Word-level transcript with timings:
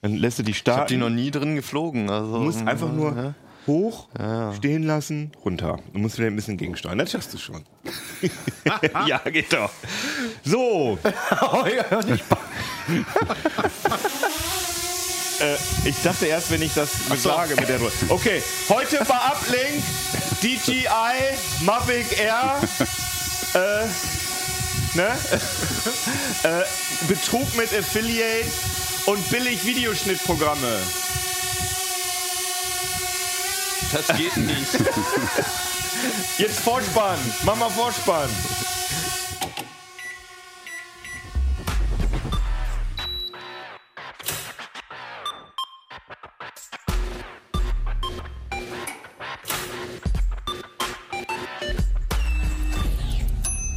Dann 0.00 0.14
lässt 0.14 0.38
du 0.38 0.42
die 0.44 0.52
Ich 0.52 0.58
starten. 0.58 0.80
habe 0.80 0.88
die 0.90 0.96
noch 0.96 1.10
nie 1.10 1.30
drin 1.30 1.56
geflogen. 1.56 2.08
Also, 2.08 2.34
Du 2.34 2.44
musst 2.44 2.64
einfach 2.66 2.92
nur 2.92 3.16
Ja. 3.16 3.34
hoch, 3.66 4.08
Ja. 4.18 4.54
stehen 4.54 4.84
lassen, 4.84 5.32
runter. 5.44 5.78
Du 5.92 5.98
musst 5.98 6.18
wieder 6.18 6.28
ein 6.28 6.36
bisschen 6.36 6.56
gegensteuern. 6.56 6.98
Das 6.98 7.10
schaffst 7.10 7.34
du 7.34 7.38
schon. 7.38 7.64
ja, 9.06 9.18
geht 9.18 9.52
doch. 9.52 9.70
So. 10.44 10.98
äh, 15.40 15.56
ich 15.84 16.00
dachte 16.02 16.26
erst, 16.26 16.50
wenn 16.50 16.62
ich 16.62 16.74
das 16.74 16.90
sage 17.22 17.56
mit 17.56 17.68
der 17.68 17.78
Drohne. 17.78 17.90
Okay, 18.08 18.42
heute 18.68 18.98
bei 19.04 19.14
Uplink 19.32 19.82
DJI 20.42 20.86
Mavic 21.64 22.18
Air. 22.20 22.60
Äh, 23.54 23.86
ne? 24.96 25.08
äh, 26.44 26.62
Betrug 27.08 27.52
mit 27.56 27.72
Affiliate 27.74 28.46
und 29.06 29.30
billig 29.30 29.64
Videoschnittprogramme. 29.64 30.80
Das 33.92 34.06
geht 34.16 34.36
nicht. 34.36 34.72
Jetzt 36.38 36.60
Vorspann. 36.60 37.18
Mach 37.44 37.56
mal 37.56 37.70
Vorspann. 37.70 38.28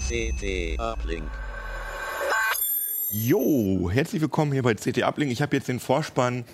CT 0.08 0.78
Uplink. 0.78 1.51
Jo, 3.14 3.90
herzlich 3.92 4.22
willkommen 4.22 4.54
hier 4.54 4.64
bei 4.64 4.74
CT 4.74 5.04
Uplink. 5.04 5.34
Ich 5.34 5.42
habe 5.42 5.58
jetzt 5.58 5.68
den 5.68 5.82
Vorspann. 5.82 6.46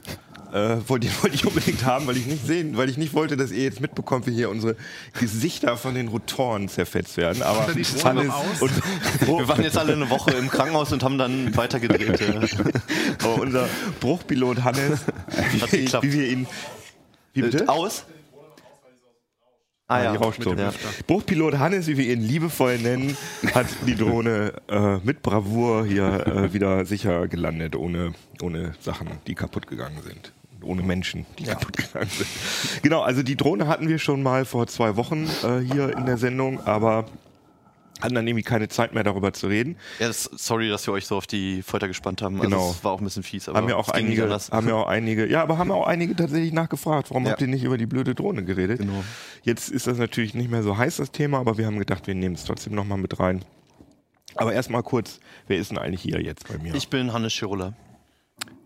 Äh, 0.52 0.78
wollte, 0.88 1.08
wollte 1.22 1.36
ich 1.36 1.46
unbedingt 1.46 1.86
haben, 1.86 2.08
weil 2.08 2.18
ich 2.18 2.26
nicht 2.26 2.48
sehen, 2.48 2.78
weil 2.78 2.90
ich 2.90 2.98
nicht 2.98 3.14
wollte, 3.14 3.38
dass 3.38 3.52
ihr 3.52 3.64
jetzt 3.64 3.80
mitbekommt, 3.80 4.26
wie 4.26 4.34
hier 4.34 4.50
unsere 4.50 4.76
Gesichter 5.20 5.78
von 5.78 5.94
den 5.94 6.08
Rotoren 6.08 6.68
zerfetzt 6.68 7.18
werden. 7.18 7.44
Aber 7.44 7.68
aus? 8.32 8.62
und 8.62 8.72
Wir 9.28 9.48
waren 9.48 9.62
jetzt 9.62 9.78
alle 9.78 9.94
eine 9.94 10.10
Woche 10.10 10.32
im 10.32 10.50
Krankenhaus 10.50 10.92
und 10.94 11.04
haben 11.04 11.20
dann 11.20 11.56
weitergedreht. 11.56 12.20
Oh, 13.24 13.40
unser 13.40 13.68
Bruchpilot 14.00 14.64
Hannes, 14.64 15.02
Hat 15.62 15.72
wie, 15.74 15.92
wie 16.02 16.14
wir 16.14 16.28
ihn 16.28 16.48
wie 17.34 17.42
bitte? 17.44 17.66
Äh, 17.66 17.68
Aus? 17.68 18.06
Ah 19.90 20.04
Ja, 20.04 20.12
die 20.12 20.18
Rauchstrom. 20.18 20.58
Ja. 20.58 20.74
Bruchpilot 21.08 21.60
Hannes, 21.60 21.88
wie 21.88 21.98
wir 21.98 22.12
ihn 22.12 22.22
liebevoll 22.22 22.78
nennen, 22.78 23.16
hat 23.56 23.68
die 23.86 23.96
Drohne 23.96 24.54
äh, 24.68 24.98
mit 25.04 25.22
Bravour 25.22 25.86
hier 25.86 26.28
äh, 26.28 26.54
wieder 26.54 26.86
sicher 26.86 27.30
gelandet, 27.30 27.76
ohne, 27.76 28.14
ohne 28.42 28.74
Sachen, 28.82 29.08
die 29.28 29.36
kaputt 29.36 29.66
gegangen 29.68 30.02
sind. 30.04 30.34
Ohne 30.62 30.82
Menschen, 30.82 31.26
die 31.40 31.46
kaputt 31.46 31.78
gegangen 31.78 32.10
sind. 32.10 32.28
Genau, 32.84 33.02
also 33.02 33.24
die 33.24 33.38
Drohne 33.38 33.68
hatten 33.68 33.88
wir 33.88 34.00
schon 34.00 34.22
mal 34.22 34.44
vor 34.44 34.68
zwei 34.68 34.98
Wochen 34.98 35.30
äh, 35.44 35.60
hier 35.60 35.96
in 35.96 36.06
der 36.06 36.18
Sendung, 36.18 36.60
aber 36.66 37.06
hatten 38.02 38.16
dann 38.16 38.28
irgendwie 38.28 38.44
keine 38.44 38.68
Zeit 38.68 38.94
mehr 38.94 39.04
darüber 39.04 39.34
zu 39.34 39.48
reden. 39.48 39.78
Ja, 40.00 40.08
das, 40.08 40.24
sorry, 40.24 40.70
dass 40.70 40.86
wir 40.88 40.94
euch 40.94 41.06
so 41.08 41.18
auf 41.18 41.28
die 41.28 41.62
Folter 41.64 41.88
gespannt 41.88 42.22
haben. 42.22 42.36
Also 42.38 42.50
Genau. 42.50 42.72
es 42.72 42.84
war 42.84 42.92
auch 42.92 43.00
ein 43.00 43.04
bisschen 43.04 43.24
fies, 43.24 43.50
aber 43.50 43.58
Haben 43.60 43.70
ja 43.70 43.76
auch 43.76 43.90
einige, 43.90 44.30
haben 44.30 44.68
ja 44.68 44.76
auch 44.76 44.88
einige, 44.88 45.28
ja, 45.30 45.42
aber 45.42 45.58
haben 45.58 45.72
auch 45.72 45.88
einige 45.88 46.16
tatsächlich 46.16 46.54
nachgefragt, 46.54 47.10
warum 47.10 47.26
Ja. 47.26 47.32
habt 47.32 47.42
ihr 47.42 47.48
nicht 47.48 47.64
über 47.64 47.78
die 47.78 47.86
blöde 47.88 48.14
Drohne 48.16 48.44
geredet? 48.44 48.80
Genau. 48.80 49.04
Jetzt 49.44 49.70
ist 49.70 49.88
das 49.88 49.98
natürlich 49.98 50.34
nicht 50.34 50.52
mehr 50.52 50.64
so 50.64 50.78
heiß, 50.78 50.98
das 50.98 51.12
Thema, 51.12 51.40
aber 51.40 51.58
wir 51.58 51.66
haben 51.66 51.80
gedacht, 51.80 52.08
wir 52.08 52.16
nehmen 52.16 52.36
es 52.36 52.44
trotzdem 52.44 52.76
nochmal 52.76 52.98
mit 52.98 53.20
rein. 53.20 53.44
Aber 54.36 54.54
erstmal 54.54 54.84
kurz, 54.84 55.20
wer 55.48 55.58
ist 55.58 55.72
denn 55.72 55.78
eigentlich 55.80 56.02
hier 56.02 56.22
jetzt 56.22 56.48
bei 56.48 56.58
mir? 56.60 56.76
Ich 56.76 56.90
bin 56.90 57.14
Hannes 57.14 57.34
Schirulla. 57.34 57.74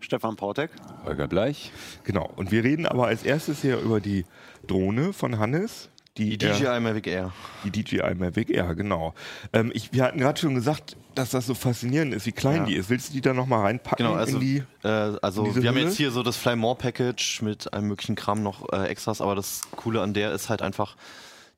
Stefan 0.00 0.36
Portek. 0.36 0.70
Holger 1.04 1.28
Bleich. 1.28 1.72
Genau. 2.04 2.28
Und 2.36 2.50
wir 2.50 2.64
reden 2.64 2.86
aber 2.86 3.06
als 3.06 3.22
erstes 3.22 3.62
hier 3.62 3.78
über 3.78 4.00
die 4.00 4.26
Drohne 4.66 5.12
von 5.12 5.38
Hannes. 5.38 5.88
Die, 6.18 6.36
Die 6.36 6.38
DJI 6.38 6.78
Mavic 6.80 7.06
Air. 7.06 7.32
die 7.64 7.70
DJI 7.70 8.14
Mavic 8.14 8.50
Air, 8.50 8.74
genau. 8.74 9.14
Ähm, 9.54 9.70
ich, 9.74 9.94
wir 9.94 10.04
hatten 10.04 10.18
gerade 10.18 10.38
schon 10.38 10.54
gesagt, 10.54 10.94
dass 11.14 11.30
das 11.30 11.46
so 11.46 11.54
faszinierend 11.54 12.12
ist, 12.12 12.26
wie 12.26 12.32
klein 12.32 12.56
Ja. 12.58 12.64
die 12.66 12.74
ist. 12.74 12.90
Willst 12.90 13.08
du 13.08 13.12
die 13.14 13.22
da 13.22 13.32
nochmal 13.32 13.62
reinpacken 13.62 14.04
Genau, 14.04 14.18
also, 14.18 14.38
die... 14.38 14.62
äh, 14.82 14.88
also 15.22 15.44
wir 15.56 15.68
haben 15.68 15.74
Hülle? 15.76 15.86
jetzt 15.86 15.96
hier 15.96 16.10
so 16.10 16.22
das 16.22 16.36
Fly 16.36 16.54
More 16.56 16.76
Package 16.76 17.40
mit 17.40 17.72
allem 17.72 17.88
möglichen 17.88 18.14
Kram 18.14 18.42
noch 18.42 18.70
äh, 18.74 18.88
Extras, 18.88 19.22
aber 19.22 19.34
das 19.34 19.62
Coole 19.76 20.02
an 20.02 20.12
der 20.12 20.32
ist 20.32 20.50
halt 20.50 20.60
einfach 20.60 20.96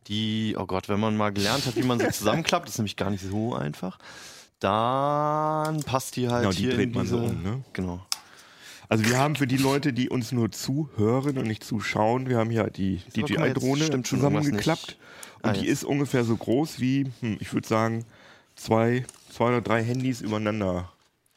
die, 0.06 0.54
oh 0.56 0.66
Gott, 0.66 0.88
wenn 0.88 1.00
man 1.00 1.16
mal 1.16 1.32
gelernt 1.32 1.66
hat, 1.66 1.74
wie 1.74 1.82
man 1.82 1.98
sie 1.98 2.08
zusammenklappt, 2.12 2.68
ist 2.68 2.78
nämlich 2.78 2.94
gar 2.96 3.10
nicht 3.10 3.24
so 3.24 3.54
einfach, 3.56 3.98
dann 4.60 5.82
passt 5.82 6.14
die 6.16 6.28
halt 6.28 6.42
Genau, 6.42 6.52
die 6.52 6.58
hier 6.62 6.74
dreht 6.74 6.88
in 6.90 6.92
man 6.94 7.02
diese, 7.02 7.16
so 7.18 7.24
um, 7.24 7.42
ne? 7.42 7.64
Genau. 7.72 8.00
Also 8.88 9.04
wir 9.06 9.18
haben 9.18 9.34
für 9.36 9.46
die 9.46 9.56
Leute, 9.56 9.92
die 9.92 10.08
uns 10.10 10.32
nur 10.32 10.50
zuhören 10.52 11.38
und 11.38 11.46
nicht 11.46 11.64
zuschauen, 11.64 12.28
wir 12.28 12.38
haben 12.38 12.50
hier 12.50 12.64
die 12.70 13.00
DJI-Drohne 13.16 14.02
zusammengeklappt. 14.02 14.98
Und 15.42 15.50
Ah, 15.50 15.52
die 15.52 15.66
ist 15.66 15.84
ungefähr 15.84 16.24
so 16.24 16.36
groß 16.36 16.80
wie, 16.80 17.06
hm, 17.20 17.36
ich 17.40 17.52
würde 17.52 17.66
sagen, 17.68 18.04
zwei, 18.56 19.04
zwei 19.30 19.48
oder 19.48 19.60
drei 19.60 19.82
Handys 19.82 20.20
übereinander 20.20 20.90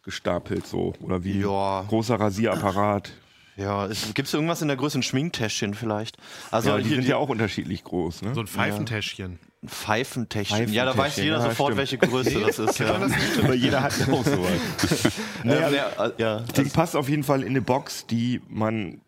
gestapelt 0.03 0.65
so. 0.65 0.93
Oder 1.01 1.23
wie 1.23 1.39
Ja. 1.41 1.81
ein 1.81 1.87
großer 1.87 2.15
Rasierapparat. 2.19 3.11
Ja, 3.57 3.87
gibt 4.13 4.27
es 4.27 4.33
irgendwas 4.33 4.61
in 4.61 4.67
der 4.67 4.77
Größe, 4.77 4.99
ein 4.99 5.03
Schminktäschchen 5.03 5.73
vielleicht? 5.73 6.17
Also 6.51 6.69
Ja, 6.69 6.77
die 6.77 6.83
hier 6.83 6.95
sind 6.97 7.03
die 7.05 7.09
ja 7.09 7.17
auch 7.17 7.29
unterschiedlich 7.29 7.83
groß. 7.83 8.21
Ne? 8.21 8.33
So 8.35 8.41
ein 8.41 8.47
Pfeifentäschchen. 8.47 9.39
Pfeifentäschchen. 9.65 10.71
Ja, 10.71 10.85
da 10.85 10.95
weiß 10.97 11.17
jeder 11.17 11.37
ja, 11.37 11.41
sofort, 11.41 11.69
stimmt. 11.69 11.77
welche 11.77 11.97
Größe 11.97 12.39
das 12.41 12.59
ist. 12.59 12.79
Ja. 12.79 12.95
Aber 13.43 13.53
jeder 13.53 13.81
hat 13.83 13.93
auch 14.09 14.23
sowas. 14.23 15.11
Ja, 15.43 15.69
ja, 15.69 16.11
ja, 16.17 16.39
Das 16.41 16.53
Ding 16.53 16.69
passt 16.69 16.95
auf 16.95 17.09
jeden 17.09 17.23
Fall 17.23 17.41
in 17.41 17.49
eine 17.49 17.61
Box, 17.61 18.05
die 18.05 18.41
man, 18.47 19.01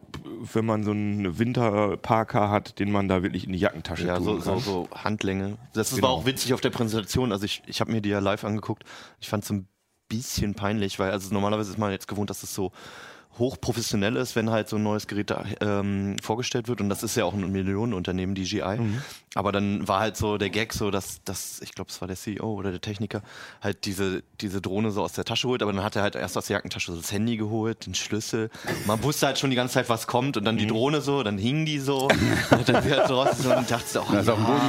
wenn 0.53 0.65
man 0.65 0.83
so 0.83 0.91
einen 0.91 1.37
Winterparker 1.37 2.49
hat, 2.49 2.79
den 2.79 2.91
man 2.91 3.07
da 3.07 3.21
wirklich 3.21 3.45
in 3.45 3.53
die 3.53 3.59
Jackentasche 3.59 4.07
Ja, 4.07 4.19
so, 4.19 4.33
kann. 4.39 4.41
so, 4.41 4.59
so 4.59 4.89
Handlänge. 4.95 5.57
Das 5.73 5.91
Genau. 5.91 6.03
war 6.03 6.09
auch 6.09 6.25
witzig 6.25 6.53
auf 6.53 6.61
der 6.61 6.71
Präsentation. 6.71 7.31
Also 7.31 7.45
ich, 7.45 7.61
ich 7.67 7.79
habe 7.79 7.91
mir 7.91 8.01
die 8.01 8.09
ja 8.09 8.19
live 8.19 8.43
angeguckt. 8.43 8.83
Ich 9.19 9.29
fand 9.29 9.43
es 9.43 9.49
ein 9.51 9.67
bisschen 10.07 10.55
peinlich, 10.55 10.97
weil 10.97 11.11
also 11.11 11.31
normalerweise 11.33 11.69
ist 11.71 11.77
man 11.77 11.91
jetzt 11.91 12.07
gewohnt, 12.07 12.31
dass 12.31 12.41
es 12.41 12.53
so 12.55 12.71
hochprofessionell 13.37 14.15
ist, 14.17 14.35
wenn 14.35 14.49
halt 14.49 14.67
so 14.67 14.75
ein 14.75 14.83
neues 14.83 15.07
Gerät 15.07 15.29
da, 15.29 15.45
ähm, 15.61 16.17
vorgestellt 16.21 16.67
wird. 16.67 16.81
Und 16.81 16.89
das 16.89 17.03
ist 17.03 17.15
ja 17.15 17.23
auch 17.23 17.33
ein 17.33 17.49
Millionenunternehmen, 17.51 18.35
DJI. 18.35 18.79
Mhm. 18.79 19.01
Aber 19.35 19.51
dann 19.51 19.87
war 19.87 19.99
halt 19.99 20.17
so 20.17 20.37
der 20.39 20.49
Gag 20.49 20.73
so, 20.73 20.89
dass, 20.89 21.23
dass 21.23 21.61
ich 21.61 21.73
glaube, 21.75 21.91
es 21.91 22.01
war 22.01 22.07
der 22.07 22.17
CEO 22.17 22.51
oder 22.53 22.71
der 22.71 22.81
Techniker, 22.81 23.21
halt 23.61 23.85
diese, 23.85 24.23
diese 24.41 24.59
Drohne 24.59 24.89
so 24.89 25.03
aus 25.03 25.13
der 25.13 25.23
Tasche 25.23 25.47
holt. 25.47 25.61
Aber 25.61 25.71
dann 25.71 25.83
hat 25.83 25.95
er 25.95 26.01
halt 26.01 26.15
erst 26.15 26.35
aus 26.37 26.47
der 26.47 26.55
Jackentasche 26.57 26.91
so 26.91 26.97
das 26.99 27.11
Handy 27.11 27.37
geholt, 27.37 27.85
den 27.85 27.93
Schlüssel. 27.93 28.49
Man 28.87 29.03
wusste 29.03 29.27
halt 29.27 29.37
schon 29.37 29.51
die 29.51 29.55
ganze 29.55 29.75
Zeit, 29.75 29.87
was 29.89 30.07
kommt. 30.07 30.35
Und 30.37 30.45
dann 30.45 30.55
Mhm. 30.55 30.59
die 30.59 30.67
Drohne 30.67 31.01
so, 31.01 31.21
dann 31.21 31.37
hing 31.37 31.65
die 31.65 31.77
so. 31.79 32.07
und 32.51 32.67
dann 32.69 32.83
wird 32.83 33.07
so 33.07 33.21
raus 33.21 33.37
so 33.37 33.55
und 33.55 33.69
dachte 33.69 33.87
so, 33.87 34.01
oh, 34.01 34.11
Da 34.11 34.19
ist 34.19 34.29
auf 34.29 34.37
den 34.37 34.45
Boden 34.45 34.67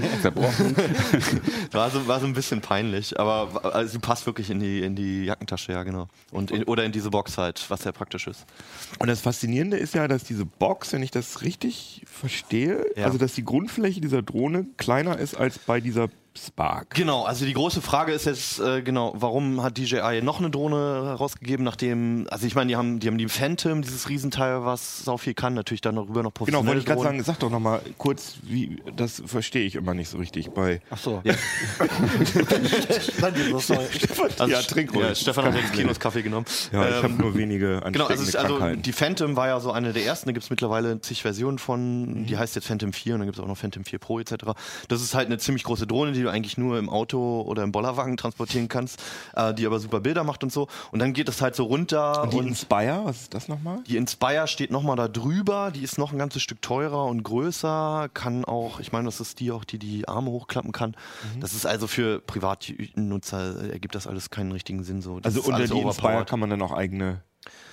geflogen, 0.00 0.20
zerbrochen. 0.22 0.76
war 1.72 1.90
so, 1.90 2.06
war 2.06 2.20
so 2.20 2.26
ein 2.26 2.32
bisschen 2.32 2.60
peinlich, 2.60 3.18
aber 3.18 3.74
also, 3.74 3.92
sie 3.92 3.98
passt 3.98 4.26
wirklich 4.26 4.50
in 4.50 4.60
die, 4.60 4.80
in 4.82 4.94
die 4.94 5.24
Jackentasche, 5.24 5.72
ja, 5.72 5.82
genau. 5.82 6.08
Und 6.30 6.50
in, 6.50 6.62
oder 6.64 6.84
in 6.84 6.92
diese 6.92 7.10
Box 7.10 7.38
halt, 7.38 7.64
was 7.70 7.82
sehr 7.82 7.92
praktisch 7.92 8.26
ist. 8.28 8.44
Und 8.98 9.08
das 9.08 9.20
Faszinierende 9.20 9.76
ist 9.76 9.94
ja, 9.94 10.06
dass 10.08 10.24
diese 10.24 10.44
Box, 10.44 10.92
wenn 10.92 11.02
ich 11.02 11.10
das 11.10 11.42
richtig 11.42 12.02
verstehe, 12.06 12.84
Ja. 12.96 13.06
also 13.06 13.18
dass 13.18 13.34
die 13.34 13.44
Grundfläche 13.44 13.95
dieser 14.00 14.22
Drohne 14.22 14.66
kleiner 14.76 15.18
ist 15.18 15.34
als 15.34 15.58
bei 15.58 15.80
dieser 15.80 16.08
Spark. 16.36 16.94
Genau, 16.94 17.24
also 17.24 17.44
die 17.44 17.52
große 17.54 17.80
Frage 17.80 18.12
ist 18.12 18.26
jetzt, 18.26 18.60
äh, 18.60 18.82
genau, 18.82 19.12
warum 19.16 19.62
hat 19.62 19.78
DJI 19.78 20.20
noch 20.22 20.38
eine 20.38 20.50
Drohne 20.50 20.76
herausgegeben, 21.06 21.64
nachdem, 21.64 22.26
also 22.30 22.46
ich 22.46 22.54
meine, 22.54 22.68
die 22.68 22.76
haben, 22.76 23.00
die 23.00 23.06
haben 23.08 23.18
die 23.18 23.28
Phantom, 23.28 23.82
dieses 23.82 24.08
Riesenteil, 24.08 24.64
was 24.64 25.04
sau 25.04 25.16
viel 25.16 25.34
kann, 25.34 25.54
natürlich 25.54 25.80
dann 25.80 25.96
darüber 25.96 26.22
noch 26.22 26.32
Genau, 26.34 26.62
professionelle 26.62 26.66
wollte 26.68 26.80
ich 26.80 26.86
gerade 26.86 27.02
sagen, 27.02 27.22
sag 27.22 27.38
doch 27.38 27.50
nochmal 27.50 27.80
kurz, 27.98 28.34
wie, 28.42 28.82
das 28.96 29.22
verstehe 29.26 29.64
ich 29.66 29.74
immer 29.76 29.94
nicht 29.94 30.08
so 30.08 30.18
richtig 30.18 30.50
bei. 30.50 30.80
Ach 30.90 30.98
so. 30.98 31.20
Ja. 31.24 31.34
Also, 34.38 34.46
ja, 34.52 34.62
trink 34.62 34.94
ruhig. 34.94 35.04
Ja, 35.06 35.14
Stefan 35.14 35.44
hat 35.46 35.54
jetzt 35.54 35.72
Kinos 35.72 36.00
Kaffee 36.00 36.22
genommen. 36.22 36.46
Ja, 36.72 36.88
ich 36.88 36.96
Ähm, 36.96 37.02
habe 37.02 37.12
nur 37.14 37.34
wenige 37.36 37.80
Genau, 37.92 38.06
also, 38.06 38.22
ist, 38.22 38.36
also 38.36 38.74
die 38.74 38.92
Phantom 38.92 39.36
war 39.36 39.48
ja 39.48 39.60
so 39.60 39.70
eine 39.72 39.92
der 39.92 40.04
ersten, 40.04 40.28
da 40.28 40.32
gibt 40.32 40.44
es 40.44 40.50
mittlerweile 40.50 41.00
zig 41.00 41.22
Versionen 41.22 41.58
von, 41.58 41.76
Mhm. 42.22 42.26
die 42.26 42.36
heißt 42.36 42.54
jetzt 42.54 42.66
Phantom 42.66 42.92
4 42.92 43.14
und 43.14 43.20
dann 43.20 43.26
gibt 43.28 43.38
es 43.38 43.42
auch 43.44 43.48
noch 43.48 43.56
Phantom 43.56 43.84
4 43.84 43.98
Pro 43.98 44.18
etc. 44.20 44.34
Das 44.88 45.02
ist 45.02 45.14
halt 45.14 45.26
eine 45.26 45.38
ziemlich 45.38 45.64
große 45.64 45.86
Drohne, 45.86 46.12
die 46.12 46.25
du 46.26 46.32
eigentlich 46.32 46.58
nur 46.58 46.78
im 46.78 46.88
Auto 46.88 47.42
oder 47.42 47.62
im 47.62 47.72
Bollerwagen 47.72 48.16
transportieren 48.16 48.68
kannst, 48.68 49.02
äh, 49.34 49.54
die 49.54 49.66
aber 49.66 49.78
super 49.78 50.00
Bilder 50.00 50.24
macht 50.24 50.42
und 50.42 50.52
so. 50.52 50.68
Und 50.90 50.98
dann 50.98 51.12
geht 51.12 51.28
es 51.28 51.40
halt 51.40 51.54
so 51.54 51.64
runter 51.64 52.24
Und 52.24 52.32
die 52.32 52.38
und 52.38 52.48
Inspire, 52.48 53.02
was 53.04 53.22
ist 53.22 53.34
das 53.34 53.48
nochmal? 53.48 53.78
die 53.86 53.96
Inspire 53.96 54.46
steht 54.46 54.70
nochmal 54.70 54.96
da 54.96 55.08
drüber, 55.08 55.70
die 55.74 55.82
ist 55.82 55.98
noch 55.98 56.12
ein 56.12 56.18
ganzes 56.18 56.42
Stück 56.42 56.60
teurer 56.62 57.04
und 57.06 57.22
größer, 57.22 58.08
kann 58.12 58.44
auch, 58.44 58.80
ich 58.80 58.92
meine, 58.92 59.06
das 59.06 59.20
ist 59.20 59.40
die 59.40 59.50
auch, 59.52 59.64
die 59.64 59.78
die 59.78 60.08
Arme 60.08 60.30
hochklappen 60.30 60.72
kann. 60.72 60.96
Mhm. 61.34 61.40
Das 61.40 61.52
ist 61.52 61.66
also 61.66 61.86
für 61.86 62.20
Privatnutzer, 62.20 63.70
ergibt 63.72 63.94
das 63.94 64.06
alles 64.06 64.30
keinen 64.30 64.52
richtigen 64.52 64.82
Sinn 64.84 65.00
so. 65.00 65.20
Das 65.20 65.36
Also 65.36 65.48
unter 65.48 65.66
die 65.66 65.80
Inspire 65.80 66.24
kann 66.24 66.40
man 66.40 66.50
dann 66.50 66.62
auch 66.62 66.72
eigene 66.72 67.22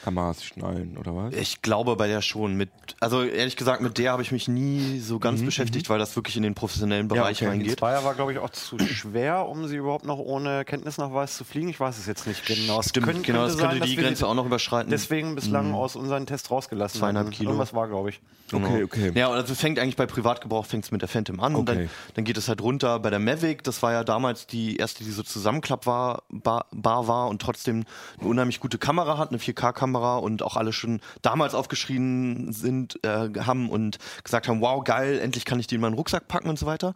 Kameras 0.03 0.43
schnallen 0.43 0.97
oder 0.97 1.15
was? 1.15 1.33
Ich 1.33 1.61
glaube 1.61 1.95
bei 1.95 2.07
der 2.07 2.21
schon. 2.21 2.55
Mit, 2.55 2.69
also 2.99 3.23
ehrlich 3.23 3.55
gesagt, 3.55 3.81
mit 3.81 3.97
der 3.97 4.11
habe 4.11 4.21
ich 4.21 4.31
mich 4.31 4.47
nie 4.47 4.99
so 4.99 5.19
ganz 5.19 5.41
Mhm, 5.41 5.45
beschäftigt, 5.45 5.89
weil 5.89 5.99
das 5.99 6.15
wirklich 6.15 6.35
in 6.35 6.43
den 6.43 6.55
professionellen 6.55 7.07
Bereich 7.07 7.37
okay. 7.37 7.45
Die 7.45 7.49
reingeht. 7.51 7.79
Zweier 7.79 8.03
war, 8.03 8.13
glaube 8.15 8.33
ich, 8.33 8.39
auch 8.39 8.49
zu 8.49 8.77
schwer, 8.79 9.47
um 9.47 9.67
sie 9.67 9.77
überhaupt 9.77 10.05
noch 10.05 10.19
ohne 10.19 10.65
Kenntnisnachweis 10.65 11.37
zu 11.37 11.43
fliegen. 11.45 11.69
Ich 11.69 11.79
weiß 11.79 11.97
es 11.97 12.05
jetzt 12.05 12.27
nicht 12.27 12.45
genau. 12.45 12.79
Es 12.81 12.89
Stimmt, 12.89 13.05
könnte- 13.07 13.21
genau, 13.21 13.45
das 13.45 13.57
könnte 13.57 13.77
sein, 13.79 13.87
die 13.87 13.95
Grenze 13.95 14.27
auch 14.27 14.33
noch 14.33 14.45
überschreiten. 14.45 14.91
Deswegen 14.91 15.35
bislang 15.35 15.73
aus 15.73 15.95
unseren 15.95 16.25
Tests 16.25 16.51
rausgelassen. 16.51 16.99
Zweieinhalb. 16.99 17.31
Kilo. 17.31 17.51
Irgendwas 17.51 17.73
war, 17.73 17.87
glaube 17.87 18.09
ich. 18.09 18.19
Genau. 18.51 18.67
Okay, 18.67 18.83
okay. 18.83 19.11
Ja, 19.15 19.29
also 19.29 19.55
fängt 19.55 19.79
eigentlich 19.79 19.95
bei 19.95 20.05
Privatgebrauch 20.05 20.65
fängt's 20.65 20.91
mit 20.91 21.01
der 21.01 21.07
Phantom 21.07 21.39
an 21.39 21.55
und 21.55 21.67
dann, 21.69 21.77
Okay. 21.77 21.89
dann 22.15 22.23
geht 22.25 22.37
es 22.37 22.49
halt 22.49 22.61
runter 22.61 22.99
bei 22.99 23.09
der 23.09 23.17
Mavic. 23.19 23.63
Das 23.63 23.81
war 23.81 23.93
ja 23.93 24.03
damals 24.03 24.45
die 24.45 24.75
erste, 24.75 25.03
die 25.03 25.09
so 25.11 25.23
zusammenklappbar 25.23 26.23
bar, 26.29 26.65
bar 26.71 27.07
war 27.07 27.29
und 27.29 27.41
trotzdem 27.41 27.85
eine 28.19 28.29
unheimlich 28.29 28.59
gute 28.59 28.77
Kamera 28.77 29.17
hat, 29.17 29.29
eine 29.29 29.39
4K-Kamera 29.63 30.17
und 30.17 30.43
auch 30.43 30.55
alle 30.57 30.73
schon 30.73 30.99
damals 31.21 31.55
aufgeschrien 31.55 32.51
sind, 32.51 32.99
äh, 33.03 33.29
haben 33.45 33.69
und 33.69 33.97
gesagt 34.23 34.47
haben, 34.47 34.61
wow, 34.61 34.83
geil, 34.83 35.19
endlich 35.19 35.45
kann 35.45 35.59
ich 35.59 35.67
die 35.67 35.75
in 35.75 35.81
meinen 35.81 35.93
Rucksack 35.93 36.27
packen 36.27 36.49
und 36.49 36.59
so 36.59 36.65
weiter. 36.65 36.93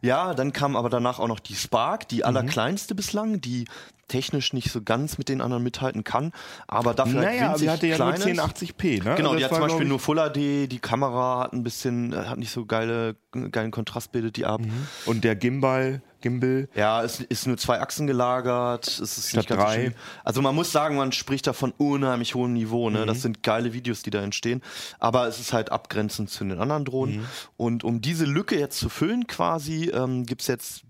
Ja, 0.00 0.34
dann 0.34 0.52
kam 0.52 0.76
aber 0.76 0.90
danach 0.90 1.18
auch 1.18 1.28
noch 1.28 1.40
die 1.40 1.54
Spark, 1.54 2.08
die 2.08 2.24
allerkleinste 2.24 2.94
bislang, 2.94 3.40
die 3.40 3.64
technisch 4.08 4.52
nicht 4.52 4.70
so 4.70 4.82
ganz 4.82 5.16
mit 5.16 5.30
den 5.30 5.40
anderen 5.40 5.62
mithalten 5.62 6.04
kann, 6.04 6.32
aber 6.66 6.92
dafür 6.92 7.20
halt 7.20 7.28
naja, 7.28 7.42
aber 7.44 7.52
winzig 7.52 7.64
sie 7.66 7.70
hatte 7.70 7.86
ja 7.86 7.96
nur 7.98 8.12
klein 8.14 8.32
ist. 8.32 8.40
1080p, 8.40 9.04
ne? 9.04 9.14
Genau, 9.14 9.28
Also 9.30 9.38
die 9.38 9.44
hat 9.44 9.54
zum 9.54 9.60
Beispiel 9.62 9.86
nur 9.86 9.98
Full 10.00 10.16
HD, 10.18 10.66
die 10.70 10.78
Kamera 10.80 11.40
hat 11.44 11.54
ein 11.54 11.62
bisschen, 11.62 12.12
äh, 12.12 12.16
hat 12.16 12.38
nicht 12.38 12.50
so 12.52 12.66
geile, 12.66 13.16
geilen 13.52 13.70
Kontrast, 13.70 14.12
bildet 14.12 14.36
die 14.36 14.44
ab. 14.44 14.60
ich- 14.62 15.06
Und 15.06 15.24
der 15.24 15.34
Gimbal, 15.34 16.02
Gimbal, 16.22 16.68
Ja, 16.74 17.02
es 17.02 17.20
ist 17.20 17.46
nur 17.46 17.58
zwei 17.58 17.80
Achsen 17.80 18.06
gelagert, 18.06 18.86
es 18.88 19.00
ist 19.00 19.28
Statt 19.30 19.36
nicht 19.40 19.48
ganz 19.50 19.60
so 19.60 19.66
drei. 19.66 19.82
schön. 19.84 19.94
Also 20.24 20.40
man 20.40 20.54
muss 20.54 20.72
sagen, 20.72 20.96
man 20.96 21.12
spricht 21.12 21.46
da 21.46 21.52
von 21.52 21.72
unheimlich 21.76 22.34
hohem 22.34 22.54
Niveau, 22.54 22.88
ne? 22.88 23.02
Mhm. 23.02 23.06
Das 23.06 23.20
sind 23.22 23.42
geile 23.42 23.72
Videos, 23.74 24.02
die 24.02 24.10
da 24.10 24.22
entstehen, 24.22 24.62
aber 24.98 25.26
es 25.28 25.38
ist 25.38 25.52
halt 25.52 25.70
abgrenzend 25.70 26.30
zu 26.30 26.44
den 26.44 26.58
anderen 26.58 26.84
Drohnen. 26.84 27.16
Mhm. 27.18 27.24
Und 27.56 27.84
um 27.84 28.00
diese 28.00 28.24
Lücke 28.24 28.58
jetzt 28.58 28.78
zu 28.78 28.88
füllen 28.88 29.26
quasi, 29.26 29.90
ähm, 29.90 30.24
gibt's 30.24 30.46
jetzt 30.46 30.84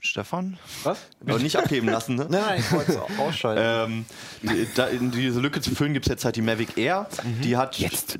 Stefan? 0.00 0.58
Was? 0.84 0.98
Aber 1.26 1.38
nicht 1.38 1.56
abheben 1.56 1.88
lassen, 1.88 2.16
ne? 2.16 2.26
Nein, 2.30 2.60
ich 2.60 2.70
wollte 2.70 2.92
es 2.92 3.18
ausschalten. 3.18 4.04
Ähm, 4.42 4.64
da, 4.74 4.86
in 4.88 5.10
diese 5.10 5.40
Lücke 5.40 5.60
zu 5.60 5.74
füllen 5.74 5.94
gibt 5.94 6.06
es 6.06 6.10
jetzt 6.10 6.24
halt 6.24 6.36
die 6.36 6.42
Mavic 6.42 6.76
Air. 6.76 7.08
Die 7.42 7.56
hat 7.56 7.78
jetzt. 7.78 8.18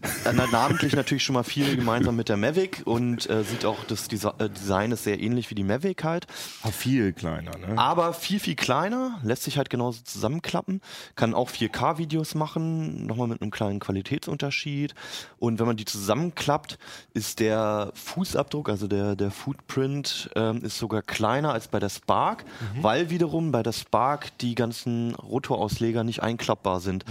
namentlich 0.50 0.94
natürlich 0.96 1.23
schon 1.23 1.34
mal 1.34 1.43
viel 1.43 1.76
gemeinsam 1.76 2.17
mit 2.17 2.28
der 2.28 2.38
Mavic 2.38 2.82
und 2.87 3.28
äh, 3.28 3.44
sieht 3.44 3.64
auch, 3.64 3.84
das 3.84 4.08
Desi 4.08 4.26
äh, 4.38 4.49
Design 4.49 4.90
ist 4.93 5.05
sehr 5.05 5.20
ähnlich 5.20 5.50
wie 5.50 5.55
die 5.55 5.64
Mavic 5.64 6.02
halt. 6.02 6.26
war 6.62 6.73
viel 6.73 7.12
kleiner, 7.12 7.56
ne? 7.58 7.76
Aber 7.76 8.14
viel, 8.14 8.40
viel 8.40 8.56
kleiner, 8.56 9.20
lässt 9.22 9.44
sich 9.44 9.58
halt 9.58 9.69
genauso 9.69 10.02
zusammenklappen, 10.02 10.81
kann 11.14 11.34
auch 11.34 11.50
4K-Videos 11.50 12.34
machen, 12.34 13.06
nochmal 13.06 13.29
mit 13.29 13.43
einem 13.43 13.50
kleinen 13.50 13.81
Qualitätsunterschied. 13.81 14.94
Und 15.38 15.58
wenn 15.58 15.67
man 15.67 15.76
die 15.76 15.84
zusammenklappt, 15.84 16.79
ist 17.12 17.40
der 17.40 17.93
Fußabdruck, 17.94 18.70
also 18.70 18.88
der, 18.88 19.14
der 19.14 19.31
Footprint, 19.31 20.31
ähm, 20.34 20.62
ist 20.64 20.79
sogar 20.79 21.02
kleiner 21.02 21.52
als 21.52 21.69
bei 21.69 21.75
der 21.81 21.88
Spark, 21.88 22.44
weil 22.81 23.11
wiederum 23.11 23.52
bei 23.52 23.62
der 23.62 23.73
Spark 23.73 24.37
die 24.38 24.55
ganzen 24.55 25.14
Rotorausleger 25.14 26.05
nicht 26.05 26.23
einklappbar 26.23 26.81
sind. 26.81 27.05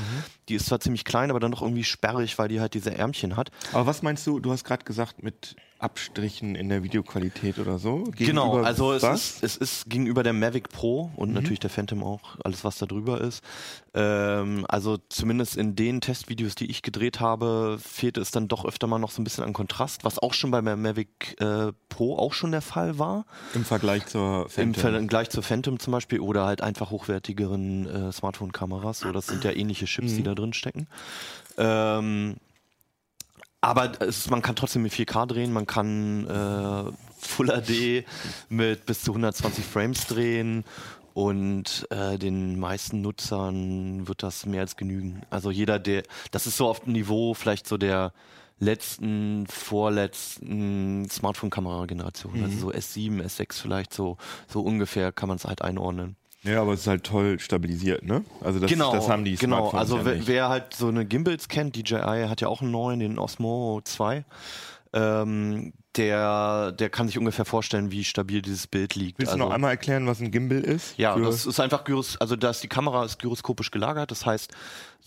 Die 0.50 0.56
ist 0.56 0.68
zwar 0.68 0.80
ziemlich 0.80 1.06
klein, 1.06 1.30
aber 1.30 1.40
dann 1.40 1.52
doch 1.52 1.62
irgendwie 1.62 1.84
sperrig, 1.84 2.38
weil 2.38 2.48
die 2.48 2.60
halt 2.60 2.74
diese 2.74 2.96
Ärmchen 2.96 3.36
hat. 3.36 3.52
Aber 3.74 3.86
was 3.86 4.02
meinst 4.02 4.26
du, 4.28 4.40
du 4.40 4.52
hast 4.52 4.64
gerade 4.64 4.84
gesagt, 4.84 5.24
mit 5.24 5.56
Abstrichen 5.78 6.56
in 6.56 6.70
der 6.70 6.84
Videoqualität 6.84 7.60
oder 7.60 7.78
so? 7.80 8.06
Genau, 8.16 8.64
also 8.64 8.94
es 8.94 9.04
ist, 9.04 9.44
es 9.44 9.58
ist 9.58 9.90
gegenüber 9.90 10.24
der 10.24 10.32
Mavic 10.34 10.70
Pro 10.70 11.12
und 11.16 11.30
Mhm. 11.30 11.36
natürlich 11.36 11.60
der 11.60 11.70
Phantom 11.70 12.02
auch, 12.04 12.38
alles 12.44 12.64
was 12.64 12.78
da 12.78 12.86
drüber 12.86 13.20
ist. 13.22 13.44
Ähm, 13.94 14.66
also 14.70 14.98
zumindest 15.10 15.58
in 15.58 15.76
den 15.76 16.00
Testvideos, 16.02 16.56
die 16.56 16.70
ich 16.72 16.82
gedreht 16.82 17.20
habe, 17.20 17.78
fehlte 17.82 18.22
es 18.22 18.32
dann 18.32 18.48
doch 18.48 18.64
öfter 18.66 18.88
mal 18.88 19.00
noch 19.00 19.12
so 19.12 19.22
ein 19.22 19.26
bisschen 19.26 19.44
an 19.44 19.54
Kontrast, 19.54 20.04
was 20.06 20.18
auch 20.18 20.34
schon 20.34 20.52
bei 20.52 20.62
der 20.62 20.78
Mavic 20.78 21.40
äh, 21.42 21.74
Pro 21.90 22.18
auch 22.18 22.34
schon 22.34 22.52
der 22.52 22.62
Fall 22.62 22.98
war. 22.98 23.26
Im 23.54 23.66
Vergleich 23.66 24.06
zur 24.06 24.44
Im 24.58 24.74
Phantom. 24.74 24.74
Vergleich 24.82 25.30
zur 25.30 25.44
Phantom 25.44 25.80
zum 25.80 25.92
Beispiel 25.92 26.20
oder 26.22 26.46
halt 26.46 26.62
einfach 26.62 26.90
hochwertigeren 26.92 27.86
äh, 28.10 28.12
Smartphone-Kameras. 28.12 29.02
So, 29.02 29.12
das 29.12 29.28
sind 29.28 29.44
ja 29.44 29.52
ähnliche 29.52 29.86
Chips, 29.86 30.14
Mhm. 30.14 30.18
die 30.18 30.24
da 30.24 30.36
drin 30.36 30.54
stecken. 30.54 30.88
Ähm, 31.58 32.38
aber 33.66 34.00
es, 34.02 34.30
man 34.30 34.42
kann 34.42 34.56
trotzdem 34.56 34.84
mit 34.84 34.94
4K 34.94 35.26
drehen, 35.26 35.52
man 35.52 35.66
kann 35.66 36.28
äh, 36.28 36.92
Full 37.18 37.48
HD 37.48 38.06
mit 38.50 38.86
bis 38.86 39.02
zu 39.02 39.12
120 39.12 39.66
Frames 39.66 40.06
drehen 40.06 40.64
und 41.16 41.88
äh, 41.90 42.18
den 42.20 42.60
meisten 42.60 43.02
Nutzern 43.02 44.08
wird 44.08 44.22
das 44.22 44.46
mehr 44.46 44.62
als 44.62 44.76
genügen. 44.76 45.24
Also 45.32 45.50
jeder, 45.50 45.80
der, 45.80 46.04
das 46.32 46.46
ist 46.46 46.58
so 46.58 46.68
auf 46.68 46.82
dem 46.82 46.94
Niveau 46.94 47.34
vielleicht 47.34 47.68
so 47.68 47.78
der 47.78 48.14
letzten, 48.60 49.48
vorletzten 49.48 51.10
Smartphone-Kamera-Generation. 51.10 52.44
Also 52.44 52.58
so 52.58 52.72
S7, 52.72 53.24
S6 53.24 53.62
vielleicht, 53.62 53.94
so, 53.94 54.18
so 54.48 54.62
ungefähr 54.62 55.12
kann 55.12 55.28
man 55.28 55.38
es 55.38 55.46
halt 55.46 55.62
einordnen. 55.62 56.16
Ja, 56.46 56.62
aber 56.62 56.74
es 56.74 56.82
ist 56.82 56.88
halt 56.88 57.04
toll 57.04 57.40
stabilisiert, 57.40 58.04
ne? 58.04 58.24
Also 58.42 58.60
das, 58.60 58.70
genau, 58.70 58.94
das 58.94 59.10
haben 59.10 59.26
die 59.26 59.36
genau. 59.36 59.70
Smartphones 59.70 59.82
Also 59.82 59.98
ja 59.98 60.06
wer, 60.06 60.28
wer 60.28 60.50
halt 60.50 60.74
so 60.74 60.88
eine 60.88 61.06
Gimbals 61.06 61.48
kennt, 61.48 61.76
DJI 61.76 62.28
hat 62.30 62.42
ja 62.42 62.48
auch 62.48 62.62
einen 62.62 62.72
neuen, 62.72 63.00
den 63.00 63.18
Osmo 63.18 63.82
2. 63.84 64.26
Ähm, 64.94 65.74
der, 65.98 66.72
der 66.74 66.90
kann 66.90 67.08
sich 67.08 67.18
ungefähr 67.18 67.46
vorstellen, 67.46 67.92
wie 67.92 68.04
stabil 68.04 68.42
dieses 68.42 68.68
Bild 68.68 68.96
liegt. 68.96 69.20
Willst 69.20 69.32
du 69.32 69.36
also, 69.36 69.46
noch 69.46 69.54
einmal 69.54 69.72
erklären, 69.72 70.08
was 70.08 70.20
ein 70.20 70.32
Gimbal 70.32 70.62
ist? 70.62 70.98
ja, 70.98 71.18
das 71.18 71.46
ist 71.46 71.60
einfach 71.60 71.84
gyros, 71.84 72.18
also 72.18 72.36
da 72.36 72.50
ist 72.50 72.62
die 72.64 72.68
Kamera 72.68 73.06
ist 73.06 73.20
gyroskopisch 73.20 73.72
gelagert. 73.72 74.12
Das 74.12 74.26
heißt, 74.26 74.52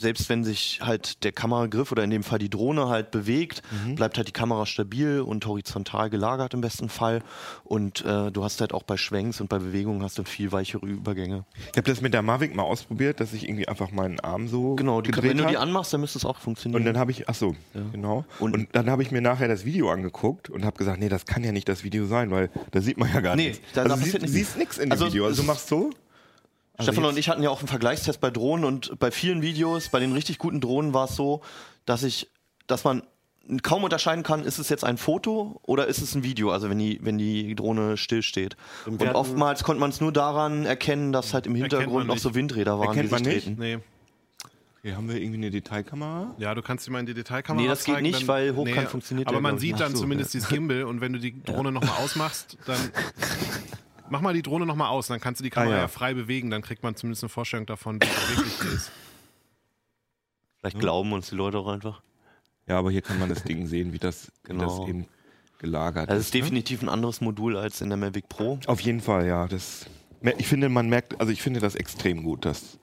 selbst 0.00 0.29
wenn 0.29 0.45
sich 0.45 0.79
halt 0.81 1.25
der 1.25 1.33
Kameragriff 1.33 1.91
oder 1.91 2.05
in 2.05 2.11
dem 2.11 2.23
Fall 2.23 2.39
die 2.39 2.49
Drohne 2.49 2.89
halt 2.89 3.11
bewegt, 3.11 3.62
Mhm. 3.85 3.97
bleibt 3.97 4.17
halt 4.17 4.29
die 4.29 4.33
Kamera 4.33 4.65
stabil 4.65 5.21
und 5.21 5.45
horizontal 5.45 6.09
gelagert 6.09 6.55
im 6.55 6.61
besten 6.61 6.89
Fall. 6.89 7.21
Und 7.65 8.05
äh, 8.05 8.31
du 8.31 8.45
hast 8.45 8.61
halt 8.61 8.73
auch 8.73 8.85
bei 8.85 8.97
Schwenks 8.97 9.41
und 9.41 9.49
bei 9.49 9.59
Bewegungen 9.59 10.03
hast 10.05 10.17
du 10.17 10.23
viel 10.23 10.53
weichere 10.53 10.87
Übergänge. 10.87 11.45
ich 11.73 11.77
habe 11.77 11.83
das 11.91 12.00
mit 12.00 12.15
der 12.15 12.23
Mavic 12.23 12.55
mal 12.55 12.62
ausprobiert, 12.62 13.19
dass 13.19 13.33
ich 13.33 13.49
irgendwie 13.49 13.67
einfach 13.67 13.91
meinen 13.91 14.21
Arm 14.21 14.47
so 14.47 14.77
Genau, 14.77 15.00
die, 15.00 15.11
wenn 15.21 15.37
du 15.37 15.47
die 15.47 15.56
anmachst, 15.56 15.93
dann 15.93 16.00
müsste 16.00 16.19
es 16.19 16.25
auch 16.25 16.39
funktionieren. 16.39 16.81
Und 16.81 16.87
dann 16.87 16.97
habe 16.97 17.11
ich, 17.11 17.29
ach 17.29 17.35
so, 17.35 17.56
genau. 17.93 18.25
Und- 18.39 18.55
Und, 18.55 18.69
dann 18.73 18.89
habe 18.91 19.03
ich 19.03 19.11
mir 19.11 19.21
nachher 19.21 19.49
das 19.49 19.65
Video 19.65 19.91
angeguckt 19.91 20.49
und 20.49 20.65
habe 20.65 20.77
gesagt, 20.79 21.00
nee, 21.00 21.09
das 21.09 21.27
kann 21.27 21.43
ja 21.43 21.50
nicht 21.50 21.69
das 21.69 21.83
Video 21.83 22.06
sein, 22.06 22.31
weil 22.31 22.50
da 22.71 22.81
sieht 22.81 22.99
man 22.99 23.12
ja 23.12 23.21
gar 23.21 23.35
Nee, 23.35 23.49
nichts. 23.49 23.67
da- 23.75 23.83
also 23.83 23.97
siehst, 23.97 24.15
nichts. 24.15 24.33
siehst 24.33 24.56
nichts 24.59 24.79
in 24.79 24.91
dem 24.91 24.93
Also 24.93 25.06
Video. 25.06 25.27
Also 25.27 25.43
machst 25.43 25.67
so. 25.69 25.91
Also 26.78 26.92
Stefan 26.92 27.08
und 27.10 27.19
ich 27.19 27.28
hatten 27.28 27.42
ja 27.42 27.50
auch 27.50 27.58
einen 27.58 27.69
Vergleichstest 27.69 28.20
bei 28.20 28.30
Drohnen 28.30 28.64
und 28.64 28.98
bei 29.00 29.10
vielen 29.10 29.42
Videos, 29.42 29.88
bei 29.88 29.98
den 29.98 30.12
richtig 30.12 30.38
guten 30.38 30.60
Drohnen 30.60 30.94
war 30.94 31.06
es 31.06 31.16
so, 31.16 31.42
dass 31.86 32.04
ich, 32.04 32.30
dass 32.69 32.84
man 32.84 33.02
kaum 33.62 33.82
unterscheiden 33.82 34.22
kann, 34.22 34.44
ist 34.44 34.58
es 34.58 34.69
jetzt 34.69 34.84
ein 34.84 34.96
Foto 34.96 35.58
oder 35.64 35.86
ist 35.88 36.00
es 36.00 36.14
ein 36.14 36.22
Video, 36.22 36.50
also 36.52 36.70
wenn 36.70 36.78
die, 36.78 37.00
wenn 37.02 37.19
die 37.19 37.54
Drohne 37.56 37.96
stillsteht. 37.96 38.56
Und, 38.86 39.00
hatten- 39.00 39.16
oftmals 39.16 39.64
konnte 39.64 39.80
man 39.80 39.90
es 39.90 40.00
nur 40.00 40.12
daran 40.12 40.66
erkennen, 40.66 41.12
dass 41.12 41.34
halt 41.34 41.46
im 41.46 41.54
Hintergrund 41.56 42.06
noch 42.06 42.19
so. 42.19 42.34
Windräder 42.34 42.78
waren, 42.78 42.88
Erkennt 42.88 43.06
die 43.06 43.10
man 43.12 43.25
sich 43.25 43.46
nicht? 43.46 43.58
Nee. 43.58 43.78
Hier 44.82 44.96
haben 44.96 45.08
wir 45.08 45.16
irgendwie 45.16 45.38
eine 45.38 45.50
Detailkamera. 45.50 46.36
Ja, 46.38 46.54
du 46.54 46.62
kannst 46.62 46.86
dir 46.86 46.92
mal 46.92 47.00
in 47.00 47.06
die 47.06 47.14
Detailkamera 47.14 47.62
Nee, 47.62 47.69
das 47.69 47.82
geht 47.82 48.00
nicht, 48.02 48.20
dann- 48.20 48.28
weil 48.28 48.54
hochkant 48.54 48.88
funktioniert 48.88 49.26
Aber 49.26 49.38
ja, 49.38 49.40
man 49.40 49.58
sieht 49.58 49.80
dann 49.80 49.92
so, 49.97 50.02
zumindest 50.02 50.35
dieses 50.35 50.49
Gimbal 50.49 50.85
und 50.85 51.00
wenn 51.00 51.12
du 51.12 51.18
die 51.18 51.42
Drohne 51.44 51.73
nochmal 51.73 51.97
ausmachst, 52.04 52.56
dann 52.66 52.78
mach 54.11 54.21
mal 54.21 54.35
die 54.35 54.43
Drohne 54.43 54.67
nochmal 54.67 54.88
aus, 54.88 55.07
dann 55.09 55.21
kannst 55.21 55.41
du 55.41 55.45
die 55.45 55.50
Kamera 55.50 55.73
Ah, 55.73 55.77
ja. 55.77 55.83
ja. 55.83 55.88
frei 55.88 56.15
bewegen, 56.15 56.50
dann 56.50 56.62
kriegt 56.62 56.83
man 56.83 56.95
zumindest 56.97 57.23
eine 57.25 57.29
Vorstellung 57.31 57.67
davon, 57.67 58.00
wie 58.03 58.07
es 58.07 58.37
wirklich 58.38 58.73
ist. 58.75 58.91
Vielleicht 60.61 60.79
glauben 60.81 61.12
uns 61.12 61.29
die 61.31 61.37
Leute 61.37 61.59
auch 61.59 61.69
einfach. 61.69 62.00
Ja, 62.67 62.79
aber 62.79 62.91
hier 62.91 63.03
kann 63.03 63.19
man 63.19 63.29
das 63.29 63.45
Ding 63.45 63.67
sehen, 63.67 63.93
wie 63.93 63.99
das, 63.99 64.31
wie 64.45 64.49
Genau. 64.49 64.79
das 64.81 64.88
eben 64.88 65.07
gelagert 65.59 66.11
Das 66.11 66.19
ist. 66.19 66.27
ist 66.27 66.35
ne? 66.35 66.41
definitiv 66.41 66.83
ein 66.83 66.88
anderes 66.88 67.21
Modul 67.21 67.57
als 67.57 67.81
in 67.81 67.88
der 67.88 67.97
Mavic 67.97 68.29
Pro. 68.29 68.59
Auf 68.67 68.81
jeden 68.81 69.00
Fall, 69.00 69.27
ja. 69.27 69.47
Das, 69.47 69.87
ich 70.37 70.47
finde, 70.47 70.69
man 70.69 70.88
merkt, 70.88 71.19
also 71.21 71.33
ich 71.33 71.41
finde 71.43 71.61
das 71.61 71.75
extrem 71.75 72.23
gut, 72.25 72.45
dass 72.45 72.79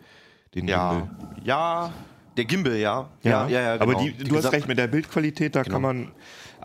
den 0.55 0.67
Ja, 0.67 0.94
Gimbal. 1.01 1.41
ja, 1.44 1.94
der 2.38 2.46
Gimbal, 2.46 2.75
ja. 2.77 3.10
Ja, 3.24 3.48
ja, 3.48 3.62
ja 3.62 3.74
Aber 3.75 3.94
genau. 3.94 4.00
die, 4.05 4.12
Die 4.13 4.24
du 4.24 4.36
hast 4.38 4.46
Gesam- 4.46 4.51
recht 4.53 4.67
mit 4.67 4.77
der 4.77 4.88
Bildqualität, 4.88 5.55
da 5.55 5.63
kann 5.63 5.82
man. 5.82 6.12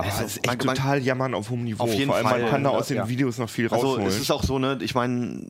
Aber 0.01 0.09
Also, 0.13 0.25
es 0.25 0.37
ist 0.37 0.49
echt 0.49 0.65
man- 0.65 0.77
total 0.77 1.03
jammern 1.03 1.35
auf 1.35 1.51
hohem 1.51 1.65
Niveau. 1.65 1.85
Auf 1.85 1.93
jeden 1.95 2.07
Vor 2.07 2.17
allem, 2.17 2.27
Fall, 2.27 2.43
man 2.43 2.51
kann 2.51 2.65
da 2.65 2.73
ja, 2.73 2.77
aus 2.79 2.89
den 2.89 2.97
ja. 2.99 3.09
Videos 3.09 3.39
noch 3.39 3.49
viel 3.51 3.69
Also 3.69 3.87
rausholen. 3.87 4.07
es 4.07 4.19
ist 4.19 4.31
auch 4.31 4.43
so, 4.43 4.59
ne, 4.59 4.79
ich 4.83 4.95
meine, 4.95 5.47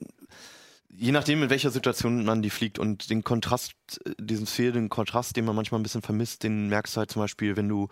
je 0.95 1.12
nachdem, 1.12 1.42
in 1.42 1.50
welcher 1.50 1.71
Situation 1.71 2.25
man 2.25 2.42
die 2.42 2.50
fliegt 2.50 2.78
und 2.78 3.11
den 3.11 3.25
Kontrast, 3.25 3.73
diesen 4.19 4.47
fehlenden 4.47 4.88
Kontrast, 4.88 5.37
den 5.37 5.45
man 5.45 5.57
manchmal 5.57 5.80
ein 5.80 5.83
bisschen 5.85 6.02
vermisst, 6.02 6.42
den 6.42 6.69
merkst 6.69 6.95
du 6.97 6.99
halt 6.99 7.11
zum 7.11 7.23
Beispiel, 7.23 7.57
wenn 7.57 7.69
du 7.69 7.88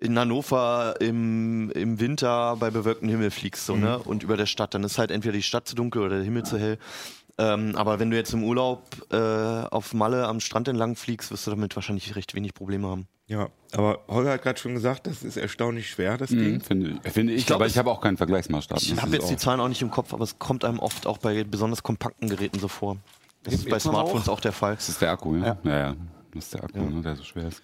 in 0.00 0.18
Hannover 0.18 0.96
im, 0.98 1.70
im 1.70 2.00
Winter 2.00 2.56
bei 2.56 2.70
bewölktem 2.70 3.08
Himmel 3.08 3.30
fliegst 3.30 3.66
so, 3.66 3.76
ne? 3.76 4.00
und 4.00 4.24
über 4.24 4.36
der 4.36 4.46
Stadt, 4.46 4.74
dann 4.74 4.82
ist 4.82 4.98
halt 4.98 5.12
entweder 5.12 5.34
die 5.34 5.44
Stadt 5.44 5.68
zu 5.68 5.76
dunkel 5.76 6.02
oder 6.02 6.16
der 6.16 6.24
Himmel 6.24 6.42
zu 6.42 6.58
hell. 6.58 6.78
Ähm, 7.38 7.74
aber 7.76 7.98
wenn 7.98 8.10
du 8.10 8.16
jetzt 8.16 8.32
im 8.34 8.44
Urlaub 8.44 8.82
äh, 9.10 9.16
auf 9.16 9.94
Malle 9.94 10.26
am 10.26 10.38
Strand 10.40 10.68
entlang 10.68 10.96
fliegst, 10.96 11.30
wirst 11.30 11.46
du 11.46 11.50
damit 11.50 11.74
wahrscheinlich 11.76 12.14
recht 12.14 12.34
wenig 12.34 12.52
Probleme 12.54 12.88
haben. 12.88 13.06
ja, 13.26 13.48
aber 13.72 14.00
Holger 14.08 14.32
hat 14.32 14.42
gerade 14.42 14.60
schon 14.60 14.74
gesagt, 14.74 15.06
das 15.06 15.22
ist 15.22 15.36
erstaunlich 15.38 15.88
schwer, 15.88 16.18
das 16.18 16.28
Ding. 16.28 16.54
Mhm, 16.54 16.60
finde, 16.60 17.00
finde 17.10 17.32
ich, 17.32 17.46
glaub, 17.46 17.56
aber 17.60 17.66
ich 17.66 17.78
habe 17.78 17.90
auch 17.90 18.00
keinen 18.02 18.18
Vergleichsmaßstab. 18.18 18.78
Ich 18.82 19.00
habe 19.00 19.12
jetzt 19.16 19.30
die 19.30 19.34
auch- 19.34 19.38
Zahlen 19.38 19.60
auch 19.60 19.68
nicht 19.68 19.80
im 19.80 19.90
Kopf, 19.90 20.12
aber 20.12 20.24
es 20.24 20.38
kommt 20.38 20.64
einem 20.64 20.78
oft 20.78 21.06
auch 21.06 21.18
bei 21.18 21.42
besonders 21.44 21.82
kompakten 21.82 22.28
Geräten 22.28 22.58
so 22.60 22.68
vor. 22.68 22.98
Das 23.44 23.54
ist 23.54 23.68
bei 23.68 23.78
Smartphones 23.78 24.28
auch 24.28 24.40
der 24.40 24.52
Fall. 24.52 24.74
Das 24.76 24.88
ist 24.90 25.00
der 25.00 25.10
Akku, 25.12 25.34
ja? 25.36 25.56
Ja, 25.64 25.78
ja. 25.78 25.96
Das 26.34 26.44
ist 26.44 26.54
der 26.54 26.64
Akku, 26.64 26.78
ne, 26.80 27.00
der 27.02 27.16
so 27.16 27.24
schwer 27.24 27.48
ist. 27.48 27.62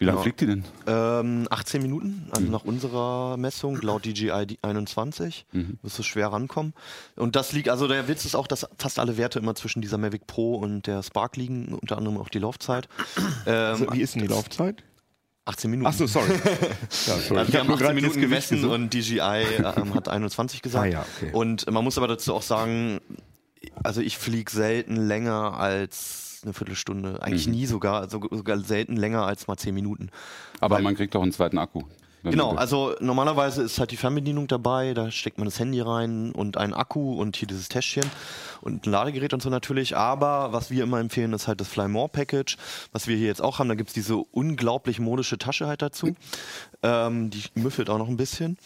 Wie 0.00 0.06
lange 0.06 0.16
Ja. 0.18 0.22
fliegt 0.22 0.40
die 0.40 0.46
denn? 0.46 0.64
Ähm, 0.86 1.46
18 1.50 1.82
Minuten, 1.82 2.26
also 2.34 2.50
nach 2.50 2.64
unserer 2.64 3.36
Messung, 3.36 3.78
laut 3.82 4.06
DJI 4.06 4.56
21, 4.62 5.44
wirst 5.82 5.98
du 5.98 6.02
schwer 6.02 6.28
rankommen. 6.32 6.72
Und 7.16 7.36
das 7.36 7.52
liegt, 7.52 7.68
also 7.68 7.86
der 7.86 8.08
Witz 8.08 8.24
ist 8.24 8.34
auch, 8.34 8.46
dass 8.46 8.66
fast 8.78 8.98
alle 8.98 9.18
Werte 9.18 9.38
immer 9.38 9.54
zwischen 9.54 9.82
dieser 9.82 9.98
Mavic 9.98 10.26
Pro 10.26 10.54
und 10.56 10.86
der 10.86 11.02
Spark 11.02 11.36
liegen, 11.36 11.74
unter 11.74 11.98
anderem 11.98 12.16
auch 12.16 12.30
die 12.30 12.38
Laufzeit. 12.38 12.88
Ähm, 13.46 13.54
Also, 13.54 13.92
wie 13.92 14.00
ist 14.00 14.14
denn 14.14 14.22
die 14.22 14.28
Laufzeit? 14.28 14.82
18 15.44 15.70
Minuten. 15.70 15.86
Achso, 15.88 16.06
sorry. 16.06 16.30
ja, 17.06 17.16
sorry. 17.18 17.38
Also 17.40 17.52
wir 17.52 17.60
hab 17.60 17.60
haben 17.60 17.66
nur 17.66 17.74
18 17.76 17.86
grad 17.86 17.94
Minuten 17.94 18.20
gemessen 18.22 18.54
gesucht. 18.56 18.72
und 18.74 18.94
DJI 18.94 19.18
ähm, 19.20 19.94
hat 19.94 20.08
21 20.08 20.62
gesagt. 20.62 20.86
Ah 20.86 20.88
ja, 20.88 21.06
okay. 21.18 21.30
Und 21.32 21.70
man 21.70 21.84
muss 21.84 21.98
aber 21.98 22.08
dazu 22.08 22.34
auch 22.34 22.42
sagen, 22.42 23.00
also 23.82 24.00
ich 24.00 24.16
fliege 24.16 24.50
selten 24.50 24.96
länger 24.96 25.58
als 25.58 26.29
eine 26.44 26.52
Viertelstunde. 26.52 27.22
Eigentlich 27.22 27.46
Mhm. 27.46 27.52
nie 27.54 27.66
sogar, 27.66 28.00
also 28.00 28.20
sogar 28.30 28.58
selten 28.60 28.96
länger 28.96 29.24
als 29.26 29.46
mal 29.46 29.56
10 29.56 29.74
Minuten. 29.74 30.10
Aber 30.60 30.78
man 30.80 30.94
kriegt 30.96 31.14
doch 31.14 31.22
einen 31.22 31.32
zweiten 31.32 31.58
Akku. 31.58 31.82
Genau, 32.22 32.54
also 32.54 32.94
normalerweise 33.00 33.62
ist 33.62 33.78
halt 33.78 33.92
die 33.92 33.96
Fernbedienung 33.96 34.46
dabei, 34.46 34.92
da 34.92 35.10
steckt 35.10 35.38
man 35.38 35.46
das 35.46 35.58
Handy 35.58 35.80
rein 35.80 36.32
und 36.32 36.58
einen 36.58 36.74
Akku 36.74 37.14
und 37.18 37.34
hier 37.36 37.48
dieses 37.48 37.70
Täschchen 37.70 38.04
und 38.60 38.86
ein 38.86 38.90
Ladegerät 38.90 39.32
und 39.32 39.40
so 39.40 39.48
natürlich. 39.48 39.96
Aber 39.96 40.52
was 40.52 40.70
wir 40.70 40.84
immer 40.84 41.00
empfehlen, 41.00 41.32
ist 41.32 41.48
halt 41.48 41.62
das 41.62 41.68
Fly 41.68 41.88
More 41.88 42.10
Package, 42.10 42.58
was 42.92 43.06
wir 43.06 43.16
hier 43.16 43.26
jetzt 43.28 43.40
auch 43.40 43.58
haben. 43.58 43.70
Da 43.70 43.74
gibt's 43.74 43.94
diese 43.94 44.16
unglaublich 44.18 45.00
modische 45.00 45.38
Tasche 45.38 45.66
halt 45.66 45.80
dazu. 45.80 46.14
Ähm, 46.82 47.30
die 47.30 47.42
müffelt 47.54 47.88
auch 47.88 47.96
noch 47.96 48.08
ein 48.08 48.18
bisschen. 48.18 48.58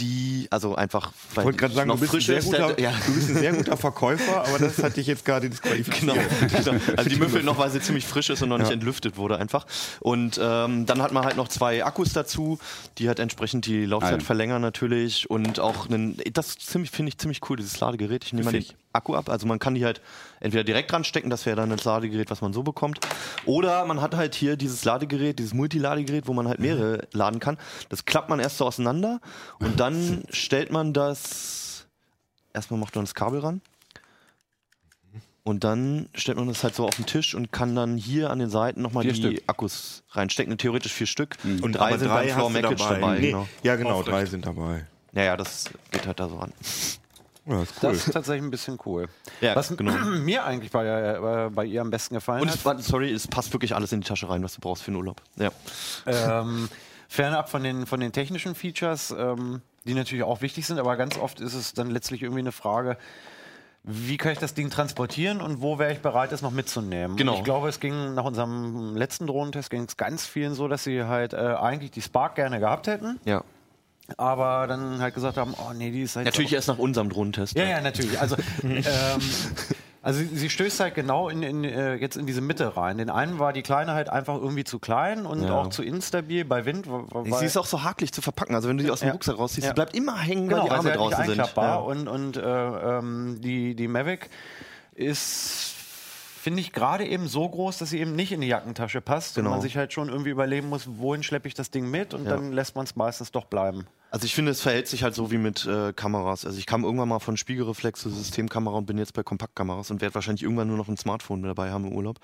Die, 0.00 0.48
also 0.50 0.74
einfach, 0.74 1.12
Ich 1.30 1.36
wollte 1.36 1.56
gerade 1.56 1.74
sagen, 1.74 1.88
du 1.88 1.96
bist, 1.96 2.10
ein 2.10 2.16
frisch 2.16 2.26
sehr 2.26 2.38
ist, 2.38 2.46
guter, 2.46 2.80
ja. 2.80 2.92
du 3.06 3.14
bist 3.14 3.30
ein 3.30 3.36
sehr 3.36 3.52
guter 3.52 3.76
Verkäufer, 3.76 4.44
aber 4.44 4.58
das 4.58 4.82
hat 4.82 4.96
dich 4.96 5.06
jetzt 5.06 5.24
gerade 5.24 5.48
disqualifiziert. 5.48 6.00
Genau. 6.00 6.14
genau. 6.14 6.80
Also 6.96 7.10
die 7.10 7.16
müffelt 7.16 7.44
noch, 7.44 7.58
weil 7.58 7.70
sie 7.70 7.80
ziemlich 7.80 8.04
frisch 8.04 8.28
ist 8.28 8.42
und 8.42 8.48
noch 8.48 8.58
nicht 8.58 8.72
entlüftet 8.72 9.16
wurde 9.16 9.38
einfach. 9.38 9.66
Und 10.00 10.40
ähm, 10.42 10.84
dann 10.86 11.00
hat 11.00 11.12
man 11.12 11.24
halt 11.24 11.36
noch 11.36 11.46
zwei 11.46 11.84
Akkus 11.84 12.12
dazu, 12.12 12.58
die 12.98 13.06
halt 13.06 13.20
entsprechend 13.20 13.66
die 13.66 13.84
Laufzeit 13.84 14.14
Ein. 14.14 14.20
verlängern 14.20 14.62
natürlich 14.62 15.30
und 15.30 15.60
auch 15.60 15.88
einen, 15.88 16.20
das 16.32 16.56
finde 16.58 16.88
ich 17.06 17.18
ziemlich 17.18 17.48
cool 17.48 17.56
dieses 17.56 17.78
Ladegerät. 17.78 18.24
Ich 18.24 18.32
nehme 18.32 18.46
mal 18.46 18.52
den. 18.52 18.64
Akku 18.94 19.16
ab, 19.16 19.28
also 19.28 19.46
man 19.46 19.58
kann 19.58 19.74
die 19.74 19.84
halt 19.84 20.00
entweder 20.44 20.62
direkt 20.62 20.92
ranstecken, 20.92 21.30
das 21.30 21.46
wäre 21.46 21.56
dann 21.56 21.70
das 21.70 21.84
Ladegerät, 21.84 22.30
was 22.30 22.40
man 22.40 22.52
so 22.52 22.62
bekommt, 22.62 23.00
oder 23.46 23.84
man 23.86 24.00
hat 24.00 24.14
halt 24.14 24.34
hier 24.34 24.56
dieses 24.56 24.84
Ladegerät, 24.84 25.38
dieses 25.38 25.54
Multiladegerät, 25.54 26.28
wo 26.28 26.34
man 26.34 26.46
halt 26.46 26.60
mehrere 26.60 27.08
laden 27.12 27.40
kann. 27.40 27.56
Das 27.88 28.04
klappt 28.04 28.28
man 28.28 28.40
erst 28.40 28.58
so 28.58 28.66
auseinander 28.66 29.20
und 29.58 29.80
dann 29.80 30.22
stellt 30.30 30.70
man 30.70 30.92
das 30.92 31.86
erstmal 32.52 32.78
macht 32.78 32.94
man 32.94 33.04
das 33.04 33.14
Kabel 33.14 33.40
ran. 33.40 33.60
Und 35.42 35.62
dann 35.62 36.08
stellt 36.14 36.38
man 36.38 36.48
das 36.48 36.64
halt 36.64 36.74
so 36.74 36.86
auf 36.86 36.96
den 36.96 37.04
Tisch 37.04 37.34
und 37.34 37.52
kann 37.52 37.74
dann 37.74 37.98
hier 37.98 38.30
an 38.30 38.38
den 38.38 38.48
Seiten 38.48 38.80
nochmal 38.80 39.04
Vier 39.04 39.12
die 39.12 39.20
Stück. 39.20 39.42
Akkus 39.46 40.02
reinstecken. 40.12 40.56
Theoretisch 40.56 40.92
vier 40.92 41.06
Stück. 41.06 41.36
Und 41.60 41.72
drei 41.72 41.98
sind 41.98 42.08
drei 42.08 42.28
beim 42.28 42.34
Floor 42.34 42.52
Package 42.52 42.82
dabei. 42.82 43.00
dabei. 43.00 43.18
Nee, 43.18 43.26
genau. 43.26 43.48
Ja, 43.62 43.76
genau, 43.76 43.90
Aufrecht. 43.90 44.08
drei 44.08 44.24
sind 44.24 44.46
dabei. 44.46 44.86
Naja, 45.12 45.36
das 45.36 45.68
geht 45.90 46.06
halt 46.06 46.18
da 46.18 46.30
so 46.30 46.38
ran. 46.38 46.52
Ja, 47.46 47.62
ist 47.62 47.74
cool. 47.82 47.90
Das 47.92 48.06
ist 48.06 48.12
tatsächlich 48.12 48.42
ein 48.42 48.50
bisschen 48.50 48.78
cool. 48.86 49.06
Ja, 49.40 49.54
Was 49.54 49.76
genau. 49.76 49.92
mir 50.18 50.44
eigentlich 50.44 50.70
bei, 50.70 50.86
äh, 50.86 51.50
bei 51.50 51.64
ihr 51.64 51.80
am 51.80 51.90
besten 51.90 52.14
gefallen 52.14 52.42
Und 52.42 52.64
hat, 52.64 52.78
es, 52.80 52.86
sorry, 52.86 53.12
es 53.12 53.28
passt 53.28 53.52
wirklich 53.52 53.74
alles 53.74 53.92
in 53.92 54.00
die 54.00 54.06
Tasche 54.06 54.28
rein, 54.28 54.42
was 54.42 54.54
du 54.54 54.60
brauchst 54.60 54.82
für 54.82 54.90
den 54.90 54.96
Urlaub. 54.96 55.20
Ja. 55.36 55.50
ähm, 56.06 56.68
fernab 57.08 57.50
von 57.50 57.62
den, 57.62 57.86
von 57.86 58.00
den 58.00 58.12
technischen 58.12 58.54
Features, 58.54 59.14
ähm, 59.16 59.60
die 59.84 59.94
natürlich 59.94 60.24
auch 60.24 60.40
wichtig 60.40 60.66
sind, 60.66 60.78
aber 60.78 60.96
ganz 60.96 61.18
oft 61.18 61.40
ist 61.40 61.54
es 61.54 61.74
dann 61.74 61.90
letztlich 61.90 62.22
irgendwie 62.22 62.40
eine 62.40 62.52
Frage, 62.52 62.96
wie 63.86 64.16
kann 64.16 64.32
ich 64.32 64.38
das 64.38 64.54
Ding 64.54 64.70
transportieren 64.70 65.42
und 65.42 65.60
wo 65.60 65.78
wäre 65.78 65.92
ich 65.92 66.00
bereit, 66.00 66.32
es 66.32 66.40
noch 66.40 66.50
mitzunehmen? 66.50 67.18
Genau. 67.18 67.32
Und 67.32 67.38
Ich 67.38 67.44
glaube, 67.44 67.68
es 67.68 67.80
ging 67.80 68.14
nach 68.14 68.24
unserem 68.24 68.96
letzten 68.96 69.26
Drohnentest 69.26 69.68
ging 69.68 69.84
es 69.84 69.98
ganz 69.98 70.24
vielen 70.24 70.54
so, 70.54 70.68
dass 70.68 70.84
sie 70.84 71.04
halt 71.04 71.34
äh, 71.34 71.36
eigentlich 71.36 71.90
die 71.90 72.00
Spark 72.00 72.34
gerne 72.36 72.60
gehabt 72.60 72.86
hätten, 72.86 73.20
ja. 73.26 73.44
Aber 74.16 74.66
dann 74.66 75.00
halt 75.00 75.14
gesagt 75.14 75.36
haben, 75.36 75.54
oh 75.58 75.72
nee, 75.74 75.90
die 75.90 76.02
ist 76.02 76.16
halt 76.16 76.26
Natürlich 76.26 76.52
erst 76.52 76.68
nach 76.68 76.78
unserem 76.78 77.08
Drohnentest. 77.08 77.56
Ja, 77.56 77.64
ja, 77.64 77.80
natürlich. 77.80 78.20
Also, 78.20 78.36
ähm, 78.62 78.82
also 80.02 80.18
sie- 80.20 80.36
sie 80.36 80.50
stößt 80.50 80.80
halt 80.80 80.94
genau 80.94 81.30
in, 81.30 81.42
in, 81.42 81.64
äh, 81.64 81.94
jetzt 81.94 82.16
in 82.18 82.26
diese 82.26 82.42
Mitte 82.42 82.76
rein. 82.76 82.98
Den 82.98 83.08
einen 83.08 83.38
war 83.38 83.54
die 83.54 83.62
Kleine 83.62 83.92
halt 83.94 84.10
einfach 84.10 84.34
irgendwie 84.34 84.64
zu 84.64 84.78
klein 84.78 85.24
und 85.24 85.42
Ja. 85.44 85.54
auch 85.54 85.68
zu 85.70 85.82
instabil 85.82 86.44
bei 86.44 86.66
Wind. 86.66 86.86
Sie 87.38 87.46
ist 87.46 87.56
auch 87.56 87.64
so 87.64 87.82
hakelig 87.82 88.12
zu 88.12 88.20
verpacken. 88.20 88.54
Also 88.54 88.68
wenn 88.68 88.76
du 88.76 88.84
die 88.84 88.90
aus 88.90 89.00
dem 89.00 89.06
Ja. 89.06 89.12
Rucksack 89.12 89.38
rausziehst, 89.38 89.66
Ja. 89.66 89.72
die 89.72 89.74
bleibt 89.76 89.96
immer 89.96 90.18
hängen, 90.18 90.50
weil 90.50 90.60
genau, 90.60 90.64
die 90.64 90.70
Arme 90.72 90.76
weil 90.76 90.82
sie 90.82 90.88
halt 90.90 91.00
draußen 91.00 91.26
nicht 91.36 91.46
sind. 91.46 91.56
Ja. 91.56 91.76
und, 91.76 92.08
und 92.08 92.36
äh, 92.36 92.98
ähm, 92.98 93.38
die, 93.40 93.74
die 93.74 93.88
Mavic 93.88 94.28
ist 94.94 95.73
finde 96.44 96.60
ich 96.60 96.72
gerade 96.74 97.06
eben 97.06 97.26
so 97.26 97.48
groß, 97.48 97.78
dass 97.78 97.88
sie 97.88 97.98
eben 98.00 98.14
nicht 98.14 98.30
in 98.30 98.42
die 98.42 98.48
Jackentasche 98.48 99.00
passt 99.00 99.34
Genau. 99.36 99.48
und 99.48 99.54
man 99.54 99.60
sich 99.62 99.78
halt 99.78 99.94
schon 99.94 100.10
irgendwie 100.10 100.28
überlegen 100.28 100.68
muss, 100.68 100.86
wohin 100.98 101.22
schleppe 101.22 101.48
ich 101.48 101.54
das 101.54 101.70
Ding 101.70 101.90
mit 101.90 102.12
und 102.12 102.24
Ja. 102.24 102.32
dann 102.32 102.52
lässt 102.52 102.76
man 102.76 102.84
es 102.84 102.94
meistens 102.96 103.32
doch 103.32 103.46
bleiben. 103.46 103.86
Also 104.14 104.26
ich 104.26 104.34
finde, 104.36 104.52
es 104.52 104.60
verhält 104.60 104.86
sich 104.86 105.02
halt 105.02 105.16
so 105.16 105.32
wie 105.32 105.38
mit 105.38 105.66
äh, 105.66 105.92
Kameras. 105.92 106.46
Also 106.46 106.56
ich 106.56 106.66
kam 106.66 106.84
irgendwann 106.84 107.08
mal 107.08 107.18
von 107.18 107.36
Spiegelreflex 107.36 107.98
zu 108.00 108.10
Systemkamera 108.10 108.76
und 108.76 108.86
bin 108.86 108.96
jetzt 108.96 109.12
bei 109.12 109.24
Kompaktkameras 109.24 109.90
und 109.90 110.00
werde 110.00 110.14
wahrscheinlich 110.14 110.44
irgendwann 110.44 110.68
nur 110.68 110.76
noch 110.76 110.86
ein 110.86 110.96
Smartphone 110.96 111.40
mit 111.40 111.50
dabei 111.50 111.72
haben 111.72 111.84
im 111.84 111.92
Urlaub. 111.92 112.20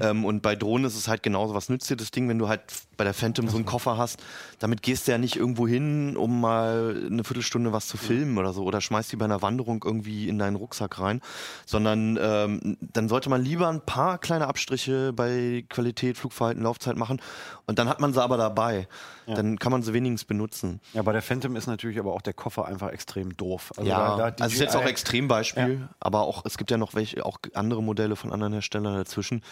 Ähm, 0.00 0.24
und 0.24 0.40
bei 0.40 0.56
Drohnen 0.56 0.86
ist 0.86 0.96
es 0.96 1.08
halt 1.08 1.22
genauso. 1.22 1.54
Was 1.54 1.68
nützt 1.68 1.90
dir 1.90 1.96
das 1.96 2.10
Ding, 2.10 2.26
wenn 2.30 2.38
du 2.38 2.48
halt 2.48 2.62
bei 2.96 3.04
der 3.04 3.12
Phantom 3.12 3.50
so 3.50 3.56
einen 3.56 3.66
Koffer 3.66 3.98
hast? 3.98 4.18
Damit 4.60 4.80
gehst 4.80 5.08
du 5.08 5.12
ja 5.12 5.18
nicht 5.18 5.36
irgendwo 5.36 5.68
hin, 5.68 6.16
um 6.16 6.40
mal 6.40 7.04
eine 7.04 7.22
Viertelstunde 7.22 7.70
was 7.70 7.86
zu 7.86 7.98
filmen 7.98 8.38
oder 8.38 8.54
so. 8.54 8.62
Oder 8.62 8.80
schmeißt 8.80 9.12
die 9.12 9.16
bei 9.16 9.26
einer 9.26 9.42
Wanderung 9.42 9.84
irgendwie 9.84 10.30
in 10.30 10.38
deinen 10.38 10.56
Rucksack 10.56 10.98
rein. 11.00 11.20
Sondern 11.66 12.18
ähm, 12.18 12.78
dann 12.80 13.10
sollte 13.10 13.28
man 13.28 13.44
lieber 13.44 13.68
ein 13.68 13.82
paar 13.82 14.16
kleine 14.16 14.46
Abstriche 14.46 15.12
bei 15.12 15.66
Qualität, 15.68 16.16
Flugverhalten, 16.16 16.62
Laufzeit 16.62 16.96
machen. 16.96 17.20
Und 17.66 17.78
dann 17.78 17.90
hat 17.90 18.00
man 18.00 18.14
sie 18.14 18.22
aber 18.22 18.38
dabei. 18.38 18.88
Dann 19.34 19.58
kann 19.58 19.72
man 19.72 19.82
sie 19.82 19.92
wenigstens 19.92 20.24
benutzen. 20.24 20.80
Ja, 20.92 21.02
bei 21.02 21.12
der 21.12 21.20
Phantom 21.22 21.56
ist 21.56 21.66
natürlich 21.66 21.98
aber 21.98 22.12
auch 22.14 22.22
der 22.22 22.32
Koffer 22.34 22.64
einfach 22.66 22.90
extrem 22.90 23.36
doof. 23.36 23.72
Also 23.76 23.90
ja, 23.90 24.16
da- 24.16 24.30
da 24.30 24.44
also 24.44 24.54
ist 24.54 24.60
jetzt 24.60 24.76
auch 24.76 24.80
DJI 24.82 24.90
Extrembeispiel, 24.90 25.88
aber 25.98 26.20
auch 26.22 26.44
es 26.44 26.56
gibt 26.58 26.70
ja 26.70 26.78
noch 26.78 26.94
welche, 26.94 27.24
auch 27.26 27.38
andere 27.54 27.82
Modelle 27.82 28.14
von 28.16 28.32
anderen 28.32 28.52
Herstellern 28.52 28.94
dazwischen. 28.94 29.42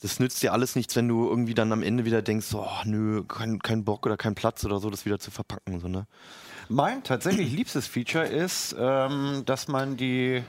Das 0.00 0.18
nützt 0.18 0.42
dir 0.42 0.52
alles 0.52 0.74
nichts, 0.74 0.96
wenn 0.96 1.06
du 1.06 1.28
irgendwie 1.28 1.54
dann 1.54 1.70
am 1.72 1.82
Ende 1.82 2.04
wieder 2.04 2.22
denkst, 2.22 2.52
oh 2.54 2.66
nö, 2.84 3.22
kein, 3.24 3.60
kein 3.60 3.84
Bock 3.84 4.04
oder 4.06 4.16
kein 4.16 4.34
Platz 4.34 4.64
oder 4.64 4.78
so, 4.80 4.90
das 4.90 5.04
wieder 5.06 5.18
zu 5.20 5.30
verpacken. 5.30 5.78
So, 5.78 5.86
ne? 5.88 6.06
Mein 6.68 7.02
tatsächlich 7.04 7.52
liebstes 7.52 7.86
Feature 7.86 8.24
ist, 8.26 8.74
ähm, 8.78 9.42
dass 9.46 9.68
man 9.68 9.96
die 9.96 10.42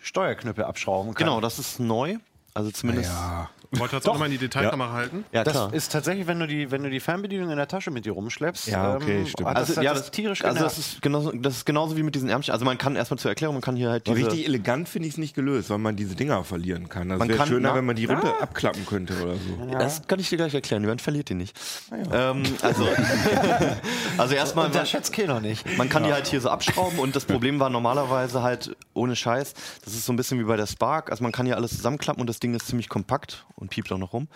Steuerknüppel 0.00 0.64
abschrauben 0.64 1.14
kann. 1.14 1.26
Genau, 1.26 1.40
das 1.40 1.58
ist 1.58 1.78
neu. 1.80 2.16
Also 2.54 2.70
zumindest. 2.70 3.10
Ja. 3.10 3.48
Wollt 3.74 3.90
ihr 3.92 3.96
jetzt 3.96 4.06
auch 4.08 4.12
nochmal 4.12 4.26
in 4.26 4.32
die 4.32 4.38
Detailkamera 4.38 4.92
halten? 4.92 5.24
Ja, 5.32 5.44
Das 5.44 5.54
klar. 5.54 5.72
ist 5.72 5.90
tatsächlich, 5.92 6.26
wenn 6.26 6.38
du 6.38 6.46
die, 6.46 6.70
wenn 6.70 6.82
du 6.82 6.90
die 6.90 7.00
Fernbedienung 7.00 7.48
in 7.50 7.56
der 7.56 7.68
Tasche 7.68 7.90
mit 7.90 8.04
dir 8.04 8.12
rumschleppst, 8.12 8.66
Ja, 8.66 8.96
okay, 8.96 9.24
stimmt. 9.26 9.48
hat 9.48 9.56
das, 9.56 9.68
also, 9.70 9.76
hat 9.78 9.84
ja, 9.84 9.92
das 9.94 10.02
das, 10.02 10.10
tierisch 10.10 10.44
also 10.44 10.62
das 10.62 10.76
ist 10.76 11.00
genauso, 11.00 11.32
das 11.32 11.56
ist 11.56 11.64
genauso 11.64 11.96
wie 11.96 12.02
mit 12.02 12.14
diesen 12.14 12.28
Ärmchen. 12.28 12.52
Also 12.52 12.66
man 12.66 12.76
kann 12.76 12.96
erstmal 12.96 13.18
zur 13.18 13.30
Erklärung, 13.30 13.54
man 13.54 13.62
kann 13.62 13.74
hier 13.76 13.88
halt 13.88 14.06
diese, 14.06 14.16
richtig 14.18 14.44
elegant 14.46 14.90
finde 14.90 15.08
ich 15.08 15.14
es 15.14 15.18
nicht 15.18 15.34
gelöst, 15.34 15.70
weil 15.70 15.78
man 15.78 15.96
diese 15.96 16.14
Dinger 16.14 16.44
verlieren 16.44 16.90
kann. 16.90 17.08
Das 17.08 17.18
Man 17.18 17.28
wäre 17.30 17.46
schöner, 17.46 17.70
na- 17.70 17.74
wenn 17.74 17.86
man 17.86 17.96
die 17.96 18.04
runter 18.04 18.42
abklappen 18.42 18.84
könnte 18.84 19.14
oder 19.22 19.36
so. 19.36 19.78
Das 19.78 20.06
kann 20.06 20.20
ich 20.20 20.28
dir 20.28 20.36
gleich 20.36 20.52
erklären, 20.52 20.84
man 20.84 20.98
verliert 20.98 21.30
die 21.30 21.34
nicht. 21.34 21.58
Ähm, 22.12 22.42
also, 22.60 22.86
also 24.18 24.34
erstmal, 24.34 24.66
und 24.66 24.74
der 24.74 24.84
schätzt 24.84 25.16
noch 25.26 25.40
nicht. 25.40 25.78
Man 25.78 25.88
kann 25.88 26.04
die 26.04 26.12
halt 26.12 26.26
hier 26.26 26.42
so 26.42 26.50
abschrauben 26.50 26.98
und 26.98 27.16
das 27.16 27.24
Problem 27.24 27.58
war 27.58 27.70
normalerweise 27.70 28.42
halt 28.42 28.76
ohne 28.92 29.16
Scheiß, 29.16 29.54
das 29.84 29.94
ist 29.94 30.04
so 30.04 30.12
ein 30.12 30.16
bisschen 30.16 30.38
wie 30.38 30.44
bei 30.44 30.56
der 30.58 30.66
Spark, 30.66 31.10
also 31.10 31.22
man 31.22 31.32
kann 31.32 31.46
hier 31.46 31.56
alles 31.56 31.70
zusammenklappen 31.76 32.20
und 32.20 32.26
das 32.26 32.38
Ding 32.42 32.54
ist 32.54 32.66
ziemlich 32.66 32.88
kompakt 32.88 33.46
und 33.54 33.70
piept 33.70 33.90
auch 33.92 33.98
noch 33.98 34.12
rum. 34.12 34.28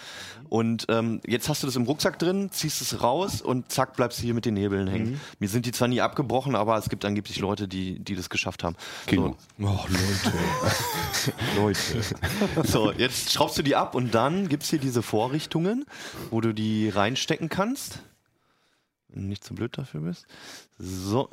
Und 0.48 0.86
ähm, 0.88 1.20
jetzt 1.26 1.48
hast 1.48 1.62
du 1.62 1.66
das 1.66 1.76
im 1.76 1.82
Rucksack 1.82 2.18
drin, 2.18 2.50
ziehst 2.50 2.80
es 2.80 3.02
raus 3.02 3.42
und 3.42 3.70
zack 3.72 3.96
bleibst 3.96 4.18
du 4.18 4.22
hier 4.22 4.34
mit 4.34 4.44
den 4.44 4.54
Nebeln 4.54 4.88
hängen. 4.88 5.20
Mir 5.38 5.48
sind 5.48 5.66
die 5.66 5.72
zwar 5.72 5.88
nie 5.88 6.00
abgebrochen, 6.00 6.54
aber 6.54 6.76
es 6.76 6.88
gibt 6.88 7.04
angeblich 7.04 7.38
Leute, 7.38 7.68
die, 7.68 7.98
die 7.98 8.14
das 8.14 8.30
geschafft 8.30 8.64
haben. 8.64 8.76
Kino. 9.06 9.36
Oh, 9.60 9.64
Leute. 9.88 10.32
Leute. 11.56 12.02
So, 12.64 12.92
jetzt 12.92 13.32
schraubst 13.32 13.58
du 13.58 13.62
die 13.62 13.76
ab 13.76 13.94
und 13.94 14.14
dann 14.14 14.48
gibt's 14.48 14.70
hier 14.70 14.78
diese 14.78 15.02
Vorrichtungen, 15.02 15.84
wo 16.30 16.40
du 16.40 16.54
die 16.54 16.88
reinstecken 16.88 17.48
kannst. 17.48 18.00
Nicht 19.08 19.44
zu 19.44 19.54
blöd 19.54 19.76
dafür 19.78 20.00
bist. 20.00 20.26
So, 20.78 21.30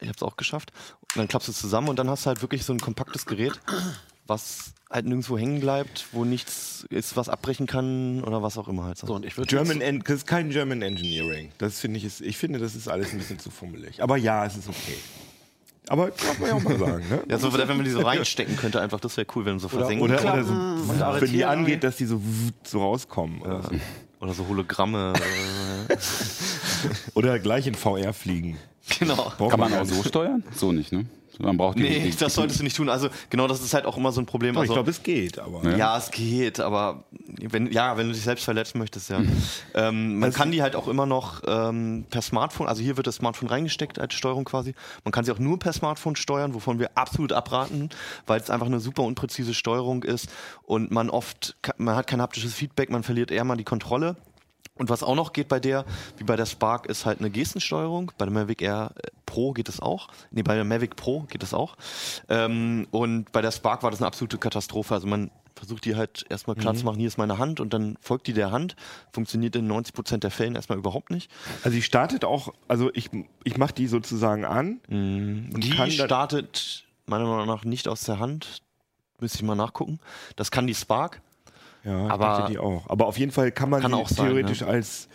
ich 0.00 0.08
hab's 0.08 0.22
auch 0.22 0.36
geschafft. 0.36 0.72
Und 1.02 1.16
dann 1.16 1.28
klappst 1.28 1.48
du 1.48 1.52
es 1.52 1.58
zusammen 1.58 1.88
und 1.88 1.98
dann 1.98 2.08
hast 2.08 2.24
du 2.24 2.28
halt 2.28 2.42
wirklich 2.42 2.64
so 2.64 2.72
ein 2.72 2.80
kompaktes 2.80 3.26
Gerät, 3.26 3.58
was 4.28 4.72
halt 4.90 5.06
nirgendwo 5.06 5.36
hängen 5.36 5.60
bleibt, 5.60 6.06
wo 6.12 6.24
nichts 6.24 6.86
ist, 6.90 7.16
was 7.16 7.28
abbrechen 7.28 7.66
kann 7.66 8.22
oder 8.24 8.42
was 8.42 8.56
auch 8.56 8.68
immer 8.68 8.84
halt. 8.84 8.98
So, 8.98 9.14
und 9.14 9.24
ich 9.24 9.34
German 9.34 9.80
en 9.80 10.00
das 10.00 10.18
ist 10.18 10.26
kein 10.26 10.50
German 10.50 10.82
Engineering. 10.82 11.50
Das 11.58 11.80
finde 11.80 11.98
ich 11.98 12.04
ist, 12.04 12.20
ich 12.20 12.36
finde, 12.36 12.58
das 12.58 12.74
ist 12.74 12.88
alles 12.88 13.12
ein 13.12 13.18
bisschen 13.18 13.38
zu 13.38 13.50
fummelig. 13.50 14.02
Aber 14.02 14.16
ja, 14.16 14.46
es 14.46 14.56
ist 14.56 14.68
okay. 14.68 14.96
Aber 15.88 16.10
darf 16.10 16.38
man 16.38 16.48
ja 16.48 16.54
auch 16.54 16.62
mal 16.62 16.78
sagen, 16.78 17.08
ne? 17.08 17.22
Ja, 17.28 17.38
so, 17.38 17.52
wenn 17.52 17.66
man 17.66 17.84
die 17.84 17.90
so 17.90 18.00
reinstecken 18.00 18.56
könnte, 18.56 18.80
einfach, 18.80 19.00
das 19.00 19.16
wäre 19.16 19.26
cool, 19.34 19.44
wenn 19.46 19.54
du 19.54 19.60
so 19.60 19.68
versenken 19.68 20.04
Oder, 20.04 20.20
oder 20.20 20.32
kannst. 20.32 20.48
so, 20.48 20.54
und 20.54 21.20
wenn 21.20 21.32
die 21.32 21.44
angeht, 21.44 21.84
dass 21.84 21.96
die 21.96 22.04
so, 22.04 22.20
so 22.62 22.82
rauskommen. 22.82 23.40
Oder, 23.42 23.62
so. 23.62 23.70
Oder 24.20 24.34
so 24.34 24.48
Hologramme. 24.48 25.14
oder 27.14 27.38
gleich 27.38 27.66
in 27.66 27.74
VR 27.74 28.12
fliegen. 28.12 28.58
genau. 28.98 29.32
Braucht 29.38 29.50
Kann 29.50 29.60
man 29.60 29.74
auch 29.74 29.84
so 29.84 30.02
steuern? 30.02 30.42
So 30.54 30.72
nicht, 30.72 30.92
ne? 30.92 31.06
Man 31.38 31.56
braucht 31.56 31.78
die, 31.78 31.82
Nee, 31.82 32.10
die, 32.10 32.16
das 32.16 32.34
solltest 32.34 32.58
du 32.60 32.64
nicht 32.64 32.76
tun. 32.76 32.88
Also 32.88 33.08
genau, 33.30 33.46
das 33.46 33.60
ist 33.62 33.72
halt 33.72 33.86
auch 33.86 33.96
immer 33.96 34.10
so 34.12 34.20
ein 34.20 34.26
Problem. 34.26 34.54
Doch, 34.54 34.62
ich 34.64 34.70
also, 34.70 34.74
glaube, 34.74 34.90
es 34.90 35.02
geht, 35.02 35.38
aber. 35.38 35.62
Ja. 35.64 35.76
Ja, 35.76 35.98
es 35.98 36.10
geht, 36.10 36.58
aber 36.60 37.04
wenn, 37.40 37.70
ja, 37.70 37.96
wenn 37.96 38.08
du 38.08 38.12
dich 38.12 38.22
selbst 38.22 38.44
verletzen 38.44 38.78
möchtest, 38.78 39.10
ja. 39.10 39.20
ähm, 39.74 40.14
man 40.18 40.24
Also- 40.30 40.38
kann 40.38 40.50
die 40.50 40.62
halt 40.62 40.74
auch 40.74 40.88
immer 40.88 41.06
noch 41.06 41.42
ähm, 41.46 42.06
per 42.10 42.22
Smartphone, 42.22 42.66
also 42.66 42.82
hier 42.82 42.96
wird 42.96 43.06
das 43.06 43.16
Smartphone 43.16 43.48
reingesteckt 43.48 43.98
als 43.98 44.14
Steuerung 44.14 44.44
quasi. 44.44 44.74
Man 45.04 45.12
kann 45.12 45.24
sie 45.24 45.32
auch 45.32 45.38
nur 45.38 45.58
per 45.58 45.72
Smartphone 45.72 46.16
steuern, 46.16 46.54
wovon 46.54 46.78
wir 46.78 46.90
absolut 46.96 47.32
abraten, 47.32 47.90
weil 48.26 48.40
es 48.40 48.50
einfach 48.50 48.66
eine 48.66 48.80
super 48.80 49.02
unpräzise 49.04 49.54
Steuerung 49.54 50.02
ist 50.02 50.28
und 50.64 50.90
man 50.90 51.08
oft, 51.08 51.56
man 51.76 51.94
hat 51.94 52.06
kein 52.08 52.20
haptisches 52.20 52.52
Feedback, 52.54 52.90
man 52.90 53.02
verliert 53.04 53.30
eher 53.30 53.44
mal 53.44 53.56
die 53.56 53.64
Kontrolle. 53.64 54.16
Und 54.78 54.88
was 54.88 55.02
auch 55.02 55.14
noch 55.14 55.32
geht 55.32 55.48
bei 55.48 55.60
der, 55.60 55.84
wie 56.16 56.24
bei 56.24 56.36
der 56.36 56.46
Spark, 56.46 56.86
ist 56.86 57.04
halt 57.04 57.20
eine 57.20 57.30
Gestensteuerung. 57.30 58.12
Bei 58.16 58.24
der 58.24 58.32
Mavic 58.32 58.62
Air 58.62 58.92
äh, 58.96 59.08
Pro 59.26 59.52
geht 59.52 59.68
es 59.68 59.80
auch. 59.80 60.08
Nee, 60.30 60.42
bei 60.42 60.54
der 60.54 60.64
Mavic 60.64 60.96
Pro 60.96 61.20
geht 61.22 61.42
es 61.42 61.52
auch. 61.52 61.76
Ähm, 62.28 62.86
und 62.90 63.30
bei 63.32 63.42
der 63.42 63.50
Spark 63.50 63.82
war 63.82 63.90
das 63.90 64.00
eine 64.00 64.06
absolute 64.06 64.38
Katastrophe. 64.38 64.94
Also 64.94 65.06
man 65.06 65.30
versucht 65.58 65.84
die 65.84 65.96
halt 65.96 66.24
erstmal 66.28 66.56
klar 66.56 66.74
zu 66.74 66.84
machen, 66.84 66.98
hier 66.98 67.08
ist 67.08 67.18
meine 67.18 67.38
Hand 67.38 67.58
und 67.58 67.74
dann 67.74 67.98
folgt 68.00 68.28
die 68.28 68.32
der 68.32 68.52
Hand. 68.52 68.76
Funktioniert 69.12 69.56
in 69.56 69.66
90 69.66 69.92
Prozent 69.92 70.22
der 70.22 70.30
Fällen 70.30 70.54
erstmal 70.54 70.78
überhaupt 70.78 71.10
nicht. 71.10 71.30
Also 71.64 71.74
die 71.74 71.82
startet 71.82 72.24
auch, 72.24 72.54
also 72.68 72.90
ich, 72.94 73.10
ich 73.44 73.58
mache 73.58 73.74
die 73.74 73.88
sozusagen 73.88 74.44
an. 74.44 74.80
Und 74.88 75.60
Die 75.60 75.72
startet 75.90 76.84
meiner 77.06 77.24
Meinung 77.26 77.46
nach 77.46 77.64
nicht 77.64 77.88
aus 77.88 78.04
der 78.04 78.18
Hand. 78.18 78.62
Müsste 79.20 79.38
ich 79.38 79.42
mal 79.42 79.56
nachgucken. 79.56 79.98
Das 80.36 80.50
kann 80.50 80.66
die 80.66 80.74
Spark. 80.74 81.20
Ja, 81.88 82.06
ich 82.06 82.12
Aber- 82.12 82.48
die 82.50 82.58
auch. 82.58 82.88
Aber 82.88 83.06
auf 83.06 83.18
jeden 83.18 83.32
Fall 83.32 83.50
kann 83.52 83.70
man 83.70 83.80
Kann 83.82 83.92
sie 83.92 83.96
auch 83.96 84.08
sein, 84.08 84.26
theoretisch 84.26 84.60
ne? 84.60 84.66
als 84.68 85.08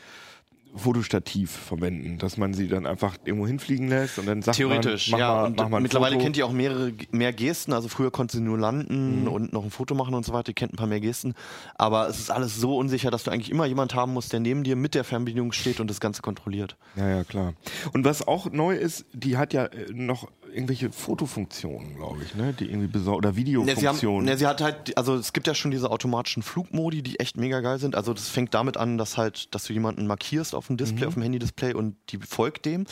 Fotostativ 0.75 1.51
verwenden, 1.51 2.17
dass 2.17 2.37
man 2.37 2.55
sie 2.55 2.67
dann 2.67 2.87
einfach 2.87 3.15
irgendwo 3.25 3.45
hinfliegen 3.45 3.89
lässt 3.89 4.17
und 4.17 4.25
dann 4.25 4.41
sagt 4.41 4.57
Theoretisch, 4.57 5.11
man, 5.11 5.19
mach 5.19 5.27
ja. 5.27 5.35
mal, 5.35 5.45
und 5.45 5.57
mach 5.57 5.69
mal 5.69 5.81
mittlerweile 5.81 6.13
Foto. 6.15 6.23
kennt 6.23 6.37
ihr 6.37 6.47
auch 6.47 6.51
mehrere, 6.51 6.91
mehr 7.11 7.31
Gesten. 7.31 7.73
Also 7.73 7.89
früher 7.89 8.09
konnte 8.09 8.37
sie 8.37 8.41
nur 8.43 8.57
landen 8.57 9.21
Mhm. 9.21 9.27
und 9.27 9.53
noch 9.53 9.63
ein 9.63 9.69
Foto 9.69 9.93
machen 9.93 10.15
und 10.15 10.25
so 10.25 10.33
weiter. 10.33 10.49
Ihr 10.49 10.55
kennt 10.55 10.73
ein 10.73 10.77
paar 10.77 10.87
mehr 10.87 10.99
Gesten. 10.99 11.35
Aber 11.75 12.07
es 12.09 12.17
ist 12.17 12.31
alles 12.31 12.55
so 12.59 12.75
unsicher, 12.75 13.11
dass 13.11 13.23
du 13.23 13.29
eigentlich 13.29 13.51
immer 13.51 13.67
jemand 13.67 13.93
haben 13.93 14.13
musst, 14.13 14.33
der 14.33 14.39
neben 14.39 14.63
dir 14.63 14.75
mit 14.75 14.95
der 14.95 15.03
Fernbedienung 15.03 15.51
steht 15.51 15.79
und 15.79 15.91
das 15.91 15.99
Ganze 15.99 16.23
kontrolliert. 16.23 16.75
Ja, 16.95 17.07
ja, 17.07 17.23
klar. 17.23 17.53
Und 17.93 18.03
was 18.03 18.27
auch 18.27 18.49
neu 18.51 18.75
ist, 18.75 19.05
die 19.13 19.37
hat 19.37 19.53
ja 19.53 19.65
äh, 19.65 19.91
noch 19.93 20.27
irgendwelche 20.53 20.91
Fotofunktionen, 20.91 21.95
glaube 21.95 22.23
ich, 22.23 22.35
ne? 22.35 22.53
Die 22.53 22.65
irgendwie 22.65 22.87
besor 22.87 23.17
oder 23.17 23.31
Ne, 23.31 23.35
Videofunktionen. 23.37 24.25
ne, 24.25 24.37
sie 24.37 24.47
hat 24.47 24.61
halt, 24.61 24.97
also 24.97 25.15
es 25.15 25.33
gibt 25.33 25.47
ja 25.47 25.55
schon 25.55 25.71
diese 25.71 25.89
automatischen 25.89 26.43
Flugmodi, 26.43 27.01
die 27.01 27.19
echt 27.19 27.37
mega 27.37 27.59
geil 27.61 27.79
sind. 27.79 27.95
Also 27.95 28.13
das 28.13 28.29
fängt 28.29 28.53
damit 28.53 28.77
an, 28.77 28.97
dass 28.97 29.17
halt, 29.17 29.53
dass 29.55 29.65
du 29.65 29.73
jemanden 29.73 30.07
markierst 30.07 30.55
auf 30.55 30.67
dem 30.67 30.77
Display, 30.77 31.07
auf 31.07 31.15
dem 31.15 31.23
Handy-Display 31.23 31.73
und 31.73 31.95
die 32.09 32.17
folgt 32.19 32.65
dem. 32.65 32.85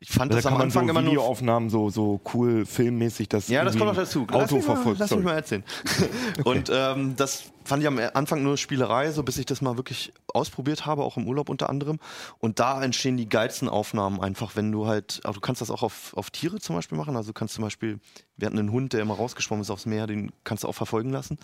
Ich 0.00 0.10
fand 0.10 0.30
da 0.32 0.36
das 0.36 0.44
kann 0.44 0.54
am 0.54 0.60
Anfang 0.60 0.84
so 0.84 0.90
immer 0.90 1.00
nur 1.00 1.12
Videoaufnahmen 1.12 1.70
so, 1.70 1.88
so 1.88 2.20
cool 2.34 2.66
filmmäßig, 2.66 3.28
dass 3.28 3.48
Ja, 3.48 3.64
das 3.64 3.74
kommt 3.76 3.86
noch 3.86 3.96
dazu. 3.96 4.22
Auto 4.24 4.38
lass 4.38 4.50
mich 4.50 4.66
mal, 4.66 4.74
verfolgt. 4.74 5.00
Lass 5.00 5.10
mich 5.12 5.24
mal 5.24 5.32
erzählen. 5.34 5.64
Und 6.44 6.70
ähm, 6.70 7.14
das 7.16 7.44
fand 7.64 7.82
ich 7.82 7.86
am 7.86 7.98
Anfang 8.14 8.42
nur 8.42 8.56
Spielerei, 8.56 9.10
so 9.10 9.22
bis 9.22 9.38
ich 9.38 9.46
das 9.46 9.60
mal 9.60 9.76
wirklich 9.76 10.12
ausprobiert 10.32 10.86
habe, 10.86 11.02
auch 11.02 11.16
im 11.16 11.26
Urlaub 11.26 11.48
unter 11.48 11.70
anderem. 11.70 11.98
Und 12.38 12.60
da 12.60 12.82
entstehen 12.82 13.16
die 13.16 13.28
geilsten 13.28 13.68
Aufnahmen 13.68 14.20
einfach, 14.20 14.56
wenn 14.56 14.70
du 14.70 14.86
halt, 14.86 15.20
aber 15.24 15.34
du 15.34 15.40
kannst 15.40 15.60
das 15.60 15.70
auch 15.70 15.82
auf, 15.82 16.14
auf 16.14 16.30
Tiere 16.30 16.60
zum 16.60 16.76
Beispiel 16.76 16.98
machen. 16.98 17.16
Also 17.16 17.30
du 17.30 17.34
kannst 17.34 17.54
zum 17.54 17.64
Beispiel, 17.64 18.00
wir 18.36 18.46
hatten 18.46 18.58
einen 18.58 18.72
Hund, 18.72 18.92
der 18.92 19.00
immer 19.00 19.14
rausgeschwommen 19.14 19.62
ist 19.62 19.70
aufs 19.70 19.86
Meer, 19.86 20.06
den 20.06 20.32
kannst 20.44 20.64
du 20.64 20.68
auch 20.68 20.74
verfolgen 20.74 21.10
lassen. 21.10 21.38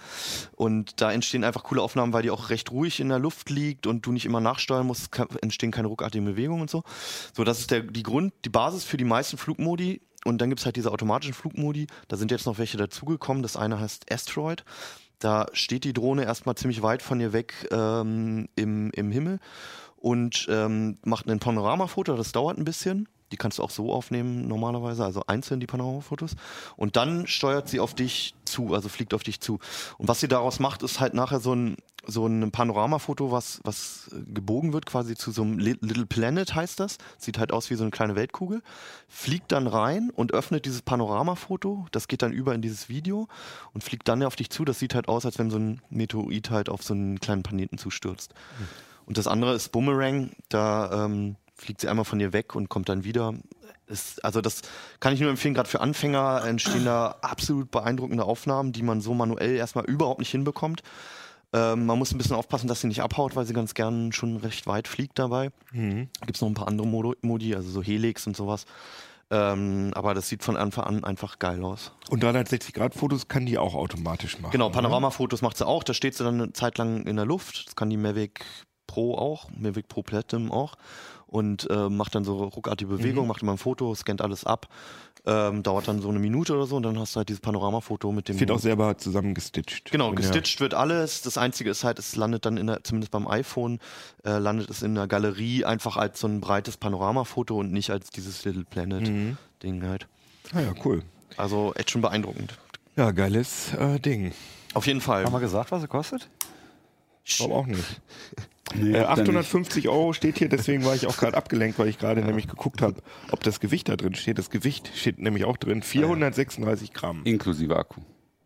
Und 0.57 1.01
da 1.01 1.13
entstehen 1.13 1.45
einfach 1.45 1.63
coole 1.63 1.83
Aufnahmen, 1.83 2.13
weil 2.13 2.23
die 2.23 2.31
auch 2.31 2.51
recht 2.51 2.71
ruhig 2.71 3.01
in 3.01 3.09
der 3.09 3.19
Luft 3.19 3.51
liegt 3.51 3.87
und 3.87 4.05
du 4.07 4.13
nicht 4.13 4.27
immer 4.27 4.41
nachsteuern 4.41 4.87
musst, 4.87 5.03
es 5.03 5.11
kann, 5.11 5.29
entstehen 5.43 5.71
keine 5.71 5.89
ruckartigen 5.89 6.25
Bewegungen 6.25 6.63
und 6.63 6.71
so. 6.71 6.83
So, 7.33 7.45
das 7.45 7.61
ist 7.61 7.71
der, 7.71 7.81
die 7.81 8.03
Grund, 8.03 8.33
die 8.45 8.51
Basis 8.51 8.85
für 8.85 8.97
die 8.97 9.05
meisten 9.05 9.37
Flugmodi. 9.37 10.01
Und 10.25 10.39
dann 10.39 10.51
gibt's 10.51 10.67
halt 10.67 10.77
diese 10.77 10.93
automatischen 10.93 11.33
Flugmodi. 11.33 11.87
Da 12.09 12.17
sind 12.17 12.31
jetzt 12.31 12.45
noch 12.45 12.59
welche 12.59 12.77
dazugekommen. 12.77 13.43
Das 13.43 13.57
eine 13.57 13.81
heißt 13.81 14.13
Asteroid. 14.13 14.65
Da 15.21 15.47
steht 15.53 15.85
die 15.85 15.93
Drohne 15.93 16.25
erstmal 16.25 16.57
ziemlich 16.57 16.83
weit 16.83 17.03
von 17.03 17.19
dir 17.19 17.33
weg 17.33 17.69
ähm, 17.71 18.49
im, 18.57 18.91
im 18.91 19.13
Himmel 19.13 19.39
und 19.97 20.47
ähm, 20.51 20.99
macht 21.05 21.29
ein 21.29 21.39
Panoramafoto. 21.39 22.17
Das 22.17 22.33
dauert 22.33 22.59
ein 22.59 22.65
bisschen. 22.65 23.07
Die 23.33 23.37
kannst 23.37 23.59
du 23.59 23.63
auch 23.63 23.71
so 23.71 23.93
aufnehmen 23.93 24.49
normalerweise, 24.49 25.05
also 25.05 25.23
einzeln 25.27 25.61
die 25.61 25.67
Panoramafotos. 25.67 26.37
Und 26.77 26.97
dann 26.97 27.27
steuert 27.27 27.69
sie 27.69 27.81
auf 27.81 27.95
dich 27.95 28.35
zu, 28.45 28.75
also 28.75 28.89
fliegt 28.89 29.15
auf 29.15 29.23
dich 29.23 29.41
zu. 29.41 29.59
Und 29.99 30.09
was 30.09 30.21
sie 30.21 30.29
daraus 30.29 30.59
macht, 30.59 30.83
ist 30.83 30.99
halt 30.99 31.15
nachher 31.15 31.41
so 31.41 31.55
ein, 31.55 31.77
so 32.07 32.27
ein 32.27 32.51
Panoramafoto, 32.51 33.31
was, 33.31 33.61
was 33.63 34.11
äh, 34.13 34.33
gebogen 34.33 34.73
wird, 34.73 34.87
quasi 34.87 35.15
zu 35.15 35.31
so 35.31 35.43
einem 35.43 35.59
Li- 35.59 35.79
Little 35.81 36.07
Planet 36.07 36.55
heißt 36.55 36.81
das. 36.81 36.99
Sieht 37.19 37.39
halt 37.39 37.53
aus 37.53 37.71
wie 37.71 37.75
so 37.75 37.85
eine 37.85 37.91
kleine 37.91 38.17
Weltkugel. 38.17 38.63
Fliegt 39.07 39.53
dann 39.53 39.67
rein 39.67 40.11
und 40.11 40.33
öffnet 40.33 40.65
dieses 40.65 40.83
Panoramafoto. 40.83 41.87
Das 41.93 42.09
geht 42.09 42.23
dann 42.23 42.33
über 42.33 42.55
in 42.55 42.63
dieses 42.63 42.89
Video 42.89 43.29
und 43.75 43.85
fliegt 43.85 44.09
dann 44.09 44.23
auf 44.25 44.35
dich 44.35 44.51
zu. 44.51 44.65
Das 44.65 44.79
sieht 44.79 44.95
halt 44.95 45.09
aus, 45.09 45.25
als 45.25 45.39
wenn 45.39 45.51
so 45.51 45.59
ein 45.59 45.83
Meteorit 45.91 46.51
halt 46.51 46.69
auf 46.69 46.83
so 46.83 46.95
einen 46.95 47.21
kleinen 47.21 47.43
Planeten 47.43 47.79
zustürzt. 47.79 48.35
Und 49.07 49.19
das 49.19 49.27
andere 49.27 49.55
ist 49.55 49.71
Boomerang. 49.71 50.31
Da 50.49 51.05
ähm, 51.05 51.37
fliegt 51.61 51.81
sie 51.81 51.89
einmal 51.89 52.05
von 52.05 52.19
dir 52.19 52.33
weg 52.33 52.55
und 52.55 52.69
kommt 52.69 52.89
dann 52.89 53.05
wieder. 53.05 53.35
Ist, 53.87 54.25
also 54.25 54.41
das 54.41 54.63
kann 55.01 55.13
ich 55.13 55.21
nur 55.21 55.31
empfehlen, 55.31 55.55
gerade 55.55 55.69
für 55.69 55.81
Anfänger 55.81 56.45
entstehen 56.45 56.85
da 56.85 57.17
absolut 57.23 57.71
beeindruckende 57.71 58.25
Aufnahmen, 58.25 58.73
die 58.73 58.83
man 58.83 59.01
so 59.01 59.15
manuell 59.15 59.57
erstmal 59.57 59.85
überhaupt 59.85 60.21
nicht 60.21 60.31
hinbekommt. 60.31 60.83
Ähm, 61.53 61.87
man 61.87 61.99
muss 61.99 62.13
ein 62.13 62.19
bisschen 62.19 62.37
aufpassen, 62.37 62.69
dass 62.69 62.81
sie 62.81 62.87
nicht 62.87 63.03
abhaut, 63.03 63.35
weil 63.35 63.45
sie 63.45 63.53
ganz 63.53 63.75
gern 63.75 64.13
schon 64.13 64.37
recht 64.37 64.67
weit 64.67 64.87
fliegt 64.87 65.19
dabei. 65.19 65.51
Mhm. 65.73 66.09
Gibt 66.21 66.37
es 66.37 66.41
noch 66.41 66.49
ein 66.49 66.55
paar 66.55 66.69
andere 66.69 66.87
Modo 66.87 67.15
Modi, 67.23 67.55
also 67.55 67.71
so 67.71 67.83
Helix 67.83 68.27
und 68.27 68.37
sowas. 68.37 68.65
Ähm, 69.33 69.93
aber 69.95 70.15
das 70.15 70.29
sieht 70.29 70.43
von 70.43 70.57
Anfang 70.57 70.85
an 70.85 71.05
einfach 71.05 71.39
geil 71.39 71.65
aus. 71.65 71.93
Und 72.09 72.23
360-Grad-Fotos 72.25 73.29
kann 73.29 73.47
die 73.47 73.59
auch 73.59 73.75
automatisch 73.75 74.41
machen. 74.41 74.51
Genau? 74.53 74.71
Panoramafotos 74.71 75.41
macht 75.41 75.57
sie 75.57 75.67
auch. 75.67 75.85
Da 75.85 75.95
steht 75.95 76.15
sie 76.15 76.25
dann 76.25 76.41
eine 76.41 76.53
Zeit 76.53 76.79
lang 76.79 77.07
in 77.07 77.17
der 77.17 77.27
Luft. 77.27 77.67
Das 77.67 77.77
kann 77.77 77.91
die 77.91 77.97
Mavic 77.97 78.45
Pro 78.89 79.15
auch, 79.15 79.49
Mavic 79.53 79.87
Pro 79.87 80.03
Platinum 80.03 80.51
auch. 80.51 80.75
Und 81.31 81.71
äh, 81.71 81.89
macht 81.89 82.17
dann 82.17 82.25
so 82.25 82.43
ruckartige 82.43 82.91
Bewegung, 82.91 83.29
macht 83.29 83.43
immer 83.43 83.53
ein 83.53 83.59
Foto, 83.59 83.95
scannt 83.95 84.21
alles 84.21 84.45
ab. 84.45 84.69
Ähm, 85.27 85.63
dauert 85.63 85.87
dann 85.87 86.01
so 86.01 86.09
eine 86.09 86.19
Minute 86.19 86.55
oder 86.55 86.67
so 86.67 86.77
und 86.77 86.83
dann 86.83 86.99
hast 86.99 87.15
du 87.15 87.19
halt 87.19 87.29
dieses 87.29 87.41
Panoramafoto 87.41 88.11
mit 88.11 88.29
dem. 88.29 88.35
Es 88.35 88.41
wird 88.41 88.51
auch 88.51 88.59
selber 88.59 88.97
zusammengestitcht. 88.97 89.91
Genau, 89.93 90.13
gestitcht 90.13 90.61
wird 90.61 90.73
alles. 90.75 91.21
Das 91.23 91.37
Einzige 91.37 91.71
ist 91.71 91.85
halt, 91.85 91.99
es 91.99 92.17
landet 92.17 92.47
dann 92.47 92.57
in 92.57 92.67
der, 92.67 92.83
zumindest 92.83 93.13
beim 93.13 93.29
iPhone, 93.29 93.79
äh, 94.25 94.39
landet 94.39 94.71
es 94.71 94.83
in 94.83 94.95
der 94.95 95.07
Galerie 95.07 95.65
einfach 95.65 95.99
als 95.99 96.21
so 96.21 96.27
ein 96.27 96.41
breites 96.41 96.79
Panoramafoto 96.79 97.59
und 97.59 97.71
nicht 97.71 97.91
als 97.91 98.11
dieses 98.11 98.45
Little 98.45 98.65
Planet-Ding 98.65 99.83
halt. 99.87 100.09
Ah 100.53 100.61
ja, 100.63 100.73
cool. 100.85 101.03
Also 101.37 101.75
echt 101.75 101.91
schon 101.91 102.01
beeindruckend. 102.01 102.59
Ja, 102.97 103.13
geiles 103.13 103.73
äh, 103.75 104.01
Ding. 104.01 104.33
Auf 104.75 104.87
jeden 104.87 105.01
Fall. 105.01 105.25
Haben 105.25 105.33
wir 105.33 105.41
gesagt, 105.41 105.71
was 105.71 105.83
es 105.83 105.89
kostet? 105.89 106.29
Ich 107.25 107.37
glaube 107.37 107.55
auch 107.55 107.67
nicht. 107.67 107.85
Nee, 108.75 108.93
Äh, 108.97 109.05
habt 109.05 109.19
ihr 109.19 109.25
nicht. 109.25 109.31
850 109.39 109.89
Euro 109.89 110.13
steht 110.13 110.39
hier, 110.39 110.49
deswegen 110.49 110.85
war 110.85 110.95
ich 110.95 111.07
auch 111.07 111.17
gerade 111.17 111.37
abgelenkt, 111.37 111.79
weil 111.79 111.89
ich 111.89 111.99
gerade 111.99 112.23
nämlich 112.23 112.47
geguckt 112.49 112.83
habe, 112.83 113.03
ob 113.33 113.43
das 113.43 113.61
Gewicht 113.61 113.89
da 113.89 113.97
drin 113.97 114.15
steht. 114.15 114.39
Das 114.39 114.51
Gewicht 114.51 114.91
steht 114.95 115.19
nämlich 115.19 115.45
auch 115.45 115.57
drin. 115.57 115.83
436 115.83 116.93
Gramm. 116.93 117.23
Inklusive 117.25 117.77
Akku. 117.77 118.01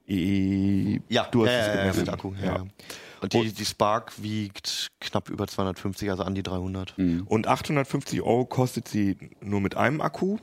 I- 0.08 1.00
Ja, 1.08 1.26
du 1.30 1.44
hast 1.46 1.52
ja, 1.52 1.58
es 1.60 1.78
gemessen. 1.78 2.00
mit 2.00 2.08
Akku. 2.10 2.32
Ja. 2.40 2.44
Ja. 2.56 2.64
Und 3.22 3.32
die, 3.32 3.52
die 3.52 3.64
Spark 3.64 4.12
wiegt 4.22 4.88
knapp 5.00 5.30
über 5.30 5.46
250, 5.46 6.10
also 6.10 6.24
an 6.24 6.34
die 6.34 6.42
300. 6.42 6.94
Und 7.26 7.46
850 7.46 8.20
Euro 8.20 8.44
kostet 8.44 8.86
sie 8.86 9.16
nur 9.40 9.60
mit 9.62 9.76
einem 9.76 10.02
Akku. 10.02 10.36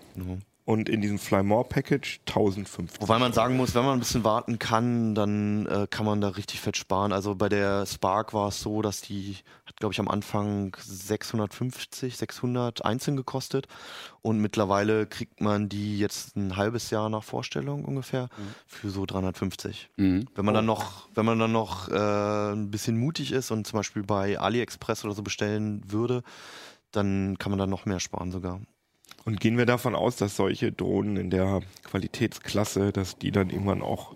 Und 0.64 0.90
in 0.90 1.02
diesem 1.02 1.18
Fly 1.18 1.42
More 1.42 1.66
Package 1.68 2.20
1050. 2.28 3.02
Wobei 3.02 3.18
man 3.18 3.34
sagen 3.34 3.58
muss, 3.58 3.74
wenn 3.74 3.84
man 3.84 3.94
ein 3.94 4.00
bisschen 4.00 4.24
warten 4.24 4.60
kann, 4.60 5.16
dann 5.16 5.66
äh, 5.66 5.88
kann 5.90 6.06
man 6.06 6.22
da 6.22 6.30
richtig 6.30 6.62
fett 6.62 6.78
sparen. 6.78 7.12
Also 7.12 7.34
bei 7.36 7.50
der 7.50 7.86
Spark 7.88 8.34
war 8.34 8.50
es 8.50 8.62
so, 8.62 8.82
dass 8.84 9.02
die 9.02 9.38
hat, 9.66 9.78
glaube 9.78 9.94
ich, 9.94 10.00
am 10.00 10.08
Anfang 10.08 10.76
650, 10.80 12.16
600 12.16 12.86
einzeln 12.86 13.18
gekostet. 13.18 13.68
Und 14.22 14.40
mittlerweile 14.40 15.08
kriegt 15.08 15.42
man 15.42 15.68
die 15.68 15.98
jetzt 15.98 16.36
ein 16.36 16.56
halbes 16.56 16.92
Jahr 16.92 17.10
nach 17.10 17.24
Vorstellung 17.24 17.84
ungefähr 17.84 18.30
für 18.68 18.92
so 18.92 19.08
350. 19.08 19.90
Mhm. 19.98 20.28
Wenn 20.36 20.46
man 20.46 20.54
dann 20.54 20.66
noch, 20.66 21.10
wenn 21.16 21.26
man 21.26 21.40
dann 21.40 21.52
noch 21.52 21.90
äh, 21.90 22.52
ein 22.54 22.70
bisschen 22.70 22.98
mutig 22.98 23.32
ist 23.32 23.50
und 23.50 23.66
zum 23.66 23.80
Beispiel 23.80 24.04
bei 24.04 24.40
AliExpress 24.40 25.06
oder 25.06 25.16
so 25.16 25.24
bestellen 25.24 25.82
würde, 25.92 26.22
dann 26.92 27.38
kann 27.40 27.52
man 27.52 27.58
dann 27.58 27.70
noch 27.70 27.86
mehr 27.86 28.00
sparen 28.00 28.32
sogar. 28.32 28.62
Und 29.26 29.40
gehen 29.40 29.58
wir 29.58 29.66
davon 29.66 29.96
aus, 29.96 30.16
dass 30.16 30.36
solche 30.36 30.72
Drohnen 30.72 31.16
in 31.18 31.30
der 31.30 31.62
Qualitätsklasse, 31.84 32.92
dass 32.92 33.18
die 33.18 33.32
dann 33.32 33.50
irgendwann 33.50 33.82
auch 33.84 34.16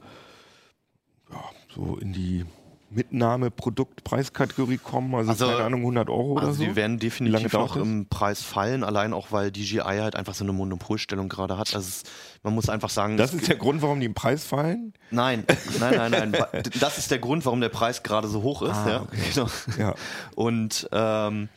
ja, 1.31 1.43
so 1.75 1.97
in 1.97 2.11
die 2.13 2.45
Mitnahme-Produktpreiskategorie 2.89 4.77
kommen? 4.77 5.13
Also, 5.15 5.31
Also- 5.31 5.47
keine 5.47 5.63
Ahnung, 5.65 5.81
100 5.83 6.09
Euro 6.09 6.33
oder 6.33 6.47
Also 6.47 6.59
so? 6.59 6.63
die 6.65 6.75
werden 6.75 6.97
definitiv 6.99 7.51
das? 7.51 7.75
im 7.75 8.07
Preis 8.07 8.41
fallen, 8.41 8.83
allein 8.83 9.13
auch 9.13 9.31
weil 9.31 9.51
DJI 9.51 9.79
halt 9.99 10.15
einfach 10.15 10.33
so 10.33 10.43
eine 10.43 10.53
Monopolstellung 10.53 11.29
gerade 11.29 11.57
hat. 11.57 11.75
Also 11.75 11.87
es, 11.87 12.03
man 12.43 12.53
muss 12.55 12.69
einfach 12.69 12.89
sagen, 12.89 13.17
Das 13.17 13.33
ist 13.33 13.47
der 13.47 13.57
Grund, 13.57 13.81
warum 13.81 13.99
die 13.99 14.05
im 14.05 14.13
Preis 14.13 14.43
fallen? 14.45 14.93
nein, 15.11 15.45
nein, 15.79 16.11
nein, 16.11 16.31
nein. 16.31 16.63
Das 16.79 16.97
ist 16.97 17.11
der 17.11 17.19
Grund, 17.19 17.45
warum 17.45 17.61
der 17.61 17.69
Preis 17.69 18.03
gerade 18.03 18.27
so 18.27 18.41
hoch 18.41 18.61
ist. 18.61 18.71
Ah, 18.75 18.89
ja, 18.89 19.01
okay. 19.01 19.17
genau. 19.33 19.47
Ja. 19.77 19.95
Und 20.35 20.87
ähm, 20.91 21.49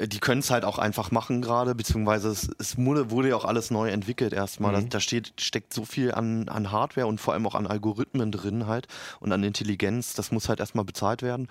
die 0.00 0.20
können 0.20 0.40
es 0.40 0.50
halt 0.50 0.64
auch 0.64 0.78
einfach 0.78 1.10
machen 1.10 1.42
gerade, 1.42 1.74
beziehungsweise 1.74 2.28
es, 2.28 2.48
es 2.58 2.78
wurde, 2.78 3.28
ja 3.28 3.36
auch 3.36 3.44
alles 3.44 3.72
neu 3.72 3.88
entwickelt 3.88 4.32
erstmal. 4.32 4.72
Da, 4.72 4.80
da 4.80 5.00
steht, 5.00 5.32
steckt 5.40 5.74
so 5.74 5.84
viel 5.84 6.14
an, 6.14 6.48
an 6.48 6.70
Hardware 6.70 7.08
und 7.08 7.20
vor 7.20 7.34
allem 7.34 7.46
auch 7.46 7.56
an 7.56 7.66
Algorithmen 7.66 8.30
drin 8.30 8.68
halt 8.68 8.86
und 9.18 9.32
an 9.32 9.42
Intelligenz. 9.42 10.14
Das 10.14 10.30
muss 10.30 10.48
halt 10.48 10.60
erstmal 10.60 10.84
bezahlt 10.84 11.22
werden. 11.22 11.48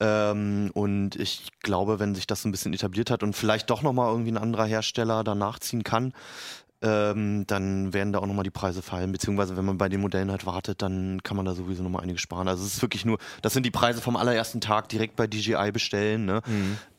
Ähm, 0.00 0.70
und 0.72 1.16
ich 1.16 1.50
glaube, 1.60 1.98
wenn 1.98 2.14
sich 2.14 2.26
das 2.26 2.46
ein 2.46 2.50
bisschen 2.50 2.72
etabliert 2.72 3.10
hat 3.10 3.22
und 3.22 3.36
vielleicht 3.36 3.68
doch 3.68 3.82
nochmal 3.82 4.10
irgendwie 4.10 4.32
ein 4.32 4.38
anderer 4.38 4.64
Hersteller 4.64 5.22
da 5.22 5.34
nachziehen 5.34 5.84
kann, 5.84 6.14
ähm, 6.82 7.44
dann 7.46 7.92
werden 7.94 8.12
da 8.12 8.18
auch 8.18 8.26
nochmal 8.26 8.42
die 8.44 8.50
Preise 8.50 8.82
fallen. 8.82 9.12
Beziehungsweise 9.12 9.56
wenn 9.56 9.64
man 9.64 9.78
bei 9.78 9.88
den 9.88 10.00
Modellen 10.00 10.30
halt 10.30 10.46
wartet, 10.46 10.82
dann 10.82 11.22
kann 11.22 11.36
man 11.36 11.46
da 11.46 11.54
sowieso 11.54 11.82
nochmal 11.82 12.02
einiges 12.02 12.20
sparen. 12.20 12.48
Also 12.48 12.64
es 12.64 12.74
ist 12.74 12.82
wirklich 12.82 13.04
nur, 13.04 13.18
das 13.40 13.52
sind 13.52 13.64
die 13.64 13.70
Preise 13.70 14.00
vom 14.00 14.16
allerersten 14.16 14.60
Tag 14.60 14.88
direkt 14.88 15.16
bei 15.16 15.26
DJI 15.26 15.70
bestellen. 15.72 16.24
Ne? 16.24 16.42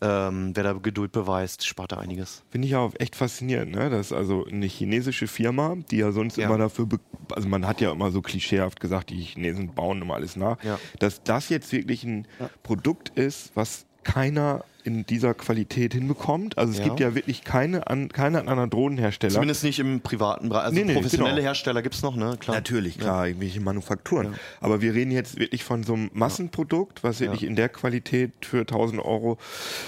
Ähm, 0.02 0.52
wer 0.56 0.64
da 0.64 0.74
Geduld 0.74 1.12
beweist, 1.12 1.66
spart 1.66 1.92
da 1.92 1.98
einiges. 1.98 2.44
Finde 2.50 2.66
ich 2.66 2.72
ja 2.72 2.80
auch 2.80 2.94
echt 3.00 3.16
faszinierend, 3.16 3.74
ne? 3.74 3.90
Das 3.90 4.08
ist 4.08 4.14
also 4.14 4.46
eine 4.46 4.66
chinesische 4.66 5.28
Firma, 5.28 5.76
die 5.92 5.98
ja 5.98 6.12
sonst 6.12 6.38
Ja. 6.38 6.48
immer 6.48 6.58
dafür, 6.58 6.88
also 7.32 7.48
man 7.48 7.66
hat 7.68 7.80
ja 7.82 7.92
immer 7.92 8.12
so 8.12 8.22
klischeehaft 8.22 8.80
gesagt, 8.80 9.10
die 9.10 9.22
Chinesen 9.22 9.74
bauen 9.76 10.02
immer 10.02 10.16
alles 10.16 10.36
nach, 10.36 10.62
Ja. 10.64 10.80
dass 11.00 11.24
das 11.24 11.50
jetzt 11.50 11.72
wirklich 11.72 12.04
ein 12.04 12.28
Produkt 12.64 13.10
ist, 13.10 13.52
was 13.56 13.86
keiner 14.04 14.64
in 14.84 15.06
dieser 15.06 15.34
Qualität 15.34 15.94
hinbekommt. 15.94 16.58
Also 16.58 16.74
es 16.74 16.80
Ja. 16.80 16.86
gibt 16.86 17.00
ja 17.00 17.16
wirklich 17.16 17.44
keine 17.44 17.88
an, 17.88 18.10
keinen 18.10 18.48
anderen 18.48 18.70
Drohnenhersteller. 18.70 19.34
Zumindest 19.34 19.64
nicht 19.64 19.80
im 19.80 20.02
privaten 20.02 20.50
Bereich. 20.50 20.64
Also 20.66 20.76
Nee, 20.76 20.84
nee, 20.86 20.94
professionelle 20.94 21.36
genau. 21.36 21.48
Hersteller 21.48 21.82
gibt's 21.82 22.02
noch, 22.02 22.16
ne? 22.16 22.36
Klar. 22.40 22.56
Natürlich, 22.58 22.98
klar, 23.00 23.28
irgendwelche 23.28 23.60
Manufakturen. 23.62 24.36
Aber 24.62 24.82
wir 24.82 24.94
reden 24.94 25.12
jetzt 25.12 25.40
wirklich 25.40 25.64
von 25.64 25.84
so 25.84 25.94
einem 25.94 26.10
Massenprodukt, 26.14 27.04
was 27.04 27.20
wirklich 27.20 27.44
in 27.44 27.56
der 27.56 27.70
Qualität 27.70 28.32
für 28.42 28.66
1000 28.66 29.02
Euro 29.04 29.38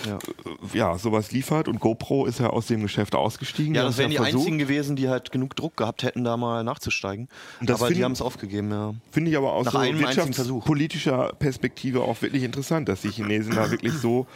Ja. 0.08 0.16
äh, 0.74 0.78
ja, 0.78 0.98
sowas 0.98 1.32
liefert. 1.32 1.68
Und 1.68 1.80
GoPro 1.80 2.26
ist 2.26 2.40
ja 2.40 2.50
aus 2.50 2.68
dem 2.68 2.82
Geschäft 2.82 3.16
ausgestiegen. 3.16 3.76
Ja, 3.76 3.82
Die 3.82 3.88
das 3.88 3.98
wären 3.98 4.10
die 4.12 4.18
versucht. 4.18 4.36
einzigen 4.38 4.58
gewesen, 4.58 4.96
die 4.96 5.10
halt 5.10 5.32
genug 5.32 5.56
Druck 5.56 5.78
gehabt 5.78 6.04
hätten, 6.04 6.24
da 6.24 6.38
mal 6.38 6.64
nachzusteigen. 6.64 7.28
Aber 7.60 7.68
die 7.74 7.86
finden- 7.86 8.04
haben 8.04 8.12
es 8.14 8.22
aufgegeben, 8.22 8.72
ja. 8.72 8.94
Finde 9.12 9.32
ich 9.32 9.38
aber 9.38 9.54
aus 9.54 9.66
so 9.68 9.80
wirtschaftspolitischer 9.82 11.34
Perspektive 11.40 12.02
auch 12.02 12.22
wirklich 12.22 12.44
interessant, 12.44 12.90
dass 12.90 13.02
die 13.02 13.10
Chinesen 13.10 13.54
da 13.56 13.70
wirklich 13.72 13.94
so, 13.94 14.28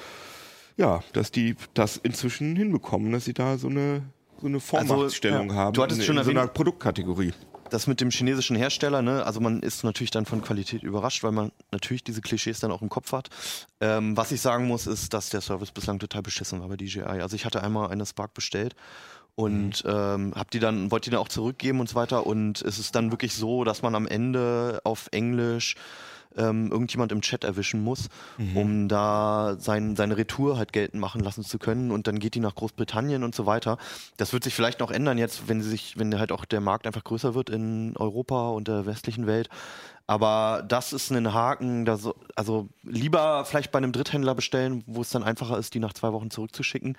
ja, 0.80 1.04
dass 1.12 1.30
die 1.30 1.56
das 1.74 1.98
inzwischen 1.98 2.56
hinbekommen, 2.56 3.12
dass 3.12 3.26
sie 3.26 3.34
da 3.34 3.58
so 3.58 3.68
eine, 3.68 4.02
so 4.40 4.48
eine 4.48 4.62
Vormachtstellung 4.62 5.50
ja. 5.50 5.56
haben 5.56 5.74
Du 5.74 5.84
hattest 5.84 6.00
in, 6.00 6.06
schon 6.06 6.18
in 6.18 6.24
so 6.24 6.32
einer 6.32 6.48
Produktkategorie. 6.48 7.34
Das 7.70 7.86
mit 7.86 8.02
dem 8.02 8.10
chinesischen 8.10 8.56
Hersteller, 8.56 9.04
ne, 9.04 9.24
also 9.26 9.42
man 9.42 9.62
ist 9.62 9.84
natürlich 9.84 10.10
dann 10.10 10.26
von 10.26 10.42
Qualität 10.42 10.82
überrascht, 10.82 11.22
weil 11.24 11.34
man 11.34 11.52
natürlich 11.72 12.04
diese 12.04 12.22
Klischees 12.22 12.60
dann 12.62 12.72
auch 12.72 12.82
im 12.82 12.90
Kopf 12.90 13.12
hat. 13.12 13.30
Ähm, 13.80 14.18
was 14.18 14.32
ich 14.32 14.42
sagen 14.42 14.66
muss, 14.66 14.88
ist, 14.88 15.14
dass 15.14 15.30
der 15.30 15.42
Service 15.42 15.72
bislang 15.72 16.00
total 16.00 16.24
beschissen 16.24 16.62
war 16.62 16.70
bei 16.70 16.78
DJI. 16.78 17.04
Also 17.04 17.36
ich 17.36 17.46
hatte 17.46 17.62
einmal 17.62 17.92
eine 17.92 18.06
Spark 18.06 18.34
bestellt 18.34 18.74
und 19.36 19.84
ähm, 19.86 20.34
hab 20.36 20.50
die 20.50 20.60
dann, 20.60 20.92
wollte 20.92 21.10
die 21.10 21.12
dann 21.12 21.20
auch 21.20 21.28
zurückgeben 21.28 21.80
und 21.82 21.90
so 21.90 21.96
weiter. 21.96 22.26
Und 22.26 22.62
es 22.62 22.80
ist 22.80 22.96
dann 22.96 23.12
wirklich 23.12 23.36
so, 23.36 23.66
dass 23.66 23.82
man 23.82 23.94
am 23.94 24.08
Ende 24.08 24.80
auf 24.84 25.10
Englisch 25.12 25.76
ähm, 26.38 26.72
irgendjemand 26.72 27.12
im 27.12 27.22
Chat 27.22 27.44
erwischen 27.44 27.84
muss, 27.84 28.10
um 28.56 28.88
da 28.88 29.56
sein, 29.60 29.96
seine 29.96 30.18
Retour 30.18 30.58
halt 30.58 30.74
geltend 30.74 31.02
machen 31.02 31.22
lassen 31.22 31.44
zu 31.44 31.58
können. 31.60 31.92
Und 31.92 32.08
dann 32.08 32.20
geht 32.20 32.36
die 32.36 32.40
nach 32.40 32.56
Großbritannien 32.56 33.24
und 33.24 33.36
so 33.36 33.46
weiter. 33.46 33.78
Das 34.18 34.34
wird 34.34 34.44
sich 34.44 34.54
vielleicht 34.54 34.80
noch 34.80 34.92
ändern 34.92 35.18
jetzt, 35.18 35.48
wenn 35.48 35.62
sie 35.62 35.70
sich, 35.70 35.98
wenn 35.98 36.18
halt 36.20 36.32
auch 36.32 36.46
der 36.46 36.62
Markt 36.62 36.88
einfach 36.88 37.04
größer 37.04 37.34
wird 37.36 37.50
in 37.50 37.96
Europa 37.98 38.50
und 38.50 38.68
der 38.68 38.86
westlichen 38.86 39.28
Welt. 39.28 39.50
Aber 40.10 40.64
das 40.68 40.92
ist 40.92 41.12
ein 41.12 41.36
Haken, 41.36 41.86
da 41.86 41.96
so, 41.96 42.16
also 42.36 42.68
lieber 42.82 43.46
vielleicht 43.46 43.72
bei 43.72 43.78
einem 43.78 43.92
Dritthändler 43.92 44.34
bestellen, 44.34 44.84
wo 44.88 45.02
es 45.02 45.12
dann 45.12 45.22
einfacher 45.22 45.56
ist, 45.60 45.76
die 45.76 45.80
nach 45.80 45.94
zwei 45.94 46.12
Wochen 46.14 46.32
zurückzuschicken, 46.32 46.98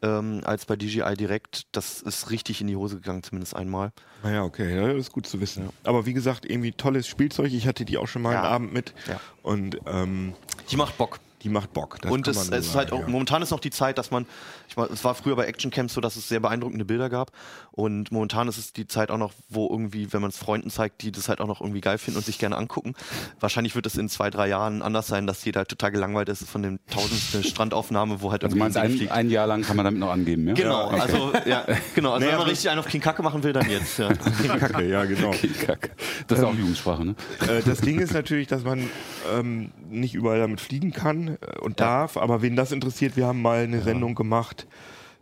ähm, 0.00 0.40
als 0.42 0.64
bei 0.64 0.74
DJI 0.74 1.16
direkt. 1.18 1.66
Das 1.72 2.00
ist 2.00 2.30
richtig 2.30 2.62
in 2.62 2.66
die 2.66 2.76
Hose 2.76 2.96
gegangen, 2.96 3.22
zumindest 3.22 3.54
einmal. 3.54 3.92
Naja, 4.22 4.42
okay, 4.42 4.74
ja, 4.74 4.88
das 4.88 4.96
ist 4.96 5.12
gut 5.12 5.26
zu 5.26 5.38
wissen. 5.42 5.68
Aber 5.84 6.06
wie 6.06 6.14
gesagt, 6.14 6.46
irgendwie 6.48 6.72
tolles 6.72 7.06
Spielzeug. 7.06 7.52
Ich 7.52 7.66
hatte 7.66 7.84
die 7.84 7.98
auch 7.98 8.08
schon 8.08 8.22
mal 8.22 8.32
Ja. 8.32 8.44
einen 8.44 8.52
Abend 8.54 8.72
mit. 8.72 8.94
Ja. 9.06 9.20
Und 9.42 9.78
ähm, 9.84 10.32
Die 10.70 10.78
macht 10.78 10.96
Bock. 10.96 11.20
Die 11.42 11.48
macht 11.48 11.72
Bock. 11.72 11.98
Das 12.00 12.10
und 12.10 12.24
kann 12.24 12.34
es, 12.34 12.48
es 12.48 12.66
ist 12.68 12.74
halt 12.74 12.92
auch, 12.92 13.00
ja. 13.00 13.08
momentan 13.08 13.42
ist 13.42 13.50
noch 13.50 13.60
die 13.60 13.70
Zeit, 13.70 13.98
dass 13.98 14.10
man, 14.10 14.26
ich 14.68 14.76
meine, 14.76 14.88
es 14.90 15.04
war 15.04 15.14
früher 15.14 15.36
bei 15.36 15.44
Actioncamps 15.46 15.94
so, 15.94 16.00
dass 16.00 16.16
es 16.16 16.28
sehr 16.28 16.40
beeindruckende 16.40 16.84
Bilder 16.84 17.08
gab. 17.10 17.30
Und 17.72 18.10
momentan 18.10 18.48
ist 18.48 18.56
es 18.58 18.72
die 18.72 18.86
Zeit 18.86 19.10
auch 19.10 19.18
noch, 19.18 19.32
wo 19.48 19.68
irgendwie, 19.70 20.12
wenn 20.12 20.22
man 20.22 20.30
es 20.30 20.38
Freunden 20.38 20.70
zeigt, 20.70 21.02
die 21.02 21.12
das 21.12 21.28
halt 21.28 21.40
auch 21.40 21.46
noch 21.46 21.60
irgendwie 21.60 21.80
geil 21.82 21.98
finden 21.98 22.18
und 22.18 22.24
sich 22.24 22.38
gerne 22.38 22.56
angucken. 22.56 22.94
Wahrscheinlich 23.38 23.74
wird 23.74 23.84
es 23.86 23.96
in 23.96 24.08
zwei, 24.08 24.30
drei 24.30 24.48
Jahren 24.48 24.80
anders 24.82 25.06
sein, 25.08 25.26
dass 25.26 25.44
jeder 25.44 25.66
total 25.66 25.90
gelangweilt 25.92 26.28
ist 26.30 26.48
von 26.48 26.62
dem 26.62 26.78
tausendste 26.90 27.42
Strandaufnahme, 27.48 28.22
wo 28.22 28.30
halt 28.32 28.42
Also 28.42 28.56
meinst 28.56 28.76
irgendwie 28.76 28.92
ein, 28.94 28.98
fliegt. 28.98 29.12
ein 29.12 29.30
Jahr 29.30 29.46
lang 29.46 29.62
kann 29.62 29.76
man 29.76 29.84
damit 29.84 30.00
noch 30.00 30.10
angeben, 30.10 30.48
ja? 30.48 30.54
Genau, 30.54 30.86
Okay. 30.86 31.00
also 31.00 31.32
ja, 31.46 31.64
genau. 31.94 32.12
Also 32.12 32.20
Naja, 32.24 32.32
wenn 32.32 32.38
man 32.38 32.48
richtig 32.48 32.70
einen 32.70 32.78
auf 32.80 32.86
King 32.86 33.00
Kacke 33.00 33.22
machen 33.22 33.42
will, 33.42 33.52
dann 33.52 33.68
jetzt. 33.68 33.98
Ja. 33.98 34.12
Kacke, 34.58 34.88
ja, 34.88 35.04
genau. 35.04 35.28
Okay, 35.28 35.48
Kacke. 35.48 35.90
Das 36.28 36.38
ist 36.38 36.44
auch 36.44 36.54
Jugendsprache, 36.54 37.04
ne? 37.04 37.14
äh, 37.48 37.62
das 37.62 37.80
Ding 37.80 37.98
ist 38.00 38.14
natürlich, 38.14 38.46
dass 38.46 38.64
man 38.64 38.88
ähm, 39.34 39.70
nicht 39.90 40.14
überall 40.14 40.38
damit 40.38 40.60
fliegen 40.60 40.92
kann 40.92 41.25
äh, 41.28 41.58
und 41.60 41.80
darf, 41.80 42.16
aber 42.16 42.42
wen 42.42 42.56
das 42.56 42.72
interessiert, 42.72 43.16
wir 43.16 43.26
haben 43.26 43.42
mal 43.42 43.64
eine 43.64 43.80
Sendung 43.82 44.14
gemacht, 44.14 44.66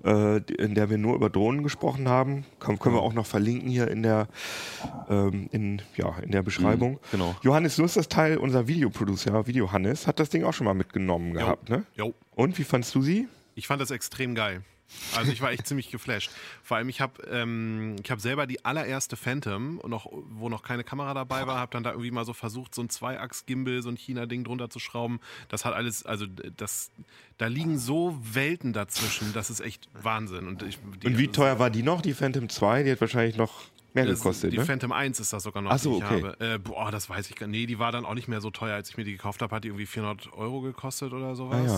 äh, 0.05 0.39
in 0.39 0.75
der 0.75 0.91
wir 0.91 0.99
nur 0.99 1.15
über 1.15 1.31
Drohnen 1.31 1.63
gesprochen 1.63 2.09
haben. 2.09 2.45
Kann, 2.61 2.79
können 2.79 2.95
wir 2.95 3.03
auch 3.03 3.15
noch 3.15 3.27
verlinken 3.27 3.69
hier 3.69 3.89
in 3.89 4.03
der, 4.03 4.29
ähm, 5.09 5.49
in, 5.53 5.83
ja, 5.97 6.17
in 6.23 6.31
der 6.31 6.43
Beschreibung. 6.43 7.01
genau. 7.11 7.35
Johannes 7.43 7.79
Lust, 7.79 7.97
das 7.97 8.09
Teil, 8.09 8.37
unser 8.37 8.69
Videoproducer, 8.69 9.47
Video 9.47 9.73
Hannes, 9.73 10.07
hat 10.07 10.21
das 10.21 10.31
Ding 10.31 10.45
auch 10.45 10.53
schon 10.53 10.67
mal 10.67 10.75
mitgenommen 10.75 11.33
gehabt, 11.33 11.69
ne? 11.71 11.85
Jo. 11.97 12.15
Und 12.35 12.59
wie 12.59 12.65
fandst 12.65 12.95
du 12.95 13.03
sie? 13.03 13.29
Ich 13.55 13.67
fand 13.67 13.81
das 13.81 13.91
extrem 13.91 14.35
geil. 14.35 14.63
Also 15.17 15.33
ich 15.33 15.41
war 15.41 15.51
echt 15.51 15.67
ziemlich 15.67 15.91
geflasht. 15.91 16.31
Vor 16.63 16.77
allem 16.77 16.89
ich 16.89 17.01
habe 17.01 17.23
ähm, 17.31 17.97
ich 18.03 18.11
habe 18.11 18.21
selber 18.21 18.47
die 18.47 18.65
allererste 18.65 19.17
Phantom 19.17 19.81
noch 19.87 20.07
wo 20.31 20.49
noch 20.49 20.63
keine 20.63 20.85
Kamera 20.85 21.15
dabei 21.15 21.47
war, 21.47 21.59
habe 21.59 21.73
dann 21.73 21.83
da 21.83 21.91
irgendwie 21.91 22.11
mal 22.11 22.25
so 22.25 22.33
versucht 22.33 22.75
so 22.75 22.83
ein 22.83 22.89
Zweiachs-Gimbal, 22.89 23.83
so 23.83 23.89
ein 23.89 23.97
China-Ding 23.97 24.45
drunter 24.45 24.71
zu 24.71 24.79
schrauben. 24.79 25.21
Das 25.49 25.65
hat 25.65 25.75
alles, 25.75 26.05
also 26.05 26.27
das, 26.27 26.91
da 27.39 27.47
liegen 27.47 27.79
so 27.79 28.19
Welten 28.23 28.73
dazwischen. 28.73 29.33
Das 29.33 29.51
ist 29.51 29.61
echt 29.61 29.89
Wahnsinn. 29.95 30.47
Und, 30.47 30.63
ich, 30.63 30.79
die, 31.03 31.07
Und 31.07 31.19
wie 31.19 31.29
teuer 31.29 31.59
war 31.59 31.71
die 31.71 31.83
noch, 31.83 32.01
die 32.03 32.15
Phantom 32.15 32.49
2? 32.49 32.85
Die 32.85 32.93
hat 32.93 33.01
wahrscheinlich 33.01 33.37
noch 33.37 33.65
mehr 33.95 34.07
das- 34.07 34.21
gekostet, 34.21 34.53
Die 34.53 34.59
ne? 34.59 34.65
Phantom 34.65 34.93
1 34.93 35.21
ist 35.21 35.33
das 35.33 35.43
sogar 35.43 35.63
noch, 35.63 35.71
Ach 35.71 35.79
so, 35.79 35.93
die 35.93 35.99
ich 35.99 36.05
okay. 36.05 36.23
habe. 36.39 36.55
Äh, 36.55 36.59
boah, 36.59 36.91
das 36.91 37.09
weiß 37.09 37.31
ich 37.31 37.37
gar 37.37 37.47
nicht. 37.47 37.61
Nee, 37.61 37.67
die 37.67 37.79
war 37.79 37.93
dann 37.93 38.05
auch 38.05 38.15
nicht 38.15 38.29
mehr 38.29 38.41
so 38.41 38.51
teuer, 38.51 38.75
als 38.75 38.91
ich 38.91 38.97
mir 38.97 39.05
die 39.05 39.13
gekauft 39.13 39.41
habe. 39.43 39.55
Hat 39.55 39.65
die 39.65 39.69
irgendwie 39.69 39.87
400 39.87 40.33
Euro 40.35 40.61
gekostet 40.61 41.13
oder 41.13 41.35
sowas. 41.37 41.71
Ah, 41.71 41.73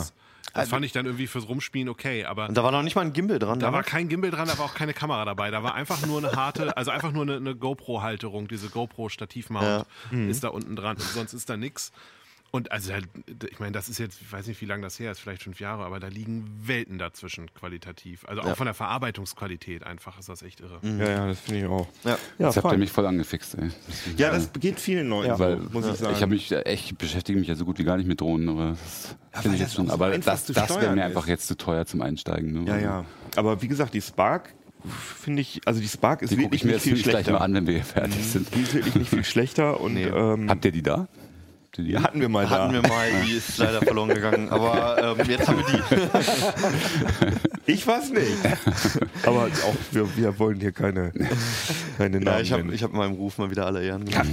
ja. 0.55 0.61
Das 0.61 0.69
fand 0.71 0.85
ich 0.85 0.93
dann 0.93 1.05
irgendwie 1.07 1.27
fürs 1.27 1.49
Rumspielen 1.49 1.89
okay, 1.89 2.25
aber 2.25 2.49
Und 2.49 2.57
da 2.57 2.63
war 2.65 2.71
noch 2.71 2.83
nicht 2.83 2.95
mal 2.95 3.03
ein 3.03 3.13
Gimbal 3.13 3.39
dran. 3.41 3.59
da 3.59 3.67
war 3.67 3.73
damals. 3.73 3.87
kein 3.89 4.09
Gimbal 4.09 4.31
dran, 4.31 4.47
da 4.49 4.57
war 4.57 4.67
auch 4.67 4.75
keine 4.75 4.95
Kamera 4.95 5.25
dabei. 5.25 5.51
Da 5.51 5.63
war 5.63 5.75
einfach 5.75 6.07
nur 6.07 6.19
eine 6.19 6.33
harte, 6.33 6.77
also 6.77 6.93
einfach 6.93 7.11
nur 7.13 7.23
eine, 7.23 7.37
eine 7.37 7.55
GoPro-Halterung, 7.57 8.47
diese 8.49 8.69
GoPro-Stativmount 8.71 9.87
ist 10.29 10.45
da 10.45 10.49
unten 10.49 10.77
dran. 10.77 10.97
Und 10.97 11.03
sonst 11.03 11.33
ist 11.35 11.51
da 11.51 11.57
nix. 11.57 11.93
Und 12.53 12.73
also, 12.73 12.93
halt, 12.93 13.07
ich 13.51 13.59
meine, 13.61 13.73
das 13.73 13.89
ist 13.89 13.99
jetzt, 13.99 14.19
ich 14.23 14.33
weiß 14.33 14.47
nicht, 14.47 14.61
wie 14.63 14.65
lange 14.67 14.83
das 14.83 14.99
her 14.99 15.11
ist, 15.13 15.19
vielleicht 15.21 15.43
fünf 15.43 15.61
Jahre, 15.61 15.85
aber 15.85 16.01
da 16.01 16.07
liegen 16.09 16.49
Welten 16.63 16.97
dazwischen 16.99 17.53
qualitativ. 17.53 18.25
Also 18.27 18.43
auch 18.43 18.57
von 18.57 18.65
der 18.67 18.73
Verarbeitungsqualität 18.75 19.85
einfach 19.85 20.19
ist 20.19 20.29
das 20.29 20.43
echt 20.43 20.61
irre. 20.61 20.79
Ja, 20.83 21.09
ja, 21.09 21.27
das 21.27 21.41
finde 21.41 21.61
ich 21.61 21.67
auch. 21.67 21.87
Ja. 22.05 22.17
Ja, 22.39 22.47
Jetzt 22.47 22.57
habt 22.57 22.73
ihr 22.73 22.79
mich 22.79 22.91
voll 22.93 23.05
angefixt, 23.07 23.57
ey. 23.59 23.69
Deswegen- 23.89 24.19
ja, 24.19 24.31
das 24.31 24.51
geht 24.55 24.81
vielen 24.81 25.09
Leuten 25.09 25.33
so, 25.35 25.39
weil 25.41 25.57
muss 25.59 25.87
ich 25.87 25.97
sagen. 25.97 26.15
ich 26.15 26.23
habe 26.23 26.33
mich 26.33 26.51
äh, 26.53 26.61
echt 26.63 26.87
ich 26.93 26.97
beschäftige 26.97 27.39
mich 27.39 27.49
ja 27.49 27.55
so 27.57 27.65
gut 27.65 27.79
wie 27.79 27.85
gar 27.85 27.97
nicht 27.99 28.07
mit 28.07 28.21
Drohnen, 28.21 28.49
aber 28.49 28.77
das 29.33 29.43
finde 29.43 29.57
ich 29.57 29.63
das 29.63 29.71
jetzt 29.71 29.75
schon. 29.75 29.89
so 29.89 29.93
Aber 29.93 30.17
das, 30.17 30.47
das 30.47 30.71
wäre 30.81 30.95
mir 30.95 31.01
ist. 31.03 31.07
einfach 31.07 31.27
jetzt 31.27 31.49
zu 31.49 31.57
teuer 31.57 31.85
zum 31.85 32.01
Einsteigen. 32.01 32.53
Ne? 32.65 32.69
Ja, 32.71 32.79
ja. 32.79 33.05
Aber 33.35 33.61
wie 33.61 33.69
gesagt, 33.69 33.93
die 33.93 34.01
Spark 34.03 34.55
finde 35.17 35.43
ich, 35.43 35.61
also 35.67 35.81
die 35.81 35.89
Spark 35.89 36.23
ist 36.23 36.31
Die 36.31 36.39
wirklich 36.39 36.61
ich 36.63 36.65
mir 36.65 36.69
nicht 36.73 36.75
jetzt 36.77 36.83
viel 36.85 36.93
nämlich 36.93 37.05
gleich 37.05 37.27
mal 37.27 37.33
schlechter. 37.33 37.45
an, 37.45 37.55
wenn 37.55 37.67
wir 37.67 37.75
hier 37.75 37.85
fertig 37.85 38.25
sind. 38.25 38.55
Die 38.55 38.61
ist 38.61 38.73
wirklich 38.75 38.95
nicht 38.95 39.09
viel 39.11 39.25
schlechter 39.25 39.81
und 39.81 39.97
ähm, 39.97 40.49
Habt 40.49 40.65
ihr 40.65 40.73
die 40.73 40.83
da? 40.83 41.09
Habt 41.77 41.79
ihr 41.79 41.85
die? 41.85 41.99
hatten 41.99 42.21
wir 42.21 42.29
mal 42.29 42.49
Hatten 42.49 42.73
da. 42.75 42.83
wir 42.83 42.89
mal, 42.89 43.09
die 43.27 43.33
ist 43.33 43.59
leider 43.59 43.83
verloren 43.83 44.09
gegangen. 44.09 44.49
Aber 44.49 45.17
ähm, 45.19 45.29
jetzt 45.31 45.49
haben 45.49 45.59
wir 45.59 45.67
die. 45.67 47.73
Ich 47.73 47.87
weiß 47.87 48.11
nicht. 48.11 48.33
Aber 49.27 49.45
auch 49.47 49.75
wir, 49.91 50.17
wir 50.17 50.39
wollen 50.39 50.61
hier 50.61 50.73
keine, 50.73 51.13
keine 51.99 52.21
Namen 52.21 52.37
Ja, 52.37 52.41
ich 52.41 52.53
habe 52.53 52.77
hab 52.77 52.93
meinem 52.93 53.15
Ruf 53.15 53.39
mal 53.39 53.51
wieder 53.51 53.67
alle 53.67 53.85
Ehren 53.85 54.05
gemacht. 54.05 54.29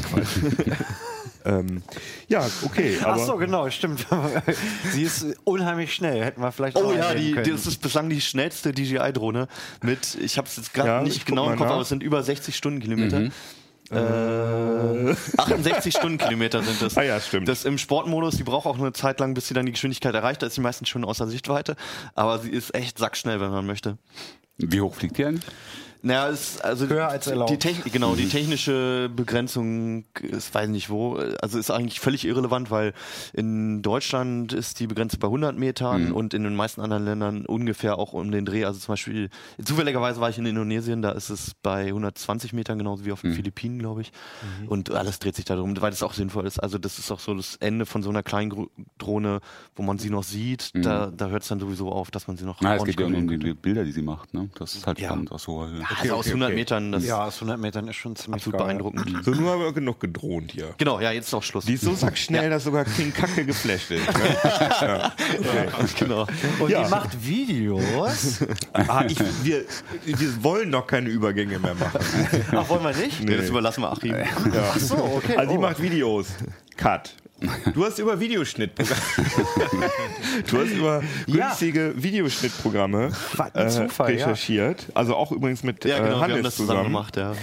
ähm, 1.45 1.81
ja, 2.27 2.47
okay. 2.63 2.97
Aber 3.03 3.21
Ach 3.21 3.25
so, 3.25 3.37
genau, 3.37 3.69
stimmt. 3.69 4.05
Sie 4.91 5.03
ist 5.03 5.25
unheimlich 5.43 5.93
schnell. 5.93 6.23
Hätten 6.23 6.41
wir 6.41 6.51
vielleicht 6.51 6.77
Oh 6.77 6.85
auch 6.85 6.95
ja, 6.95 7.09
erwähnen 7.09 7.25
die, 7.25 7.31
können. 7.33 7.51
das 7.51 7.67
ist 7.67 7.81
bislang 7.81 8.09
die 8.09 8.21
schnellste 8.21 8.71
DJI-Drohne 8.71 9.47
mit, 9.81 10.15
ich 10.21 10.37
habe 10.37 10.47
es 10.47 10.55
jetzt 10.57 10.73
gerade 10.73 10.89
Ja, 10.89 11.03
ich 11.03 11.13
nicht 11.15 11.25
genau 11.25 11.49
im 11.49 11.57
Kopf, 11.57 11.67
nach. 11.67 11.73
aber 11.73 11.81
es 11.81 11.89
sind 11.89 12.03
über 12.03 12.23
60 12.23 12.55
Stundenkilometer. 12.55 13.29
Äh, 13.91 15.15
68 15.37 15.95
Stundenkilometer 15.95 16.63
sind 16.63 16.81
das. 16.81 16.97
Ah 17.03 17.03
ja, 17.03 17.19
stimmt. 17.19 17.47
Das 17.47 17.65
im 17.65 17.77
Sportmodus, 17.77 18.37
die 18.37 18.43
braucht 18.43 18.65
auch 18.65 18.77
eine 18.77 18.93
Zeit 18.93 19.19
lang, 19.19 19.33
bis 19.33 19.47
sie 19.47 19.53
dann 19.53 19.65
die 19.65 19.71
Geschwindigkeit 19.71 20.13
erreicht. 20.13 20.41
Da 20.41 20.47
ist 20.47 20.55
sie 20.55 20.61
meistens 20.61 20.89
schon 20.89 21.03
außer 21.03 21.27
Sichtweite. 21.27 21.75
Aber 22.15 22.39
sie 22.39 22.49
ist 22.49 22.73
echt 22.75 22.97
sackschnell, 22.97 23.39
wenn 23.39 23.51
man 23.51 23.65
möchte. 23.65 23.97
Wie 24.57 24.81
hoch 24.81 24.95
fliegt 24.95 25.17
die 25.17 25.25
eigentlich? 25.25 25.45
Naja, 26.05 26.29
es, 26.29 26.59
also 26.59 26.87
Höher 26.87 27.07
als 27.07 27.27
erlaubt. 27.27 27.49
die 27.49 27.57
Technik, 27.57 27.93
genau, 27.93 28.15
die 28.15 28.27
technische 28.27 29.09
Begrenzung 29.15 30.03
ist 30.21 30.53
weiß 30.53 30.67
nicht 30.67 30.89
wo, 30.89 31.15
also 31.41 31.57
ist 31.57 31.71
eigentlich 31.71 32.01
völlig 32.01 32.25
irrelevant, 32.25 32.69
weil 32.71 32.93
in 33.31 33.81
Deutschland 33.81 34.51
ist 34.51 34.81
die 34.81 34.87
Begrenze 34.87 35.17
bei 35.17 35.27
100 35.27 35.57
Metern 35.57 36.11
und 36.11 36.33
in 36.33 36.43
den 36.43 36.55
meisten 36.55 36.81
anderen 36.81 37.05
Ländern 37.05 37.45
ungefähr 37.45 37.97
auch 37.97 38.11
um 38.11 38.31
den 38.31 38.45
Dreh. 38.45 38.65
Also 38.65 38.79
zum 38.81 38.91
Beispiel, 38.93 39.29
zufälligerweise 39.63 40.19
war 40.19 40.29
ich 40.29 40.37
in 40.37 40.45
Indonesien, 40.45 41.01
da 41.01 41.11
ist 41.11 41.29
es 41.29 41.53
bei 41.63 41.85
120 41.87 42.51
Metern 42.51 42.77
genauso 42.77 43.05
wie 43.05 43.13
auf 43.13 43.21
den 43.21 43.33
Philippinen, 43.33 43.79
glaube 43.79 44.01
ich. 44.01 44.11
Und 44.67 44.91
alles 44.91 45.19
dreht 45.19 45.37
sich 45.37 45.45
darum, 45.45 45.79
weil 45.81 45.91
das 45.91 46.03
auch 46.03 46.13
sinnvoll 46.13 46.45
ist. 46.45 46.59
Also 46.59 46.77
das 46.77 46.99
ist 46.99 47.11
auch 47.11 47.19
so 47.21 47.33
das 47.33 47.55
Ende 47.55 47.85
von 47.85 48.03
so 48.03 48.09
einer 48.09 48.23
kleinen 48.23 48.67
Drohne, 48.97 49.39
wo 49.75 49.83
man 49.83 49.99
sie 49.99 50.09
noch 50.09 50.23
sieht. 50.23 50.71
Da, 50.75 51.11
da 51.15 51.27
hört 51.29 51.43
es 51.43 51.47
dann 51.47 51.61
sowieso 51.61 51.93
auf, 51.93 52.11
dass 52.11 52.27
man 52.27 52.35
sie 52.35 52.43
noch 52.43 52.59
Na, 52.59 52.75
es 52.75 52.83
geht 52.83 52.99
ja 52.99 53.05
um 53.05 53.27
die, 53.27 53.53
Bilder, 53.53 53.85
die 53.85 53.93
sie 53.93 54.01
macht. 54.01 54.33
Ne? 54.33 54.49
Das 54.59 54.75
ist 54.75 54.85
halt 54.85 54.99
Ja. 54.99 55.07
spannend 55.07 55.31
aus 55.31 55.47
hoher 55.47 55.69
Höhe. 55.69 55.92
Kann. 55.95 56.03
also 56.03 56.15
aus 56.15 56.27
100 56.27 56.53
Metern, 56.53 56.91
das 56.91 57.05
Ja, 57.05 57.25
aus 57.25 57.35
100 57.35 57.59
Metern 57.59 57.87
ist 57.87 57.95
schon 57.95 58.15
ziemlich 58.15 58.41
absolut 58.41 58.59
geil. 58.59 58.67
beeindruckend. 58.67 59.23
So, 59.25 59.31
nur 59.31 59.51
haben 59.51 59.61
wir 59.61 59.73
genug 59.73 59.99
gedroht 59.99 60.45
hier. 60.51 60.73
Genau, 60.77 60.99
ja, 60.99 61.11
jetzt 61.11 61.27
ist 61.27 61.33
auch 61.33 61.43
Schluss. 61.43 61.65
Die 61.65 61.73
ist 61.73 61.83
so 61.83 61.93
sackschnell, 61.93 62.49
dass 62.49 62.63
sogar 62.63 62.85
King 62.85 63.13
Kacke 63.13 63.45
geflasht 63.45 63.91
ist. 63.91 64.05
Ne? 64.07 65.11
genau. 65.99 66.27
Und 66.59 66.69
Ja. 66.69 66.83
die 66.83 66.89
macht 66.89 67.25
Videos. 67.25 68.39
Ah, 68.73 69.05
ich, 69.07 69.17
wir, 69.43 69.63
wir 70.05 70.43
wollen 70.43 70.71
doch 70.71 70.87
keine 70.87 71.09
Übergänge 71.09 71.59
mehr 71.59 71.75
machen. 71.75 71.99
Ach, 72.51 72.69
wollen 72.69 72.83
wir 72.83 72.95
nicht? 72.95 73.23
Nee, 73.23 73.37
das 73.37 73.49
überlassen 73.49 73.81
wir 73.81 73.91
Achim. 73.91 74.15
Ach 74.55 74.79
so, 74.79 74.95
okay. 74.95 75.35
Also 75.37 75.51
die 75.51 75.57
oh. 75.57 75.61
macht 75.61 75.81
Videos. 75.81 76.27
Cut. 76.77 77.15
Du 77.73 77.85
hast 77.85 77.99
über 77.99 78.19
Videoschnitt. 78.19 78.71
du 80.49 80.57
hast 80.59 80.71
über 80.71 81.01
Ja. 81.27 81.47
günstige 81.47 81.93
Videoschnittprogramme 81.95 83.11
Was 83.35 83.55
ein 83.55 83.67
äh, 83.67 83.69
Zufall, 83.69 84.09
ja. 84.11 84.25
recherchiert. 84.25 84.87
Also 84.93 85.15
auch 85.15 85.31
übrigens 85.31 85.63
mit 85.63 85.83
Ja, 85.85 85.97
genau, 85.97 86.07
äh, 86.07 86.09
wir 86.11 86.15
haben 86.21 86.31
Hannes 86.31 86.43
das 86.43 86.55
zusammen 86.55 86.83
gemacht, 86.83 87.17
ja. 87.17 87.33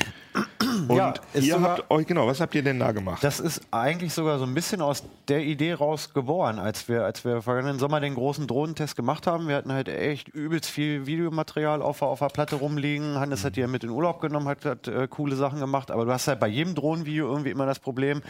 Und 0.89 0.97
Ja, 0.97 1.15
ihr 1.35 1.43
sogar- 1.55 1.71
habt 1.79 1.91
euch, 1.91 2.07
genau, 2.07 2.27
was 2.27 2.41
habt 2.41 2.55
ihr 2.55 2.63
denn 2.63 2.79
da 2.79 2.93
gemacht? 2.93 3.23
Das 3.25 3.41
ist 3.41 3.61
eigentlich 3.73 4.13
sogar 4.15 4.39
so 4.39 4.45
ein 4.45 4.55
bisschen 4.55 4.81
aus 4.81 5.03
der 5.29 5.41
Idee 5.45 5.73
raus 5.75 6.15
geboren, 6.15 6.59
als 6.59 6.89
wir, 6.89 7.05
als 7.05 7.25
wir 7.25 7.43
vergangenen 7.43 7.79
Sommer 7.79 8.01
den 8.01 8.15
großen 8.15 8.47
Drohnentest 8.47 8.95
gemacht 8.97 9.27
haben. 9.27 9.49
Wir 9.49 9.57
hatten 9.57 9.73
halt 9.73 9.89
echt 9.89 10.29
übelst 10.29 10.71
viel 10.71 11.07
Videomaterial 11.07 11.83
auf, 11.83 11.99
der- 11.99 12.09
auf 12.09 12.21
der 12.21 12.27
Platte 12.29 12.57
rumliegen. 12.57 13.19
Hannes 13.19 13.45
hat 13.45 13.57
die 13.57 13.61
ja 13.61 13.67
mit 13.67 13.83
in 13.85 13.91
Urlaub 13.91 14.21
genommen, 14.21 14.47
hat, 14.49 14.65
hat 14.65 14.87
äh, 14.89 15.09
coole 15.09 15.35
Sachen 15.37 15.59
gemacht. 15.61 15.91
Aber 15.91 16.05
du 16.05 16.13
hast 16.13 16.29
halt 16.29 16.39
bei 16.41 16.49
jedem 16.49 16.75
Drohnenvideo 16.75 17.27
irgendwie 17.29 17.51
immer 17.51 17.67
das 17.67 17.81
Problem, 17.81 18.23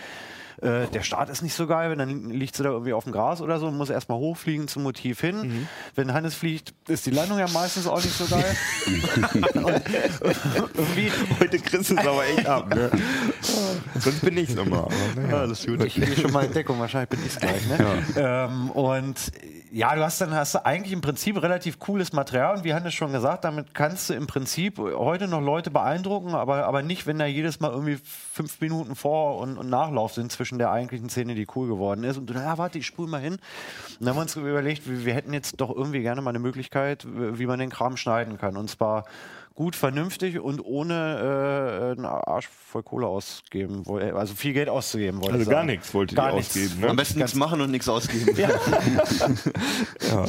äh, 0.63 0.87
der 0.89 1.03
Start 1.03 1.31
ist 1.31 1.43
nicht 1.43 1.55
so 1.55 1.67
geil, 1.67 1.91
wenn 1.91 1.99
dann 1.99 2.31
liegt 2.31 2.57
sie 2.57 2.63
da 2.63 2.71
irgendwie 2.71 2.93
auf 2.93 3.05
dem 3.05 3.13
Gras 3.13 3.41
oder 3.41 3.59
so 3.59 3.67
und 3.67 3.77
muss 3.77 3.91
erstmal 3.91 4.19
hochfliegen 4.19 4.69
zum 4.69 4.83
Motiv 4.83 5.21
hin. 5.21 5.41
Mhm. 5.41 5.69
Wenn 5.95 6.13
Hannes 6.13 6.35
fliegt, 6.35 6.75
ist 6.89 7.07
die 7.07 7.11
Landung 7.11 7.39
ja 7.39 7.49
meistens 7.49 7.87
auch 7.87 8.03
nicht 8.03 8.17
so 8.17 8.27
geil. 8.31 8.57
Heute 11.41 11.59
kriegst 11.59 11.91
du 11.91 11.95
es 11.95 12.07
aber 12.07 12.27
echt 12.27 12.47
ab, 12.47 12.75
ne? 12.75 12.91
Sonst 13.99 14.21
bin 14.21 14.37
ich's 14.37 14.55
nochmal. 14.55 14.89
Ja, 15.31 15.39
alles 15.39 15.67
gut. 15.67 15.83
Ich 15.85 15.95
gehe 15.95 16.17
schon 16.17 16.33
mal 16.33 16.45
in 16.45 16.53
Deckung, 16.53 16.79
wahrscheinlich 16.79 17.11
bin 17.11 17.21
ich 17.21 17.35
es 17.35 17.41
gleich. 17.41 17.67
Ne? 17.67 18.05
Ähm, 18.17 18.71
und 18.71 19.33
ja, 19.73 19.95
du 19.95 20.03
hast 20.03 20.21
dann 20.21 20.35
hast 20.35 20.55
du 20.55 20.65
eigentlich 20.65 20.93
im 20.93 21.01
Prinzip 21.01 21.41
relativ 21.41 21.79
cooles 21.79 22.13
Material 22.13 22.57
und 22.57 22.65
wie 22.65 22.75
Hannes 22.75 22.93
schon 22.93 23.13
gesagt, 23.13 23.45
damit 23.45 23.75
kannst 23.75 24.11
du 24.11 24.15
im 24.15 24.27
Prinzip 24.27 24.79
heute 24.79 25.29
noch 25.29 25.41
Leute 25.41 25.71
beeindrucken, 25.71 26.35
aber, 26.35 26.67
aber 26.67 26.83
nicht, 26.83 27.07
wenn 27.07 27.19
da 27.19 27.27
jedes 27.27 27.61
Mal 27.61 27.71
irgendwie 27.71 27.99
fünf 28.03 28.61
Minuten 28.61 28.97
Vor- 28.97 29.39
und, 29.39 29.59
und 29.59 29.71
Nachlauf 29.71 30.13
sind 30.15 30.33
zwischen 30.33 30.59
der 30.59 30.73
eigentlichen 30.73 31.09
Szene, 31.09 31.35
die 31.35 31.47
cool 31.55 31.69
geworden 31.69 32.05
ist. 32.05 32.17
Und 32.17 32.27
du, 32.27 32.35
na 32.35 32.59
warte, 32.59 32.79
ich 32.79 32.87
spule 32.87 33.09
mal 33.09 33.21
hin. 33.21 33.35
Und 33.35 33.41
dann 34.01 34.09
haben 34.11 34.17
wir 34.17 34.23
uns 34.23 34.37
überlegt, 34.37 34.89
wir, 34.89 35.05
wir 35.05 35.15
hätten 35.15 35.33
jetzt 35.33 35.61
doch 35.61 35.75
irgendwie 35.75 36.03
gerne 36.03 36.21
mal 36.21 36.31
eine 36.31 36.41
Möglichkeit, 36.41 37.07
wie 37.09 37.47
man 37.47 37.61
den 37.61 37.71
Kram 37.71 37.97
schneiden 37.97 38.39
kann. 38.39 38.57
Und 38.57 38.69
zwar 38.71 39.05
gut, 39.61 39.77
vernünftig 39.77 40.41
und 40.41 40.65
ohne 40.65 40.95
äh, 40.95 41.93
einen 41.99 42.07
Arsch 42.07 42.49
voll 42.49 42.83
Kohle 42.83 43.07
ausgeben, 43.07 43.85
woll- 43.87 44.03
also 44.17 44.35
viel 44.35 44.55
Geld 44.55 44.71
auszugeben. 44.71 45.21
wollte 45.21 45.35
Also 45.35 45.51
gar 45.51 45.65
nichts 45.65 45.93
wollte 45.93 46.15
Gar 46.15 46.31
ihr 46.31 46.37
nichts. 46.37 46.57
ausgeben, 46.57 46.85
Am 46.85 46.89
ne? 46.91 46.95
besten 46.95 47.19
nichts 47.19 47.35
machen 47.35 47.61
und 47.61 47.71
nichts 47.71 47.87
ausgeben. 47.89 48.35
Ja. 50.11 50.25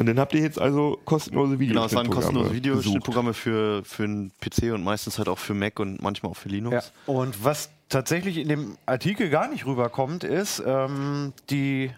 Und 0.00 0.06
dann 0.06 0.18
habt 0.18 0.32
ihr 0.34 0.40
jetzt 0.40 0.58
also 0.58 0.98
kostenlose 1.04 1.58
Genau, 1.58 1.84
es 1.84 1.94
waren 1.94 2.10
kostenlose. 2.10 2.52
Videoschnittprogramme 2.54 3.34
für, 3.34 3.84
für 3.84 4.04
einen 4.04 4.32
PC 4.40 4.72
und 4.72 4.82
meistens 4.82 5.18
halt 5.18 5.28
auch 5.28 5.38
für 5.38 5.54
Mac 5.54 5.78
und 5.78 6.02
manchmal 6.02 6.32
auch 6.32 6.36
für 6.36 6.48
Linux. 6.48 6.92
Ja. 7.06 7.12
Und 7.14 7.44
was 7.44 7.70
tatsächlich 7.88 8.38
in 8.38 8.48
dem 8.48 8.78
Artikel 8.86 9.28
gar 9.30 9.46
nicht 9.48 9.66
rüberkommt, 9.66 10.24
ist, 10.24 10.60
ähm, 10.66 11.34
die 11.50 11.90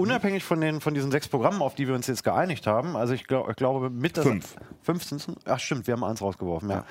unabhängig 0.00 0.42
von, 0.44 0.60
den, 0.60 0.80
von 0.80 0.94
diesen 0.94 1.10
sechs 1.10 1.28
Programmen, 1.28 1.62
auf 1.62 1.74
die 1.74 1.86
wir 1.86 1.94
uns 1.94 2.06
jetzt 2.06 2.24
geeinigt 2.24 2.66
haben, 2.66 2.96
also 2.96 3.14
ich, 3.14 3.26
glaub, 3.26 3.48
ich 3.48 3.56
glaube 3.56 3.90
mit 3.90 4.16
das 4.16 4.24
Fünf. 4.24 4.56
15. 4.82 5.36
Ach 5.44 5.58
stimmt, 5.60 5.86
wir 5.86 5.92
haben 5.94 6.04
eins 6.04 6.20
rausgeworfen, 6.22 6.70
ja. 6.70 6.84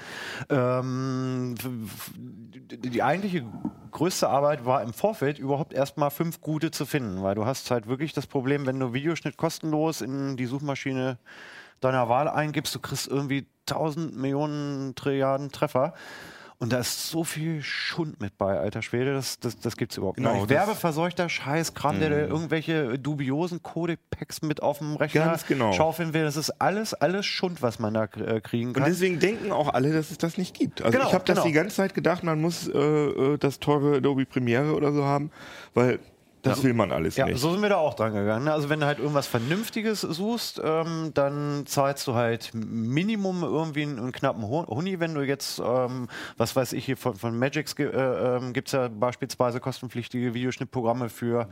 Ähm, 0.49 1.55
f- 1.57 1.65
f- 1.65 2.11
die 2.15 2.89
die 2.89 3.03
eigentliche 3.03 3.45
größte 3.91 4.29
Arbeit 4.29 4.65
war 4.65 4.81
im 4.83 4.93
Vorfeld 4.93 5.39
überhaupt 5.39 5.73
erstmal 5.73 6.11
fünf 6.11 6.41
gute 6.41 6.71
zu 6.71 6.85
finden, 6.85 7.23
weil 7.23 7.35
du 7.35 7.45
hast 7.45 7.71
halt 7.71 7.87
wirklich 7.87 8.13
das 8.13 8.27
Problem, 8.27 8.65
wenn 8.65 8.79
du 8.79 8.93
Videoschnitt 8.93 9.37
kostenlos 9.37 10.01
in 10.01 10.37
die 10.37 10.45
Suchmaschine 10.45 11.17
deiner 11.81 12.09
Wahl 12.09 12.27
eingibst, 12.27 12.75
du 12.75 12.79
kriegst 12.79 13.07
irgendwie 13.07 13.47
1000 13.69 14.15
Millionen 14.15 14.95
Trilliarden 14.95 15.51
Treffer. 15.51 15.93
Und 16.61 16.73
da 16.73 16.79
ist 16.79 17.09
so 17.09 17.23
viel 17.23 17.61
Schund 17.61 18.19
mit 18.19 18.37
bei, 18.37 18.59
alter 18.59 18.81
Schwede, 18.81 19.13
das, 19.13 19.39
das, 19.39 19.57
das 19.59 19.77
gibt's 19.77 19.95
überhaupt 19.95 20.17
Genau, 20.17 20.33
nicht. 20.33 20.49
Werbeverseuchter 20.49 21.29
Scheißkram, 21.29 22.01
der 22.01 22.09
da 22.09 22.17
irgendwelche 22.17 22.99
dubiosen 22.99 23.63
Codec-Packs 23.63 24.41
mit 24.41 24.61
auf 24.61 24.79
dem 24.79 24.97
Rechner 24.97 25.39
genau. 25.47 25.71
schaufeln 25.71 26.13
will, 26.13 26.23
das 26.23 26.35
ist 26.35 26.49
alles, 26.59 26.93
alles 26.93 27.25
Schund, 27.25 27.61
was 27.61 27.79
man 27.79 27.93
da 27.93 28.03
äh, 28.03 28.41
kriegen 28.41 28.69
Und 28.69 28.73
kann. 28.73 28.83
deswegen 28.83 29.19
denken 29.19 29.53
auch 29.53 29.73
alle, 29.73 29.93
dass 29.93 30.11
es 30.11 30.17
das 30.17 30.37
nicht 30.37 30.53
gibt. 30.53 30.81
Also 30.81 30.97
Genau, 30.97 31.07
ich 31.07 31.13
habe 31.13 31.23
das 31.23 31.35
genau. 31.37 31.47
die 31.47 31.53
ganze 31.53 31.77
Zeit 31.77 31.93
gedacht, 31.93 32.23
man 32.25 32.41
muss 32.41 32.67
äh, 32.67 32.77
äh, 32.77 33.37
das 33.37 33.61
teure 33.61 33.95
Adobe 33.95 34.25
Premiere 34.25 34.75
oder 34.75 34.91
so 34.91 35.05
haben, 35.05 35.31
weil 35.73 35.99
das 36.41 36.63
will 36.63 36.73
man 36.73 36.91
alles 36.91 37.15
Ja, 37.15 37.25
nicht. 37.25 37.39
so 37.39 37.52
sind 37.52 37.62
wir 37.62 37.69
da 37.69 37.78
auch 37.78 37.93
dran 37.93 38.13
gegangen. 38.13 38.45
ne? 38.45 38.54
Also 38.54 38.69
wenn 38.69 38.80
du 38.80 38.86
halt 38.86 38.99
irgendwas 38.99 39.28
Vernünftiges 39.28 40.02
suchst, 40.02 40.62
ähm, 40.63 41.12
dann 41.13 41.63
zahlst 41.65 42.08
du 42.08 42.13
halt 42.15 42.52
Minimum 42.54 43.43
irgendwie 43.43 43.84
einen, 43.84 43.99
einen 43.99 44.12
knappen 44.12 44.43
Hu- 44.43 44.65
Huni. 44.67 44.99
Wenn 44.99 45.13
du 45.13 45.21
jetzt, 45.21 45.60
ähm, 45.63 46.08
was 46.38 46.56
weiß 46.56 46.73
ich, 46.73 46.86
hier 46.86 46.97
von, 46.97 47.15
von 47.15 47.38
Magix 47.38 47.73
äh, 47.80 47.84
ähm, 47.84 48.54
gibt 48.54 48.69
es 48.69 48.71
ja 48.73 48.88
beispielsweise 48.88 49.60
kostenpflichtige 49.60 50.34
Videoschnittprogramme 50.34 51.10
für 51.10 51.47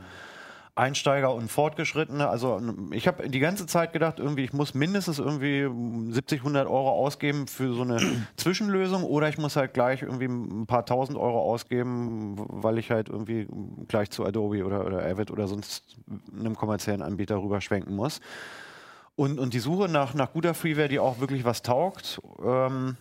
Einsteiger 0.78 1.34
und 1.34 1.50
Fortgeschrittene. 1.50 2.28
Also 2.28 2.60
ich 2.92 3.08
habe 3.08 3.28
die 3.28 3.40
ganze 3.40 3.66
Zeit 3.66 3.92
gedacht, 3.92 4.18
irgendwie 4.18 4.44
ich 4.44 4.52
muss 4.52 4.74
mindestens 4.74 5.18
irgendwie 5.18 5.68
70, 6.12 6.40
100 6.40 6.68
Euro 6.68 6.90
ausgeben 6.90 7.48
für 7.48 7.74
so 7.74 7.82
eine 7.82 8.00
Zwischenlösung 8.36 9.02
oder 9.02 9.28
ich 9.28 9.38
muss 9.38 9.56
halt 9.56 9.74
gleich 9.74 10.02
irgendwie 10.02 10.26
ein 10.26 10.66
paar 10.66 10.86
tausend 10.86 11.18
Euro 11.18 11.40
ausgeben, 11.42 12.36
weil 12.48 12.78
ich 12.78 12.90
halt 12.90 13.08
irgendwie 13.08 13.48
gleich 13.88 14.10
zu 14.10 14.24
Adobe 14.24 14.64
oder, 14.64 14.86
oder 14.86 15.04
Avid 15.04 15.30
oder 15.30 15.48
sonst 15.48 15.96
einem 16.32 16.56
kommerziellen 16.56 17.02
Anbieter 17.02 17.42
rüberschwenken 17.42 17.94
muss. 17.94 18.20
Und, 19.16 19.40
und 19.40 19.54
die 19.54 19.58
Suche 19.58 19.88
nach, 19.88 20.14
nach 20.14 20.32
guter 20.32 20.54
Freeware, 20.54 20.88
die 20.88 21.00
auch 21.00 21.18
wirklich 21.18 21.44
was 21.44 21.62
taugt, 21.62 22.20
ähm, 22.40 22.96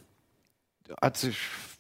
hat 1.00 1.18
sich 1.18 1.38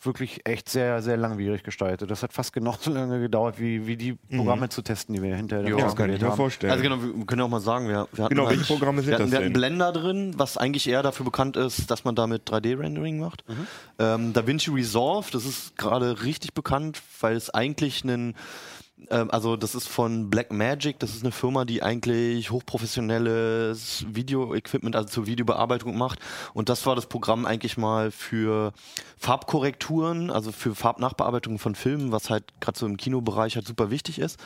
wirklich 0.08 0.41
echt 0.48 0.67
sehr, 0.70 1.04
sehr 1.04 1.17
langwierig 1.17 1.62
gestaltet. 1.63 2.10
Das 2.10 2.24
hat 2.24 2.34
fast 2.34 2.52
genauso 2.54 2.89
lange 2.93 3.20
gedauert, 3.22 3.60
wie, 3.60 3.86
wie 3.86 3.96
die 3.96 4.13
Programme 4.36 4.70
zu 4.70 4.82
testen, 4.82 5.13
die 5.13 5.22
wir 5.22 5.36
hinterher 5.36 5.70
ja, 5.70 5.78
das 5.78 5.96
kann 5.96 6.12
ich 6.12 6.20
mir 6.20 6.30
haben. 6.30 6.36
vorstellen. 6.38 6.72
Also 6.72 6.82
genau, 6.84 6.98
wir 7.02 7.26
können 7.28 7.41
auch 7.43 7.50
mal 7.50 7.60
sagen, 7.60 7.88
wir, 7.88 8.08
wir 8.13 8.24
hatten 8.24 8.34
Genau, 8.34 8.48
halt, 8.48 8.58
welche 8.58 8.74
Programme 8.74 9.02
sind 9.02 9.10
wir 9.10 9.13
hatten, 9.15 9.24
das 9.26 9.32
wir 9.32 9.38
hatten 9.38 9.54
denn? 9.54 9.54
Blender 9.54 9.91
drin, 9.91 10.34
was 10.38 10.58
eigentlich 10.58 10.89
eher 10.89 11.04
dafür 11.04 11.26
bekannt 11.26 11.58
ist, 11.58 11.91
dass 11.91 12.04
man 12.04 12.15
damit 12.15 12.50
3D-Rendering 12.50 13.20
macht. 13.20 13.43
Ähm, 14.00 14.34
DaVinci 14.34 14.72
Resolve, 14.72 15.28
das 15.32 15.46
ist 15.46 15.78
gerade 15.78 16.24
richtig 16.24 16.54
bekannt, 16.54 17.02
weil 17.20 17.36
es 17.36 17.50
eigentlich 17.52 18.04
einen 18.04 18.36
ähm, 19.10 19.29
also 19.31 19.55
das 19.57 19.75
ist 19.75 19.88
von 19.88 20.29
Blackmagic, 20.29 20.99
das 20.99 21.12
ist 21.15 21.23
eine 21.23 21.31
Firma, 21.31 21.65
die 21.65 21.83
eigentlich 21.83 22.51
hochprofessionelles 22.51 24.05
Video-Equipment, 24.10 24.95
also 24.95 25.07
zur 25.10 25.27
Videobearbeitung 25.27 25.97
macht. 25.97 26.19
Und 26.53 26.69
das 26.69 26.86
war 26.86 26.95
das 26.95 27.05
Programm 27.07 27.45
eigentlich 27.45 27.77
mal 27.77 28.12
für 28.12 28.73
Farbkorrekturen, 29.17 30.31
also 30.31 30.51
für 30.51 30.73
Farbnachbearbeitung 30.75 31.60
von 31.60 31.75
Filmen, 31.75 32.12
was 32.12 32.29
halt 32.29 32.43
gerade 32.60 32.77
so 32.77 32.86
im 32.86 32.97
Kinobereich 32.97 33.55
halt 33.55 33.67
super 33.67 33.91
wichtig 33.91 34.19
ist. 34.19 34.39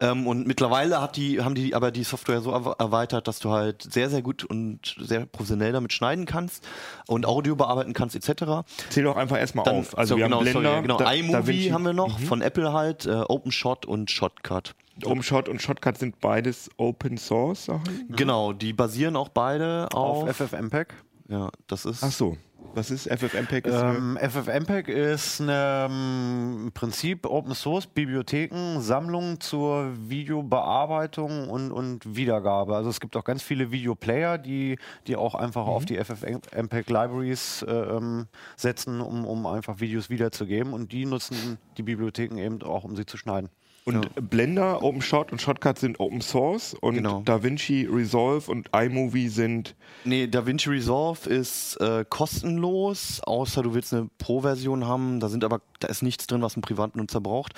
Ähm, 0.00 0.26
und 0.26 0.46
mittlerweile 0.46 1.00
hat 1.00 1.16
die, 1.16 1.40
haben 1.42 1.54
die 1.54 1.74
aber 1.74 1.90
die 1.90 2.04
Software 2.04 2.40
so 2.40 2.52
erwe- 2.54 2.78
erweitert, 2.78 3.28
dass 3.28 3.38
du 3.38 3.50
halt 3.50 3.82
sehr, 3.82 4.10
sehr 4.10 4.22
gut 4.22 4.44
und 4.44 4.96
sehr 4.98 5.26
professionell 5.26 5.72
damit 5.72 5.92
schneiden 5.92 6.26
kannst 6.26 6.66
und 7.06 7.26
Audio 7.26 7.56
bearbeiten 7.56 7.92
kannst, 7.92 8.16
etc. 8.16 8.64
Zähl 8.90 9.04
doch 9.04 9.16
einfach 9.16 9.38
erstmal 9.38 9.68
auf. 9.68 9.96
Also 9.96 10.14
so, 10.14 10.18
wir 10.18 10.24
genau, 10.24 10.38
haben 10.38 10.44
Blender, 10.44 10.62
sorry, 10.70 10.82
genau. 10.82 10.98
Da- 10.98 11.12
iMovie 11.12 11.68
DaVinci- 11.68 11.72
haben 11.72 11.84
wir 11.84 11.92
noch, 11.92 12.18
von 12.20 12.42
Apple 12.42 12.72
halt, 12.72 13.06
äh, 13.06 13.22
OpenShot 13.28 13.86
und 13.92 14.10
Shotcut. 14.10 14.74
OpenShot 15.04 15.48
und 15.48 15.60
Shotcut 15.60 15.98
sind 15.98 16.20
beides 16.20 16.70
Open 16.76 17.18
Source 17.18 17.66
Sachen. 17.66 18.06
Genau, 18.10 18.52
die 18.52 18.72
basieren 18.72 19.16
auch 19.16 19.28
beide 19.28 19.88
auf. 19.92 20.28
Auf 20.28 20.36
FFmpeg. 20.36 20.94
ja, 21.28 21.50
das 21.66 21.84
ist. 21.84 22.02
Ach 22.02 22.12
so. 22.12 22.36
Was 22.74 22.90
ist 22.90 23.06
FFmpeg? 23.06 23.66
Ist 23.66 23.74
Ähm, 23.74 24.16
FFmpeg 24.18 24.88
ist 24.88 25.42
eine, 25.42 25.88
ähm, 25.90 26.60
im 26.64 26.72
Prinzip 26.72 27.26
Open 27.26 27.54
Source 27.54 27.86
Bibliotheken, 27.86 28.80
Sammlung 28.80 29.40
zur 29.40 29.92
Videobearbeitung 30.08 31.50
und, 31.50 31.70
und 31.70 32.16
Wiedergabe. 32.16 32.74
Also 32.74 32.88
es 32.88 32.98
gibt 32.98 33.14
auch 33.16 33.24
ganz 33.24 33.42
viele 33.42 33.72
Videoplayer, 33.72 34.38
die, 34.38 34.78
die 35.06 35.16
auch 35.16 35.34
einfach 35.34 35.66
auf 35.66 35.84
die 35.84 36.02
FFmpeg 36.02 36.88
Libraries 36.88 37.62
äh, 37.62 37.72
ähm, 37.72 38.26
setzen, 38.56 39.02
um, 39.02 39.26
um 39.26 39.44
einfach 39.44 39.80
Videos 39.80 40.08
wiederzugeben. 40.08 40.72
Und 40.72 40.92
die 40.92 41.04
nutzen 41.04 41.58
die 41.76 41.82
Bibliotheken 41.82 42.38
eben 42.38 42.62
auch, 42.62 42.84
um 42.84 42.96
sie 42.96 43.04
zu 43.04 43.18
schneiden. 43.18 43.50
Und 43.84 44.30
Blender, 44.30 44.82
OpenShot 44.82 45.32
und 45.32 45.42
Shotcut 45.42 45.76
sind 45.78 45.98
Open 45.98 46.20
Source 46.20 46.74
und 46.74 46.94
Genau. 46.94 47.22
DaVinci 47.24 47.88
Resolve 47.90 48.48
und 48.50 48.68
iMovie 48.72 49.28
sind 49.28 49.74
Nee, 50.04 50.26
DaVinci 50.28 50.68
Resolve 50.70 51.28
ist 51.28 51.76
äh, 51.80 52.04
kostenlos, 52.08 53.20
außer 53.24 53.62
du 53.62 53.74
willst 53.74 53.92
eine 53.92 54.08
Pro-Version 54.18 54.86
haben. 54.86 55.18
Da 55.20 55.28
sind 55.28 55.42
aber, 55.44 55.60
da 55.80 55.88
ist 55.88 56.02
nichts 56.02 56.26
drin, 56.26 56.42
was 56.42 56.56
ein 56.56 56.60
Privatnutzer 56.60 57.20
braucht. 57.20 57.54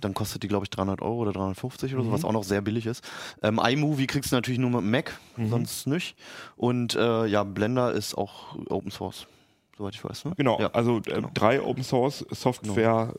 Dann 0.00 0.14
kostet 0.14 0.42
die, 0.42 0.48
glaube 0.48 0.64
ich, 0.64 0.70
300 0.70 1.00
Euro 1.02 1.18
oder 1.18 1.32
350 1.32 1.94
oder 1.94 2.04
so, 2.04 2.12
was 2.12 2.24
auch 2.24 2.32
noch 2.32 2.44
sehr 2.44 2.60
billig 2.60 2.86
ist. 2.86 3.04
Ähm, 3.42 3.60
iMovie 3.62 4.06
kriegst 4.06 4.32
du 4.32 4.36
natürlich 4.36 4.58
nur 4.58 4.70
mit 4.70 4.80
dem 4.80 4.90
Mac, 4.90 5.18
sonst 5.48 5.86
nicht. 5.86 6.16
Und 6.56 6.94
äh, 6.96 7.26
ja, 7.26 7.44
Blender 7.44 7.92
ist 7.92 8.16
auch 8.16 8.56
Open 8.68 8.90
Source, 8.90 9.26
soweit 9.78 9.94
ich 9.94 10.04
weiß. 10.04 10.24
Ne? 10.26 10.32
genau, 10.36 10.58
Ja, 10.60 10.68
also 10.72 10.98
äh, 11.06 11.22
drei 11.32 11.62
Open 11.62 11.82
Source 11.84 12.26
Software 12.30 13.14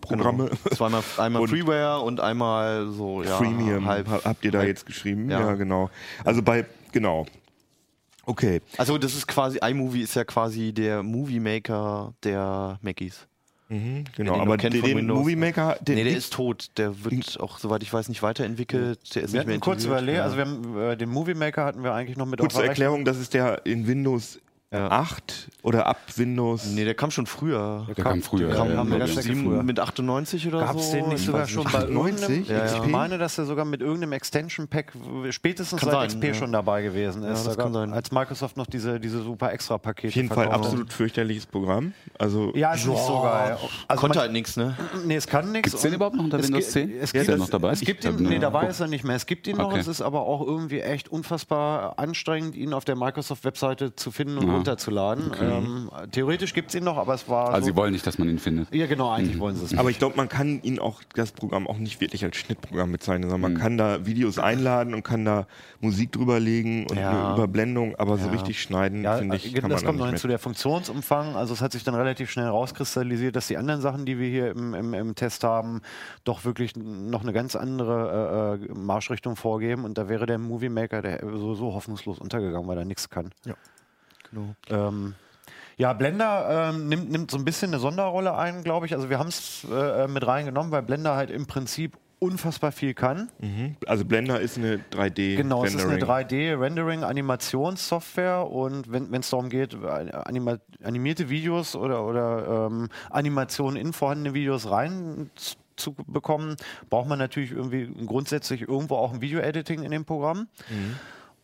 Programme. 0.00 0.44
Genau. 0.50 0.74
Zweimal 0.76 1.02
einmal 1.18 1.42
Und- 1.42 1.48
Freeware 1.48 2.00
und 2.00 2.20
einmal 2.20 2.88
so 2.92 3.22
ja, 3.22 3.36
Freemium 3.38 3.86
halb. 3.86 4.06
ha- 4.08 4.20
habt 4.24 4.44
ihr 4.44 4.50
da 4.52 4.58
halb. 4.58 4.68
jetzt 4.68 4.86
geschrieben? 4.86 5.28
Ja. 5.30 5.40
Ja. 5.40 5.54
genau. 5.54 5.90
Also 6.24 6.42
bei 6.42 6.66
genau. 6.92 7.26
Okay. 8.24 8.60
Also 8.76 8.98
das 8.98 9.14
ist 9.16 9.26
quasi, 9.26 9.58
iMovie 9.58 10.02
ist 10.02 10.14
ja 10.14 10.24
quasi 10.24 10.72
der 10.72 11.02
Movie 11.02 11.40
Maker 11.40 12.12
der 12.22 12.78
Macis. 12.82 13.26
Mhm, 13.68 14.04
genau, 14.14 14.38
aber 14.38 14.58
den, 14.58 14.70
den. 14.82 15.06
Movie 15.06 15.34
Maker, 15.34 15.78
den 15.80 15.94
Nee, 15.94 16.04
der 16.04 16.14
ist 16.16 16.34
tot. 16.34 16.68
Der 16.76 17.04
wird 17.04 17.40
auch, 17.40 17.58
soweit 17.58 17.82
ich 17.82 17.90
weiß, 17.90 18.10
nicht 18.10 18.22
weiterentwickelt. 18.22 19.14
Der 19.14 19.22
ist 19.22 19.32
Wir 19.32 19.40
nicht 19.40 19.46
mehr 19.48 19.58
kurz 19.60 19.84
überlegt, 19.86 20.18
Ja. 20.18 20.24
also 20.24 20.36
wir 20.36 20.44
haben, 20.44 20.78
äh, 20.78 20.96
den 20.96 21.08
Movie 21.08 21.32
Maker 21.34 21.64
hatten 21.64 21.82
wir 21.82 21.94
eigentlich 21.94 22.18
noch 22.18 22.26
mit 22.26 22.38
kurze 22.38 22.62
Erklärung, 22.64 23.06
das 23.06 23.16
ist 23.16 23.32
der 23.32 23.64
in 23.64 23.86
Windows 23.86 24.38
Ja. 24.72 24.88
8 24.90 25.48
oder 25.62 25.86
ab 25.86 25.98
Windows. 26.16 26.64
Nee, 26.66 26.84
der 26.84 26.94
kam 26.94 27.10
schon 27.10 27.26
früher. 27.26 27.84
Der 27.94 28.02
kam 28.02 28.22
früher. 28.22 28.48
kam- 28.54 28.68
ja, 28.70 28.74
kam 28.76 28.86
eine 28.86 28.96
glaub 28.96 28.98
ganze 29.00 29.12
ich. 29.12 29.18
Ecke 29.26 29.36
Sieben- 29.36 29.44
früher. 29.50 29.62
Mit 29.62 29.78
98 29.78 30.48
oder 30.48 30.60
Gab 30.60 30.76
es 30.76 30.86
so? 30.86 30.92
den 30.96 31.08
nicht 31.10 31.20
Ich 31.20 31.26
sogar 31.26 31.46
schon 31.46 31.64
nicht. 31.64 31.72
bei 31.72 31.78
98? 31.80 32.28
irgendeinem? 32.50 32.66
Ja, 32.68 32.76
ja. 32.78 32.82
Ich 32.84 32.90
meine, 32.90 33.18
dass 33.18 33.36
der 33.36 33.44
sogar 33.44 33.64
mit 33.66 33.80
irgendeinem 33.82 34.12
Extension 34.12 34.68
Pack 34.68 34.92
spätestens 35.30 35.80
Kann 35.80 35.90
seit 35.90 36.10
sein, 36.12 36.20
XP 36.20 36.24
ja. 36.28 36.34
schon 36.34 36.52
dabei 36.52 36.82
gewesen 36.82 37.22
ist. 37.24 37.46
das 37.46 37.56
Da 37.56 37.62
kann 37.62 37.72
sein. 37.74 37.92
Als 37.92 38.10
Microsoft 38.12 38.56
noch 38.56 38.66
diese, 38.66 38.98
diese 38.98 39.22
super 39.22 39.52
extra 39.52 39.76
Pakete 39.78 40.08
Auf 40.08 40.14
jeden 40.14 40.28
Fall 40.28 40.36
verkauft 40.44 40.58
hat. 40.58 40.64
absolut 40.66 40.92
fürchterliches 40.92 41.46
Programm. 41.46 41.92
Also 42.18 42.52
Ja, 42.54 42.72
ist 42.72 42.86
nicht 42.86 42.98
so 42.98 43.20
geil. 43.22 43.58
Also 43.88 44.00
Konnte 44.00 44.16
man- 44.16 44.22
halt 44.22 44.32
nichts, 44.32 44.56
ne? 44.56 44.74
Nee, 45.04 45.16
es 45.16 45.26
kann 45.26 45.52
nichts. 45.52 45.70
Gibt's 45.72 45.82
den 45.82 45.94
überhaupt 45.94 46.16
noch 46.16 46.24
unter 46.24 46.38
es 46.38 46.46
Windows 46.46 46.64
gi- 46.66 46.70
10? 46.72 46.96
Es 46.96 47.02
Ist 47.04 47.12
gibt, 47.12 47.28
der 47.28 47.36
noch 47.36 47.50
dabei? 47.50 47.72
Es 47.72 47.80
gibt 47.80 48.04
ihn, 48.04 48.16
nee, 48.16 48.38
dabei 48.38 48.68
ist 48.68 48.80
er 48.80 48.88
nicht 48.88 49.04
mehr. 49.04 49.16
Es 49.16 49.26
gibt 49.26 49.46
ihn 49.46 49.58
noch, 49.58 49.76
es 49.76 49.86
ist 49.86 50.00
aber 50.00 50.22
auch 50.22 50.40
irgendwie 50.46 50.80
echt 50.80 51.10
unfassbar 51.10 51.98
anstrengend, 51.98 52.56
ihn 52.56 52.72
auf 52.72 52.84
der 52.86 52.96
Microsoft-Webseite 52.96 53.94
zu 53.96 54.10
finden 54.10 54.38
und 54.38 54.61
Ja. 54.62 54.72
runterzuladen. 54.72 55.32
Ähm, 55.40 55.90
theoretisch 56.10 56.54
gibt 56.54 56.68
es 56.70 56.74
ihn 56.74 56.84
noch, 56.84 56.96
aber 56.96 57.14
es 57.14 57.28
war. 57.28 57.48
Also 57.54 57.66
so, 57.66 57.72
sie 57.72 57.76
wollen 57.76 57.92
nicht, 57.92 58.06
dass 58.06 58.18
man 58.18 58.28
ihn 58.28 58.38
findet. 58.38 58.72
ja, 58.74 58.86
genau, 58.86 59.10
eigentlich 59.10 59.38
wollen 59.38 59.56
sie 59.56 59.64
es. 59.64 59.74
Aber 59.78 59.90
ich 59.90 59.98
glaube, 59.98 60.16
man 60.16 60.28
kann 60.28 60.60
ihn 60.62 60.78
auch, 60.78 61.02
das 61.14 61.32
Programm 61.32 61.66
auch 61.66 61.78
nicht 61.78 62.00
wirklich 62.00 62.24
als 62.24 62.36
Schnittprogramm 62.36 62.92
bezeichnen, 62.92 63.28
sondern 63.30 63.52
man 63.52 63.60
kann 63.60 63.76
da 63.78 64.06
Videos 64.06 64.38
einladen 64.38 64.94
und 64.94 65.02
kann 65.02 65.24
da 65.24 65.46
Musik 65.80 66.12
drüberlegen 66.12 66.86
und 66.86 66.96
Ja. 66.98 67.10
eine 67.10 67.32
Überblendung, 67.34 67.96
aber 67.96 68.16
so 68.18 68.26
Ja. 68.26 68.32
richtig 68.32 68.60
schneiden, 68.62 69.02
Ja, 69.04 69.16
finde 69.16 69.36
ich, 69.36 69.54
äh, 69.54 69.60
kann 69.60 69.70
das 69.70 69.80
man 69.82 69.86
kommt 69.86 69.98
noch 69.98 70.06
nicht 70.06 70.14
hinzu, 70.14 70.28
der 70.28 70.38
Funktionsumfang. 70.38 71.34
Also 71.36 71.52
es 71.54 71.60
hat 71.60 71.72
sich 71.72 71.84
dann 71.84 71.94
relativ 71.94 72.30
schnell 72.30 72.46
rauskristallisiert, 72.48 73.34
dass 73.36 73.46
die 73.48 73.56
anderen 73.56 73.80
Sachen, 73.80 74.04
die 74.04 74.18
wir 74.18 74.28
hier 74.28 74.50
im, 74.50 74.74
im, 74.74 74.94
im 74.94 75.14
Test 75.14 75.44
haben, 75.44 75.80
doch 76.24 76.44
wirklich 76.44 76.76
noch 76.76 77.22
eine 77.22 77.32
ganz 77.32 77.56
andere 77.56 78.58
äh, 78.60 78.72
äh, 78.72 78.74
Marschrichtung 78.78 79.36
vorgeben. 79.36 79.84
Und 79.84 79.98
da 79.98 80.08
wäre 80.08 80.26
der 80.26 80.38
Movie 80.38 80.68
Maker 80.68 81.02
der 81.02 81.20
so, 81.22 81.54
so 81.54 81.72
hoffnungslos 81.74 82.18
untergegangen, 82.18 82.66
weil 82.68 82.78
er 82.78 82.84
nichts 82.84 83.10
kann. 83.10 83.30
Genau. 84.32 84.54
Ähm, 84.68 85.14
ja, 85.76 85.92
Blender 85.92 86.70
ähm, 86.70 86.88
nimmt, 86.88 87.10
nimmt 87.10 87.30
so 87.30 87.38
ein 87.38 87.44
bisschen 87.44 87.70
eine 87.70 87.80
Sonderrolle 87.80 88.36
ein, 88.36 88.62
glaube 88.62 88.86
ich. 88.86 88.94
Also 88.94 89.10
wir 89.10 89.18
haben 89.18 89.28
es 89.28 89.66
äh, 89.70 90.06
mit 90.06 90.26
reingenommen, 90.26 90.72
weil 90.72 90.82
Blender 90.82 91.16
halt 91.16 91.30
im 91.30 91.46
Prinzip 91.46 91.96
unfassbar 92.22 92.70
viel 92.70 92.94
kann. 92.94 93.32
Mhm. 93.40 93.74
Also 93.86 94.04
Blender 94.04 94.38
ist 94.40 94.56
eine 94.56 94.76
3D 94.92 95.34
Genau, 95.36 95.64
es 95.64 95.74
ist 95.74 95.82
eine 95.82 95.94
Rendering. 95.94 96.28
3D-Rendering-Animationssoftware 96.28 98.48
und 98.48 98.92
wenn 98.92 99.12
es 99.12 99.30
darum 99.30 99.48
geht, 99.48 99.74
anima 99.74 100.58
animierte 100.84 101.30
Videos 101.30 101.74
oder, 101.74 102.06
oder 102.06 102.68
ähm, 102.70 102.90
Animationen 103.10 103.76
in 103.76 103.92
vorhandene 103.92 104.34
Videos 104.34 104.70
rein 104.70 105.32
zu 105.74 105.96
bekommen, 106.06 106.54
braucht 106.90 107.08
man 107.08 107.18
natürlich 107.18 107.50
irgendwie 107.50 107.90
grundsätzlich 108.06 108.68
irgendwo 108.68 108.94
auch 108.94 109.12
ein 109.12 109.20
Video-Editing 109.20 109.82
in 109.82 109.90
dem 109.90 110.04
Programm. 110.04 110.46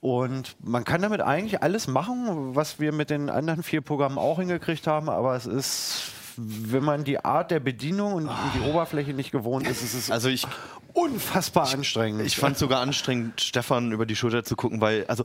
Und 0.01 0.57
man 0.63 0.85
kann 0.85 1.03
damit 1.03 1.21
eigentlich 1.21 1.63
alles 1.63 1.89
machen, 1.89 2.55
was 2.55 2.79
wir 2.79 2.93
mit 2.93 3.11
den 3.11 3.31
anderen 3.31 3.63
vier 3.63 3.81
Programmen 3.81 4.19
auch 4.19 4.39
hingekriegt 4.39 4.87
haben, 4.87 5.09
aber 5.09 5.35
es 5.35 5.47
ist, 5.47 6.13
wenn 6.37 6.85
man 6.85 7.03
die 7.03 7.25
Art 7.25 7.51
der 7.51 7.59
Bedienung 7.59 8.13
und 8.13 8.31
die 8.55 8.61
Oberfläche 8.71 9.13
nicht 9.13 9.33
gewohnt 9.33 9.67
ist, 9.67 9.83
ist 9.83 9.95
es 9.95 10.11
Also 10.11 10.29
ich, 10.29 10.47
unfassbar 10.93 11.73
anstrengend. 11.73 12.25
ich 12.25 12.37
fand 12.37 12.57
sogar 12.57 12.81
anstrengend, 12.81 13.41
Stefan 13.41 13.91
über 13.91 14.07
die 14.07 14.15
Schulter 14.15 14.45
zu 14.45 14.55
gucken, 14.55 14.81
weil 14.81 15.05
also 15.09 15.25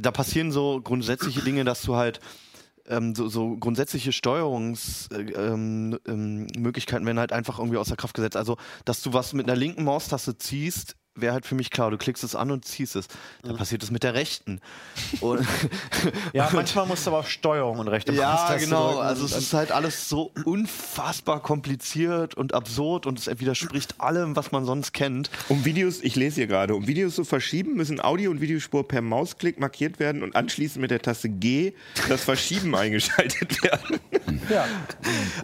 da 0.00 0.10
passieren 0.10 0.52
so 0.52 0.82
grundsätzliche 0.82 1.40
Dinge, 1.40 1.64
dass 1.64 1.80
du 1.80 1.96
halt 1.96 2.20
ähm, 2.88 3.14
so, 3.14 3.28
so 3.28 3.56
grundsätzliche 3.56 4.12
Steuerungsmöglichkeiten 4.12 5.92
ähm, 5.92 5.98
ähm, 6.06 6.46
Möglichkeiten 6.58 7.06
werden 7.06 7.18
halt 7.18 7.32
einfach 7.32 7.58
irgendwie 7.58 7.78
außer 7.78 7.96
Kraft 7.96 8.14
gesetzt. 8.14 8.36
Also, 8.36 8.56
dass 8.84 9.00
du 9.02 9.12
was 9.12 9.32
mit 9.32 9.48
einer 9.48 9.56
linken 9.56 9.84
Maustaste 9.84 10.36
ziehst, 10.36 10.96
wäre 11.14 11.32
halt 11.32 11.46
für 11.46 11.54
mich 11.54 11.70
klar. 11.70 11.90
Du 11.90 11.98
klickst 11.98 12.24
es 12.24 12.34
an 12.34 12.50
und 12.50 12.64
ziehst 12.64 12.96
es. 12.96 13.08
Dann 13.42 13.56
passiert 13.56 13.82
es 13.82 13.90
mit 13.90 14.02
der 14.02 14.14
rechten. 14.14 14.60
Und 15.20 15.46
Ja, 16.32 16.48
manchmal 16.54 16.86
musst 16.86 17.06
du 17.06 17.10
aber 17.10 17.20
auch 17.20 17.26
Steuerung 17.26 17.78
und 17.78 17.88
rechte 17.88 18.12
Ja, 18.12 18.56
genau. 18.56 18.98
Also 18.98 19.24
es 19.24 19.36
ist 19.36 19.52
halt 19.52 19.72
alles 19.72 20.08
so 20.08 20.32
unfassbar 20.44 21.40
kompliziert 21.42 22.34
und 22.34 22.54
absurd 22.54 23.06
und 23.06 23.18
es 23.18 23.40
widerspricht 23.40 24.00
allem, 24.00 24.36
was 24.36 24.52
man 24.52 24.64
sonst 24.64 24.92
kennt. 24.92 25.30
Um 25.48 25.64
Videos, 25.64 26.00
ich 26.02 26.16
lese 26.16 26.36
hier 26.36 26.46
gerade, 26.46 26.74
um 26.74 26.86
Videos 26.86 27.14
zu 27.14 27.24
verschieben, 27.24 27.74
müssen 27.74 28.00
Audio- 28.00 28.30
und 28.30 28.40
Videospur 28.40 28.86
per 28.86 29.02
Mausklick 29.02 29.58
markiert 29.60 29.98
werden 29.98 30.22
und 30.22 30.36
anschließend 30.36 30.80
mit 30.80 30.90
der 30.90 31.02
Taste 31.02 31.28
G 31.28 31.72
das 32.08 32.24
Verschieben 32.24 32.74
eingeschaltet 32.76 33.62
werden. 33.62 34.00
ja. 34.48 34.66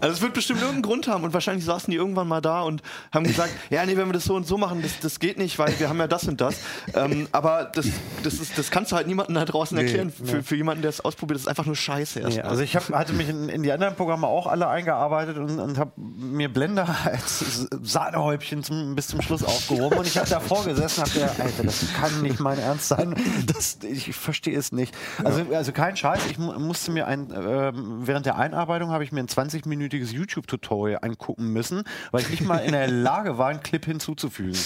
Also 0.00 0.14
es 0.14 0.22
wird 0.22 0.34
bestimmt 0.34 0.60
irgendeinen 0.60 0.82
Grund 0.82 1.08
haben 1.08 1.24
und 1.24 1.32
wahrscheinlich 1.34 1.64
saßen 1.64 1.90
die 1.90 1.96
irgendwann 1.96 2.28
mal 2.28 2.40
da 2.40 2.62
und 2.62 2.82
haben 3.12 3.24
gesagt, 3.24 3.52
ja, 3.70 3.84
nee, 3.84 3.96
wenn 3.96 4.08
wir 4.08 4.12
das 4.12 4.24
so 4.24 4.34
und 4.34 4.46
so 4.46 4.56
machen, 4.58 4.82
das, 4.82 4.98
das 5.00 5.18
geht 5.20 5.38
nicht, 5.38 5.58
weil 5.58 5.65
wir 5.78 5.88
haben 5.88 5.98
ja 5.98 6.06
das 6.06 6.24
und 6.28 6.40
das. 6.40 6.56
Ähm, 6.94 7.28
aber 7.32 7.70
das, 7.74 7.86
das, 8.22 8.34
ist, 8.34 8.58
das 8.58 8.70
kannst 8.70 8.92
du 8.92 8.96
halt 8.96 9.06
niemandem 9.06 9.34
da 9.34 9.44
draußen 9.44 9.76
erklären. 9.76 10.12
für, 10.12 10.42
für 10.42 10.56
jemanden, 10.56 10.82
der 10.82 10.90
es 10.90 11.00
ausprobiert, 11.00 11.36
das 11.36 11.42
ist 11.42 11.48
einfach 11.48 11.66
nur 11.66 11.76
Scheiße. 11.76 12.20
Nee, 12.20 12.24
erstmal. 12.26 12.46
also 12.46 12.62
ich 12.62 12.76
hab, 12.76 12.88
hatte 12.90 13.12
mich 13.12 13.28
in, 13.28 13.48
in 13.48 13.62
die 13.62 13.72
anderen 13.72 13.94
Programme 13.94 14.26
auch 14.26 14.46
alle 14.46 14.68
eingearbeitet 14.68 15.36
und, 15.38 15.58
und 15.58 15.78
habe 15.78 15.92
mir 15.96 16.52
Blender 16.52 16.88
als 17.04 17.68
Sahnehäubchen 17.82 18.62
zum, 18.62 18.94
bis 18.94 19.08
zum 19.08 19.22
Schluss 19.22 19.42
aufgehoben 19.42 19.98
und 19.98 20.06
ich 20.06 20.16
habe 20.16 20.28
davor 20.28 20.64
gesessen 20.64 21.02
und 21.02 21.08
habe 21.08 21.20
gedacht, 21.20 21.40
Alter, 21.40 21.62
das 21.64 21.92
kann 21.94 22.22
nicht 22.22 22.40
mein 22.40 22.58
Ernst 22.58 22.88
sein. 22.88 23.14
Das, 23.46 23.78
ich 23.82 24.14
verstehe 24.14 24.56
es 24.56 24.72
nicht. 24.72 24.94
Also, 25.22 25.42
also 25.52 25.72
kein 25.72 25.96
Scheiß, 25.96 26.20
ich 26.30 26.38
mu 26.38 26.52
musste 26.58 26.90
mir 26.90 27.06
ein, 27.06 27.32
ähm, 27.34 28.06
während 28.06 28.26
der 28.26 28.36
Einarbeitung 28.36 28.90
habe 28.90 29.04
ich 29.04 29.12
mir 29.12 29.20
ein 29.20 29.28
20-minütiges 29.28 30.12
YouTube-Tutorial 30.12 31.00
angucken 31.02 31.52
müssen, 31.52 31.84
weil 32.10 32.22
ich 32.22 32.30
nicht 32.30 32.44
mal 32.44 32.58
in 32.58 32.72
der 32.72 32.88
Lage 33.06 33.38
war, 33.38 33.48
einen 33.48 33.62
Clip 33.62 33.84
hinzuzufügen. 33.84 34.58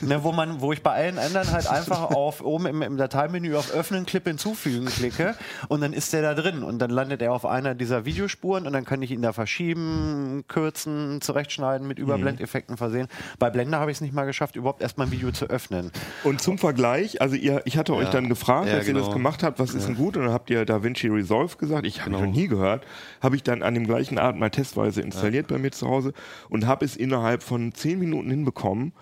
ne, 0.00 0.24
wo 0.26 0.32
man, 0.32 0.60
wo 0.60 0.72
ich 0.72 0.82
bei 0.82 0.90
allen 0.90 1.18
anderen 1.20 1.52
halt 1.52 1.70
einfach 1.70 2.00
auf 2.10 2.40
oben 2.40 2.66
im, 2.66 2.82
im 2.82 2.96
Dateimenü 2.96 3.54
auf 3.54 3.72
Öffnen, 3.72 4.06
Clip 4.06 4.26
hinzufügen 4.26 4.86
klicke 4.86 5.36
und 5.68 5.80
dann 5.80 5.92
ist 5.92 6.12
der 6.12 6.22
da 6.22 6.34
drin 6.34 6.64
und 6.64 6.80
dann 6.80 6.90
landet 6.90 7.22
er 7.22 7.32
auf 7.32 7.46
einer 7.46 7.76
dieser 7.76 8.04
Videospuren 8.04 8.66
und 8.66 8.72
dann 8.72 8.84
kann 8.84 9.00
ich 9.02 9.12
ihn 9.12 9.22
da 9.22 9.32
verschieben, 9.32 10.42
kürzen, 10.48 11.20
zurechtschneiden, 11.20 11.86
mit 11.86 12.00
Überblendeffekten 12.00 12.76
versehen. 12.76 13.06
Bei 13.38 13.50
Blender 13.50 13.78
habe 13.78 13.92
ich 13.92 13.98
es 13.98 14.00
nicht 14.00 14.14
mal 14.14 14.24
geschafft, 14.24 14.56
überhaupt 14.56 14.82
erstmal 14.82 15.06
ein 15.06 15.12
Video 15.12 15.30
zu 15.30 15.46
öffnen. 15.46 15.92
Und 16.24 16.40
zum 16.40 16.58
Vergleich, 16.58 17.20
also 17.22 17.36
ihr, 17.36 17.62
ich 17.64 17.78
hatte 17.78 17.94
euch 17.94 18.10
dann 18.10 18.28
gefragt, 18.28 18.66
Ja, 18.66 18.74
als 18.74 18.88
ihr 18.88 18.94
das 18.94 19.04
genau. 19.04 19.14
gemacht 19.14 19.44
habt, 19.44 19.60
was 19.60 19.74
ist 19.74 19.86
denn 19.86 19.94
gut? 19.94 20.16
Und 20.16 20.24
dann 20.24 20.32
habt 20.32 20.50
ihr 20.50 20.64
DaVinci 20.64 21.06
Resolve 21.06 21.56
gesagt. 21.56 21.86
Ich 21.86 22.00
habe 22.00 22.10
Genau. 22.10 22.24
noch 22.24 22.32
nie 22.32 22.48
gehört. 22.48 22.84
Habe 23.20 23.36
ich 23.36 23.44
dann 23.44 23.62
an 23.62 23.74
dem 23.74 23.86
gleichen 23.86 24.18
Art 24.18 24.36
mal 24.36 24.50
testweise 24.50 25.02
installiert 25.02 25.46
bei 25.46 25.58
mir 25.58 25.70
zu 25.70 25.86
Hause 25.86 26.12
und 26.48 26.66
habe 26.66 26.84
es 26.84 26.96
innerhalb 26.96 27.44
von 27.44 27.72
zehn 27.72 28.00
Minuten 28.00 28.28
hinbekommen, 28.30 28.92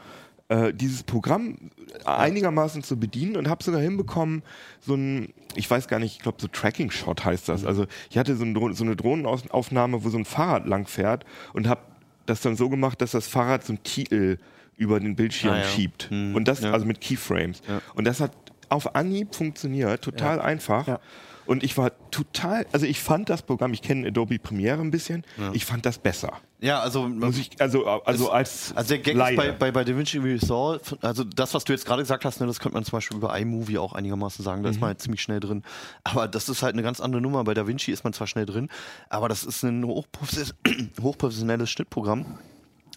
äh, 0.48 0.72
dieses 0.74 1.02
Programm 1.02 1.56
einigermaßen 2.04 2.82
zu 2.82 2.98
bedienen 2.98 3.36
und 3.36 3.48
habe 3.48 3.62
sogar 3.64 3.80
hinbekommen, 3.80 4.42
so 4.80 4.94
ein, 4.94 5.32
ich 5.54 5.70
weiß 5.70 5.88
gar 5.88 5.98
nicht, 5.98 6.16
ich 6.16 6.22
glaube 6.22 6.38
so 6.40 6.48
Tracking-Shot 6.48 7.24
heißt 7.24 7.48
das. 7.48 7.64
Also 7.64 7.86
ich 8.10 8.18
hatte 8.18 8.36
so, 8.36 8.44
ein, 8.44 8.54
so 8.74 8.84
eine 8.84 8.96
Drohnenaufnahme, 8.96 10.04
wo 10.04 10.08
so 10.10 10.18
ein 10.18 10.24
Fahrrad 10.24 10.66
langfährt 10.66 11.24
und 11.52 11.68
habe 11.68 11.80
das 12.26 12.40
dann 12.40 12.56
so 12.56 12.68
gemacht, 12.68 13.00
dass 13.00 13.12
das 13.12 13.26
Fahrrad 13.26 13.64
so 13.64 13.72
einen 13.72 13.82
Titel 13.82 14.38
über 14.76 14.98
den 15.00 15.14
Bildschirm 15.16 15.52
Ah, 15.54 15.58
ja. 15.58 15.64
schiebt. 15.64 16.10
Hm, 16.10 16.34
Und 16.34 16.48
das, 16.48 16.60
ja. 16.62 16.72
also 16.72 16.84
mit 16.84 17.00
Keyframes. 17.00 17.60
Und 17.94 18.04
das 18.04 18.20
hat 18.20 18.32
auf 18.70 18.94
Anhieb 18.96 19.34
funktioniert, 19.34 20.02
total 20.02 20.40
einfach. 20.40 20.98
Ja. 21.46 21.52
Und 21.52 21.62
ich 21.62 21.76
war 21.76 21.92
total, 22.10 22.66
also 22.72 22.86
ich 22.86 23.00
fand 23.00 23.28
das 23.28 23.42
Programm, 23.42 23.72
ich 23.72 23.82
kenne 23.82 24.06
Adobe 24.08 24.38
Premiere 24.38 24.80
ein 24.80 24.90
bisschen, 24.90 25.24
ich 25.52 25.64
fand 25.64 25.84
das 25.86 25.98
besser. 25.98 26.32
Ja, 26.60 26.80
also 26.80 27.06
Muss 27.08 27.36
ich, 27.36 27.60
also, 27.60 27.84
also 27.86 28.30
als 28.30 28.72
Also 28.74 28.88
der 28.94 28.98
Gag 28.98 29.16
Laie. 29.16 29.32
ist 29.32 29.36
bei, 29.36 29.52
bei, 29.52 29.70
bei 29.70 29.84
DaVinci 29.84 30.16
Resolve, 30.18 30.80
also 31.02 31.22
das, 31.22 31.52
was 31.52 31.64
du 31.64 31.72
jetzt 31.74 31.84
gerade 31.84 32.00
gesagt 32.02 32.24
hast, 32.24 32.40
ne, 32.40 32.46
das 32.46 32.58
könnte 32.58 32.74
man 32.74 32.84
zum 32.84 32.92
Beispiel 32.92 33.18
über 33.18 33.38
iMovie 33.38 33.76
auch 33.76 33.92
einigermaßen 33.92 34.42
sagen, 34.42 34.62
da 34.62 34.70
ist 34.70 34.80
man 34.80 34.88
halt 34.88 35.00
ziemlich 35.02 35.20
schnell 35.20 35.40
drin. 35.40 35.62
Aber 36.04 36.26
das 36.26 36.48
ist 36.48 36.62
halt 36.62 36.72
eine 36.74 36.82
ganz 36.82 37.00
andere 37.00 37.20
Nummer. 37.20 37.44
Bei 37.44 37.52
DaVinci 37.52 37.92
ist 37.92 38.04
man 38.04 38.14
zwar 38.14 38.26
schnell 38.26 38.46
drin, 38.46 38.70
aber 39.10 39.28
das 39.28 39.44
ist 39.44 39.62
ein 39.62 39.84
hochprofes- 39.84 40.54
hochprofessionelles 41.02 41.70
Schnittprogramm, 41.70 42.38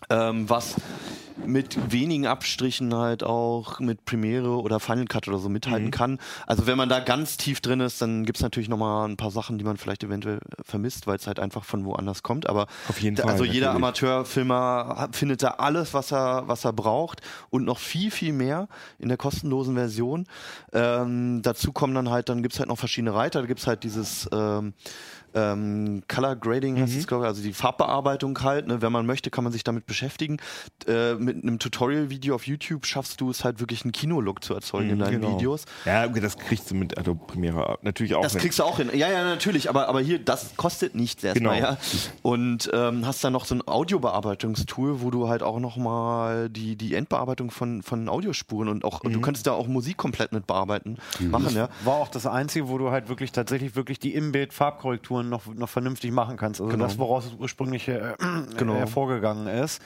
ähm, 0.10 0.50
was 0.50 0.76
mit 1.46 1.92
wenigen 1.92 2.26
Abstrichen 2.26 2.94
halt 2.94 3.24
auch 3.24 3.80
mit 3.80 4.06
Premiere 4.06 4.60
oder 4.62 4.80
Final 4.80 5.06
Cut 5.06 5.28
oder 5.28 5.38
so 5.38 5.50
mithalten 5.50 5.92
kann. 5.92 6.20
Also 6.46 6.68
wenn 6.68 6.78
man 6.78 6.90
da 6.90 7.00
ganz 7.00 7.38
tief 7.38 7.62
drin 7.62 7.80
ist, 7.80 8.02
dann 8.02 8.26
gibt's 8.26 8.42
natürlich 8.42 8.70
nochmal 8.70 9.08
ein 9.08 9.18
paar 9.18 9.32
Sachen, 9.32 9.58
die 9.58 9.64
man 9.64 9.78
vielleicht 9.78 10.04
eventuell 10.04 10.40
vermisst, 10.64 11.08
weil 11.08 11.18
es 11.18 11.28
halt 11.28 11.40
einfach 11.40 11.64
von 11.64 11.86
woanders 11.86 12.24
kommt. 12.24 12.50
Aber 12.50 12.68
Auf 12.90 13.00
jeden 13.02 13.16
da, 13.16 13.24
Fall, 13.24 13.34
also 13.34 13.44
jeder. 13.44 13.72
Amateurfilmer 13.72 15.10
findet 15.12 15.44
da 15.44 15.50
alles, 15.50 15.94
was 15.94 16.12
er, 16.12 16.48
was 16.48 16.66
er 16.66 16.74
braucht 16.74 17.22
und 17.50 17.66
noch 17.66 17.80
viel, 17.80 18.12
viel 18.12 18.34
mehr 18.34 18.68
in 18.98 19.10
der 19.10 19.18
kostenlosen 19.18 19.76
Version. 19.76 20.26
Ähm, 20.74 21.42
dazu 21.44 21.72
kommen 21.72 21.94
dann 21.94 22.10
halt, 22.10 22.30
dann 22.30 22.42
gibt's 22.42 22.60
halt 22.60 22.70
noch 22.70 22.80
verschiedene 22.80 23.14
Reiter. 23.14 23.42
Da 23.42 23.48
gibt's 23.48 23.68
halt 23.68 23.84
dieses 23.84 24.28
ähm, 24.32 24.74
ähm, 25.38 26.02
Color 26.08 26.36
Grading, 26.38 26.80
heißt 26.82 26.94
Mhm. 26.94 27.00
es, 27.00 27.08
glaube 27.08 27.24
ich, 27.26 27.28
also 27.28 27.42
die 27.44 27.54
Farbbearbeitung 27.54 28.38
halt. 28.42 28.68
Ne? 28.68 28.82
Wenn 28.82 28.92
man 28.92 29.06
möchte, 29.06 29.30
kann 29.30 29.44
man 29.44 29.54
sich 29.54 29.64
damit 29.64 29.86
beschäftigen. 29.86 30.38
Äh, 30.88 31.14
mit 31.16 31.44
einem 31.44 31.60
Tutorial-Video 31.60 32.34
auf 32.36 32.48
YouTube 32.48 32.86
schaffst 32.86 33.22
du 33.22 33.30
es 33.30 33.44
halt 33.44 33.60
wirklich 33.60 33.84
einen 33.84 33.92
Kinolook 33.92 34.44
zu 34.44 34.54
erzeugen 34.54 34.90
in 34.90 35.00
deinen 35.00 35.22
Genau. 35.22 35.36
Videos. 35.38 35.66
Ja, 35.86 36.06
okay, 36.06 36.20
das 36.20 36.38
kriegst 36.38 36.72
du 36.72 36.76
mit 36.76 36.98
Adobe 36.98 37.26
Premiere 37.28 37.78
natürlich 37.82 38.16
auch. 38.16 38.22
Das 38.24 38.34
mit. 38.34 38.42
kriegst 38.42 38.60
du 38.60 38.64
auch 38.64 38.78
hin. 38.78 38.90
Ja, 38.94 39.10
ja, 39.12 39.24
natürlich. 39.24 39.70
Aber, 39.70 39.88
aber 39.88 40.02
hier, 40.02 40.20
das 40.20 40.56
kostet 40.58 40.96
nichts 40.96 41.24
erstmal. 41.24 41.58
Genau. 41.58 41.70
Ja. 41.72 41.78
Und 42.24 42.70
ähm, 42.74 43.06
hast 43.06 43.24
dann 43.24 43.34
noch 43.34 43.46
so 43.46 43.56
ein 43.56 43.62
Audiobearbeitungstool, 43.68 45.02
wo 45.02 45.12
du 45.12 45.28
halt 45.28 45.44
auch 45.44 45.60
nochmal 45.60 46.50
die, 46.50 46.76
die 46.76 46.96
Endbearbeitung 46.96 47.52
von, 47.52 47.84
von 47.84 48.10
Audiospuren 48.10 48.68
und 48.70 48.84
auch, 48.84 49.02
und 49.02 49.12
Mhm. 49.12 49.14
du 49.16 49.22
könntest 49.22 49.48
da 49.48 49.52
auch 49.54 49.68
Musik 49.68 49.98
komplett 49.98 50.32
mit 50.32 50.48
bearbeiten, 50.48 50.98
machen, 51.22 51.56
ja. 51.56 51.70
War 51.84 51.96
auch 51.96 52.08
das 52.10 52.26
Einzige, 52.26 52.68
wo 52.70 52.78
du 52.78 52.92
halt 52.92 53.10
wirklich 53.10 53.32
tatsächlich 53.32 53.76
wirklich 53.76 54.00
die 54.00 54.16
Noch, 55.30 55.46
noch 55.54 55.70
vernünftig 55.70 56.12
machen 56.12 56.38
kannst. 56.38 56.62
Also 56.62 56.76
das, 56.78 56.98
woraus 56.98 57.26
es 57.26 57.34
ursprünglich 57.38 57.88
äh, 57.88 58.14
Genau. 58.58 58.76
hervorgegangen 58.76 59.48
ist. 59.48 59.82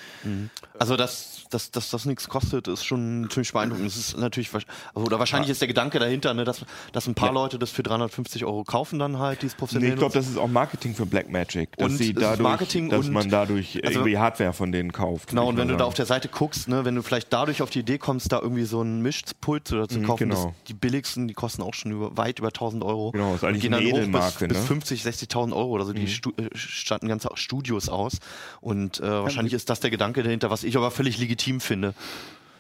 Also, 0.80 0.96
dass, 0.98 1.46
dass, 1.50 1.72
dass 1.72 1.90
das 1.90 2.06
nichts 2.06 2.28
kostet, 2.30 2.68
ist 2.68 2.84
schon 2.86 3.28
ziemlich 3.32 3.52
beeindruckend. 3.54 3.88
Das 3.88 3.98
ist 3.98 4.18
natürlich, 4.18 4.52
also, 4.54 4.66
oder 4.96 5.20
wahrscheinlich 5.20 5.50
ist 5.50 5.62
der 5.62 5.68
Gedanke 5.68 6.00
dahinter, 6.00 6.34
ne, 6.34 6.44
dass, 6.44 6.66
dass 6.92 7.08
ein 7.08 7.16
paar 7.16 7.32
Leute 7.34 7.60
das 7.60 7.72
für 7.72 7.84
350 7.84 8.46
Euro 8.46 8.64
kaufen 8.64 9.00
dann 9.00 9.20
halt, 9.20 9.42
dieses 9.42 9.54
Nee, 9.56 9.60
professionell 9.60 9.90
ich 9.94 9.96
glaube, 10.00 10.14
das 10.14 10.28
ist 10.28 10.38
auch 10.38 10.48
Marketing 10.48 10.96
für 10.96 11.06
Blackmagic, 11.06 11.76
dass 11.78 11.92
Und 11.92 11.98
sie 11.98 12.12
ist 12.12 12.22
dadurch, 12.22 12.40
Marketing 12.40 12.90
dass 12.90 13.06
und- 13.08 13.14
man 13.14 13.30
dadurch 13.30 13.80
also- 13.84 14.00
irgendwie 14.00 14.18
Hardware 14.18 14.54
von 14.54 14.72
denen 14.72 14.92
kauft. 14.92 15.30
Genau, 15.30 15.48
und 15.48 15.58
wenn 15.58 15.68
du 15.68 15.78
da 15.78 15.86
auf 15.86 15.94
der 15.94 16.06
Seite 16.06 16.28
guckst, 16.30 16.68
ne, 16.68 16.86
wenn 16.86 16.96
du 16.96 17.02
vielleicht 17.02 17.32
dadurch 17.34 17.62
auf 17.62 17.70
die 17.70 17.80
Idee 17.80 17.98
kommst, 17.98 18.32
da 18.32 18.40
irgendwie 18.40 18.66
so 18.66 18.82
ein 18.82 19.02
Mischpult 19.02 19.72
oder 19.74 19.88
zu 19.88 20.00
Mhm, 20.00 20.06
kaufen, 20.06 20.30
genau. 20.30 20.46
das, 20.46 20.54
die 20.68 20.74
billigsten, 20.74 21.28
die 21.28 21.34
kosten 21.34 21.62
auch 21.62 21.74
schon 21.74 21.92
über, 21.92 22.16
weit 22.18 22.40
über 22.40 22.52
1000 22.52 22.84
Euro. 22.84 23.12
Genau, 23.12 23.36
ist 23.36 23.44
Und 23.44 23.50
eigentlich 23.50 23.62
gehen 23.64 23.74
eine 23.74 23.84
dann 23.86 24.14
hoch 24.14 24.32
bis, 24.32 24.42
ne? 24.42 24.48
bis 24.48 24.58
50, 24.66 25.04
60.000 25.26 25.54
Euro 25.56 25.70
oder 25.72 25.86
so. 25.86 25.94
Die 25.94 26.08
Stu 26.08 26.32
äh, 26.38 26.50
statten 26.56 27.08
ganze 27.08 27.30
Studios 27.36 27.90
aus. 27.90 28.20
Und 28.62 29.00
äh, 29.00 29.04
wahrscheinlich 29.04 29.54
ist 29.54 29.70
das 29.70 29.80
der 29.80 29.90
Gedanke 29.92 30.24
dahinter, 30.24 30.50
was 30.50 30.64
ich 30.64 30.76
aber 30.78 30.92
völlig 30.92 31.18
legitim 31.18 31.60
finde. 31.62 31.94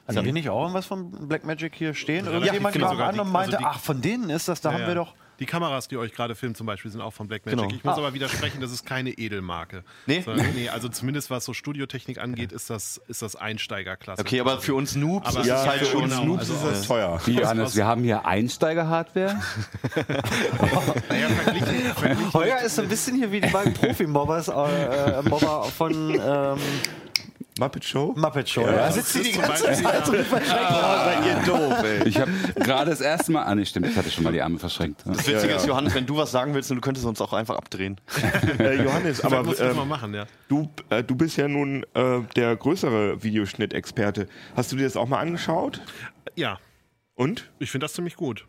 Haben 0.08 0.26
wir 0.26 0.34
nicht 0.34 0.50
auch 0.50 0.62
irgendwas 0.62 0.86
von 0.88 1.12
Blackmagic 1.30 1.74
hier 1.76 1.94
stehen? 1.94 2.26
Ja, 2.26 2.32
Irgendjemand 2.34 2.74
genau, 2.74 2.90
kam 2.90 3.02
an 3.02 3.20
und 3.20 3.32
meinte, 3.32 3.58
also 3.58 3.70
die- 3.70 3.76
ach, 3.76 3.80
von 3.80 4.02
denen 4.02 4.30
ist 4.30 4.48
das, 4.48 4.60
da 4.60 4.72
Ja, 4.72 4.80
haben 4.80 4.88
wir 4.88 4.96
doch. 4.96 5.14
Die 5.42 5.46
Kameras, 5.48 5.88
die 5.90 5.98
euch 5.98 6.14
gerade 6.14 6.36
filmen 6.36 6.54
zum 6.56 6.68
Beispiel, 6.68 6.92
sind 6.92 7.02
auch 7.02 7.12
von 7.14 7.28
Blackmagic. 7.28 7.60
Genau. 7.60 7.74
Ich 7.76 7.84
muss 7.84 7.96
Ah. 7.96 7.98
aber 7.98 8.14
widersprechen, 8.14 8.62
das 8.62 8.72
ist 8.72 8.86
keine 8.86 9.10
Edelmarke. 9.10 9.84
Nee? 10.06 10.22
Sondern, 10.22 10.46
nee, 10.56 10.70
also 10.70 10.88
zumindest 10.88 11.30
was 11.32 11.44
so 11.46 11.54
Studiotechnik 11.54 12.20
angeht, 12.20 12.52
ist 12.52 12.70
das, 12.70 13.02
ist 13.08 13.24
das 13.24 13.36
Einsteigerklasse. 13.36 14.22
Okay, 14.22 14.40
aber 14.40 14.60
für 14.62 14.76
uns 14.76 14.96
Noobs 14.96 15.28
Aber 15.28 15.42
ist 15.42 15.48
Ja, 15.48 15.62
es 15.62 15.68
halt 15.68 15.80
für 15.80 15.86
schon. 15.88 16.04
uns 16.04 16.14
genau, 16.14 16.26
Noobs 16.26 16.40
also 16.42 16.54
ist 16.54 16.64
das 16.64 16.80
aus- 16.82 16.88
teuer. 16.88 17.20
Wie, 17.26 17.34
Johannes, 17.40 17.76
wir 17.76 17.86
haben 17.88 18.04
hier 18.04 18.26
Einsteiger-Hardware. 18.26 19.42
naja, 21.10 21.28
verglichen, 21.30 21.76
verglichen 21.96 22.34
Holger 22.34 22.62
ist 22.62 22.76
so 22.76 22.82
ein 22.84 22.88
bisschen 22.88 23.16
hier 23.18 23.32
wie 23.32 23.42
die 23.42 23.50
beiden 23.50 23.74
Profi-Mobbers 23.74 24.48
äh, 24.50 24.52
äh, 24.52 25.22
Mobber 25.28 25.64
von 25.64 25.92
ähm, 26.24 26.58
Muppet 27.60 27.84
Show? 27.84 28.14
Muppet 28.16 28.48
Show. 28.48 28.62
Ja, 28.62 28.72
da 28.72 28.92
sitzt 28.92 29.16
das 29.16 29.24
die 29.24 29.32
ganze 29.34 29.64
Zeit 29.64 30.08
und 30.08 30.26
verschreckt. 30.26 30.48
seid 30.48 31.26
ihr 31.26 31.46
doof, 31.46 31.84
ey. 31.84 32.08
Ich 32.08 32.20
habe 32.20 32.32
gerade 32.56 32.92
das 32.92 33.02
erste 33.02 33.32
Mal. 33.34 33.44
Ah, 33.44 33.56
nee, 33.56 33.66
stimmt, 33.66 33.88
ich 33.88 33.96
hatte 33.96 34.10
schon 34.10 34.24
mal 34.24 34.32
die 34.32 34.42
Arme 34.42 34.58
verschränkt. 34.58 35.02
Das 35.06 35.28
Witzige 35.28 35.54
ist, 35.54 35.68
Johannes, 35.68 35.94
wenn 35.94 36.06
du 36.06 36.16
was 36.16 36.32
sagen 36.32 36.54
willst, 36.54 36.72
du 36.72 36.80
könntest 36.80 37.06
uns 37.06 37.20
auch 37.20 37.34
einfach 37.34 37.58
abdrehen. 37.58 38.00
Äh, 38.60 38.84
Johannes, 38.84 39.24
aber 39.24 39.44
ähm, 39.60 39.88
machen, 39.88 40.14
ja. 40.14 40.26
du, 40.48 40.70
äh, 40.90 41.04
du 41.04 41.16
bist 41.16 41.38
ja 41.38 41.48
nun 41.48 41.84
äh, 41.94 42.22
der 42.36 42.56
größere 42.56 43.24
Videoschnittexperte. 43.24 44.28
Hast 44.56 44.72
du 44.72 44.76
dir 44.76 44.84
das 44.84 44.96
auch 44.96 45.08
mal 45.08 45.20
angeschaut? 45.20 45.82
Ja, 46.36 46.60
Und? 47.16 47.50
ich 47.60 47.72
finde 47.72 47.86
das 47.86 47.94
ziemlich 47.94 48.16
gut. 48.16 48.46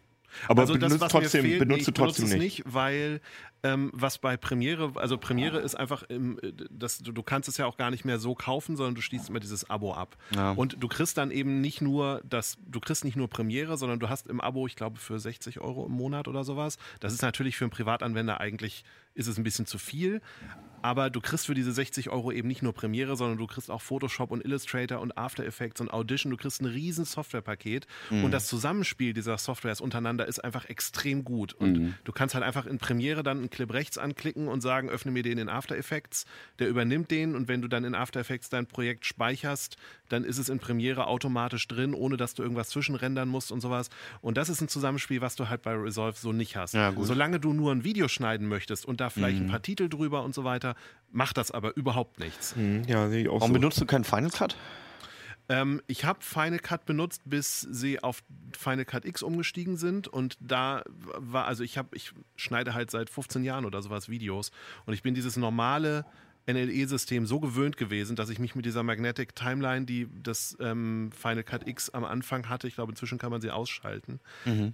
Aber 0.49 0.62
Also 0.62 0.74
benutzt 0.74 1.01
mir 1.01 1.09
trotzdem, 1.09 1.45
fehlt, 1.45 1.59
benutzt 1.59 1.87
du 1.87 1.91
ich 1.91 1.95
benutze 1.95 2.22
trotzdem 2.22 2.24
es 2.26 2.33
nicht. 2.33 2.64
nicht, 2.64 2.74
weil 2.74 3.20
ähm, 3.64 3.91
was 3.95 4.18
bei 4.18 4.37
Premiere, 4.37 4.93
also 4.97 5.18
Premiere 5.18 5.61
ist 5.61 5.76
einfach, 5.76 6.03
im, 6.05 6.39
äh, 6.43 6.53
das, 6.70 6.99
du, 6.99 7.12
du 7.12 7.22
kannst 7.22 7.49
es 7.49 7.59
ja 7.59 7.66
auch 7.66 7.76
gar 7.76 7.91
nicht 7.91 8.05
mehr 8.05 8.18
so 8.18 8.35
kaufen, 8.35 8.76
sondern 8.76 8.95
du 8.95 9.01
schließt 9.01 9.28
immer 9.28 9.41
dieses 9.41 9.70
Abo 9.70 9.95
ab. 9.95 10.16
Ja. 10.35 10.53
Und 10.53 10.76
du 10.80 10.89
kriegst 10.89 11.16
dann 11.16 11.30
eben 11.30 11.61
nicht 11.61 11.80
nur 11.80 12.20
das, 12.24 12.59
du 12.66 12.80
kriegst 12.80 13.05
nicht 13.05 13.16
nur 13.16 13.28
Premiere, 13.28 13.76
sondern 13.76 14.01
du 14.01 14.09
hast 14.09 14.26
im 14.26 14.41
Abo, 14.41 14.66
ich 14.66 14.74
glaube, 14.74 14.99
für 14.99 15.18
60 15.18 15.61
Euro 15.61 15.87
im 15.87 15.93
Monat 15.93 16.26
oder 16.26 16.43
sowas. 16.45 16.76
Das 17.01 17.12
ist 17.12 17.22
natürlich 17.22 17.57
für 17.57 17.64
einen 17.64 17.70
Privatanwender 17.70 18.41
eigentlich, 18.41 18.85
ist 19.14 19.28
es 19.28 19.39
ein 19.39 19.45
bisschen 19.45 19.66
zu 19.66 19.78
viel. 19.78 20.20
Aber 20.83 21.11
du 21.11 21.20
kriegst 21.20 21.47
für 21.47 21.55
diese 21.55 21.72
60 21.72 22.11
Euro 22.11 22.33
eben 22.33 22.49
nicht 22.49 22.62
nur 22.62 22.72
Premiere, 22.72 23.16
sondern 23.16 23.39
du 23.39 23.47
kriegst 23.47 23.70
auch 23.70 23.80
Photoshop 23.80 24.30
und 24.30 24.45
Illustrator 24.45 25.01
und 25.01 25.16
After 25.16 25.45
Effects 25.45 25.80
und 25.80 25.91
Audition. 25.93 26.30
Du 26.30 26.37
kriegst 26.37 26.61
ein 26.61 26.66
riesen 26.66 27.05
Softwarepaket 27.05 27.87
und 28.11 28.30
das 28.33 28.47
Zusammenspiel 28.49 29.12
dieser 29.12 29.39
Softwares 29.39 29.80
untereinander 29.80 30.26
ist 30.26 30.43
einfach 30.43 30.64
extrem 30.68 31.24
gut. 31.24 31.55
Und 31.55 31.95
du 32.05 32.12
kannst 32.12 32.35
halt 32.35 32.45
einfach 32.45 32.66
in 32.66 32.78
Premiere 32.78 33.22
dann 33.22 33.39
einen 33.39 33.51
Clip 33.51 33.72
rechts 33.72 33.99
anklicken 33.99 34.49
und 34.49 34.61
sagen, 34.61 34.89
öffne 34.91 35.12
mir 35.12 35.22
den 35.22 35.39
in 35.39 35.49
After 35.49 35.76
Effects. 35.76 36.26
Der 36.59 36.68
übernimmt 36.68 37.11
den 37.11 37.35
und 37.35 37.49
wenn 37.49 37.62
du 37.62 37.68
dann 37.68 37.85
in 37.85 37.95
After 37.95 38.20
Effects 38.20 38.49
dein 38.49 38.66
Projekt 38.66 39.07
speicherst, 39.07 39.76
dann 40.09 40.24
ist 40.24 40.39
es 40.39 40.49
in 40.49 40.59
Premiere 40.59 41.07
automatisch 41.07 41.66
drin, 41.68 41.95
ohne 41.95 42.16
dass 42.16 42.35
du 42.35 42.43
irgendwas 42.43 42.68
zwischenrendern 42.70 43.28
musst 43.28 43.53
und 43.53 43.61
sowas. 43.61 43.89
Und 44.20 44.37
das 44.37 44.49
ist 44.49 44.61
ein 44.61 44.68
Zusammenspiel, 44.68 45.20
was 45.20 45.37
du 45.37 45.49
halt 45.49 45.62
bei 45.62 45.72
Resolve 45.74 46.18
so 46.18 46.33
nicht 46.33 46.57
hast. 46.57 46.74
Ja. 46.74 46.93
Solange 46.99 47.41
du 47.41 47.53
nur 47.53 47.72
ein 47.72 47.85
Video 47.85 48.09
schneiden 48.09 48.49
möchtest 48.49 48.85
und 48.85 49.01
da 49.01 49.09
vielleicht 49.11 49.39
Mhm. 49.39 49.47
ein 49.47 49.51
paar 49.51 49.62
Titel 49.62 49.89
drüber 49.89 50.22
und 50.22 50.35
so 50.35 50.45
weiter, 50.45 50.72
macht 51.11 51.37
das 51.37 51.51
aber 51.51 51.77
überhaupt 51.77 52.18
nichts. 52.20 52.55
Hm, 52.57 52.85
Ja, 52.87 53.09
sehe 53.09 53.23
ich 53.23 53.29
auch 53.29 53.35
Warum 53.41 53.49
so. 53.49 53.55
benutzt 53.55 53.81
du 53.81 53.87
keinen 53.87 54.05
Final 54.05 54.31
Cut? 54.31 54.57
Ähm, 55.49 55.83
ich 55.89 56.05
habe 56.05 56.20
Final 56.23 56.59
Cut 56.61 56.87
benutzt, 56.87 57.20
bis 57.25 57.61
sie 57.61 58.03
auf 58.03 58.23
Final 58.57 58.85
Cut 58.85 59.05
X 59.05 59.23
umgestiegen 59.23 59.77
sind 59.77 60.07
und 60.09 60.37
da 60.41 60.83
war, 61.18 61.47
also 61.47 61.64
ich 61.64 61.77
habe, 61.79 61.95
ich 61.97 62.12
schneide 62.37 62.75
halt 62.75 62.91
seit 62.91 63.11
15 63.11 63.43
Jahren 63.45 63.64
oder 63.64 63.83
sowas 63.83 64.09
Videos 64.09 64.53
und 64.87 64.95
ich 64.95 65.03
bin 65.03 65.14
dieses 65.14 65.37
normale 65.37 66.05
NLE-System 66.49 67.25
so 67.27 67.39
gewöhnt 67.39 67.77
gewesen, 67.77 68.16
dass 68.16 68.29
ich 68.29 68.39
mich 68.41 68.55
mit 68.57 68.64
dieser 68.66 68.83
Magnetic 68.83 69.35
Timeline, 69.37 69.87
die 69.87 70.09
das 70.23 70.57
ähm, 70.61 71.11
Final 71.12 71.45
Cut 71.45 71.68
X 71.68 71.91
am 71.91 72.05
Anfang 72.05 72.49
hatte, 72.49 72.66
ich 72.66 72.75
glaube 72.75 72.93
inzwischen 72.93 73.18
kann 73.18 73.31
man 73.31 73.41
sie 73.41 73.51
ausschalten, 73.51 74.20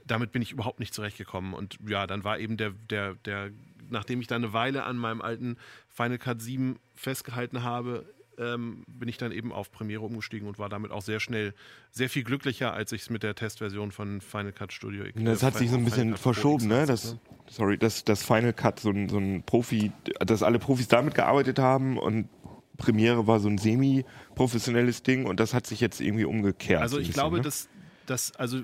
damit 0.07 0.33
bin 0.33 0.41
ich 0.43 0.53
überhaupt 0.53 0.81
nicht 0.81 0.95
zurechtgekommen 0.95 1.53
und 1.55 1.79
ja, 1.87 2.07
dann 2.07 2.25
war 2.25 2.39
eben 2.39 2.57
der, 2.57 2.71
der, 2.71 3.15
der, 3.25 3.51
nachdem 3.91 4.21
ich 4.21 4.27
da 4.27 4.37
eine 4.37 4.53
Weile 4.53 4.85
an 4.85 4.97
meinem 4.97 5.21
alten 5.21 5.57
Final 5.89 6.19
Cut 6.19 6.43
7 6.43 6.79
festgehalten 6.95 7.63
habe, 7.63 8.05
ähm, 8.39 8.85
bin 8.87 9.09
ich 9.09 9.19
dann 9.19 9.33
eben 9.33 9.53
auf 9.53 9.71
Premiere 9.73 10.03
umgestiegen 10.03 10.49
und 10.49 10.59
war 10.59 10.69
damit 10.69 10.91
auch 10.91 11.03
sehr 11.03 11.21
schnell 11.21 11.55
sehr 11.91 12.09
viel 12.09 12.23
glücklicher, 12.23 12.73
als 12.73 12.93
ich 12.93 13.03
es 13.03 13.11
mit 13.11 13.23
der 13.23 13.35
Testversion 13.35 13.93
von 13.93 14.21
Final 14.21 14.53
Cut 14.53 14.73
Studio 14.73 15.05
X. 15.05 15.21
Das 15.25 15.43
äh, 15.43 15.47
hat 15.47 15.57
sich 15.57 15.71
so 15.71 15.77
ein 15.77 15.85
bisschen 15.85 16.17
verschoben, 16.17 16.69
ne? 16.69 16.87
Das, 16.87 17.17
sorry, 17.49 17.79
dass 17.79 18.05
das 18.05 18.23
Final 18.23 18.53
Cut 18.53 18.81
so 18.81 18.91
ein, 18.91 19.09
so 19.09 19.19
ein 19.19 19.43
Profi, 19.43 19.93
dass 20.21 20.43
alle 20.43 20.59
Profis 20.59 20.89
damit 20.89 21.15
gearbeitet 21.15 21.59
haben 21.59 21.99
und 21.99 22.29
Premiere 22.77 23.27
war 23.27 23.41
so 23.41 23.49
ein 23.49 23.59
semi-professionelles 23.59 25.03
Ding 25.03 25.27
und 25.27 25.41
das 25.41 25.53
hat 25.53 25.67
sich 25.67 25.81
jetzt 25.81 26.01
irgendwie 26.01 26.25
umgekehrt. 26.25 26.81
Also 26.81 26.99
ich 26.99 27.09
bisschen, 27.09 27.15
glaube, 27.15 27.37
ne? 27.39 27.43
dass, 27.43 27.69
dass 28.07 28.35
also 28.37 28.63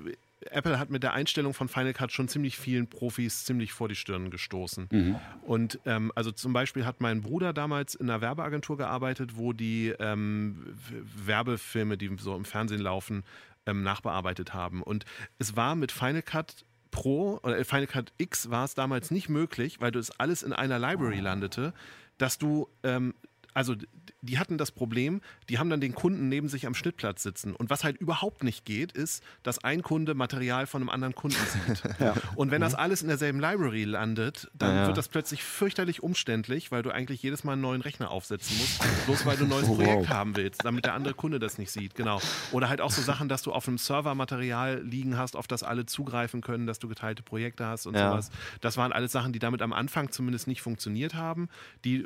Apple 0.51 0.79
hat 0.79 0.89
mit 0.89 1.03
der 1.03 1.13
Einstellung 1.13 1.53
von 1.53 1.67
Final 1.67 1.93
Cut 1.93 2.11
schon 2.11 2.27
ziemlich 2.27 2.57
vielen 2.57 2.87
Profis 2.87 3.45
ziemlich 3.45 3.73
vor 3.73 3.89
die 3.89 3.95
Stirn 3.95 4.29
gestoßen. 4.29 4.87
Und 5.43 5.79
ähm, 5.85 6.11
also 6.15 6.31
zum 6.31 6.53
Beispiel 6.53 6.85
hat 6.85 7.01
mein 7.01 7.21
Bruder 7.21 7.53
damals 7.53 7.95
in 7.95 8.09
einer 8.09 8.21
Werbeagentur 8.21 8.77
gearbeitet, 8.77 9.37
wo 9.37 9.53
die 9.53 9.93
ähm, 9.99 10.65
Werbefilme, 11.25 11.97
die 11.97 12.15
so 12.19 12.35
im 12.35 12.45
Fernsehen 12.45 12.81
laufen, 12.81 13.23
ähm, 13.65 13.83
nachbearbeitet 13.83 14.53
haben. 14.53 14.83
Und 14.83 15.05
es 15.39 15.55
war 15.55 15.75
mit 15.75 15.91
Final 15.91 16.21
Cut 16.21 16.65
Pro 16.91 17.41
oder 17.43 17.63
Final 17.65 17.87
Cut 17.87 18.13
X 18.17 18.49
war 18.49 18.63
es 18.63 18.73
damals 18.73 19.11
nicht 19.11 19.27
möglich, 19.27 19.81
weil 19.81 19.91
das 19.91 20.17
alles 20.17 20.43
in 20.43 20.53
einer 20.53 20.79
Library 20.79 21.19
landete, 21.19 21.73
dass 22.17 22.37
du 22.37 22.69
ähm, 22.83 23.13
also 23.55 23.73
die 24.21 24.37
hatten 24.37 24.57
das 24.59 24.71
Problem, 24.71 25.21
die 25.49 25.57
haben 25.57 25.69
dann 25.69 25.81
den 25.81 25.95
Kunden 25.95 26.29
neben 26.29 26.47
sich 26.49 26.67
am 26.67 26.75
Schnittplatz 26.75 27.23
sitzen. 27.23 27.55
Und 27.55 27.69
was 27.71 27.83
halt 27.83 27.97
überhaupt 27.97 28.43
nicht 28.43 28.65
geht, 28.65 28.91
ist, 28.91 29.23
dass 29.43 29.63
ein 29.63 29.81
Kunde 29.81 30.13
Material 30.13 30.67
von 30.67 30.81
einem 30.83 30.89
anderen 30.89 31.15
Kunden 31.15 31.37
sieht. 31.37 31.81
Und 32.35 32.51
wenn 32.51 32.61
das 32.61 32.75
alles 32.75 33.01
in 33.01 33.07
derselben 33.07 33.39
Library 33.39 33.85
landet, 33.85 34.51
dann 34.53 34.69
Ja, 34.75 34.81
ja. 34.81 34.87
wird 34.87 34.97
das 34.97 35.07
plötzlich 35.07 35.43
fürchterlich 35.43 36.03
umständlich, 36.03 36.71
weil 36.71 36.83
du 36.83 36.91
eigentlich 36.91 37.23
jedes 37.23 37.43
Mal 37.43 37.53
einen 37.53 37.61
neuen 37.61 37.81
Rechner 37.81 38.11
aufsetzen 38.11 38.57
musst, 38.57 39.05
bloß 39.05 39.25
weil 39.25 39.37
du 39.37 39.45
ein 39.45 39.49
neues 39.55 39.65
Oh, 39.69 39.77
wow. 39.77 39.83
Projekt 39.85 40.09
haben 40.09 40.35
willst, 40.35 40.65
damit 40.65 40.85
der 40.85 40.93
andere 40.93 41.13
Kunde 41.13 41.39
das 41.39 41.57
nicht 41.57 41.71
sieht. 41.71 41.95
Genau. 41.95 42.19
Oder 42.51 42.67
halt 42.69 42.81
auch 42.81 42.91
so 42.91 43.01
Sachen, 43.01 43.29
dass 43.29 43.41
du 43.41 43.53
auf 43.53 43.67
einem 43.67 43.77
Server 43.77 44.15
Material 44.15 44.81
liegen 44.83 45.17
hast, 45.17 45.35
auf 45.37 45.47
das 45.47 45.63
alle 45.63 45.85
zugreifen 45.85 46.41
können, 46.41 46.67
dass 46.67 46.79
du 46.79 46.87
geteilte 46.89 47.23
Projekte 47.23 47.65
hast 47.65 47.85
und 47.85 47.95
Ja. 47.95 48.09
sowas. 48.11 48.31
Das 48.59 48.75
waren 48.75 48.91
alles 48.91 49.13
Sachen, 49.13 49.31
die 49.31 49.39
damit 49.39 49.61
am 49.61 49.71
Anfang 49.71 50.11
zumindest 50.11 50.47
nicht 50.47 50.61
funktioniert 50.61 51.13
haben, 51.13 51.47
die, 51.85 52.05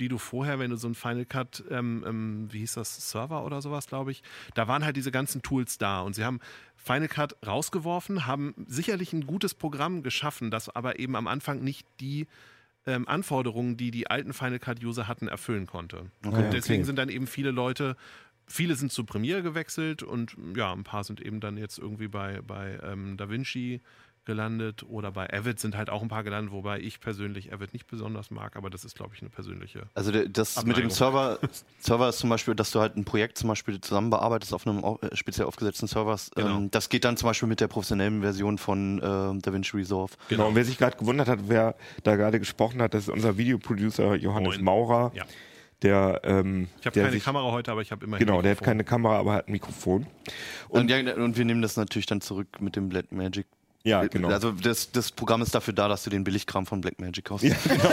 die 0.00 0.08
du 0.08 0.18
vorher, 0.18 0.58
wenn 0.58 0.63
du 0.70 0.76
so 0.76 0.88
ein 0.88 0.94
Final 0.94 1.24
Cut, 1.24 1.64
ähm, 1.70 2.04
ähm, 2.06 2.48
wie 2.50 2.60
hieß 2.60 2.74
das, 2.74 3.10
Server 3.10 3.44
oder 3.44 3.60
sowas, 3.62 3.86
glaube 3.86 4.10
ich, 4.10 4.22
da 4.54 4.68
waren 4.68 4.84
halt 4.84 4.96
diese 4.96 5.10
ganzen 5.10 5.42
Tools 5.42 5.78
da 5.78 6.00
und 6.00 6.14
sie 6.14 6.24
haben 6.24 6.40
Final 6.76 7.08
Cut 7.08 7.36
rausgeworfen, 7.46 8.26
haben 8.26 8.54
sicherlich 8.66 9.12
ein 9.12 9.26
gutes 9.26 9.54
Programm 9.54 10.02
geschaffen, 10.02 10.50
das 10.50 10.68
aber 10.68 10.98
eben 10.98 11.16
am 11.16 11.26
Anfang 11.26 11.62
nicht 11.62 11.86
die 12.00 12.26
ähm, 12.86 13.08
Anforderungen, 13.08 13.76
die 13.76 13.90
die 13.90 14.10
alten 14.10 14.32
Final 14.32 14.58
Cut-User 14.58 15.08
hatten, 15.08 15.28
erfüllen 15.28 15.66
konnte. 15.66 16.10
und 16.22 16.52
deswegen 16.52 16.80
okay. 16.80 16.84
sind 16.84 16.96
dann 16.96 17.08
eben 17.08 17.26
viele 17.26 17.50
Leute, 17.50 17.96
viele 18.46 18.74
sind 18.74 18.92
zu 18.92 19.04
Premiere 19.04 19.42
gewechselt 19.42 20.02
und 20.02 20.36
ja, 20.54 20.72
ein 20.72 20.84
paar 20.84 21.04
sind 21.04 21.20
eben 21.20 21.40
dann 21.40 21.56
jetzt 21.56 21.78
irgendwie 21.78 22.08
bei, 22.08 22.40
bei 22.42 22.78
ähm, 22.82 23.16
DaVinci 23.16 23.80
gelandet 24.24 24.82
oder 24.88 25.12
bei 25.12 25.32
Avid 25.32 25.58
sind 25.60 25.76
halt 25.76 25.90
auch 25.90 26.02
ein 26.02 26.08
paar 26.08 26.24
gelandet, 26.24 26.52
wobei 26.52 26.80
ich 26.80 27.00
persönlich 27.00 27.52
Avid 27.52 27.72
nicht 27.72 27.86
besonders 27.86 28.30
mag, 28.30 28.56
aber 28.56 28.70
das 28.70 28.84
ist, 28.84 28.96
glaube 28.96 29.12
ich, 29.14 29.20
eine 29.20 29.30
persönliche. 29.30 29.82
Also 29.94 30.10
das 30.12 30.56
mit 30.64 30.76
dem 30.76 30.86
Abneigung. 30.86 30.90
Server, 30.90 31.38
Server 31.78 32.08
ist 32.08 32.18
zum 32.18 32.30
Beispiel, 32.30 32.54
dass 32.54 32.70
du 32.70 32.80
halt 32.80 32.96
ein 32.96 33.04
Projekt 33.04 33.38
zum 33.38 33.48
Beispiel 33.48 33.80
zusammen 33.80 34.10
bearbeitest 34.10 34.52
auf 34.54 34.66
einem 34.66 34.78
äh, 34.84 35.14
speziell 35.16 35.46
aufgesetzten 35.46 35.86
Server. 35.88 36.18
Genau. 36.34 36.56
Ähm, 36.56 36.70
das 36.70 36.88
geht 36.88 37.04
dann 37.04 37.16
zum 37.16 37.28
Beispiel 37.28 37.48
mit 37.48 37.60
der 37.60 37.68
professionellen 37.68 38.20
Version 38.22 38.58
von 38.58 39.00
ähm, 39.04 39.40
DaVinci 39.42 39.76
Resolve. 39.76 40.14
Genau, 40.28 40.48
und 40.48 40.54
wer 40.54 40.64
sich 40.64 40.78
gerade 40.78 40.96
gewundert 40.96 41.28
hat, 41.28 41.40
wer 41.48 41.74
da 42.02 42.16
gerade 42.16 42.38
gesprochen 42.38 42.80
hat, 42.82 42.94
das 42.94 43.04
ist 43.04 43.08
unser 43.10 43.36
Videoproducer 43.36 44.14
Johannes 44.16 44.54
Moin. 44.56 44.64
Maurer, 44.64 45.12
Ja. 45.14 45.24
der, 45.82 46.20
ähm, 46.24 46.68
Ich 46.80 46.86
habe 46.86 46.98
keine 46.98 47.12
sich, 47.12 47.24
Kamera 47.24 47.50
heute, 47.52 47.70
aber 47.72 47.82
ich 47.82 47.90
habe 47.92 48.04
immer 48.06 48.18
Genau, 48.18 48.40
der 48.42 48.52
hat 48.52 48.62
keine 48.62 48.84
Kamera, 48.84 49.18
aber 49.18 49.34
hat 49.34 49.48
ein 49.48 49.52
Mikrofon. 49.52 50.06
Und, 50.68 50.90
ja, 50.90 50.98
und 51.14 51.36
wir 51.36 51.44
nehmen 51.44 51.62
das 51.62 51.76
natürlich 51.76 52.06
dann 52.06 52.20
zurück 52.20 52.60
mit 52.60 52.76
dem 52.76 52.88
Blackmagic. 52.88 53.46
Ja, 53.86 54.06
genau. 54.06 54.28
Also 54.28 54.52
das, 54.52 54.90
das 54.92 55.12
Programm 55.12 55.42
ist 55.42 55.54
dafür 55.54 55.74
da, 55.74 55.88
dass 55.88 56.04
du 56.04 56.10
den 56.10 56.24
Billigkram 56.24 56.64
von 56.64 56.80
Blackmagic 56.80 57.26
kaufst. 57.26 57.44
ja, 57.46 57.54
genau. 57.64 57.84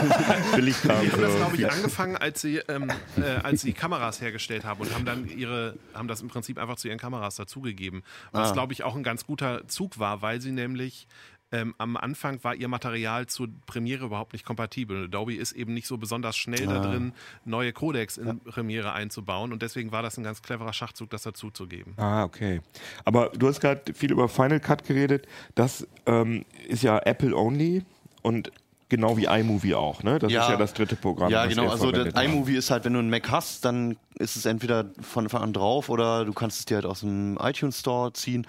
Billigkram. 0.56 1.02
Die 1.02 1.12
haben 1.12 1.22
das, 1.22 1.36
glaube 1.36 1.56
ich, 1.58 1.70
angefangen, 1.70 2.16
als 2.16 2.39
sie, 2.42 2.58
ähm, 2.70 2.89
äh, 3.18 3.24
als 3.44 3.62
sie 3.62 3.74
Kameras 3.74 4.22
hergestellt 4.22 4.64
haben 4.64 4.80
und 4.80 4.94
haben 4.96 5.04
dann 5.04 5.28
ihre, 5.28 5.78
haben 5.94 6.08
das 6.08 6.22
im 6.22 6.30
Prinzip 6.30 6.58
einfach 6.60 6.78
zu 6.78 6.88
ihren 6.88 6.98
Kameras 6.98 7.36
dazugegeben. 7.36 8.04
Was, 8.32 8.52
Ah. 8.52 8.54
glaube 8.54 8.72
ich, 8.72 8.84
auch 8.84 8.96
ein 8.96 9.04
ganz 9.04 9.26
guter 9.26 9.68
Zug 9.68 10.00
war, 10.00 10.22
weil 10.22 10.39
sie 10.39 10.52
nämlich 10.52 11.08
ähm, 11.52 11.76
am 11.78 11.97
Anfang 11.97 12.43
war 12.43 12.56
ihr 12.56 12.68
Material 12.68 13.28
zur 13.28 13.49
Premiere 13.66 14.06
überhaupt 14.06 14.34
nicht 14.34 14.45
kompatibel. 14.45 15.06
Adobe 15.06 15.36
ist 15.36 15.52
eben 15.52 15.74
nicht 15.74 15.88
so 15.88 15.97
besonders 15.97 16.38
schnell 16.38 16.66
da 16.66 16.80
drin, 16.80 17.14
neue 17.45 17.74
Codecs 17.74 18.18
in 18.18 18.39
Premiere 18.39 18.93
einzubauen. 18.93 19.52
Und 19.52 19.62
deswegen 19.62 19.91
war 19.91 20.02
das 20.02 20.18
ein 20.18 20.24
ganz 20.24 20.41
cleverer 20.41 20.74
Schachzug, 20.74 21.10
das 21.10 21.24
dazuzugeben. 21.24 21.93
Ah, 21.97 22.24
okay. 22.24 22.62
Aber 23.04 23.30
du 23.30 23.47
hast 23.47 23.60
gerade 23.60 23.93
viel 23.93 24.12
über 24.12 24.30
Final 24.30 24.60
Cut 24.60 24.86
geredet. 24.86 25.28
Das 25.56 25.88
ähm, 26.06 26.45
ist 26.68 26.84
ja 26.84 26.99
Apple 26.99 27.36
only 27.36 27.84
und 28.22 28.52
genau 28.92 29.18
wie 29.18 29.26
iMovie 29.26 29.74
auch, 29.74 30.04
ne? 30.04 30.20
Das 30.20 30.32
Ja. 30.32 30.44
ist 30.44 30.50
ja 30.52 30.58
das 30.58 30.74
dritte 30.76 30.96
Programm. 30.96 31.32
Ja, 31.32 31.46
genau. 31.48 31.70
Also 31.70 31.89
iMovie 31.92 32.56
ist 32.56 32.70
halt, 32.70 32.86
wenn 32.86 32.94
du 32.94 33.00
einen 33.00 33.10
Mac 33.10 33.32
hast, 33.32 33.66
dann 33.66 33.98
ist 34.20 34.36
es 34.36 34.46
entweder 34.46 34.86
von 35.02 35.24
Anfang 35.24 35.42
an 35.42 35.54
drauf 35.54 35.89
oder 35.89 36.26
du 36.26 36.34
kannst 36.34 36.60
es 36.60 36.66
dir 36.66 36.76
halt 36.76 36.86
aus 36.86 37.00
dem 37.00 37.39
iTunes 37.42 37.80
Store 37.80 38.12
ziehen. 38.14 38.46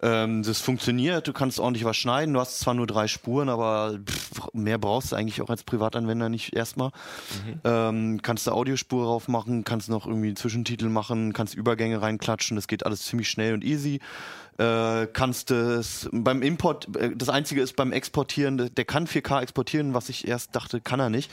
Ähm, 0.00 0.42
das 0.44 0.60
funktioniert, 0.60 1.26
du 1.28 1.32
kannst 1.32 1.58
ordentlich 1.60 1.84
was 1.84 1.96
schneiden. 1.96 2.32
Du 2.32 2.40
hast 2.40 2.60
zwar 2.60 2.72
nur 2.74 2.86
drei 2.86 3.08
Spuren, 3.08 3.48
aber 3.50 3.98
pff, 4.06 4.48
mehr 4.54 4.78
brauchst 4.78 5.12
du 5.12 5.16
eigentlich 5.16 5.42
auch 5.42 5.50
als 5.50 5.64
Privatanwender 5.64 6.28
nicht 6.28 6.54
erstmal. 6.54 6.90
Ähm, 7.64 8.20
kannst 8.22 8.46
du 8.46 8.52
Audiospur 8.52 9.04
drauf 9.04 9.28
machen, 9.28 9.64
kannst 9.64 9.88
noch 9.90 10.06
irgendwie 10.06 10.32
Zwischentitel 10.34 10.88
machen, 10.88 11.32
kannst 11.32 11.54
Übergänge 11.54 12.00
reinklatschen. 12.00 12.56
Das 12.56 12.68
geht 12.68 12.86
alles 12.86 13.02
ziemlich 13.02 13.28
schnell 13.28 13.52
und 13.54 13.64
easy. 13.64 14.00
Äh, 14.58 15.06
kannst 15.14 15.50
es 15.52 16.06
beim 16.12 16.42
Import, 16.42 16.94
äh, 16.94 17.16
das 17.16 17.30
einzige 17.30 17.62
ist 17.62 17.76
beim 17.76 17.92
Exportieren, 17.92 18.70
der 18.74 18.84
kann 18.84 19.06
4K 19.06 19.40
exportieren, 19.40 19.79
was 19.94 20.08
ich 20.08 20.26
erst 20.28 20.54
dachte, 20.54 20.80
kann 20.80 21.00
er 21.00 21.10
nicht. 21.10 21.30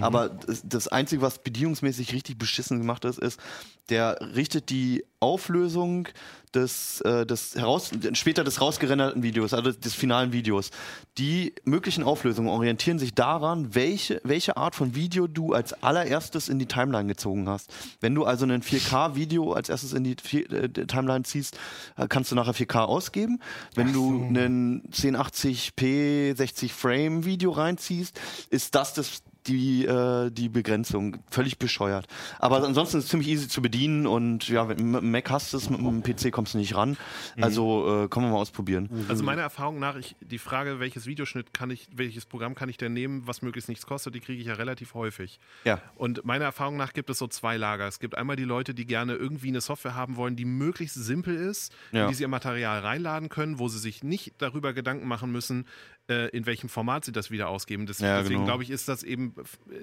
Aber 0.00 0.28
das, 0.28 0.62
das 0.64 0.88
einzige, 0.88 1.22
was 1.22 1.38
bedienungsmäßig 1.38 2.12
richtig 2.12 2.38
beschissen 2.38 2.78
gemacht 2.78 3.04
ist, 3.04 3.18
ist, 3.18 3.40
der 3.88 4.18
richtet 4.34 4.70
die 4.70 5.04
Auflösung 5.20 6.08
des, 6.54 7.00
äh, 7.02 7.24
des 7.26 7.54
heraus, 7.54 7.90
später 8.12 8.44
des 8.44 8.60
rausgerenderten 8.60 9.22
Videos, 9.22 9.54
also 9.54 9.72
des 9.72 9.94
finalen 9.94 10.32
Videos. 10.32 10.70
Die 11.18 11.54
möglichen 11.64 12.02
Auflösungen 12.02 12.48
orientieren 12.48 12.98
sich 12.98 13.14
daran, 13.14 13.74
welche, 13.74 14.20
welche 14.24 14.56
Art 14.56 14.74
von 14.74 14.94
Video 14.94 15.26
du 15.26 15.52
als 15.52 15.72
allererstes 15.82 16.48
in 16.48 16.58
die 16.58 16.66
Timeline 16.66 17.06
gezogen 17.06 17.48
hast. 17.48 17.72
Wenn 18.00 18.14
du 18.14 18.24
also 18.24 18.46
ein 18.46 18.62
4K-Video 18.62 19.52
als 19.52 19.68
erstes 19.68 19.92
in 19.92 20.04
die 20.04 20.16
äh, 20.38 20.68
Timeline 20.86 21.24
ziehst, 21.24 21.56
äh, 21.96 22.08
kannst 22.08 22.32
du 22.32 22.34
nachher 22.34 22.54
4K 22.54 22.84
ausgeben. 22.84 23.40
Wenn 23.74 23.92
du 23.92 24.22
ein 24.22 24.82
1080p 24.90 26.36
60 26.36 26.72
Frame 26.72 27.24
Video 27.24 27.50
reinziehst, 27.50 28.18
ist 28.50 28.74
das 28.74 28.94
das 28.94 29.22
die, 29.50 29.84
äh, 29.84 30.30
die 30.30 30.48
Begrenzung. 30.48 31.18
Völlig 31.30 31.58
bescheuert. 31.58 32.06
Aber 32.38 32.62
ansonsten 32.64 32.98
ist 32.98 33.04
es 33.04 33.10
ziemlich 33.10 33.28
easy 33.28 33.48
zu 33.48 33.62
bedienen 33.62 34.06
und 34.06 34.48
ja, 34.48 34.64
mit 34.64 34.78
dem 34.78 35.10
Mac 35.10 35.30
hast 35.30 35.52
du 35.52 35.56
es, 35.56 35.68
mit 35.70 35.80
dem 35.80 36.02
PC 36.02 36.30
kommst 36.32 36.54
du 36.54 36.58
nicht 36.58 36.74
ran. 36.74 36.96
Also 37.40 38.04
äh, 38.04 38.08
können 38.08 38.26
wir 38.26 38.30
mal 38.32 38.38
ausprobieren. 38.38 38.88
Also 39.08 39.24
meiner 39.24 39.42
Erfahrung 39.42 39.78
nach, 39.78 39.96
ich, 39.96 40.16
die 40.20 40.38
Frage, 40.38 40.80
welches 40.80 41.06
Videoschnitt 41.06 41.52
kann 41.52 41.70
ich, 41.70 41.88
welches 41.94 42.26
Programm 42.26 42.54
kann 42.54 42.68
ich 42.68 42.76
denn 42.76 42.92
nehmen, 42.92 43.26
was 43.26 43.42
möglichst 43.42 43.68
nichts 43.68 43.86
kostet, 43.86 44.14
die 44.14 44.20
kriege 44.20 44.40
ich 44.40 44.46
ja 44.46 44.54
relativ 44.54 44.94
häufig. 44.94 45.40
Ja. 45.64 45.80
Und 45.96 46.24
meiner 46.24 46.44
Erfahrung 46.46 46.76
nach 46.76 46.92
gibt 46.92 47.10
es 47.10 47.18
so 47.18 47.26
zwei 47.26 47.56
Lager. 47.56 47.86
Es 47.86 47.98
gibt 47.98 48.16
einmal 48.16 48.36
die 48.36 48.44
Leute, 48.44 48.74
die 48.74 48.86
gerne 48.86 49.14
irgendwie 49.14 49.48
eine 49.48 49.60
Software 49.60 49.94
haben 49.94 50.16
wollen, 50.16 50.36
die 50.36 50.44
möglichst 50.44 50.94
simpel 50.96 51.34
ist, 51.36 51.72
Ja. 51.92 52.04
in 52.04 52.08
die 52.08 52.14
sie 52.14 52.22
ihr 52.22 52.28
Material 52.28 52.80
reinladen 52.80 53.28
können, 53.28 53.58
wo 53.58 53.68
sie 53.68 53.78
sich 53.78 54.02
nicht 54.02 54.34
darüber 54.38 54.72
Gedanken 54.72 55.06
machen 55.08 55.30
müssen, 55.32 55.66
in 56.14 56.46
welchem 56.46 56.68
Format 56.68 57.04
sie 57.04 57.12
das 57.12 57.30
wieder 57.30 57.48
ausgeben. 57.48 57.86
Das, 57.86 57.98
Ja, 58.00 58.18
deswegen 58.18 58.40
genau. 58.40 58.46
glaube 58.46 58.62
ich, 58.62 58.70
ist 58.70 58.88
das 58.88 59.02
eben, 59.02 59.34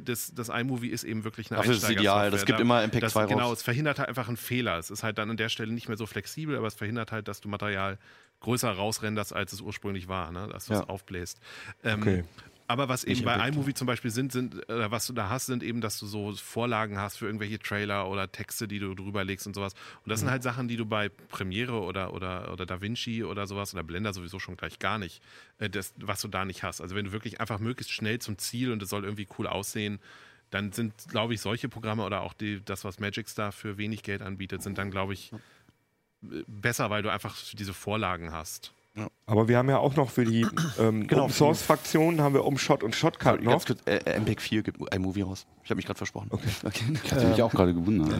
das, 0.01 0.33
das 0.33 0.49
iMovie 0.49 0.89
ist 0.89 1.03
eben 1.03 1.23
wirklich 1.23 1.49
eine 1.51 1.57
Dafür 1.57 1.73
ist 1.73 1.83
es 1.83 1.89
ideal. 1.89 2.31
Das 2.31 2.45
gibt 2.45 2.59
Da- 2.59 2.61
immer 2.61 2.81
MPEG 2.83 3.01
das, 3.01 3.13
2 3.13 3.25
Genau, 3.25 3.47
raus. 3.49 3.57
es 3.57 3.63
verhindert 3.63 3.99
halt 3.99 4.09
einfach 4.09 4.27
einen 4.27 4.37
Fehler. 4.37 4.77
Es 4.77 4.89
ist 4.91 5.03
halt 5.03 5.17
dann 5.17 5.29
an 5.29 5.37
der 5.37 5.49
Stelle 5.49 5.71
nicht 5.73 5.87
mehr 5.87 5.97
so 5.97 6.05
flexibel, 6.05 6.55
aber 6.57 6.67
es 6.67 6.75
verhindert 6.75 7.11
halt, 7.11 7.27
dass 7.27 7.41
du 7.41 7.49
Material 7.49 7.97
größer 8.39 8.69
rausrenderst, 8.71 9.33
als 9.33 9.51
es 9.53 9.61
ursprünglich 9.61 10.07
war, 10.07 10.31
ne? 10.31 10.47
dass 10.51 10.67
du 10.67 10.73
es 10.73 10.79
Ja. 10.79 10.85
aufbläst. 10.87 11.39
Ähm, 11.83 12.01
Okay. 12.01 12.23
Aber 12.69 12.89
was 12.89 13.05
eben 13.05 13.23
bei 13.23 13.47
iMovie 13.47 13.73
zum 13.73 13.87
Beispiel 13.87 14.11
sind, 14.11 14.33
sind 14.33 14.67
äh, 14.69 14.91
was 14.91 15.07
du 15.07 15.13
da 15.13 15.29
hast, 15.29 15.45
sind 15.45 15.63
eben, 15.63 15.79
dass 15.79 15.97
du 15.99 16.05
so 16.05 16.33
Vorlagen 16.33 16.97
hast 16.97 17.17
für 17.17 17.25
irgendwelche 17.25 17.59
Trailer 17.59 18.09
oder 18.09 18.29
Texte, 18.29 18.67
die 18.67 18.79
du 18.79 18.93
drüber 18.93 19.23
legst 19.23 19.47
und 19.47 19.53
sowas. 19.53 19.73
Und 20.03 20.09
das 20.09 20.19
sind 20.19 20.29
halt 20.29 20.43
Sachen, 20.43 20.67
die 20.67 20.75
du 20.75 20.85
bei 20.85 21.07
Premiere 21.07 21.81
oder, 21.81 22.13
oder, 22.13 22.51
oder 22.51 22.65
DaVinci 22.65 23.23
oder 23.23 23.47
sowas 23.47 23.73
oder 23.73 23.83
Blender 23.83 24.11
sowieso 24.11 24.39
schon 24.39 24.57
gleich 24.57 24.79
gar 24.79 24.97
nicht, 24.97 25.23
äh, 25.59 25.69
das, 25.69 25.93
was 25.97 26.21
du 26.21 26.27
da 26.27 26.43
nicht 26.43 26.63
hast. 26.63 26.81
Also 26.81 26.93
wenn 26.95 27.05
du 27.05 27.11
wirklich 27.13 27.39
einfach 27.39 27.59
möglichst 27.59 27.93
schnell 27.93 28.19
zum 28.19 28.37
Ziel 28.37 28.73
und 28.73 28.83
es 28.83 28.89
soll 28.89 29.05
irgendwie 29.05 29.29
cool 29.37 29.47
aussehen, 29.47 29.99
dann 30.49 30.73
sind, 30.73 30.93
glaube 31.09 31.33
ich, 31.33 31.41
solche 31.41 31.69
Programme 31.69 32.03
oder 32.03 32.21
auch 32.21 32.33
die, 32.33 32.61
das, 32.63 32.83
was 32.83 32.99
Magic 32.99 33.29
Star 33.29 33.53
für 33.53 33.77
wenig 33.77 34.03
Geld 34.03 34.21
anbietet, 34.21 34.61
sind 34.61 34.77
dann, 34.77 34.91
glaube 34.91 35.13
ich, 35.13 35.31
äh, 36.23 36.43
besser, 36.47 36.89
weil 36.89 37.01
du 37.01 37.09
einfach 37.09 37.37
diese 37.53 37.73
Vorlagen 37.73 38.33
hast. 38.33 38.73
Aber 39.25 39.47
wir 39.49 39.57
haben 39.57 39.69
ja 39.69 39.77
auch 39.79 39.95
noch 39.95 40.09
für 40.09 40.23
die 40.25 40.45
ähm, 40.79 41.05
Genau, 41.07 41.23
Open 41.23 41.33
Source 41.33 41.61
Fraktion 41.61 42.21
haben 42.21 42.33
wir 42.33 42.45
um 42.45 42.57
Shot 42.57 42.81
und 42.83 42.95
Shotcut 42.95 43.41
noch. 43.43 43.51
Ganz 43.51 43.65
kurz, 43.65 43.79
äh, 43.85 44.19
MPEG 44.19 44.41
4 44.41 44.63
gibt 44.63 44.93
iMovie 44.95 45.21
raus. 45.23 45.45
Ich 45.63 45.69
habe 45.69 45.75
mich 45.77 45.85
gerade 45.85 45.97
versprochen. 45.97 46.29
Okay. 46.63 46.83
Ich 47.03 47.11
hatte 47.11 47.27
mich 47.27 47.41
auch 47.43 47.51
gerade 47.51 47.73
gewundert. 47.73 48.17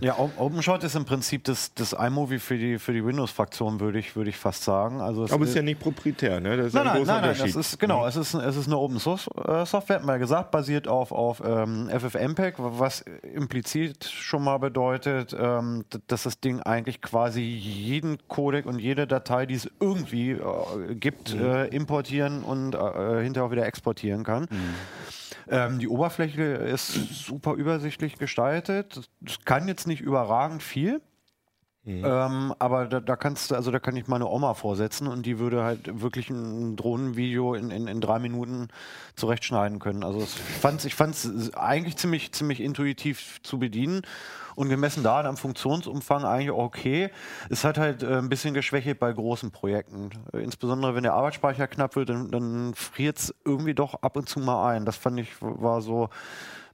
Ja, 0.00 0.16
O- 0.18 0.30
OpenShot 0.36 0.82
ist 0.84 0.94
im 0.96 1.04
Prinzip 1.04 1.44
das, 1.44 1.72
das 1.74 1.92
iMovie 1.92 2.38
für 2.38 2.56
die, 2.58 2.78
für 2.78 2.92
die 2.92 3.04
Windows-Fraktion, 3.04 3.78
würde 3.80 3.98
ich, 3.98 4.16
würde 4.16 4.30
ich 4.30 4.36
fast 4.36 4.64
sagen. 4.64 5.00
Also 5.00 5.24
es 5.24 5.32
Aber 5.32 5.44
es 5.44 5.50
ist 5.50 5.56
ja 5.56 5.62
nicht 5.62 5.80
proprietär, 5.80 6.40
ne? 6.40 6.56
Das 6.56 6.66
ist 6.68 6.74
Nein, 6.74 6.84
ja 6.86 6.92
ein 6.92 6.96
nein, 6.98 7.02
großer 7.06 7.12
nein, 7.12 7.20
nein, 7.22 7.30
das 7.30 7.40
Unterschied. 7.40 7.60
ist 7.60 7.78
genau, 7.78 8.06
es 8.06 8.16
ist, 8.16 8.34
es 8.34 8.56
ist 8.56 8.66
eine 8.66 8.78
Open 8.78 8.98
Source 8.98 9.28
äh, 9.46 9.64
Software, 9.64 9.96
hat 9.96 10.04
man 10.04 10.14
ja 10.14 10.18
gesagt, 10.18 10.50
basiert 10.50 10.88
auf, 10.88 11.12
auf 11.12 11.40
ähm, 11.44 11.88
FFmpeg, 11.88 12.54
was 12.58 13.04
implizit 13.32 14.04
schon 14.04 14.42
mal 14.44 14.58
bedeutet, 14.58 15.34
ähm, 15.38 15.84
dass 16.08 16.24
das 16.24 16.40
Ding 16.40 16.60
eigentlich 16.60 17.00
quasi 17.00 17.42
jeden 17.42 18.18
Codec 18.28 18.66
und 18.66 18.78
jede 18.80 19.06
Datei, 19.06 19.46
die 19.46 19.54
es 19.54 19.70
irgendwie 19.80 20.01
äh, 20.10 20.94
gibt, 20.94 21.34
äh, 21.34 21.66
importieren 21.66 22.42
und 22.42 22.74
äh, 22.74 23.22
hinterher 23.22 23.44
auch 23.44 23.50
wieder 23.50 23.66
exportieren 23.66 24.24
kann. 24.24 24.48
Ähm, 25.48 25.78
die 25.78 25.88
Oberfläche 25.88 26.42
ist 26.42 26.92
super 27.26 27.54
übersichtlich 27.54 28.16
gestaltet. 28.16 29.08
Es 29.26 29.44
kann 29.44 29.68
jetzt 29.68 29.86
nicht 29.86 30.00
überragend 30.00 30.62
viel. 30.62 31.00
Ähm, 31.84 32.54
aber 32.60 32.86
da, 32.86 33.00
da 33.00 33.16
kannst 33.16 33.50
du, 33.50 33.56
also 33.56 33.72
da 33.72 33.80
kann 33.80 33.96
ich 33.96 34.06
meine 34.06 34.28
Oma 34.28 34.54
vorsetzen 34.54 35.08
und 35.08 35.26
die 35.26 35.40
würde 35.40 35.64
halt 35.64 36.00
wirklich 36.00 36.30
ein 36.30 36.76
Drohnenvideo 36.76 37.54
in, 37.54 37.70
in, 37.70 37.88
in 37.88 38.00
drei 38.00 38.20
Minuten 38.20 38.68
zurechtschneiden 39.16 39.80
können. 39.80 40.04
Also 40.04 40.20
das 40.20 40.32
fand's, 40.32 40.84
ich 40.84 40.94
fand 40.94 41.16
es 41.16 41.54
eigentlich 41.54 41.96
ziemlich, 41.96 42.32
ziemlich 42.32 42.60
intuitiv 42.60 43.40
zu 43.42 43.58
bedienen 43.58 44.02
und 44.54 44.68
gemessen 44.68 45.02
daran 45.02 45.26
am 45.26 45.36
Funktionsumfang 45.36 46.24
eigentlich 46.24 46.52
okay. 46.52 47.10
Es 47.50 47.64
hat 47.64 47.78
halt 47.78 48.04
äh, 48.04 48.18
ein 48.18 48.28
bisschen 48.28 48.54
geschwächt 48.54 49.00
bei 49.00 49.12
großen 49.12 49.50
Projekten. 49.50 50.10
Äh, 50.32 50.38
insbesondere 50.38 50.94
wenn 50.94 51.02
der 51.02 51.14
Arbeitsspeicher 51.14 51.66
knapp 51.66 51.96
wird, 51.96 52.10
dann, 52.10 52.30
dann 52.30 52.74
friert 52.74 53.18
es 53.18 53.34
irgendwie 53.44 53.74
doch 53.74 54.02
ab 54.02 54.16
und 54.16 54.28
zu 54.28 54.38
mal 54.38 54.70
ein. 54.70 54.84
Das 54.84 54.96
fand 54.96 55.18
ich 55.18 55.30
war 55.40 55.80
so 55.80 56.10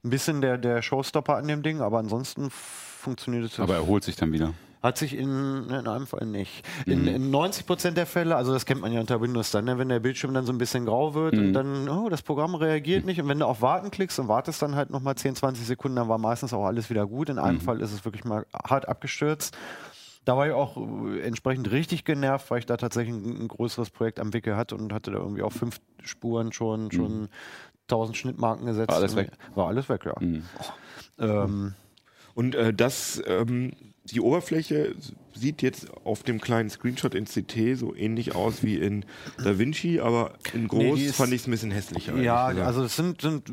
ein 0.03 0.11
bisschen 0.11 0.41
der, 0.41 0.59
der 0.59 0.83
Showstopper 0.83 1.35
an 1.35 1.47
dem 1.47 1.63
Ding, 1.63 1.81
aber 1.81 1.97
ansonsten 1.97 2.49
funktioniert 2.51 3.45
es. 3.45 3.59
Aber 3.59 3.75
er 3.75 3.87
holt 3.87 4.03
sich 4.03 4.15
dann 4.15 4.31
wieder. 4.31 4.53
Hat 4.81 4.97
sich 4.97 5.13
in, 5.13 5.69
in 5.69 5.87
einem 5.87 6.07
Fall 6.07 6.25
nicht. 6.25 6.65
In, 6.85 7.05
in 7.05 7.31
90 7.31 7.65
Prozent 7.65 7.97
der 7.97 8.05
Fälle, 8.05 8.37
also 8.37 8.53
das 8.53 8.65
kennt 8.65 8.79
man 8.79 8.93
ja 8.93 9.01
unter 9.01 9.19
Windows 9.19 9.51
dann, 9.51 9.65
ne, 9.65 9.77
wenn 9.77 9.89
der 9.89 9.99
Bildschirm 9.99 10.33
dann 10.33 10.45
so 10.45 10.53
ein 10.53 10.57
bisschen 10.57 10.85
grau 10.85 11.13
wird 11.13 11.33
und 11.35 11.53
dann, 11.53 11.89
oh, 11.89 12.07
das 12.07 12.21
Programm 12.21 12.55
reagiert 12.55 13.05
nicht 13.05 13.19
und 13.21 13.27
wenn 13.27 13.39
du 13.39 13.45
auf 13.45 13.61
Warten 13.61 13.91
klickst 13.91 14.19
und 14.19 14.29
wartest 14.29 14.61
dann 14.61 14.75
halt 14.75 14.89
nochmal 14.89 15.15
10, 15.15 15.35
20 15.35 15.65
Sekunden, 15.67 15.97
dann 15.97 16.07
war 16.07 16.17
meistens 16.17 16.53
auch 16.53 16.65
alles 16.65 16.89
wieder 16.89 17.05
gut. 17.07 17.27
In 17.27 17.39
einem 17.39 17.59
Fall 17.59 17.81
ist 17.81 17.91
es 17.91 18.05
wirklich 18.05 18.23
mal 18.23 18.45
hart 18.53 18.87
abgestürzt. 18.87 19.57
Da 20.23 20.37
war 20.37 20.47
ich 20.47 20.53
auch 20.53 20.77
äh, 20.77 21.21
entsprechend 21.21 21.71
richtig 21.71 22.05
genervt, 22.05 22.49
weil 22.49 22.59
ich 22.59 22.65
da 22.65 22.77
tatsächlich 22.77 23.15
ein, 23.15 23.43
ein 23.43 23.47
größeres 23.49 23.89
Projekt 23.89 24.19
am 24.19 24.31
Wickel 24.33 24.55
hatte 24.55 24.75
und 24.75 24.93
hatte 24.93 25.11
da 25.11 25.17
irgendwie 25.17 25.41
auf 25.41 25.53
fünf 25.53 25.79
Spuren 26.03 26.53
schon, 26.53 26.89
schon 26.91 27.27
1000 27.89 28.15
Schnittmarken 28.15 28.65
gesetzt. 28.65 28.89
War 28.89 28.97
alles 28.97 29.15
weg? 29.15 29.31
War 29.55 29.67
alles 29.67 29.89
weg, 29.89 30.05
ja. 30.05 30.15
Ähm, 31.19 31.73
Und 32.35 32.55
äh, 32.55 32.73
das, 32.73 33.21
ähm, 33.25 33.71
die 34.11 34.21
Oberfläche 34.21 34.95
sieht 35.39 35.61
jetzt 35.61 35.87
auf 36.05 36.23
dem 36.23 36.39
kleinen 36.41 36.69
Screenshot 36.69 37.15
in 37.15 37.25
CT 37.25 37.75
so 37.77 37.95
ähnlich 37.95 38.35
aus 38.35 38.63
wie 38.63 38.75
in 38.75 39.05
DaVinci, 39.43 39.99
aber 39.99 40.33
in 40.53 40.67
groß 40.67 40.79
Nee, 40.97 41.05
ist- 41.05 41.15
fand 41.15 41.33
ich 41.33 41.41
es 41.41 41.47
ein 41.47 41.51
bisschen 41.51 41.71
hässlicher. 41.71 42.15
Ja, 42.17 42.45
also 42.47 42.83
es 42.83 42.95
sind, 42.95 43.21
sind 43.21 43.43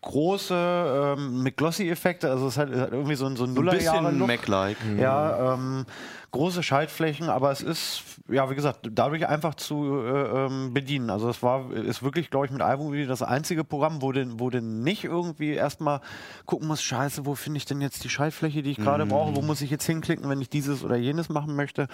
große 0.00 1.14
ähm, 1.18 1.42
mit 1.42 1.56
Glossy-Effekte, 1.56 2.30
also 2.30 2.46
es 2.48 2.56
hat, 2.56 2.70
hat 2.74 2.92
irgendwie 2.92 3.14
so 3.16 3.26
ein, 3.26 3.36
so 3.36 3.44
ein 3.44 3.54
bisschen 3.54 4.18
Mac-like. 4.26 4.76
Ja, 4.98 5.54
ähm, 5.54 5.84
große 6.32 6.62
Schaltflächen, 6.62 7.28
aber 7.28 7.50
es 7.50 7.60
ist, 7.60 8.02
ja, 8.28 8.48
wie 8.50 8.54
gesagt, 8.54 8.88
dadurch 8.92 9.26
einfach 9.26 9.56
zu 9.56 9.96
äh, 10.00 10.46
ähm, 10.46 10.72
bedienen. 10.72 11.10
Also 11.10 11.28
es 11.28 11.42
war, 11.42 11.72
ist 11.72 12.04
wirklich, 12.04 12.30
glaube 12.30 12.46
ich, 12.46 12.52
mit 12.52 12.60
iMovie 12.62 13.04
das 13.06 13.22
einzige 13.22 13.64
Programm, 13.64 14.00
wo 14.00 14.12
du, 14.12 14.38
wo 14.38 14.48
du 14.48 14.62
nicht 14.62 15.02
irgendwie 15.02 15.50
erstmal 15.54 16.00
gucken 16.46 16.68
musst, 16.68 16.84
scheiße, 16.84 17.26
wo 17.26 17.34
finde 17.34 17.56
ich 17.58 17.64
denn 17.64 17.80
jetzt 17.80 18.04
die 18.04 18.08
Schaltfläche, 18.08 18.62
die 18.62 18.70
ich 18.70 18.76
gerade 18.76 19.06
brauche, 19.06 19.34
wo 19.34 19.42
muss 19.42 19.60
ich 19.60 19.70
jetzt 19.70 19.86
hinklicken, 19.86 20.28
wenn 20.28 20.40
ich 20.40 20.48
dieses 20.48 20.84
oder 20.84 20.94
jenes 20.96 21.09
machen 21.28 21.56
möchte. 21.56 21.88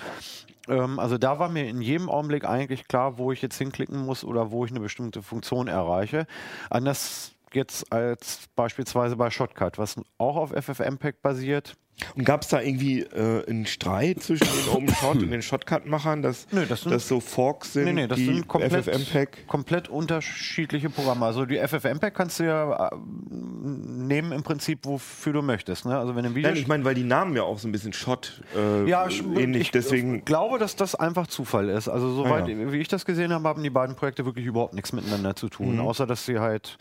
Ähm, 0.69 0.99
also 0.99 1.19
da 1.19 1.39
war 1.39 1.49
mir 1.49 1.69
in 1.69 1.81
jedem 1.81 2.09
Augenblick 2.09 2.45
eigentlich 2.45 2.89
klar, 2.89 3.19
wo 3.19 3.33
ich 3.33 3.43
jetzt 3.43 3.59
hinklicken 3.59 4.05
muss 4.05 4.25
oder 4.25 4.51
wo 4.51 4.65
ich 4.65 4.71
eine 4.71 4.81
bestimmte 4.81 5.23
Funktion 5.23 5.69
erreiche. 5.69 6.27
Anders 6.71 7.33
jetzt 7.53 7.93
als 7.93 8.49
beispielsweise 8.55 9.17
bei 9.17 9.31
Shotcut, 9.31 9.79
was 9.79 9.97
auch 10.19 10.37
auf 10.37 10.51
FFmpeg 10.51 11.23
basiert. 11.23 11.77
Und 12.15 12.25
gab 12.27 12.43
es 12.43 12.49
da 12.49 12.61
irgendwie 12.61 13.01
äh, 13.01 13.49
einen 13.49 13.65
Streit 13.65 14.23
zwischen 14.23 14.45
den 14.47 14.69
OpenShot 14.75 15.17
und 15.17 15.31
den 15.31 15.41
Shotcut-Machern, 15.41 16.21
dass 16.21 16.47
Nö, 16.53 16.67
das 16.67 16.83
sind- 16.83 16.93
das 16.93 17.09
so 17.09 17.21
Forks 17.21 17.73
sind, 17.73 17.85
Nee, 17.87 17.93
nee, 17.95 18.07
das 18.07 18.19
die 18.19 18.27
sind 18.27 18.47
komplett, 18.47 18.85
FFmpeg? 18.85 19.47
komplett 19.47 19.89
unterschiedliche 19.89 20.91
Programme. 20.91 21.25
Also 21.25 21.47
die 21.47 21.57
FFmpeg 21.59 22.13
kannst 22.15 22.39
du 22.41 22.45
ja 22.45 22.89
äh, 22.89 22.97
nehmen 23.31 24.33
im 24.33 24.43
Prinzip, 24.43 24.81
wofür 24.85 25.33
du 25.33 25.43
möchtest. 25.43 25.87
Ne? 25.87 25.97
Also 25.99 26.15
wenn 26.15 26.35
Video 26.35 26.51
Nein, 26.51 26.59
ich 26.61 26.67
meine, 26.69 26.85
weil 26.85 26.95
die 26.95 27.03
Namen 27.05 27.35
ja 27.35 27.45
auch 27.45 27.59
so 27.59 27.67
ein 27.67 27.73
bisschen 27.73 27.95
Shot 27.95 28.43
äh, 28.55 28.87
ja, 28.89 29.07
ich, 29.09 29.23
ähnlich, 29.25 29.63
ich 29.63 29.71
deswegen 29.71 30.25
glaube, 30.25 30.59
dass 30.59 30.77
das 30.77 30.95
einfach 30.95 31.27
Zufall 31.29 31.71
ist. 31.71 31.89
Also 31.89 32.13
soweit, 32.15 32.45
Ah, 32.45 32.49
ja. 32.49 32.73
wie 32.73 32.77
ich 32.79 32.89
das 32.89 33.07
gesehen 33.07 33.33
habe, 33.33 33.49
haben 33.49 33.63
die 33.63 33.71
beiden 33.71 33.97
Projekte 33.97 34.27
wirklich 34.27 34.45
überhaupt 34.45 34.75
nichts 34.75 34.93
miteinander 34.93 35.35
zu 35.35 35.49
tun, 35.49 35.81
außer 35.81 36.07
dass 36.07 36.27
sie 36.27 36.39
halt 36.41 36.77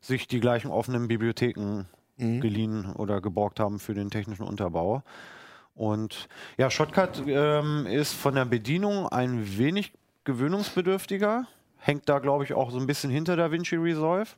sich 0.00 0.28
die 0.28 0.38
gleichen 0.40 0.70
offenen 0.70 1.08
Bibliotheken 1.08 1.86
geliehen 2.40 2.92
oder 2.94 3.20
geborgt 3.20 3.60
haben 3.60 3.78
für 3.78 3.94
den 3.94 4.10
technischen 4.10 4.44
Unterbau. 4.44 5.02
Und 5.74 6.28
ja, 6.58 6.70
Shotcut 6.70 7.22
ähm, 7.26 7.86
ist 7.86 8.12
von 8.12 8.34
der 8.34 8.44
Bedienung 8.44 9.08
ein 9.08 9.58
wenig 9.58 9.92
gewöhnungsbedürftiger, 10.24 11.46
hängt 11.78 12.08
da, 12.08 12.18
glaube 12.18 12.44
ich, 12.44 12.52
auch 12.52 12.70
so 12.70 12.78
ein 12.78 12.86
bisschen 12.86 13.10
hinter 13.10 13.36
DaVinci 13.36 13.76
Resolve. 13.76 14.28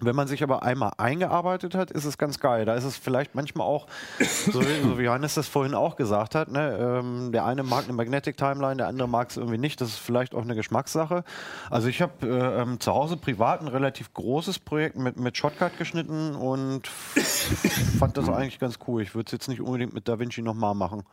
Wenn 0.00 0.16
man 0.16 0.26
sich 0.26 0.42
aber 0.42 0.62
einmal 0.64 0.92
eingearbeitet 0.96 1.74
hat, 1.74 1.90
ist 1.90 2.04
es 2.04 2.18
ganz 2.18 2.40
geil. 2.40 2.64
Da 2.64 2.74
ist 2.74 2.84
es 2.84 2.96
vielleicht 2.96 3.34
manchmal 3.34 3.66
auch, 3.66 3.86
so 4.18 4.60
wie, 4.60 4.82
so 4.82 4.98
wie 4.98 5.04
Johannes 5.04 5.34
das 5.34 5.46
vorhin 5.46 5.74
auch 5.74 5.96
gesagt 5.96 6.34
hat, 6.34 6.50
ne, 6.50 6.76
ähm, 6.80 7.30
der 7.30 7.44
eine 7.44 7.62
mag 7.62 7.84
eine 7.84 7.92
Magnetic 7.92 8.36
Timeline, 8.36 8.76
der 8.76 8.88
andere 8.88 9.08
mag 9.08 9.30
es 9.30 9.36
irgendwie 9.36 9.58
nicht. 9.58 9.80
Das 9.80 9.90
ist 9.90 9.98
vielleicht 9.98 10.34
auch 10.34 10.42
eine 10.42 10.54
Geschmackssache. 10.54 11.24
Also 11.70 11.88
ich 11.88 12.02
habe 12.02 12.26
äh, 12.26 12.62
ähm, 12.62 12.80
zu 12.80 12.92
Hause 12.92 13.16
privat 13.16 13.60
ein 13.60 13.68
relativ 13.68 14.12
großes 14.12 14.58
Projekt 14.58 14.96
mit, 14.96 15.18
mit 15.18 15.36
Shotcut 15.36 15.78
geschnitten 15.78 16.34
und 16.34 16.88
fand 17.98 18.16
das 18.16 18.28
eigentlich 18.28 18.58
ganz 18.58 18.78
cool. 18.88 19.02
Ich 19.02 19.14
würde 19.14 19.26
es 19.26 19.32
jetzt 19.32 19.48
nicht 19.48 19.60
unbedingt 19.60 19.92
mit 19.92 20.08
DaVinci 20.08 20.42
nochmal 20.42 20.74
machen. 20.74 21.04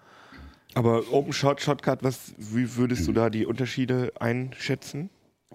Aber 0.75 1.01
OpenShot, 1.11 1.61
Shotcut, 1.61 2.03
was, 2.03 2.33
wie 2.37 2.75
würdest 2.75 3.07
du 3.07 3.11
da 3.11 3.29
die 3.29 3.45
Unterschiede 3.45 4.13
einschätzen? 4.19 5.09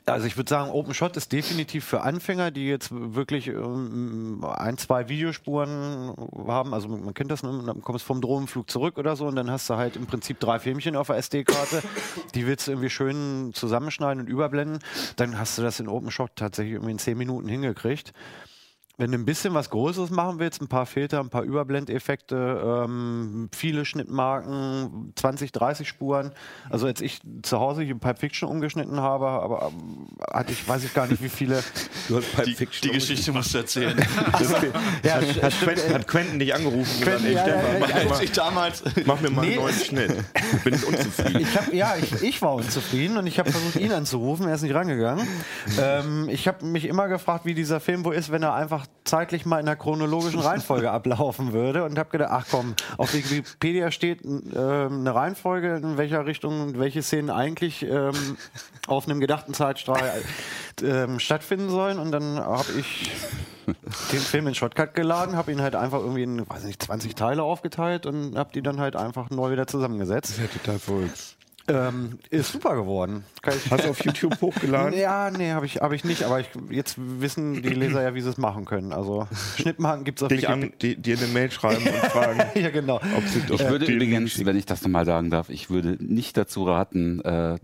Also 0.06 0.26
ich 0.26 0.36
würde 0.36 0.50
sagen, 0.50 0.70
OpenShot 0.70 1.16
ist 1.16 1.32
definitiv 1.32 1.84
für 1.84 2.02
Anfänger, 2.02 2.50
die 2.50 2.66
jetzt 2.66 2.90
wirklich 2.92 3.46
ähm, 3.46 4.44
ein, 4.44 4.76
zwei 4.76 5.08
Videospuren 5.08 6.14
haben. 6.46 6.74
Also 6.74 6.88
man 6.88 7.14
kennt 7.14 7.30
das, 7.30 7.42
ne? 7.42 7.62
dann 7.64 7.80
kommst 7.80 8.04
vom 8.04 8.20
Drohnenflug 8.20 8.68
zurück 8.68 8.98
oder 8.98 9.16
so 9.16 9.26
und 9.26 9.36
dann 9.36 9.50
hast 9.50 9.70
du 9.70 9.76
halt 9.76 9.96
im 9.96 10.06
Prinzip 10.06 10.40
drei 10.40 10.58
Filmchen 10.58 10.96
auf 10.96 11.06
der 11.06 11.16
SD-Karte. 11.16 11.82
Die 12.34 12.46
willst 12.46 12.66
du 12.66 12.72
irgendwie 12.72 12.90
schön 12.90 13.52
zusammenschneiden 13.54 14.24
und 14.24 14.28
überblenden. 14.28 14.80
Dann 15.16 15.38
hast 15.38 15.56
du 15.56 15.62
das 15.62 15.80
in 15.80 15.88
OpenShot 15.88 16.32
tatsächlich 16.36 16.74
irgendwie 16.74 16.92
in 16.92 16.98
zehn 16.98 17.16
Minuten 17.16 17.48
hingekriegt. 17.48 18.12
Wenn 18.96 19.10
du 19.10 19.18
ein 19.18 19.24
bisschen 19.24 19.54
was 19.54 19.70
Größeres 19.70 20.10
machen 20.10 20.38
willst, 20.38 20.62
ein 20.62 20.68
paar 20.68 20.86
Filter, 20.86 21.18
ein 21.18 21.28
paar 21.28 21.42
Überblendeffekte, 21.42 22.84
ähm, 22.86 23.48
viele 23.52 23.84
Schnittmarken, 23.84 25.12
20, 25.16 25.50
30 25.50 25.88
Spuren. 25.88 26.30
Also 26.70 26.86
als 26.86 27.00
ich 27.00 27.20
zu 27.42 27.58
Hause 27.58 27.82
hier 27.82 27.96
Pipe 27.98 28.20
Fiction 28.20 28.48
umgeschnitten 28.48 29.00
habe, 29.00 29.26
aber 29.26 29.72
ähm, 29.72 30.06
hatte 30.32 30.52
ich, 30.52 30.66
weiß 30.68 30.84
ich 30.84 30.94
gar 30.94 31.06
nicht, 31.08 31.22
wie 31.22 31.28
viele. 31.28 31.62
Du 32.06 32.16
hast 32.18 32.30
Pipe 32.32 32.46
Die, 32.48 32.54
Fiction 32.54 32.88
die 32.90 32.94
Geschichte 32.98 33.32
musst 33.32 33.54
du 33.54 33.58
erzählen. 33.58 33.96
Ja, 35.02 35.14
Hat 35.42 35.52
Quentin, 35.60 35.94
hat 35.94 36.06
Quentin 36.06 36.38
dich 36.38 36.54
angerufen 36.54 36.90
und 36.98 37.04
gesagt, 37.04 37.24
ey 37.24 37.32
ja, 37.32 37.46
ja, 37.46 37.58
Stefan, 37.58 37.72
ja, 37.72 37.78
mach, 37.80 37.88
ja, 37.88 38.04
mir 38.04 38.10
Als 38.10 38.20
ich 38.20 38.32
damals. 38.32 38.84
mal, 38.84 38.92
mach 39.06 39.20
mir 39.22 39.30
mal 39.30 39.40
Nee. 39.42 39.52
einen 39.52 39.62
neuen 39.62 39.74
Schnitt. 39.74 40.14
Bin 40.64 40.74
ich 40.74 40.86
unzufrieden. 40.86 41.40
Ich 41.40 41.56
hab, 41.56 41.72
ja, 41.72 41.94
ich, 41.96 42.22
ich 42.22 42.42
war 42.42 42.54
unzufrieden 42.54 43.16
und 43.16 43.26
ich 43.26 43.38
habe 43.38 43.50
versucht, 43.50 43.76
ihn 43.76 43.92
anzurufen. 43.92 44.46
Er 44.48 44.54
ist 44.54 44.62
nicht 44.62 44.74
rangegangen. 44.74 45.26
Ähm, 45.80 46.28
ich 46.28 46.46
habe 46.46 46.64
mich 46.66 46.84
immer 46.86 47.08
gefragt, 47.08 47.44
wie 47.46 47.54
dieser 47.54 47.80
Film 47.80 48.04
wohl 48.04 48.14
ist, 48.14 48.30
wenn 48.30 48.42
er 48.42 48.54
einfach 48.54 48.83
zeitlich 49.04 49.44
mal 49.46 49.60
in 49.60 49.66
der 49.66 49.76
chronologischen 49.76 50.40
Reihenfolge 50.40 50.90
ablaufen 50.92 51.52
würde 51.52 51.84
und 51.84 51.98
habe 51.98 52.10
gedacht, 52.10 52.30
ach 52.32 52.46
komm, 52.50 52.74
auf 52.96 53.14
Wikipedia 53.14 53.90
steht 53.90 54.24
ähm, 54.24 54.52
eine 54.54 55.14
Reihenfolge, 55.14 55.76
in 55.76 55.96
welcher 55.96 56.26
Richtung 56.26 56.78
welche 56.78 57.02
Szenen 57.02 57.30
eigentlich 57.30 57.82
ähm, 57.82 58.36
auf 58.86 59.06
einem 59.06 59.20
gedachten 59.20 59.54
Zeitstrahl 59.54 60.22
ähm, 60.82 61.18
stattfinden 61.18 61.68
sollen 61.68 61.98
und 61.98 62.12
dann 62.12 62.38
habe 62.38 62.72
ich 62.78 63.10
den 64.12 64.20
Film 64.20 64.46
in 64.48 64.54
Shotcut 64.54 64.94
geladen, 64.94 65.36
habe 65.36 65.52
ihn 65.52 65.60
halt 65.60 65.74
einfach 65.74 66.00
irgendwie 66.00 66.22
in, 66.22 66.48
weiß 66.48 66.64
nicht, 66.64 66.82
20 66.82 67.14
Teile 67.14 67.42
aufgeteilt 67.42 68.06
und 68.06 68.36
habe 68.36 68.50
die 68.52 68.62
dann 68.62 68.80
halt 68.80 68.96
einfach 68.96 69.30
neu 69.30 69.52
wieder 69.52 69.66
zusammengesetzt. 69.66 70.38
ja 70.38 70.46
total 70.46 70.78
verrückt. 70.78 71.33
Ähm, 71.66 72.18
ist 72.28 72.52
super 72.52 72.74
geworden. 72.76 73.24
Kann 73.40 73.54
ich, 73.56 73.70
Hast 73.70 73.84
du 73.84 73.90
auf 73.90 74.04
YouTube 74.04 74.38
hochgeladen? 74.42 74.98
ja, 74.98 75.30
nee, 75.30 75.50
habe 75.52 75.64
ich, 75.64 75.76
hab 75.76 75.92
ich 75.92 76.04
nicht, 76.04 76.22
aber 76.24 76.40
ich, 76.40 76.48
jetzt 76.68 76.96
wissen 76.98 77.62
die 77.62 77.70
Leser 77.70 78.02
ja, 78.02 78.14
wie 78.14 78.20
sie 78.20 78.28
es 78.28 78.36
machen 78.36 78.66
können. 78.66 78.92
Also 78.92 79.26
Schnittmarken 79.56 80.04
gibt 80.04 80.18
es 80.18 80.24
auf 80.24 80.28
Dich 80.28 80.46
an, 80.48 80.72
die, 80.82 80.96
dir 80.96 81.16
eine 81.16 81.26
Mail 81.28 81.50
schreiben 81.50 81.82
und 81.86 81.94
fragen, 82.10 82.42
Ja, 82.54 82.68
genau. 82.70 82.96
ob 82.96 83.26
sie 83.26 83.38
Ich 83.46 83.50
ob 83.62 83.70
würde 83.70 83.86
die 83.86 83.92
übrigens, 83.92 84.32
schicken. 84.32 84.46
wenn 84.46 84.56
ich 84.56 84.66
das 84.66 84.82
nochmal 84.82 85.06
sagen 85.06 85.30
darf, 85.30 85.48
ich 85.48 85.70
würde 85.70 85.96
nicht 86.00 86.36
dazu 86.36 86.64
raten, 86.64 87.20
äh, 87.22 87.56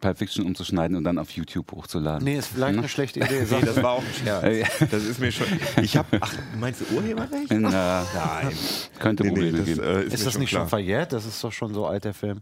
Pulp 0.00 0.18
Fiction 0.18 0.44
umzuschneiden 0.46 0.96
und 0.96 1.04
dann 1.04 1.18
auf 1.18 1.30
YouTube 1.30 1.70
hochzuladen. 1.70 2.24
Nee, 2.24 2.38
ist 2.38 2.48
vielleicht 2.48 2.78
eine 2.78 2.88
schlechte 2.88 3.20
Idee. 3.20 3.44
Nee, 3.50 3.60
das 3.64 3.80
war 3.82 3.92
auch 3.92 4.02
ein 4.02 4.14
Scherz. 4.24 4.68
Das 4.90 5.04
ist 5.04 5.20
mir 5.20 5.30
schon. 5.30 5.46
Ich 5.82 5.96
habe. 5.96 6.08
Ach, 6.20 6.32
meinst 6.58 6.80
du 6.80 6.96
Urheberrecht? 6.96 7.50
In, 7.52 7.64
äh, 7.66 7.68
Nein. 7.70 8.04
könnte 8.98 9.22
Nee, 9.24 9.28
nee, 9.28 9.34
Probleme 9.34 9.58
das 9.58 9.66
geben. 9.66 9.80
äh, 9.82 10.02
ist, 10.04 10.14
ist 10.14 10.26
das 10.26 10.32
schon 10.32 10.40
nicht 10.40 10.48
klar. 10.50 10.62
schon 10.62 10.68
verjährt? 10.70 11.12
Das 11.12 11.24
ist 11.26 11.44
doch 11.44 11.52
schon 11.52 11.74
so 11.74 11.86
alt, 11.86 12.04
der 12.04 12.14
Film. 12.14 12.40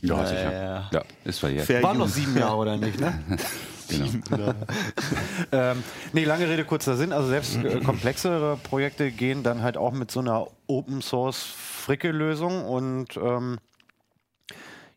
Ja, 0.00 0.26
sicher. 0.26 0.88
ja. 0.92 1.02
Ist 1.24 1.38
verjährt. 1.38 1.66
Fair 1.66 1.82
Waren 1.82 1.98
noch 1.98 2.08
sieben 2.08 2.36
Jahre 2.36 2.56
oder 2.56 2.76
nicht, 2.76 3.00
ne? 3.00 3.12
Genau. 4.30 4.54
ähm, 5.52 5.82
nee, 6.14 6.24
lange 6.24 6.48
Rede, 6.48 6.64
kurzer 6.64 6.96
Sinn. 6.96 7.12
Also 7.12 7.28
selbst 7.28 7.56
äh, 7.56 7.80
komplexere 7.80 8.56
Projekte 8.56 9.10
gehen 9.10 9.42
dann 9.42 9.62
halt 9.62 9.76
auch 9.76 9.92
mit 9.92 10.10
so 10.10 10.20
einer 10.20 10.46
Open 10.66 11.02
Source 11.02 11.42
Fricke-Lösung 11.42 12.64
und 12.64 13.18
ähm, 13.18 13.58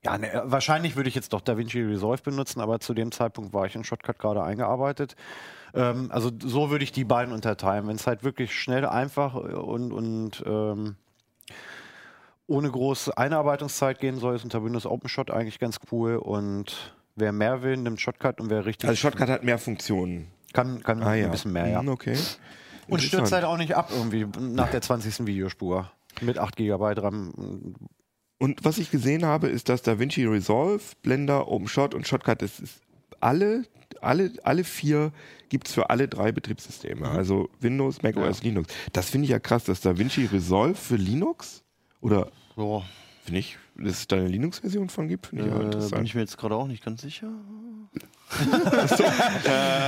ja, 0.03 0.17
ne, 0.17 0.43
wahrscheinlich 0.45 0.95
würde 0.95 1.09
ich 1.09 1.15
jetzt 1.15 1.33
doch 1.33 1.41
DaVinci 1.41 1.81
Resolve 1.81 2.21
benutzen, 2.21 2.61
aber 2.61 2.79
zu 2.79 2.93
dem 2.93 3.11
Zeitpunkt 3.11 3.53
war 3.53 3.65
ich 3.65 3.75
in 3.75 3.83
Shotcut 3.83 4.19
gerade 4.19 4.43
eingearbeitet. 4.43 5.15
Ähm, 5.73 6.09
also 6.11 6.31
so 6.39 6.69
würde 6.69 6.83
ich 6.83 6.91
die 6.91 7.05
beiden 7.05 7.33
unterteilen. 7.33 7.87
Wenn 7.87 7.95
es 7.95 8.07
halt 8.07 8.23
wirklich 8.23 8.53
schnell, 8.53 8.85
einfach 8.85 9.33
und, 9.33 9.91
und 9.91 10.43
ähm, 10.45 10.95
ohne 12.47 12.69
große 12.69 13.17
Einarbeitungszeit 13.17 13.99
gehen 13.99 14.19
soll, 14.19 14.35
ist 14.35 14.43
unter 14.43 14.63
Windows 14.63 14.85
OpenShot 14.85 15.31
eigentlich 15.31 15.59
ganz 15.59 15.79
cool. 15.91 16.17
Und 16.17 16.93
wer 17.15 17.31
mehr 17.31 17.63
will, 17.63 17.77
nimmt 17.77 17.99
Shotcut 17.99 18.39
und 18.39 18.49
wer 18.49 18.65
richtig 18.65 18.87
Also 18.89 18.99
Shotcut 18.99 19.29
hat 19.29 19.43
mehr 19.43 19.57
Funktionen. 19.57 20.27
kann, 20.53 20.83
kann 20.83 21.01
Ah 21.03 21.15
ja. 21.15 21.25
ein 21.25 21.31
bisschen 21.31 21.53
mehr, 21.53 21.67
ja. 21.67 21.79
Hm, 21.79 21.89
Okay. 21.89 22.17
Und 22.87 23.01
stürzt 23.01 23.31
halt 23.31 23.45
auch 23.45 23.57
nicht 23.57 23.73
ab 23.75 23.89
irgendwie 23.91 24.27
nach 24.39 24.69
der 24.69 24.79
20. 24.79 25.25
Videospur. 25.25 25.91
Mit 26.21 26.37
8 26.37 26.55
GB 26.55 26.93
RAM. 27.01 27.73
Und 28.37 28.63
was 28.63 28.77
ich 28.77 28.91
gesehen 28.91 29.25
habe, 29.25 29.47
ist, 29.47 29.69
dass 29.69 29.81
DaVinci 29.81 30.25
Resolve, 30.25 30.83
Blender, 31.01 31.47
OpenShot 31.47 31.95
und 31.95 32.07
Shotcut, 32.07 32.43
das 32.43 32.59
ist 32.59 32.81
alle, 33.21 33.63
alle, 34.01 34.31
alle 34.43 34.63
vier 34.63 35.11
gibt 35.49 35.67
es 35.67 35.73
für 35.73 35.89
alle 35.89 36.07
drei 36.07 36.31
Betriebssysteme. 36.31 37.09
Also 37.09 37.49
Windows, 37.59 38.03
Mac 38.03 38.17
OS, 38.17 38.43
Linux. 38.43 38.71
Das 38.93 39.09
finde 39.09 39.25
ich 39.25 39.31
ja 39.31 39.39
krass, 39.39 39.63
dass 39.63 39.81
DaVinci 39.81 40.25
Resolve 40.25 40.75
für 40.75 40.95
Linux 40.95 41.63
oder 42.05 42.27
Ja, 42.55 42.81
finde 43.23 43.39
ich, 43.39 43.57
dass 43.75 43.93
es 43.99 44.07
da 44.07 44.15
eine 44.15 44.27
Linux-Version 44.27 44.89
von 44.89 45.07
gibt, 45.07 45.27
finde 45.27 45.45
ich 45.45 45.51
äh, 45.51 45.53
bin 45.55 45.65
interessant. 45.65 46.07
ich 46.07 46.15
mir 46.15 46.21
jetzt 46.21 46.37
gerade 46.37 46.55
auch 46.55 46.67
nicht 46.67 46.83
ganz 46.83 47.01
sicher. 47.01 47.27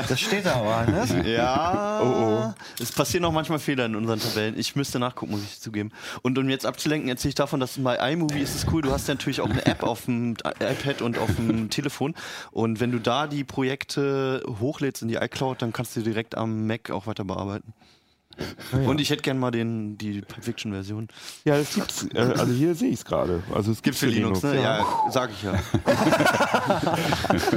Das 0.08 0.20
steht 0.22 0.46
da 0.46 0.56
aber, 0.56 0.92
ne? 0.92 1.30
Ja. 1.34 2.00
Oh, 2.02 2.54
Es 2.82 2.92
passieren 2.92 3.26
auch 3.26 3.32
manchmal 3.32 3.60
Fehler 3.60 3.86
in 3.86 3.96
unseren 3.96 4.20
Tabellen. 4.20 4.58
Ich 4.58 4.76
müsste 4.76 5.00
nachgucken, 5.00 5.32
muss 5.32 5.44
ich 5.44 5.60
zugeben. 5.60 5.92
Und 6.22 6.38
um 6.38 6.48
jetzt 6.48 6.66
abzulenken, 6.66 7.10
erzähle 7.10 7.30
ich 7.30 7.36
davon, 7.36 7.60
dass 7.60 7.78
bei 7.80 7.96
iMovie 8.14 8.40
ist 8.42 8.56
es 8.56 8.72
cool. 8.72 8.82
Du 8.84 8.92
hast 8.92 9.08
ja 9.08 9.16
natürlich 9.16 9.42
auch 9.42 9.50
eine 9.50 9.66
App 9.66 9.84
auf 9.84 10.06
dem 10.06 10.36
iPad 10.46 11.02
und 11.02 11.18
auf 11.18 11.36
dem 11.36 11.70
Telefon. 11.70 12.14
Und 12.52 12.80
wenn 12.80 12.92
du 12.92 13.00
da 13.00 13.28
die 13.28 13.44
Projekte 13.44 14.44
hochlädst 14.60 15.02
in 15.02 15.08
die 15.08 15.16
iCloud, 15.16 15.62
dann 15.62 15.74
kannst 15.74 15.96
du 15.96 16.02
direkt 16.02 16.36
am 16.38 16.68
Mac 16.68 16.92
auch 16.92 17.08
weiter 17.08 17.26
bearbeiten. 17.26 17.74
Und 18.86 19.02
ich 19.02 19.10
hätte 19.10 19.22
gern 19.24 19.40
mal 19.40 19.52
den, 19.52 19.98
die 19.98 20.22
Pulp 20.22 20.44
Fiction 20.44 20.72
Version. 20.72 21.08
Ja, 21.46 21.58
das 21.58 21.74
gibt's. 21.74 22.08
Äh, 22.14 22.20
also 22.20 22.52
hier 22.54 22.76
sehe 22.76 22.90
ich 22.90 22.96
es 23.00 23.06
gerade. 23.06 23.42
Also 23.54 23.72
es 23.72 23.82
Gibt's 23.82 24.00
für 24.00 24.08
Linux, 24.08 24.44
ne? 24.44 24.62
Ja, 24.62 24.86
sag 25.12 25.32
ich 25.32 25.44
ja. 25.44 25.60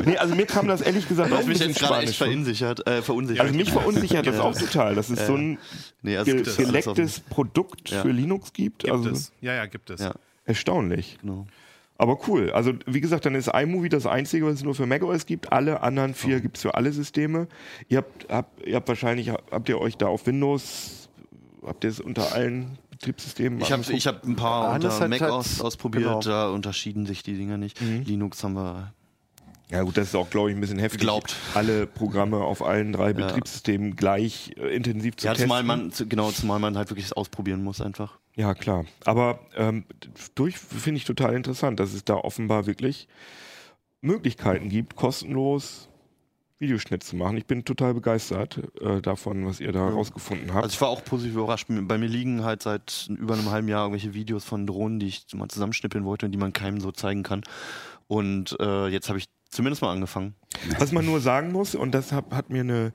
Nee, 0.05 0.17
also 0.17 0.35
mir 0.35 0.47
kam 0.47 0.69
das 0.69 0.81
ehrlich 0.81 1.09
gesagt 1.09 1.33
auch 1.33 1.39
ein 1.39 1.49
mich 1.49 1.59
bisschen 1.59 1.75
spanisch. 1.75 2.17
verunsichert, 2.19 2.87
äh, 2.87 3.03
verunsichert. 3.03 3.47
Also 3.47 3.57
mich 3.59 3.71
verunsichert 3.71 4.27
das 4.27 4.39
auch 4.39 4.57
total, 4.57 4.95
dass 4.95 5.11
es 5.11 5.27
so 5.27 5.35
ein 5.37 5.59
nee, 6.03 6.17
also 6.17 6.33
ge 6.33 6.43
gelecktes 6.43 7.21
Produkt 7.21 7.91
Ja. 7.91 8.03
für 8.03 8.11
Linux 8.11 8.53
gibt. 8.53 8.85
Gibt 8.85 8.93
also 8.93 9.11
es. 9.11 9.33
Ja, 9.41 9.55
ja, 9.55 9.67
gibt 9.67 9.91
es. 9.91 10.01
Ja. 10.01 10.15
erstaunlich. 10.45 11.19
Genau. 11.21 11.47
Aber 12.01 12.19
cool. 12.29 12.51
Also 12.53 12.73
wie 12.87 13.03
gesagt, 13.03 13.27
dann 13.27 13.35
ist 13.35 13.49
iMovie 13.53 13.91
das 13.91 14.07
einzige, 14.07 14.47
was 14.47 14.55
es 14.55 14.63
nur 14.65 14.75
für 14.75 14.87
macOS 14.87 15.27
gibt. 15.27 15.53
Alle 15.53 15.83
anderen 15.83 16.15
vier 16.15 16.39
Oh. 16.39 16.41
gibt 16.41 16.57
es 16.57 16.63
für 16.63 16.75
alle 16.75 16.93
Systeme. 16.93 17.47
Ihr 17.89 17.99
habt, 17.99 18.27
habt, 18.31 18.67
ihr 18.67 18.77
habt 18.77 18.89
wahrscheinlich, 18.89 19.29
habt 19.31 19.69
ihr 19.69 19.79
euch 19.79 19.99
da 19.99 20.07
auf 20.07 20.27
Windows, 20.27 21.11
habt 21.67 21.85
ihr 21.85 21.91
es 21.91 22.01
unter 22.01 22.33
allen 22.33 22.79
Betriebssystemen 22.91 23.61
Ich 23.61 23.71
habe 23.71 23.83
ich 23.93 24.07
hab 24.07 24.25
ein 24.25 24.35
paar 24.35 24.73
Hannes 24.73 24.95
unter 24.95 25.09
Mac 25.09 25.23
aus, 25.23 25.61
ausprobiert, 25.61 26.05
genau. 26.05 26.21
da 26.21 26.49
unterschieden 26.49 27.05
sich 27.05 27.23
die 27.23 27.35
Dinger 27.37 27.59
nicht. 27.59 27.79
Linux 27.81 28.43
haben 28.45 28.55
wir. 28.55 28.95
Ja 29.71 29.83
gut, 29.83 29.99
das 29.99 30.09
ist 30.09 30.15
auch, 30.17 30.31
glaube 30.31 30.51
ich, 30.51 30.57
ein 30.57 30.61
bisschen 30.61 30.79
heftig, 30.79 31.03
Glaubt. 31.03 31.37
alle 31.55 31.87
Programme 31.87 32.39
auf 32.39 32.63
allen 32.65 32.93
drei 32.95 33.13
Betriebssystemen 33.13 33.95
gleich 33.95 34.53
äh, 34.57 34.75
intensiv 34.75 35.17
zu 35.17 35.27
Ja, 35.27 35.33
testen. 35.35 35.49
zumal 35.49 35.63
man, 35.63 35.93
genau, 36.09 36.31
zumal 36.33 36.59
man 36.59 36.77
halt 36.79 36.91
wirklich 36.91 37.15
ausprobieren 37.17 37.63
muss 37.63 37.81
einfach. 37.83 38.19
Ja, 38.41 38.55
klar. 38.55 38.87
Aber 39.05 39.41
ähm, 39.55 39.85
durch 40.35 40.57
finde 40.57 40.97
ich 40.97 41.05
total 41.05 41.35
interessant, 41.35 41.79
dass 41.79 41.93
es 41.93 42.07
da 42.07 42.15
offenbar 42.15 42.65
wirklich 42.65 43.07
Möglichkeiten 44.01 44.71
gibt, 44.71 44.97
kostenlos 44.97 45.91
Videoschnitt 46.59 47.03
zu 47.03 47.17
machen. 47.17 47.37
Ich 47.37 47.45
bin 47.45 47.67
total 47.67 47.93
begeistert 47.93 48.63
äh, 48.81 49.03
davon, 49.03 49.45
was 49.45 49.61
ihr 49.61 49.73
da 49.73 49.87
rausgefunden 49.87 50.55
habt. 50.55 50.65
Also 50.65 50.73
ich 50.73 50.81
war 50.81 50.89
auch 50.89 51.05
positiv 51.05 51.35
überrascht. 51.35 51.67
Bei 51.69 51.99
mir 51.99 52.09
liegen 52.09 52.43
halt 52.43 52.63
seit 52.63 53.11
über 53.11 53.35
einem 53.35 53.51
halben 53.51 53.69
Jahr 53.69 53.85
irgendwelche 53.85 54.15
Videos 54.15 54.47
von 54.47 54.67
Drohnen, 54.67 55.01
die 55.01 55.09
ich 55.09 55.27
mal 55.35 55.49
zusammenschnippeln 55.49 56.07
wollte 56.07 56.25
und 56.25 56.33
die 56.33 56.39
man 56.39 56.55
keinem 56.55 56.81
so 56.81 56.93
zeigen 56.93 57.23
kann. 57.23 57.43
Und 58.09 58.57
äh, 58.59 58.89
jetzt 58.89 59.11
habe 59.11 59.19
ich 59.19 59.27
zumindest 59.51 59.83
mal 59.83 59.93
angefangen. 59.93 60.35
Was 60.79 60.93
man 60.93 61.05
nur 61.05 61.21
sagen 61.21 61.53
muss, 61.53 61.75
und 61.75 61.93
das 61.93 62.11
hat, 62.11 62.31
hat 62.31 62.49
mir 62.49 62.61
eine 62.61 62.95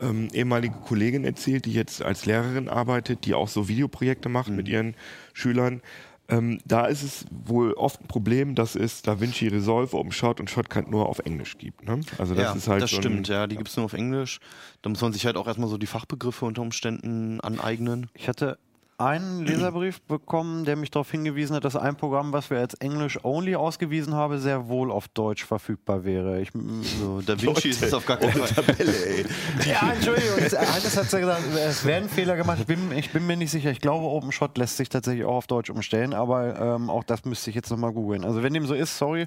ähm, 0.00 0.28
ehemalige 0.32 0.74
Kollegin 0.74 1.24
erzählt, 1.24 1.64
die 1.64 1.72
jetzt 1.72 2.02
als 2.02 2.26
Lehrerin 2.26 2.68
arbeitet, 2.68 3.24
die 3.24 3.34
auch 3.34 3.48
so 3.48 3.68
Videoprojekte 3.68 4.28
macht 4.28 4.50
mit 4.50 4.68
ihren 4.68 4.94
Schülern. 5.32 5.82
Ähm, 6.30 6.60
da 6.66 6.84
ist 6.84 7.02
es 7.02 7.24
wohl 7.30 7.72
oft 7.72 8.02
ein 8.02 8.06
Problem, 8.06 8.54
dass 8.54 8.76
es 8.76 9.00
DaVinci 9.00 9.48
Resolve, 9.48 9.96
OpenShot 9.96 10.40
und 10.40 10.50
Shotcut 10.50 10.90
nur 10.90 11.08
auf 11.08 11.20
Englisch 11.20 11.56
gibt. 11.56 11.84
Ne? 11.84 12.00
Also 12.18 12.34
das 12.34 12.44
ja, 12.44 12.52
ist 12.52 12.68
halt 12.68 12.82
das 12.82 12.90
so 12.90 12.96
ein, 12.96 13.02
stimmt, 13.02 13.28
ja. 13.28 13.46
Die 13.46 13.56
gibt 13.56 13.68
es 13.68 13.76
nur 13.76 13.86
auf 13.86 13.94
Englisch. 13.94 14.38
Da 14.82 14.90
muss 14.90 15.00
man 15.00 15.14
sich 15.14 15.24
halt 15.24 15.36
auch 15.36 15.46
erstmal 15.46 15.70
so 15.70 15.78
die 15.78 15.86
Fachbegriffe 15.86 16.44
unter 16.44 16.60
Umständen 16.60 17.40
aneignen. 17.40 18.10
Ich 18.12 18.28
hatte 18.28 18.58
einen 18.98 19.46
Leserbrief 19.46 20.00
bekommen, 20.02 20.64
der 20.64 20.74
mich 20.74 20.90
darauf 20.90 21.10
hingewiesen 21.10 21.54
hat, 21.54 21.64
dass 21.64 21.76
ein 21.76 21.94
Programm, 21.96 22.32
was 22.32 22.50
wir 22.50 22.58
als 22.58 22.74
Englisch 22.74 23.18
only 23.24 23.54
ausgewiesen 23.54 24.14
haben, 24.14 24.38
sehr 24.40 24.68
wohl 24.68 24.90
auf 24.90 25.06
Deutsch 25.08 25.44
verfügbar 25.44 26.04
wäre. 26.04 26.40
Ich, 26.40 26.50
So, 26.98 27.20
Da 27.26 27.40
Vinci 27.40 27.68
ist 27.68 27.82
es 27.82 27.94
auf 27.94 28.04
gar 28.04 28.16
keinen 28.16 28.32
Fall. 28.32 28.64
ja, 29.66 29.92
Entschuldigung, 29.92 30.38
es- 30.38 30.54
eines 30.54 30.96
hat 30.96 31.12
ja 31.12 31.20
gesagt, 31.20 31.42
es 31.56 31.84
werden 31.84 32.08
Fehler 32.08 32.36
gemacht. 32.36 32.58
Ich 32.60 32.66
bin, 32.66 32.90
ich 32.92 33.10
bin 33.12 33.24
mir 33.26 33.36
nicht 33.36 33.50
sicher. 33.52 33.70
Ich 33.70 33.80
glaube, 33.80 34.04
OpenShot 34.04 34.58
lässt 34.58 34.76
sich 34.76 34.88
tatsächlich 34.88 35.24
auch 35.24 35.36
auf 35.36 35.46
Deutsch 35.46 35.70
umstellen, 35.70 36.12
aber 36.12 36.58
ähm, 36.58 36.90
auch 36.90 37.04
das 37.04 37.24
müsste 37.24 37.50
ich 37.50 37.56
jetzt 37.56 37.70
nochmal 37.70 37.92
googeln. 37.92 38.24
Also 38.24 38.42
wenn 38.42 38.52
dem 38.52 38.66
so 38.66 38.74
ist, 38.74 38.98
sorry. 38.98 39.26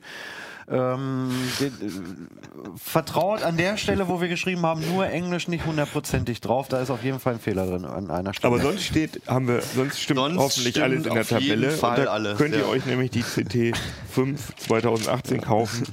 Ähm, 0.69 1.29
den, 1.59 1.67
äh, 1.67 2.69
vertraut 2.77 3.43
an 3.43 3.57
der 3.57 3.77
Stelle, 3.77 4.07
wo 4.07 4.21
wir 4.21 4.27
geschrieben 4.27 4.61
haben, 4.63 4.81
nur 4.93 5.07
Englisch 5.07 5.47
nicht 5.47 5.65
hundertprozentig 5.65 6.41
drauf. 6.41 6.67
Da 6.67 6.81
ist 6.81 6.89
auf 6.89 7.03
jeden 7.03 7.19
Fall 7.19 7.33
ein 7.33 7.39
Fehler 7.39 7.65
drin 7.65 7.85
an 7.85 8.11
einer 8.11 8.33
Stelle. 8.33 8.53
Aber 8.53 8.61
sonst 8.61 8.83
steht, 8.83 9.21
haben 9.27 9.47
wir, 9.47 9.61
sonst 9.61 9.99
stimmt 9.99 10.19
Sonst 10.19 10.37
hoffentlich 10.37 10.75
stimmt 10.75 10.83
alles 10.83 11.05
in 11.05 11.13
der 11.13 11.21
auf 11.21 11.31
jeden 11.31 11.61
Tabelle. 11.61 11.71
Fall 11.71 11.99
und 11.99 12.05
da 12.05 12.11
alles, 12.11 12.37
könnt 12.37 12.55
ihr 12.55 12.61
ja. 12.61 12.67
euch 12.67 12.85
nämlich 12.85 13.11
die 13.11 13.23
CT 13.23 13.77
5 14.11 14.55
2018 14.55 15.41
kaufen. 15.41 15.83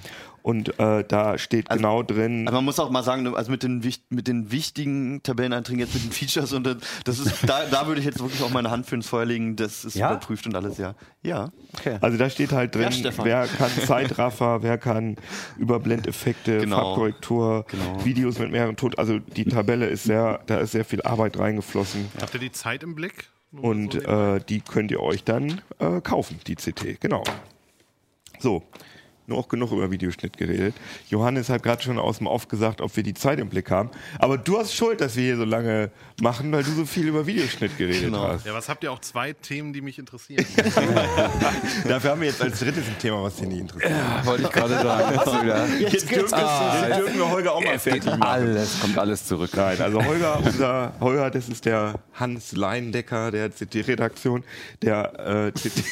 Und 0.48 0.78
äh, 0.80 1.04
da 1.06 1.36
steht 1.36 1.68
genau 1.68 2.02
drin, 2.02 2.48
Aber 2.48 2.56
man 2.56 2.64
muss 2.64 2.80
auch 2.80 2.88
mal 2.88 3.02
sagen, 3.02 3.34
also 3.36 3.50
mit 3.50 3.62
den, 3.62 3.82
mit 4.08 4.28
den 4.28 4.50
wichtigen 4.50 5.22
Tabelleneinträgen, 5.22 5.78
jetzt 5.78 5.92
mit 5.92 6.04
den 6.04 6.10
Features 6.12 6.54
und 6.54 6.64
das- 7.04 7.18
ist, 7.18 7.46
da, 7.46 7.66
da 7.70 7.86
würde 7.86 8.00
ich 8.00 8.06
jetzt 8.06 8.18
wirklich 8.18 8.40
auch 8.42 8.48
meine 8.48 8.70
Hand 8.70 8.86
für 8.86 8.94
ins 8.94 9.06
Feuer 9.08 9.26
legen, 9.26 9.56
das 9.56 9.84
ist 9.84 9.94
Ja? 9.96 10.08
überprüft 10.10 10.46
und 10.46 10.54
alles, 10.54 10.78
ja. 10.78 10.94
Ja. 11.22 11.50
okay. 11.74 11.98
also 12.00 12.16
da 12.16 12.30
steht 12.30 12.52
halt 12.52 12.74
drin, 12.74 12.88
Ja, 12.92 13.10
wer 13.24 13.46
kann 13.46 13.70
Zeitraffer, 13.86 14.62
wer 14.62 14.78
kann 14.78 15.16
Überblendeffekte, 15.58 16.60
Genau. 16.60 16.76
Farbkorrektur, 16.76 17.66
Genau. 17.68 18.04
Videos 18.06 18.38
mit 18.38 18.50
mehreren 18.50 18.76
Ton. 18.76 18.92
Also 18.96 19.18
die 19.18 19.44
Tabelle 19.44 19.84
ist 19.86 20.04
sehr, 20.04 20.40
da 20.46 20.60
ist 20.60 20.72
sehr 20.72 20.86
viel 20.86 21.02
Arbeit 21.02 21.38
reingeflossen. 21.38 22.08
Habt 22.22 22.32
ihr 22.32 22.40
die 22.40 22.52
Zeit 22.52 22.82
im 22.82 22.94
Blick? 22.94 23.28
Nur 23.52 23.64
Und 23.64 23.94
äh, 24.02 24.40
die 24.48 24.62
könnt 24.62 24.90
ihr 24.92 25.00
euch 25.02 25.24
dann 25.24 25.60
äh, 25.78 26.00
kaufen, 26.00 26.38
die 26.46 26.54
CT. 26.56 27.00
Genau. 27.00 27.22
So, 28.38 28.62
nur 29.28 29.38
auch 29.38 29.48
genug 29.48 29.72
über 29.72 29.90
Videoschnitt 29.90 30.36
geredet. 30.36 30.74
Johannes 31.08 31.48
hat 31.48 31.62
gerade 31.62 31.82
schon 31.82 31.98
aus 31.98 32.18
dem 32.18 32.26
Off 32.26 32.48
gesagt, 32.48 32.80
ob 32.80 32.94
wir 32.96 33.02
die 33.02 33.14
Zeit 33.14 33.38
im 33.38 33.48
Blick 33.48 33.70
haben. 33.70 33.90
Aber 34.18 34.38
du 34.38 34.58
hast 34.58 34.74
Schuld, 34.74 35.00
dass 35.00 35.16
wir 35.16 35.22
hier 35.24 35.36
so 35.36 35.44
lange 35.44 35.90
machen, 36.20 36.50
weil 36.52 36.62
du 36.64 36.70
so 36.72 36.84
viel 36.86 37.06
über 37.08 37.26
Videoschnitt 37.26 37.76
geredet 37.78 38.02
Genau. 38.02 38.26
hast. 38.28 38.46
ja, 38.46 38.54
was 38.54 38.68
habt 38.68 38.82
ihr 38.84 38.90
auch 38.92 39.00
zwei 39.00 39.32
Themen, 39.34 39.72
die 39.72 39.80
mich 39.80 39.98
interessieren? 39.98 40.44
Dafür 41.88 42.10
haben 42.10 42.20
wir 42.20 42.28
jetzt 42.28 42.42
als 42.42 42.58
drittes 42.60 42.86
ein 42.86 42.98
Thema, 42.98 43.22
was 43.22 43.36
dich 43.36 43.46
nicht 43.48 43.60
interessiert. 43.60 43.92
Wollte 44.24 44.42
ich 44.44 44.50
gerade 44.50 44.74
sagen. 44.74 45.18
Jetzt. 45.80 45.92
Jetzt 45.92 46.10
dürfen, 46.10 46.30
wir, 46.38 46.88
jetzt 46.88 46.98
dürfen 46.98 47.18
wir 47.18 47.30
Holger 47.30 47.52
auch 47.54 47.62
mal 47.64 47.78
fertig 47.78 48.04
machen. 48.06 48.22
alles, 48.22 48.80
kommt 48.80 48.98
alles 48.98 49.26
zurück. 49.26 49.50
Nein, 49.54 49.80
also 49.80 50.04
Holger, 50.04 50.40
unser 50.44 50.92
Holger, 51.00 51.30
das 51.30 51.48
ist 51.48 51.64
der 51.64 51.94
Hans 52.14 52.52
Leindecker 52.52 53.30
der 53.30 53.50
CT-Redaktion, 53.50 54.44
der 54.82 55.48
äh, 55.48 55.52
CT, 55.52 55.84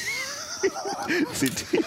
CT, 1.38 1.84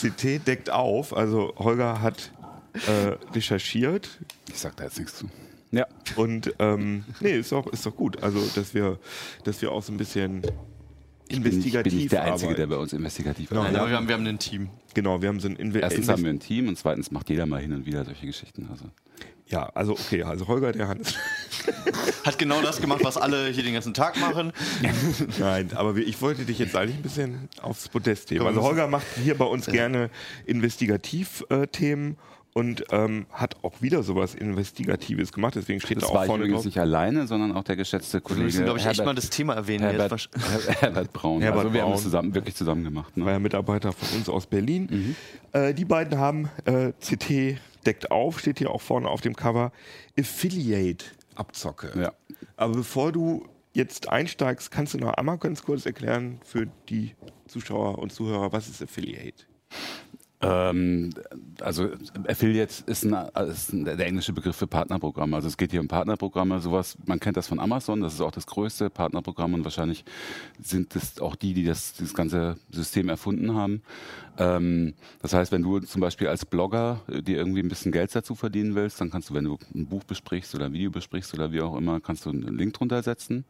CT 0.00 0.46
deckt 0.46 0.70
auf. 0.70 1.16
Also 1.16 1.52
Holger 1.56 2.00
hat 2.02 2.32
äh, 2.86 3.16
recherchiert 3.34 4.08
Ich 4.48 4.58
sag 4.58 4.76
da 4.76 4.84
jetzt 4.84 4.98
nichts 4.98 5.16
zu. 5.18 5.28
Ja. 5.70 5.86
und 6.14 6.54
ähm, 6.60 7.04
nee, 7.20 7.32
ist 7.38 7.50
doch, 7.50 7.66
ist 7.66 7.84
doch 7.84 7.96
gut. 7.96 8.22
Also 8.22 8.38
dass 8.54 8.74
wir, 8.74 8.98
dass 9.42 9.60
wir 9.60 9.72
auch 9.72 9.82
so 9.82 9.92
ein 9.92 9.96
bisschen 9.96 10.42
Ich 11.28 11.40
bin, 11.40 11.42
nicht, 11.42 11.46
investigativ 11.54 11.92
bin 11.92 11.98
nicht 12.00 12.12
der 12.12 12.22
Einzige, 12.22 12.50
arbeiten. 12.52 12.60
der 12.70 12.76
bei 12.76 12.80
uns 12.80 12.92
investigativ 12.92 13.48
Genau, 13.48 13.62
Nein, 13.62 13.74
arbeitet. 13.76 13.80
aber 13.82 13.90
wir 13.90 13.96
haben, 13.96 14.08
wir 14.08 14.14
haben 14.14 14.26
ein 14.26 14.38
Team. 14.38 14.70
Genau, 14.94 15.20
wir 15.20 15.28
haben 15.28 15.40
so 15.40 15.48
ein 15.48 15.56
Inve 15.56 15.80
Erstens 15.80 16.08
haben 16.08 16.22
wir 16.22 16.30
ein 16.30 16.38
Team 16.38 16.68
und 16.68 16.78
zweitens 16.78 17.10
macht 17.10 17.28
jeder 17.28 17.46
mal 17.46 17.60
hin 17.60 17.72
und 17.72 17.86
wieder 17.86 18.04
solche 18.04 18.26
Geschichten. 18.26 18.68
Also 18.70 18.84
Ja, 19.48 19.66
also 19.74 19.92
okay, 19.92 20.22
also 20.22 20.48
Holger, 20.48 20.72
der 20.72 20.88
Hans. 20.88 21.14
Hat 22.24 22.38
genau 22.38 22.62
das 22.62 22.80
gemacht, 22.80 23.00
was 23.04 23.16
alle 23.18 23.48
hier 23.48 23.62
den 23.62 23.74
ganzen 23.74 23.92
Tag 23.94 24.18
machen. 24.18 24.52
Nein, 25.38 25.70
aber 25.74 25.96
wir- 25.96 26.06
ich 26.06 26.20
wollte 26.22 26.44
dich 26.44 26.58
jetzt 26.58 26.74
eigentlich 26.74 26.96
ein 26.96 27.02
bisschen 27.02 27.48
aufs 27.60 27.88
Podest 27.90 28.30
heben. 28.30 28.46
Also 28.46 28.62
Holger 28.62 28.86
macht 28.88 29.06
hier 29.22 29.36
bei 29.36 29.44
uns 29.44 29.66
gerne 29.66 30.08
Investigativ-Themen 30.46 32.16
und 32.54 32.84
ähm, 32.90 33.26
hat 33.32 33.56
auch 33.62 33.82
wieder 33.82 34.02
sowas 34.04 34.34
Investigatives 34.34 35.32
gemacht. 35.32 35.56
Deswegen 35.56 35.80
steht 35.80 35.96
das 35.98 36.04
da 36.08 36.14
war 36.14 36.20
auch 36.20 36.24
ich 36.24 36.26
vorne 36.28 36.44
übrigens 36.44 36.58
drauf. 36.60 36.64
nicht 36.66 36.78
alleine, 36.78 37.26
sondern 37.26 37.52
auch 37.52 37.64
der 37.64 37.74
geschätzte 37.76 38.18
Wir 38.18 38.20
Kollege 38.22 38.44
müssen, 38.44 38.64
glaube 38.64 38.78
ich, 38.78 38.86
echt 38.86 38.98
Herbert, 38.98 39.06
mal 39.06 39.14
das 39.14 39.28
Thema 39.30 39.54
erwähnen. 39.54 39.82
Herbert, 39.84 40.12
Jetzt. 40.12 40.66
Her- 40.68 40.74
Herbert 40.80 41.12
Braun. 41.12 41.42
Herbert 41.42 41.62
also 41.64 41.74
wir 41.74 41.80
haben 41.82 41.88
Braun. 41.88 41.96
es 41.98 42.02
zusammen, 42.04 42.34
wirklich 42.34 42.54
zusammen 42.54 42.84
gemacht. 42.84 43.12
war 43.16 43.24
Ne? 43.26 43.32
ja 43.32 43.38
Mitarbeiter 43.40 43.92
von 43.92 44.18
uns 44.18 44.28
aus 44.28 44.46
Berlin. 44.46 44.88
Mhm. 44.90 45.16
Äh, 45.52 45.74
die 45.74 45.84
beiden 45.84 46.16
haben 46.18 46.48
äh, 46.64 46.92
CT 47.00 47.58
deckt 47.86 48.10
auf, 48.10 48.40
steht 48.40 48.58
hier 48.58 48.70
auch 48.70 48.80
vorne 48.80 49.08
auf 49.08 49.20
dem 49.20 49.36
Cover, 49.36 49.72
Affiliate-Abzocke. 50.18 51.92
Ja. 51.98 52.12
Aber 52.56 52.74
bevor 52.74 53.12
du 53.12 53.48
jetzt 53.72 54.08
einsteigst, 54.08 54.70
kannst 54.70 54.94
du 54.94 54.98
noch 54.98 55.14
einmal 55.14 55.38
ganz 55.38 55.62
kurz 55.62 55.84
erklären 55.86 56.40
für 56.44 56.66
die 56.88 57.14
Zuschauer 57.46 57.98
und 57.98 58.12
Zuhörer, 58.12 58.52
was 58.52 58.68
ist 58.68 58.82
Affiliate? 58.82 59.44
Ähm, 60.44 61.10
also 61.60 61.88
Affiliate 62.28 62.74
ist, 62.86 63.04
ein, 63.04 63.14
ist 63.48 63.70
der 63.72 64.06
englische 64.06 64.32
Begriff 64.32 64.56
für 64.56 64.66
Partnerprogramme. 64.66 65.36
Also 65.36 65.48
es 65.48 65.56
geht 65.56 65.70
hier 65.70 65.80
um 65.80 65.88
Partnerprogramme, 65.88 66.60
sowas, 66.60 66.98
man 67.06 67.18
kennt 67.18 67.36
das 67.36 67.48
von 67.48 67.58
Amazon, 67.58 68.00
das 68.02 68.14
ist 68.14 68.20
auch 68.20 68.30
das 68.30 68.46
größte 68.46 68.90
Partnerprogramm 68.90 69.54
und 69.54 69.64
wahrscheinlich 69.64 70.04
sind 70.60 70.94
es 70.96 71.18
auch 71.20 71.34
die, 71.34 71.54
die 71.54 71.64
das, 71.64 71.94
das 71.94 72.12
ganze 72.12 72.58
System 72.70 73.08
erfunden 73.08 73.54
haben. 73.54 73.82
Ähm, 74.36 74.94
das 75.22 75.32
heißt, 75.32 75.50
wenn 75.50 75.62
du 75.62 75.80
zum 75.80 76.00
Beispiel 76.00 76.28
als 76.28 76.44
Blogger 76.44 77.00
äh, 77.08 77.22
dir 77.22 77.38
irgendwie 77.38 77.60
ein 77.60 77.68
bisschen 77.68 77.92
Geld 77.92 78.14
dazu 78.14 78.34
verdienen 78.34 78.74
willst, 78.74 79.00
dann 79.00 79.10
kannst 79.10 79.30
du, 79.30 79.34
wenn 79.34 79.44
du 79.44 79.58
ein 79.74 79.86
Buch 79.86 80.04
besprichst 80.04 80.54
oder 80.54 80.66
ein 80.66 80.72
Video 80.72 80.90
besprichst 80.90 81.32
oder 81.34 81.52
wie 81.52 81.62
auch 81.62 81.76
immer, 81.76 82.00
kannst 82.00 82.26
du 82.26 82.30
einen 82.30 82.56
Link 82.58 82.74
drunter 82.74 83.02
setzen. 83.02 83.44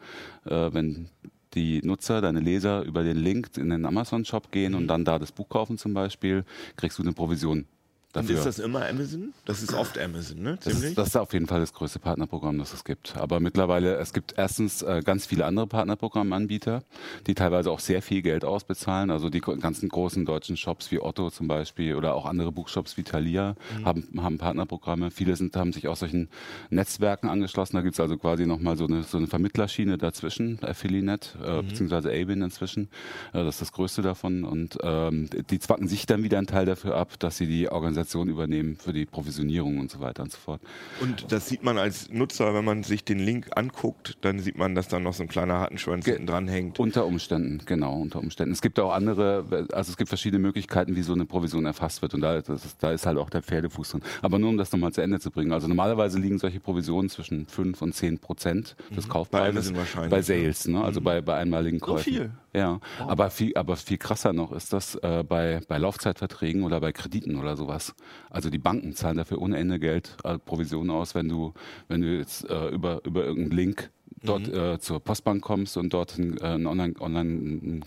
Äh, 0.45 0.73
wenn 0.73 1.09
die 1.55 1.81
Nutzer, 1.83 2.21
deine 2.21 2.41
Leser 2.41 2.83
über 2.83 3.03
den 3.03 3.17
Link 3.17 3.51
in 3.57 3.71
den 3.71 3.87
Amazon-Shop 3.87 4.51
gehen 4.51 4.75
und 4.75 4.89
dann 4.89 5.05
da 5.05 5.19
das 5.19 5.33
Buch 5.33 5.49
kaufen 5.49 5.79
zum 5.79 5.95
Beispiel, 5.95 6.45
kriegst 6.77 6.99
du 6.99 7.03
eine 7.03 7.13
Provision 7.13 7.67
Und 8.15 8.29
dafür. 8.31 8.39
ist 8.39 8.47
das 8.47 8.59
immer 8.61 8.87
Amazon? 8.87 9.35
Das 9.45 9.61
ist 9.61 9.75
oft 9.75 9.99
Amazon, 9.99 10.41
ne? 10.41 10.59
Das 10.63 10.73
ist, 10.73 10.97
das 10.97 11.09
ist 11.09 11.17
auf 11.17 11.33
jeden 11.33 11.49
Fall 11.49 11.59
das 11.59 11.73
größte 11.73 11.99
Partnerprogramm, 11.99 12.59
das 12.59 12.73
es 12.73 12.85
gibt. 12.85 13.17
Aber 13.17 13.41
mittlerweile, 13.41 13.97
es 13.97 14.13
gibt 14.13 14.35
erstens 14.37 14.83
äh, 14.83 15.03
ganz 15.05 15.27
viele 15.27 15.47
andere 15.47 15.67
Partnerprogrammanbieter, 15.67 16.85
die 17.27 17.35
teilweise 17.35 17.73
auch 17.73 17.81
sehr 17.81 18.03
viel 18.03 18.23
Geld 18.23 18.45
ausbezahlen. 18.45 19.11
Also 19.11 19.31
die 19.31 19.41
ganzen 19.41 19.89
großen 19.89 20.25
deutschen 20.25 20.57
Shops 20.57 20.93
wie 20.93 21.01
Otto 21.01 21.31
zum 21.31 21.49
Beispiel 21.49 21.97
oder 21.97 22.15
auch 22.15 22.25
andere 22.25 22.53
Buchshops 22.53 22.97
wie 22.97 23.03
Thalia 23.03 23.57
haben, 23.85 24.07
haben 24.19 24.39
Partnerprogramme. 24.39 25.11
Viele 25.11 25.35
sind, 25.35 25.57
haben 25.57 25.73
sich 25.73 25.89
auch 25.89 25.97
solchen 25.97 26.29
Netzwerken 26.71 27.29
angeschlossen. 27.29 27.75
Da 27.75 27.83
gibt 27.83 27.95
es 27.95 28.01
also 28.01 28.17
quasi 28.17 28.47
nochmal 28.47 28.77
so 28.77 28.87
eine, 28.87 29.03
so 29.03 29.19
eine 29.19 29.27
Vermittlerschiene 29.27 29.99
dazwischen, 29.99 30.61
Affiliate, 30.63 31.31
äh, 31.43 31.63
beziehungsweise 31.63 32.11
Abin 32.11 32.43
inzwischen. 32.43 32.85
Äh, 33.33 33.43
das 33.43 33.57
ist 33.57 33.63
das 33.63 33.73
größte 33.73 34.03
davon. 34.03 34.45
Und 34.45 34.79
ähm, 34.83 35.29
die 35.51 35.59
zwacken 35.59 35.89
sich 35.89 36.07
dann 36.07 36.23
wieder 36.23 36.39
einen 36.39 36.47
Teil 36.47 36.67
dafür 36.67 36.97
ab, 36.97 37.19
dass 37.19 37.39
sie 37.39 37.49
die 37.49 37.69
Organisation 37.69 38.04
übernehmen 38.13 38.77
für 38.77 38.93
die 38.93 39.07
Provisionierung 39.07 39.79
und 39.79 39.91
so 39.91 40.01
weiter 40.01 40.23
und 40.23 40.33
so 40.33 40.39
fort. 40.39 40.61
Und 41.01 41.31
das 41.33 41.49
sieht 41.49 41.63
man 41.63 41.79
als 41.79 42.11
Nutzer, 42.11 42.55
wenn 42.55 42.65
man 42.65 42.83
sich 42.83 43.05
den 43.05 43.19
Link 43.19 43.49
anguckt, 43.57 44.19
dann 44.21 44.39
sieht 44.39 44.59
man, 44.59 44.75
dass 44.75 44.89
da 44.89 44.99
noch 45.01 45.15
so 45.15 45.23
ein 45.23 45.29
kleiner 45.29 45.59
Hartenschwanz 45.61 46.05
Ge- 46.05 46.15
hinten 46.15 46.27
dran 46.27 46.49
hängt. 46.49 46.79
Unter 46.79 47.07
Umständen, 47.07 47.61
genau, 47.67 47.95
unter 48.01 48.19
Umständen. 48.21 48.53
Es 48.53 48.61
gibt 48.63 48.79
auch 48.81 48.93
andere, 48.93 49.67
also 49.73 49.91
es 49.91 49.97
gibt 49.97 50.09
verschiedene 50.09 50.41
Möglichkeiten, 50.41 50.97
wie 50.97 51.03
so 51.03 51.13
eine 51.13 51.25
Provision 51.25 51.65
erfasst 51.67 52.03
wird. 52.03 52.15
Und 52.15 52.21
da, 52.21 52.41
das 52.41 52.65
ist, 52.65 52.83
da 52.83 52.93
ist 52.93 53.07
halt 53.07 53.19
auch 53.19 53.31
der 53.31 53.43
Pferdefuß 53.43 53.91
drin. 53.91 54.03
Aber 54.23 54.39
nur 54.39 54.51
um 54.51 54.57
das 54.57 54.71
nochmal 54.73 54.93
zu 54.93 55.01
Ende 55.01 55.21
zu 55.21 55.31
bringen. 55.31 55.53
Also 55.53 55.69
normalerweise 55.69 56.19
liegen 56.19 56.39
solche 56.39 56.61
Provisionen 56.61 57.09
zwischen 57.11 57.47
5 57.47 57.81
und 57.83 57.95
10 57.95 58.19
Prozent 58.19 58.77
des 58.97 59.09
Kaufpreises. 59.09 59.69
Amazon 59.69 59.77
wahrscheinlich, 59.77 60.11
Bei 60.11 60.17
ne? 60.19 60.23
Sales, 60.23 60.69
ne? 60.69 60.83
also 60.85 61.01
bei, 61.01 61.21
bei 61.21 61.37
einmaligen 61.37 61.81
Käufen. 61.81 62.03
viel? 62.05 62.31
Ja, 62.55 62.79
aber 62.99 63.31
viel, 63.31 63.57
aber 63.57 63.77
viel 63.77 63.99
krasser 63.99 64.33
noch 64.33 64.53
ist 64.53 64.73
das 64.73 64.95
äh, 64.97 65.25
bei, 65.29 65.61
bei 65.67 65.79
Laufzeitverträgen 65.79 66.63
oder 66.63 66.81
bei 66.81 66.93
Krediten 66.93 67.37
oder 67.37 67.57
sowas. 67.57 67.95
Also 68.31 68.49
die 68.49 68.59
Banken 68.59 68.95
zahlen 68.95 69.17
dafür 69.17 69.43
ohne 69.43 69.59
Ende 69.59 69.81
Geld 69.81 70.17
äh, 70.23 70.39
Provisionen 70.39 70.91
aus, 70.91 71.15
wenn 71.15 71.29
du, 71.29 71.53
wenn 71.89 72.01
du 72.01 72.17
jetzt 72.17 72.49
äh, 72.49 72.69
über, 72.69 73.01
über 73.05 73.25
irgendeinen 73.25 73.57
Link 73.57 73.91
dort 74.25 74.49
äh, 74.49 74.79
zur 74.79 75.01
Postbank 75.01 75.43
kommst 75.43 75.77
und 75.77 75.93
dort 75.93 76.19
einen, 76.19 76.39
äh, 76.39 76.45
einen 76.45 76.67
Online, 76.67 76.95
Online 77.01 77.81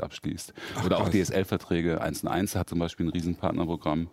abschließt. 0.00 0.54
oder 0.84 1.00
auch. 1.00 1.08
DSL-Verträge. 1.08 2.02
1&1 2.02 2.56
hat 2.56 2.70
zum 2.70 2.78
Beispiel 2.78 3.06
ein 3.06 3.10
Riesenpartnerprogramm. 3.10 4.08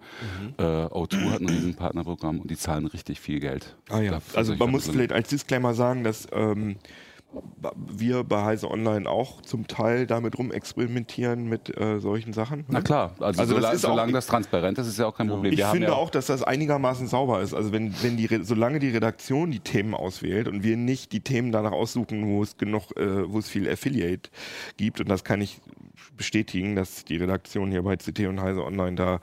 Äh, 0.57 0.63
O2 0.63 1.31
hat 1.31 1.41
ein 1.41 1.49
Riesenpartnerprogramm 1.49 2.39
und 2.39 2.51
die 2.51 2.57
zahlen 2.57 2.87
richtig 2.87 3.19
viel 3.19 3.39
Geld. 3.39 3.75
Ah 3.89 4.01
ja, 4.01 4.19
also 4.35 4.55
man 4.55 4.71
muss 4.71 4.89
vielleicht 4.89 5.11
als 5.11 5.29
Disclaimer 5.29 5.73
sagen, 5.73 6.03
dass 6.03 6.27
ähm, 6.31 6.77
wir 7.87 8.23
bei 8.23 8.43
Heise 8.43 8.69
Online 8.69 9.09
auch 9.09 9.41
zum 9.41 9.67
Teil 9.67 10.07
damit 10.07 10.37
rumexperimentieren 10.37 11.47
mit 11.47 11.75
äh, 11.79 11.99
solchen 11.99 12.33
Sachen. 12.33 12.65
Na 12.67 12.79
ne? 12.79 12.83
klar, 12.83 13.11
also, 13.19 13.41
Also 13.41 13.53
das 13.55 13.61
sola- 13.63 13.71
ist 13.71 13.85
auch- 13.85 13.89
solange 13.91 14.11
das 14.13 14.27
transparent 14.27 14.77
ist, 14.79 14.87
ist 14.87 14.99
ja 14.99 15.05
auch 15.07 15.15
kein 15.15 15.27
Problem. 15.27 15.53
Ich 15.53 15.59
Wir 15.59 15.67
finde 15.67 15.87
ja 15.87 15.93
auch, 15.93 16.09
dass 16.09 16.27
das 16.27 16.43
einigermaßen 16.43 17.07
sauber 17.07 17.41
ist. 17.41 17.53
Also 17.53 17.71
wenn, 17.71 17.93
wenn 18.03 18.17
die, 18.17 18.27
solange 18.43 18.79
die 18.79 18.89
Redaktion 18.89 19.51
die 19.51 19.59
Themen 19.59 19.93
auswählt 19.93 20.47
und 20.47 20.63
wir 20.63 20.75
nicht 20.77 21.11
die 21.13 21.21
Themen 21.21 21.51
danach 21.51 21.71
aussuchen, 21.71 22.25
wo 22.27 22.43
es 22.43 22.57
genug, 22.57 22.95
äh, 22.97 23.31
wo 23.31 23.39
es 23.39 23.47
viel 23.49 23.69
Affiliate 23.69 24.29
gibt, 24.77 24.99
und 24.99 25.09
das 25.09 25.23
kann 25.23 25.39
ich 25.41 25.61
bestätigen, 26.17 26.75
dass 26.75 27.05
die 27.05 27.17
Redaktion 27.17 27.71
hier 27.71 27.83
bei 27.83 27.95
CT 27.95 28.27
und 28.27 28.41
Heise 28.41 28.63
Online 28.65 28.95
da 28.95 29.19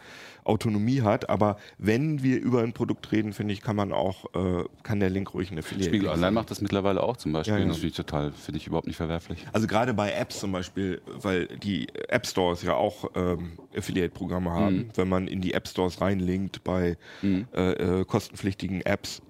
Autonomie 0.48 1.02
hat. 1.02 1.28
Aber 1.28 1.56
wenn 1.78 2.22
wir 2.22 2.40
über 2.40 2.62
ein 2.62 2.72
Produkt 2.72 3.12
reden, 3.12 3.32
finde 3.32 3.52
ich, 3.54 3.60
kann 3.60 3.76
man 3.76 3.92
auch, 3.92 4.24
äh, 4.34 4.64
kann 4.82 5.00
der 5.00 5.10
Link 5.10 5.34
ruhig 5.34 5.50
ein 5.50 5.58
Affiliate 5.58 5.90
Spiegel. 5.90 6.08
Online 6.08 6.30
macht 6.32 6.50
das 6.50 6.60
mittlerweile 6.60 7.02
auch 7.02 7.16
zum 7.16 7.32
Beispiel. 7.32 7.54
Ja, 7.54 7.60
ja. 7.60 7.66
Das 7.66 7.76
finde 7.76 7.88
ich 7.88 7.94
total, 7.96 8.32
finde 8.32 8.58
ich 8.58 8.66
überhaupt 8.66 8.86
nicht 8.86 8.96
verwerflich. 8.96 9.46
Also 9.52 9.66
gerade 9.66 9.94
bei 9.94 10.12
Apps 10.12 10.40
zum 10.40 10.52
Beispiel, 10.52 11.00
weil 11.06 11.46
die 11.46 11.86
App 12.08 12.26
Stores 12.26 12.62
ja 12.62 12.74
auch 12.74 13.10
ähm, 13.14 13.52
Affiliate-Programme 13.76 14.50
haben, 14.50 14.76
Mhm. 14.76 14.90
wenn 14.96 15.08
man 15.08 15.28
in 15.28 15.40
die 15.40 15.54
App 15.54 15.68
Stores 15.68 16.00
reinlinkt 16.00 16.64
bei 16.64 16.96
äh, 17.22 18.00
äh, 18.00 18.04
kostenpflichtigen 18.04 18.80
Apps. 18.82 19.22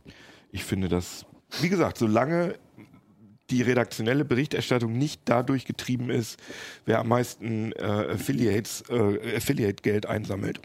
Ich 0.52 0.64
finde 0.64 0.88
das, 0.88 1.26
wie 1.60 1.68
gesagt, 1.68 1.98
solange 1.98 2.54
die 3.50 3.62
redaktionelle 3.62 4.24
Berichterstattung 4.24 4.92
nicht 4.92 5.22
dadurch 5.24 5.64
getrieben 5.64 6.10
ist, 6.10 6.38
wer 6.84 6.98
am 6.98 7.08
meisten 7.08 7.72
äh, 7.72 7.82
Affiliates, 7.82 8.84
äh, 8.90 9.36
Affiliate-Geld 9.36 10.06
einsammelt, 10.06 10.60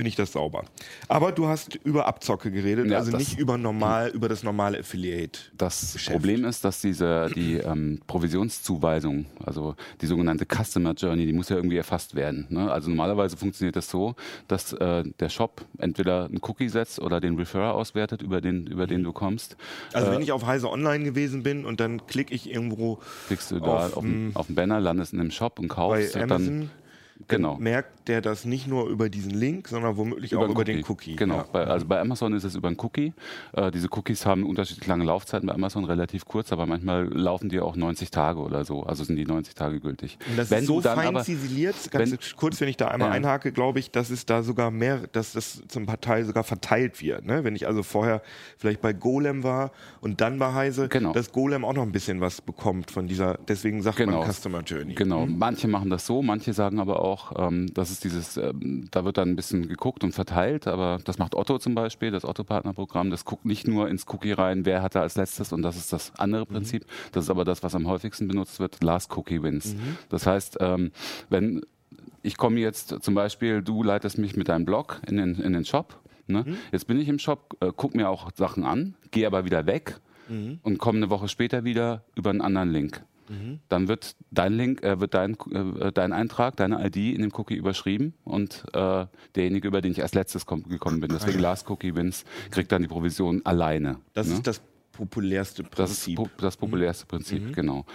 finde 0.00 0.08
ich 0.08 0.16
das 0.16 0.32
sauber. 0.32 0.64
Aber 1.08 1.30
du 1.30 1.46
hast 1.46 1.74
über 1.84 2.06
Abzocke 2.06 2.50
geredet, 2.50 2.86
Ja, 2.90 2.96
also 3.00 3.10
das- 3.10 3.18
nicht 3.20 3.38
über 3.38 3.58
normal, 3.58 4.08
über 4.08 4.30
das 4.30 4.42
normale 4.42 4.78
Affiliate. 4.78 5.38
Das 5.58 5.92
Geschäft. 5.92 6.12
Problem 6.12 6.46
ist, 6.46 6.64
dass 6.64 6.80
diese 6.80 7.28
die 7.34 7.56
ähm, 7.56 8.00
Provisionszuweisung, 8.06 9.26
also 9.44 9.74
die 10.00 10.06
sogenannte 10.06 10.46
Customer 10.46 10.94
Journey, 10.94 11.26
die 11.26 11.34
muss 11.34 11.50
ja 11.50 11.56
irgendwie 11.56 11.76
erfasst 11.76 12.14
werden. 12.14 12.46
Ne? 12.48 12.72
Also 12.72 12.88
normalerweise 12.88 13.36
funktioniert 13.36 13.76
das 13.76 13.90
so, 13.90 14.14
dass 14.48 14.72
äh, 14.72 15.04
der 15.20 15.28
Shop 15.28 15.66
entweder 15.76 16.24
einen 16.24 16.38
Cookie 16.40 16.70
setzt 16.70 16.98
oder 16.98 17.20
den 17.20 17.36
Referrer 17.36 17.74
auswertet, 17.74 18.22
über 18.22 18.40
den 18.40 18.66
über 18.68 18.86
den 18.86 19.02
du 19.04 19.12
kommst. 19.12 19.58
Also 19.92 20.08
Äh, 20.10 20.14
wenn 20.14 20.22
ich 20.22 20.32
auf 20.32 20.46
Heise 20.46 20.70
Online 20.70 21.04
gewesen 21.04 21.42
bin 21.42 21.66
und 21.66 21.78
dann 21.78 22.06
klicke 22.06 22.34
ich 22.34 22.48
irgendwo 22.50 23.00
klickst 23.26 23.50
du 23.50 23.58
da 23.60 23.66
auf, 23.88 23.98
auf, 23.98 24.04
einen, 24.04 24.30
auf 24.34 24.48
einen 24.48 24.54
Banner, 24.56 24.80
landest 24.80 25.12
in 25.12 25.20
einem 25.20 25.30
Shop 25.30 25.58
und 25.58 25.68
kaufst 25.68 26.16
und 26.16 26.26
dann 26.30 26.70
genau. 27.28 27.56
merkt 27.58 28.08
der 28.08 28.20
das 28.20 28.44
nicht 28.44 28.66
nur 28.66 28.88
über 28.88 29.08
diesen 29.08 29.30
Link, 29.30 29.68
sondern 29.68 29.96
womöglich 29.96 30.34
auch 30.34 30.42
einen 30.42 30.50
über 30.52 30.64
den 30.64 30.84
Cookie. 30.88 31.14
Genau. 31.16 31.36
Ja. 31.36 31.46
Bei, 31.52 31.64
also 31.64 31.86
bei 31.86 32.00
Amazon 32.00 32.32
ist 32.32 32.44
es 32.44 32.54
über 32.56 32.68
einen 32.68 32.78
Cookie. 32.80 33.12
Äh, 33.52 33.70
diese 33.70 33.88
Cookies 33.92 34.26
haben 34.26 34.44
unterschiedlich 34.44 34.86
lange 34.88 35.04
Laufzeiten. 35.04 35.46
Bei 35.46 35.54
Amazon 35.54 35.84
relativ 35.84 36.24
kurz, 36.24 36.52
aber 36.52 36.66
manchmal 36.66 37.04
laufen 37.06 37.48
die 37.48 37.60
auch 37.60 37.76
90 37.76 38.10
Tage 38.10 38.40
oder 38.40 38.64
so. 38.64 38.82
Also 38.82 39.04
sind 39.04 39.16
die 39.16 39.26
90 39.26 39.54
Tage 39.54 39.78
gültig. 39.80 40.18
Und 40.28 40.38
das 40.38 40.50
Wenn 40.50 40.60
ist 40.60 40.66
so 40.66 40.80
fein 40.80 41.08
aber- 41.08 41.22
ziseliert, 41.22 41.76
ganz 41.92 42.10
wenn- 42.10 42.18
kurz, 42.36 42.60
wenn 42.60 42.68
ich 42.68 42.76
da 42.76 42.88
einmal 42.88 43.08
Ja. 43.10 43.14
einhake, 43.14 43.52
glaube 43.52 43.78
ich, 43.78 43.90
dass 43.90 44.10
es 44.10 44.26
da 44.26 44.42
sogar 44.42 44.70
mehr, 44.70 45.00
dass 45.12 45.32
das 45.34 45.62
zum 45.68 45.86
Partei 45.86 46.24
sogar 46.24 46.42
verteilt 46.42 47.00
wird. 47.02 47.24
Ne? 47.26 47.44
Wenn 47.44 47.54
ich 47.54 47.66
also 47.68 47.82
vorher 47.82 48.22
vielleicht 48.58 48.80
bei 48.80 48.92
Golem 48.92 49.44
war 49.44 49.70
und 50.00 50.20
dann 50.20 50.38
bei 50.38 50.52
Heise, 50.52 50.88
Genau. 50.88 51.12
dass 51.12 51.30
Golem 51.32 51.64
auch 51.64 51.74
noch 51.74 51.82
ein 51.82 51.92
bisschen 51.92 52.20
was 52.20 52.40
bekommt 52.40 52.90
von 52.90 53.06
dieser, 53.06 53.38
deswegen 53.46 53.82
sagt 53.82 53.98
Genau. 53.98 54.20
man 54.20 54.32
Customer 54.32 54.62
Journey. 54.62 54.94
Genau, 54.94 55.26
manche 55.26 55.68
machen 55.68 55.90
das 55.90 56.06
so, 56.06 56.22
manche 56.22 56.52
sagen 56.54 56.80
aber 56.80 57.00
auch, 57.04 57.09
ähm, 57.36 57.72
das 57.74 57.90
ist 57.90 58.04
dieses, 58.04 58.36
ähm, 58.36 58.88
da 58.90 59.04
wird 59.04 59.18
dann 59.18 59.30
ein 59.30 59.36
bisschen 59.36 59.68
geguckt 59.68 60.04
und 60.04 60.12
verteilt, 60.12 60.66
aber 60.66 60.98
das 61.04 61.18
macht 61.18 61.34
Otto 61.34 61.58
zum 61.58 61.74
Beispiel, 61.74 62.10
das 62.10 62.24
Otto-Partnerprogramm, 62.24 63.10
das 63.10 63.24
guckt 63.24 63.44
nicht 63.44 63.66
nur 63.66 63.88
ins 63.88 64.06
Cookie 64.08 64.32
rein, 64.32 64.64
wer 64.64 64.82
hat 64.82 64.94
da 64.94 65.02
als 65.02 65.16
letztes 65.16 65.52
und 65.52 65.62
das 65.62 65.76
ist 65.76 65.92
das 65.92 66.12
andere 66.16 66.46
Prinzip, 66.46 66.84
das 67.12 67.24
ist 67.24 67.30
aber 67.30 67.44
das, 67.44 67.62
was 67.62 67.74
am 67.74 67.86
häufigsten 67.86 68.28
benutzt 68.28 68.60
wird, 68.60 68.82
Last 68.82 69.16
Cookie 69.16 69.42
Wins. 69.42 69.74
Das 70.08 70.26
heißt, 70.26 70.58
ähm, 70.60 70.92
wenn 71.28 71.62
ich 72.22 72.36
komme 72.36 72.60
jetzt 72.60 73.02
zum 73.02 73.14
Beispiel, 73.14 73.62
du 73.62 73.82
leitest 73.82 74.18
mich 74.18 74.36
mit 74.36 74.48
deinem 74.48 74.64
Blog 74.64 75.00
in 75.06 75.16
den, 75.16 75.36
in 75.36 75.52
den 75.52 75.64
Shop, 75.64 75.98
ne? 76.26 76.44
jetzt 76.72 76.86
bin 76.86 77.00
ich 77.00 77.08
im 77.08 77.18
Shop, 77.18 77.56
äh, 77.60 77.72
guck 77.74 77.94
mir 77.94 78.08
auch 78.10 78.30
Sachen 78.34 78.64
an, 78.64 78.94
gehe 79.10 79.26
aber 79.26 79.44
wieder 79.44 79.66
weg 79.66 80.00
und 80.62 80.78
komme 80.78 80.98
eine 80.98 81.10
Woche 81.10 81.28
später 81.28 81.64
wieder 81.64 82.04
über 82.14 82.30
einen 82.30 82.40
anderen 82.40 82.70
Link 82.70 83.02
dann 83.68 83.88
wird 83.88 84.16
dein 84.30 84.52
Link, 84.54 84.82
äh, 84.82 85.00
wird 85.00 85.14
dein, 85.14 85.36
äh, 85.52 85.92
dein 85.92 86.12
Eintrag, 86.12 86.56
deine 86.56 86.84
ID 86.86 87.14
in 87.14 87.22
dem 87.22 87.32
Cookie 87.34 87.54
überschrieben 87.54 88.14
und 88.24 88.64
äh, 88.72 89.06
derjenige, 89.36 89.68
über 89.68 89.80
den 89.80 89.92
ich 89.92 90.02
als 90.02 90.14
letztes 90.14 90.46
kom- 90.46 90.68
gekommen 90.68 91.00
bin, 91.00 91.10
deswegen 91.10 91.38
Last 91.38 91.68
Cookie 91.70 91.94
Wins, 91.94 92.24
kriegt 92.50 92.72
dann 92.72 92.82
die 92.82 92.88
Provision 92.88 93.40
alleine. 93.44 93.98
Das 94.14 94.26
ne? 94.26 94.34
ist 94.34 94.46
das 94.46 94.60
populärste 94.92 95.62
Das 95.62 95.90
ist 95.92 96.04
Prinzip. 96.04 96.16
po 96.16 96.28
das 96.38 96.56
populärste 96.56 97.06
Prinzip, 97.06 97.54
genau. 97.54 97.86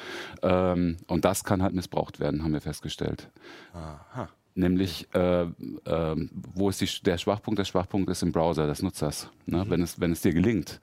Ähm, 0.41 0.97
und 1.07 1.25
das 1.25 1.43
kann 1.43 1.61
halt 1.61 1.73
missbraucht 1.75 2.19
werden, 2.19 2.43
haben 2.43 2.53
wir 2.53 2.61
festgestellt. 2.61 3.29
Aha. 3.73 4.29
Nämlich, 4.57 5.07
äh, 5.13 5.47
ähm, 5.85 6.29
wo 6.55 6.69
ist 6.69 6.79
die, 6.79 6.87
der 7.03 7.17
Schwachpunkt? 7.17 7.59
Der 7.59 7.65
Schwachpunkt 7.65 8.09
ist 8.09 8.23
im 8.23 8.31
Browser 8.31 8.67
des 8.67 8.81
Nutzers. 8.81 9.29
Ne? 9.45 9.65
Wenn, 9.67 9.81
es, 9.81 9.99
wenn 9.99 10.13
es 10.13 10.21
dir 10.21 10.33
gelingt, 10.33 10.79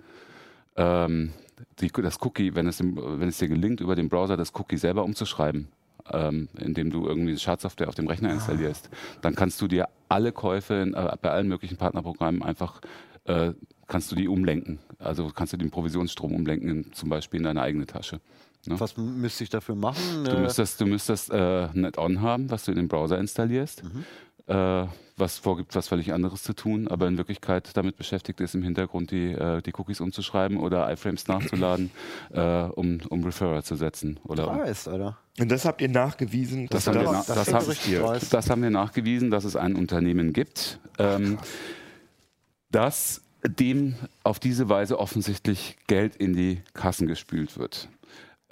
ähm, 0.76 1.32
die, 1.81 1.89
das 1.89 2.21
Cookie, 2.23 2.55
wenn 2.55 2.67
es, 2.67 2.79
dem, 2.79 2.97
wenn 2.97 3.29
es 3.29 3.39
dir 3.39 3.49
gelingt, 3.49 3.81
über 3.81 3.95
den 3.95 4.09
Browser 4.09 4.37
das 4.37 4.53
Cookie 4.55 4.77
selber 4.77 5.05
umzuschreiben, 5.05 5.69
ähm, 6.11 6.49
indem 6.59 6.91
du 6.91 7.07
irgendwie 7.07 7.37
Schadsoftware 7.39 7.89
auf 7.89 7.95
dem 7.95 8.09
Rechner 8.09 8.33
installierst, 8.33 8.91
dann 9.21 9.35
kannst 9.35 9.61
du 9.61 9.69
dir 9.69 9.89
alle 10.09 10.33
Käufe 10.33 10.75
in, 10.75 10.95
äh, 10.95 11.17
bei 11.21 11.31
allen 11.31 11.49
möglichen 11.49 11.77
Partnerprogrammen 11.77 12.43
einfach 12.43 12.81
äh, 13.25 13.53
kannst 13.87 14.11
du 14.11 14.17
die 14.17 14.29
umlenken. 14.29 14.79
Also 14.99 15.29
kannst 15.29 15.53
du 15.53 15.57
den 15.57 15.71
Provisionsstrom 15.71 16.35
umlenken, 16.35 16.93
zum 16.93 17.09
Beispiel 17.09 17.39
in 17.39 17.45
deine 17.45 17.63
eigene 17.63 17.87
Tasche. 17.87 18.21
Ne? 18.67 18.79
Was 18.79 18.97
müsste 18.97 19.45
ich 19.45 19.51
dafür 19.51 19.75
machen? 19.75 20.25
Du 20.25 20.31
Äh, 20.31 20.41
müsstest, 20.41 20.81
du 20.81 20.87
müsstest 20.87 21.31
äh, 21.31 21.69
ein 21.75 21.85
Add-on 21.85 22.21
haben, 22.21 22.51
was 22.51 22.65
du 22.65 22.71
in 22.71 22.77
den 22.77 22.89
Browser 22.89 23.19
installierst, 23.19 23.83
äh, 24.47 24.86
was 25.16 25.38
vorgibt, 25.38 25.74
was 25.74 25.88
völlig 25.88 26.12
anderes 26.12 26.43
zu 26.43 26.53
tun, 26.55 26.88
aber 26.88 27.07
in 27.07 27.16
Wirklichkeit 27.16 27.76
damit 27.76 27.97
beschäftigt 27.97 28.40
ist, 28.40 28.55
im 28.55 28.62
Hintergrund 28.62 29.11
die, 29.11 29.32
äh, 29.32 29.62
die 29.62 29.72
Cookies 29.74 30.01
umzuschreiben 30.01 30.57
oder 30.57 30.90
iFrames 30.90 31.28
nachzuladen, 31.28 31.90
äh, 32.32 32.40
um, 32.40 32.99
um 33.09 33.24
Referrer 33.24 33.62
zu 33.62 33.76
setzen. 33.76 34.18
Oder 34.24 34.51
um, 34.51 34.59
Dreist, 34.59 34.88
Alter. 34.88 35.18
Und 35.38 35.51
das 35.51 35.64
habt 35.64 35.80
ihr 35.80 35.88
nachgewiesen, 35.88 36.66
das, 36.68 36.84
dass 36.84 36.95
haben 36.95 37.05
wir, 37.05 37.12
das, 37.12 37.28
na, 37.28 37.34
das 37.34 37.47
das, 37.47 37.55
haben, 37.55 38.30
das 38.30 38.51
haben 38.51 38.62
wir 38.62 38.70
nachgewiesen, 38.70 39.30
dass 39.30 39.45
es 39.45 39.57
ein 39.57 39.76
Unternehmen 39.76 40.32
gibt, 40.32 40.80
ähm, 40.99 41.38
dass 42.70 43.22
dem 43.47 43.97
auf 44.22 44.38
diese 44.38 44.68
Weise 44.68 44.99
offensichtlich 44.99 45.76
Geld 45.86 46.16
in 46.16 46.34
die 46.34 46.62
Kassen 46.74 47.07
gespült 47.07 47.59
wird. 47.59 47.88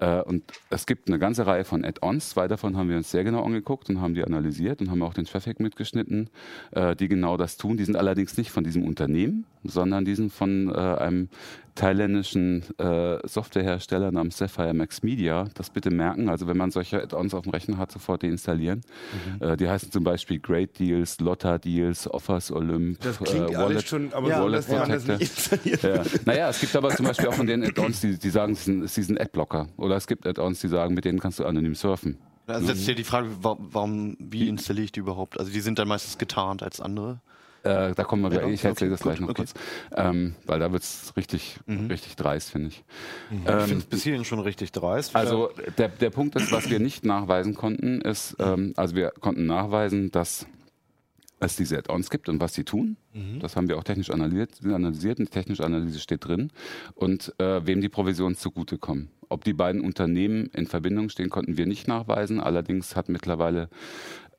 Äh, 0.01 0.23
Und 0.23 0.43
es 0.71 0.87
gibt 0.87 1.09
eine 1.09 1.19
ganze 1.19 1.47
Reihe 1.47 1.65
von 1.65 1.85
Add-ons. 1.85 2.31
Zwei 2.31 2.49
davon 2.49 2.77
haben 2.77 2.89
wir 2.89 2.97
uns 2.97 3.11
sehr 3.11 3.23
genau 3.23 3.45
angeguckt 3.45 3.89
und 3.91 4.01
haben 4.01 4.15
die 4.15 4.25
analysiert 4.25 4.81
und 4.81 4.91
haben 4.91 5.03
auch 5.03 5.15
den 5.15 5.27
Traffic 5.27 5.61
mitgeschnitten, 5.61 6.31
äh, 6.73 6.97
die 6.97 7.09
genau 7.09 7.37
das 7.37 7.57
tun. 7.57 7.77
Die 7.77 7.85
sind 7.85 7.97
allerdings 7.97 8.37
nicht 8.37 8.51
von 8.51 8.65
diesem 8.65 8.85
Unternehmen, 8.85 9.45
sondern 9.63 10.05
die 10.05 10.15
sind 10.15 10.33
von 10.33 10.71
äh, 10.71 10.73
einem 10.73 11.29
thailändischen 11.75 12.65
äh, 12.79 13.19
Softwarehersteller 13.27 14.13
namens 14.13 14.39
Sapphire 14.39 14.75
Max 14.75 15.03
Media. 15.03 15.49
Das 15.55 15.71
bitte 15.71 15.91
merken. 15.91 16.29
Also 16.29 16.47
wenn 16.47 16.57
man 16.57 16.71
solche 16.71 17.03
Add-ons 17.03 17.35
auf 17.35 17.43
dem 17.45 17.51
Rechner 17.53 17.79
hat, 17.79 17.93
sofort 17.93 18.23
deinstallieren. 18.23 18.83
Äh, 19.41 19.57
die 19.57 19.69
heißen 19.69 19.91
zum 19.91 20.05
Beispiel 20.05 20.39
Great 20.39 20.79
Deals, 20.79 21.19
Lotta 21.21 21.59
Deals, 21.59 22.09
Offers 22.13 22.51
Olymp, 22.53 23.01
das 23.01 23.19
klingt 23.19 23.51
äh, 23.51 23.55
alles 23.57 23.59
Wallet, 23.59 23.89
schon, 23.89 24.13
aber 24.13 24.29
Ja, 24.29 24.41
man 24.41 24.53
das 24.91 25.07
nicht 25.07 25.21
installiert. 25.21 25.83
ja. 25.83 26.03
Naja, 26.25 26.49
es 26.51 26.61
gibt 26.61 26.75
aber 26.77 26.91
zum 26.91 27.07
Beispiel 27.07 27.29
auch 27.29 27.35
von 27.35 27.47
den 27.47 27.65
Add-ons, 27.65 28.01
die, 28.01 28.19
die 28.19 28.31
sagen, 28.31 28.55
sie 28.55 28.65
sind, 28.65 28.89
sie 28.89 29.03
sind 29.03 29.21
Adblocker. 29.21 29.69
Oder 29.77 29.97
es 29.97 30.07
gibt 30.07 30.27
Add-ons, 30.27 30.61
die 30.61 30.69
sagen, 30.69 30.95
mit 30.95 31.05
denen 31.05 31.19
kannst 31.21 31.39
du 31.39 31.45
anonym 31.45 31.75
surfen. 31.75 32.19
Da 32.47 32.61
setzt 32.61 32.87
ja 32.89 32.95
die 32.95 33.05
Frage, 33.05 33.29
wa- 33.43 33.57
warum, 33.61 34.17
wie 34.19 34.49
installiere 34.49 34.85
ich 34.87 34.93
die 34.93 35.01
überhaupt? 35.01 35.39
Also 35.39 35.53
die 35.53 35.61
sind 35.61 35.79
dann 35.79 35.87
meistens 35.87 36.19
getarnt 36.19 36.63
als 36.65 36.81
andere. 36.81 37.21
Äh, 37.63 37.95
da 37.95 38.05
kommen 38.05 38.23
wir 38.23 38.31
gleich, 38.31 38.55
ich 38.55 38.65
erzähle 38.65 38.91
das 38.91 39.01
gut, 39.01 39.11
gleich 39.11 39.21
noch 39.21 39.29
okay. 39.29 39.43
kurz. 39.43 39.55
Ähm, 39.95 40.35
weil 40.47 40.61
da 40.61 40.73
wird 40.73 40.83
es 40.83 41.15
richtig, 41.17 41.59
richtig 41.69 42.17
dreist, 42.17 42.51
finde 42.51 42.69
ich. 42.69 42.85
Ich 43.31 43.37
Ähm, 43.47 43.61
finde 43.61 43.79
es 43.79 43.87
bis 43.87 44.03
hierhin 44.03 44.25
schon 44.25 44.41
richtig 44.41 44.73
dreist. 44.73 45.15
Also 45.15 45.51
der, 45.79 45.89
der 45.89 46.11
Punkt 46.11 46.37
ist, 46.37 46.53
was 46.53 46.71
wir 46.71 46.81
nicht 46.81 47.05
nachweisen 47.05 47.55
konnten, 47.55 48.01
ist, 48.01 48.37
ähm, 48.39 48.73
also 48.77 48.95
wir 48.95 49.13
konnten 49.21 49.47
nachweisen, 49.47 50.11
dass 50.11 50.47
es 51.43 51.57
diese 51.57 51.79
Add-ons 51.79 52.11
gibt 52.11 52.29
und 52.29 52.41
was 52.41 52.53
sie 52.53 52.65
tun. 52.65 52.97
Das 53.41 53.57
haben 53.57 53.69
wir 53.69 53.79
auch 53.79 53.83
technisch 53.83 54.11
analysiert, 54.11 54.51
analysiert 54.63 55.19
und 55.19 55.29
die 55.29 55.33
technische 55.33 55.65
Analyse 55.65 55.99
steht 55.99 56.27
drin. 56.27 56.53
Und 56.95 57.35
äh, 57.39 57.67
wem 57.67 57.81
die 57.81 57.89
Provisionen 57.89 58.37
zugutekommen. 58.37 59.11
Ob 59.31 59.43
die 59.45 59.55
beiden 59.55 59.81
Unternehmen 59.81 60.47
in 60.53 60.67
Verbindung 60.67 61.09
stehen, 61.09 61.31
konnten 61.31 61.57
wir 61.57 61.67
nicht 61.67 61.89
nachweisen. 61.89 62.41
Allerdings 62.41 62.95
hat 62.95 63.09
mittlerweile 63.09 63.71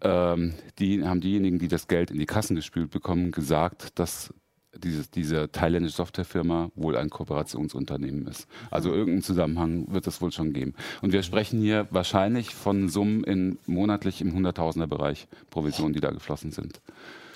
ähm, 0.01 0.53
die, 0.79 1.03
haben 1.03 1.21
diejenigen, 1.21 1.59
die 1.59 1.67
das 1.67 1.87
Geld 1.87 2.11
in 2.11 2.19
die 2.19 2.25
Kassen 2.25 2.55
gespült 2.55 2.91
bekommen, 2.91 3.31
gesagt, 3.31 3.99
dass 3.99 4.33
diese, 4.77 5.09
diese 5.09 5.51
thailändische 5.51 5.97
Softwarefirma 5.97 6.71
wohl 6.75 6.95
ein 6.95 7.09
Kooperationsunternehmen 7.09 8.27
ist. 8.27 8.47
Also 8.69 8.89
irgendeinen 8.89 9.23
Zusammenhang 9.23 9.91
wird 9.91 10.07
es 10.07 10.21
wohl 10.21 10.31
schon 10.31 10.53
geben. 10.53 10.73
Und 11.01 11.11
wir 11.11 11.23
sprechen 11.23 11.59
hier 11.59 11.87
wahrscheinlich 11.91 12.55
von 12.55 12.87
Summen 12.87 13.23
in 13.23 13.57
monatlich 13.65 14.21
im 14.21 14.33
Hunderttausender-Bereich 14.33 15.27
Provisionen, 15.49 15.93
die 15.93 15.99
da 15.99 16.11
geflossen 16.11 16.51
sind. 16.51 16.81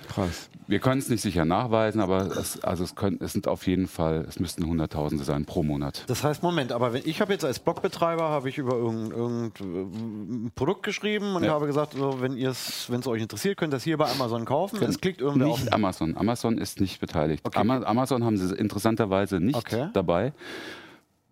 Krass. 0.08 0.50
Wir 0.68 0.80
können 0.80 0.98
es 1.00 1.10
nicht 1.10 1.22
sicher 1.22 1.46
nachweisen, 1.46 2.02
aber 2.02 2.26
es, 2.38 2.64
also 2.64 2.84
es, 2.84 2.96
können, 2.96 3.20
es 3.22 3.34
sind 3.34 3.48
auf 3.48 3.68
jeden 3.68 3.88
Fall, 3.88 4.26
es 4.28 4.40
müssten 4.40 4.66
Hunderttausende 4.66 5.24
sein 5.24 5.46
pro 5.46 5.62
Monat. 5.62 6.04
Das 6.08 6.24
heißt, 6.24 6.42
Moment, 6.42 6.72
aber 6.72 6.92
wenn 6.94 7.04
ich 7.06 7.22
habe 7.22 7.32
jetzt 7.34 7.46
als 7.46 7.60
Blogbetreiber 7.60 8.24
habe 8.30 8.50
ich 8.50 8.58
über 8.58 8.74
irgendein, 8.74 9.12
irgendein 9.18 10.52
Produkt 10.56 10.84
geschrieben 10.84 11.36
und 11.36 11.44
Ja. 11.44 11.52
habe 11.54 11.68
gesagt, 11.68 11.94
so, 11.94 12.20
wenn 12.20 12.38
es, 12.38 12.90
euch 12.90 13.22
interessiert, 13.22 13.58
könnt 13.58 13.74
ihr 13.74 13.78
es 13.78 13.84
hier 13.84 13.98
bei 13.98 14.10
Amazon 14.10 14.46
kaufen. 14.46 14.82
Es 14.84 15.00
klickt 15.00 15.22
irgendwer 15.22 15.48
auf. 15.50 15.60
Nicht 15.60 15.72
Amazon. 15.74 16.18
Amazon 16.18 16.58
ist 16.58 16.82
nicht 16.82 17.00
beteiligt. 17.00 17.46
Ama 17.56 17.84
Amazon 17.84 18.24
haben 18.24 18.38
sie 18.38 18.56
interessanterweise 18.56 19.40
nicht 19.40 19.56
Okay. 19.58 19.90
dabei. 19.94 20.34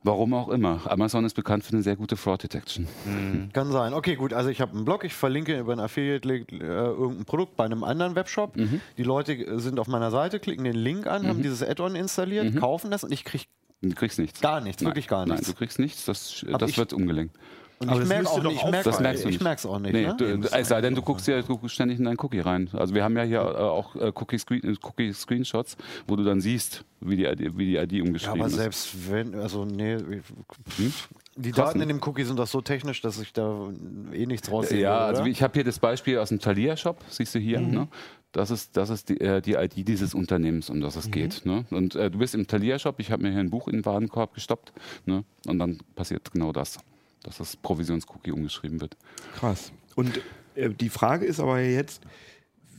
Warum 0.03 0.33
auch 0.33 0.49
immer. 0.49 0.81
Amazon 0.85 1.23
ist 1.23 1.33
bekannt 1.33 1.63
für 1.63 1.73
eine 1.73 1.81
sehr 1.81 1.95
gute 1.95 2.17
Fraud 2.17 2.43
Detection. 2.43 2.87
Kann 3.53 3.71
sein. 3.71 3.93
Okay, 3.93 4.15
gut. 4.15 4.33
Also 4.33 4.49
ich 4.49 4.59
habe 4.59 4.73
einen 4.73 4.85
Blog, 4.85 5.03
ich 5.05 5.13
verlinke 5.13 5.57
über 5.57 5.71
einen 5.71 5.81
Affiliate-Link 5.81 6.51
äh, 6.51 6.55
irgendein 6.57 7.25
Produkt 7.25 7.55
bei 7.55 7.63
einem 7.63 7.83
anderen 7.83 8.15
Webshop. 8.15 8.57
Mhm. 8.57 8.81
Die 8.97 9.03
Leute 9.03 9.33
äh, 9.33 9.59
sind 9.59 9.79
auf 9.79 9.87
meiner 9.87 10.11
Seite, 10.11 10.39
klicken 10.39 10.65
den 10.65 10.75
Link 10.75 11.07
an, 11.07 11.27
haben 11.27 11.41
dieses 11.41 11.63
Add-on 11.63 11.95
installiert, 11.95 12.59
kaufen 12.59 12.91
das 12.91 13.03
und 13.03 13.11
ich 13.11 13.23
kriege 13.23 13.45
Du 13.81 13.95
kriegst 13.95 14.17
nichts. 14.17 14.39
Gar 14.39 14.61
nichts, 14.61 14.81
Nein. 14.81 14.91
wirklich 14.91 15.07
gar 15.09 15.25
nichts. 15.25 15.41
Nein, 15.41 15.51
du 15.51 15.57
kriegst 15.57 15.77
nichts. 15.77 16.05
Das, 16.05 16.45
das 16.57 16.77
wird 16.77 16.93
umgelenkt. 16.93 17.35
Und 17.83 17.89
Aber 17.89 18.01
ich 18.01 18.07
merke 18.07 18.29
auch 18.29 18.43
nicht, 18.43 18.55
ich 18.57 18.63
merke 18.71 18.89
Das 18.89 18.99
merkst 18.99 19.23
du 19.23 19.29
ich 19.29 19.33
nicht. 19.35 19.43
merk's 19.43 19.65
auch 19.65 19.79
nicht. 19.79 19.93
Nee, 19.93 20.07
ne? 20.07 20.15
du, 20.17 20.25
es 20.51 20.67
sei 20.67 20.81
denn, 20.81 20.95
du 20.95 21.01
guckst 21.01 21.27
ja 21.27 21.41
du 21.41 21.57
guckst 21.57 21.75
ständig 21.75 21.99
in 21.99 22.05
deinen 22.05 22.17
Cookie 22.19 22.39
rein. 22.39 22.69
Also 22.73 22.93
wir 22.95 23.03
haben 23.03 23.15
ja 23.17 23.23
hier 23.23 23.39
äh, 23.39 23.41
auch 23.43 23.95
äh, 23.95 24.11
Cookie, 24.15 24.37
Screen, 24.39 24.77
Cookie 24.81 25.13
wo 26.07 26.15
du 26.15 26.23
dann 26.23 26.41
siehst, 26.41 26.83
wie 27.01 27.17
die 27.17 27.25
ID, 27.25 27.57
wie 27.57 27.65
die 27.65 27.75
ID 27.77 27.91
Ja, 27.93 28.03
umgeschrieben 28.03 28.39
aber 28.41 28.47
ist. 28.47 28.55
selbst 28.55 29.11
wenn, 29.11 29.35
also 29.35 29.65
nee, 29.65 29.97
die 31.35 31.51
Krass, 31.51 31.67
Daten 31.67 31.79
ne? 31.79 31.83
in 31.83 31.89
dem 31.89 31.99
Cookie 32.03 32.23
sind 32.23 32.37
doch 32.37 32.47
so 32.47 32.61
technisch, 32.61 33.01
dass 33.01 33.19
ich 33.19 33.33
da 33.33 33.69
eh 34.13 34.25
nichts 34.25 34.51
raussehe. 34.51 34.81
Ja, 34.81 35.09
oder? 35.09 35.17
also 35.19 35.25
ich 35.25 35.41
habe 35.41 35.53
hier 35.53 35.63
das 35.63 35.79
Beispiel 35.79 36.19
aus 36.19 36.29
dem 36.29 36.39
Thalia-Shop, 36.39 36.97
siehst 37.09 37.33
du 37.35 37.39
hier. 37.39 37.59
Mhm. 37.59 37.71
Ne? 37.71 37.87
Das 38.31 38.49
ist, 38.49 38.75
das 38.77 38.89
ist 38.89 39.09
die, 39.09 39.19
äh, 39.21 39.41
die 39.41 39.53
ID 39.53 39.87
dieses 39.87 40.13
Unternehmens, 40.15 40.69
um 40.69 40.81
das 40.81 40.95
es 40.95 41.07
Mhm. 41.07 41.11
geht. 41.11 41.45
Ne? 41.45 41.65
Und 41.71 41.95
äh, 41.95 42.09
du 42.09 42.17
bist 42.19 42.33
im 42.35 42.47
Thalia-Shop, 42.47 42.95
ich 42.99 43.11
habe 43.11 43.23
mir 43.23 43.31
hier 43.31 43.39
ein 43.39 43.49
Buch 43.49 43.67
in 43.67 43.73
den 43.77 43.85
Warenkorb 43.85 44.33
gestoppt 44.33 44.73
ne? 45.05 45.23
und 45.47 45.59
dann 45.59 45.79
passiert 45.95 46.31
genau 46.31 46.51
das, 46.51 46.77
dass 47.23 47.37
das 47.37 47.55
Provisionscookie 47.55 48.31
umgeschrieben 48.31 48.81
wird. 48.81 48.95
Krass. 49.35 49.71
Und 49.95 50.21
äh, 50.55 50.69
die 50.69 50.89
Frage 50.89 51.25
ist 51.25 51.39
aber 51.39 51.59
jetzt, 51.61 52.01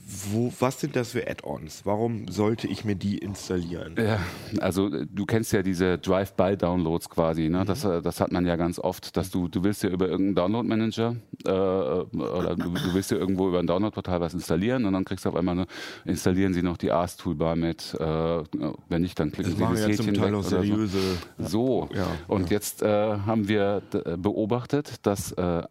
wo, 0.06 0.52
was 0.60 0.80
sind 0.80 0.96
das 0.96 1.12
für 1.12 1.26
Add-ons? 1.26 1.82
Warum 1.84 2.28
sollte 2.28 2.66
ich 2.66 2.84
mir 2.84 2.94
die 2.94 3.16
installieren? 3.18 3.94
Ja, 3.98 4.20
also 4.60 4.88
äh, 4.92 5.06
du 5.10 5.24
kennst 5.24 5.52
ja 5.52 5.62
diese 5.62 5.96
Drive-by-Downloads 5.98 7.08
quasi, 7.08 7.48
ne? 7.48 7.60
Mhm. 7.60 7.64
Das, 7.66 7.84
äh, 7.84 8.02
das 8.02 8.20
hat 8.20 8.30
man 8.30 8.44
ja 8.44 8.56
ganz 8.56 8.78
oft, 8.78 9.16
dass 9.16 9.30
du, 9.30 9.48
du 9.48 9.64
willst 9.64 9.82
ja 9.82 9.88
über 9.88 10.06
irgendeinen 10.08 10.34
Download-Manager 10.34 11.16
äh, 11.46 11.50
oder 11.50 12.54
du, 12.56 12.70
du 12.70 12.94
willst 12.94 13.10
ja 13.12 13.16
irgendwo 13.16 13.48
über 13.48 13.60
ein 13.60 13.66
Download-Portal 13.66 14.20
was 14.20 14.34
installieren 14.34 14.84
und 14.84 14.92
dann 14.92 15.04
kriegst 15.04 15.24
du 15.24 15.30
auf 15.30 15.36
einmal 15.36 15.56
eine, 15.58 15.66
installieren 16.04 16.52
sie 16.52 16.62
noch 16.62 16.76
die 16.76 16.90
ARS-Toolbar 16.92 17.56
mit, 17.56 17.94
äh, 17.98 18.42
wenn 18.88 19.02
nicht, 19.02 19.18
dann 19.18 19.32
klicken 19.32 19.56
Das 19.58 19.68
sie 19.70 19.74
das 19.74 19.80
ja 19.90 19.96
zum 19.96 20.06
Häkchen 20.06 20.14
Teil 20.22 20.32
weg 20.32 20.34
auch 20.34 20.38
oder 20.40 20.48
so. 20.50 20.62
seriöse. 20.62 20.98
So, 21.38 21.88
Ja, 21.94 22.06
und 22.28 22.50
jetzt 22.50 22.82
äh, 22.82 22.86
haben 22.88 23.48
wir 23.48 23.82
äh, 23.92 24.16
beobachtet, 24.18 25.06
dass 25.06 25.32
äh, 25.32 25.62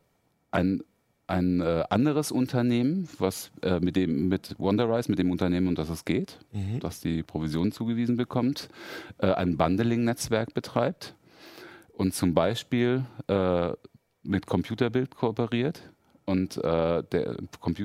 ein, 0.52 0.82
ein 1.34 1.62
äh, 1.62 1.84
anderes 1.90 2.32
Unternehmen, 2.32 3.08
was 3.18 3.52
äh, 3.62 3.80
mit 3.80 3.96
dem 3.96 4.28
mit 4.30 4.56
Wonderize, 4.60 5.10
mit 5.10 5.20
dem 5.20 5.32
Unternehmen, 5.32 5.68
um 5.68 5.76
das 5.76 5.90
es 5.90 6.06
geht, 6.06 6.38
das 6.80 7.02
die 7.02 7.24
Provision 7.24 7.72
zugewiesen 7.72 8.16
bekommt, 8.18 8.70
äh, 9.18 9.32
ein 9.32 9.58
Bundling-Netzwerk 9.58 10.54
betreibt 10.54 11.16
und 11.98 12.14
zum 12.14 12.34
Beispiel 12.34 13.06
äh, 13.28 13.70
mit 14.24 14.46
Computerbild 14.48 15.16
kooperiert. 15.16 15.82
Und 16.26 16.56
äh, 16.64 17.04
der, 17.12 17.36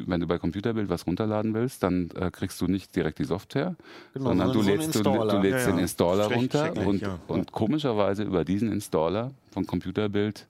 wenn 0.07 0.21
du 0.21 0.27
bei 0.29 0.39
Computerbild 0.39 0.89
was 0.89 1.09
runterladen 1.09 1.55
willst, 1.55 1.83
dann 1.83 2.11
äh, 2.15 2.31
kriegst 2.31 2.61
du 2.61 2.67
nicht 2.69 2.95
direkt 2.95 3.19
die 3.19 3.25
Software, 3.25 3.75
Genau, 4.15 4.29
sondern 4.29 4.53
du 4.53 4.63
so 4.63 4.71
lädst, 4.71 4.95
einen 4.95 5.05
du, 5.05 5.11
Installer. 5.11 5.33
du 5.33 5.43
lädst 5.49 5.67
Ja, 5.67 5.73
den 5.73 5.79
Installer 5.81 6.27
runter 6.33 6.87
und, 6.87 7.01
ja. 7.03 7.19
und 7.27 7.51
komischerweise 7.51 8.23
über 8.23 8.45
diesen 8.45 8.71
Installer 8.71 9.33
von 9.51 9.67
Computerbild, 9.67 10.47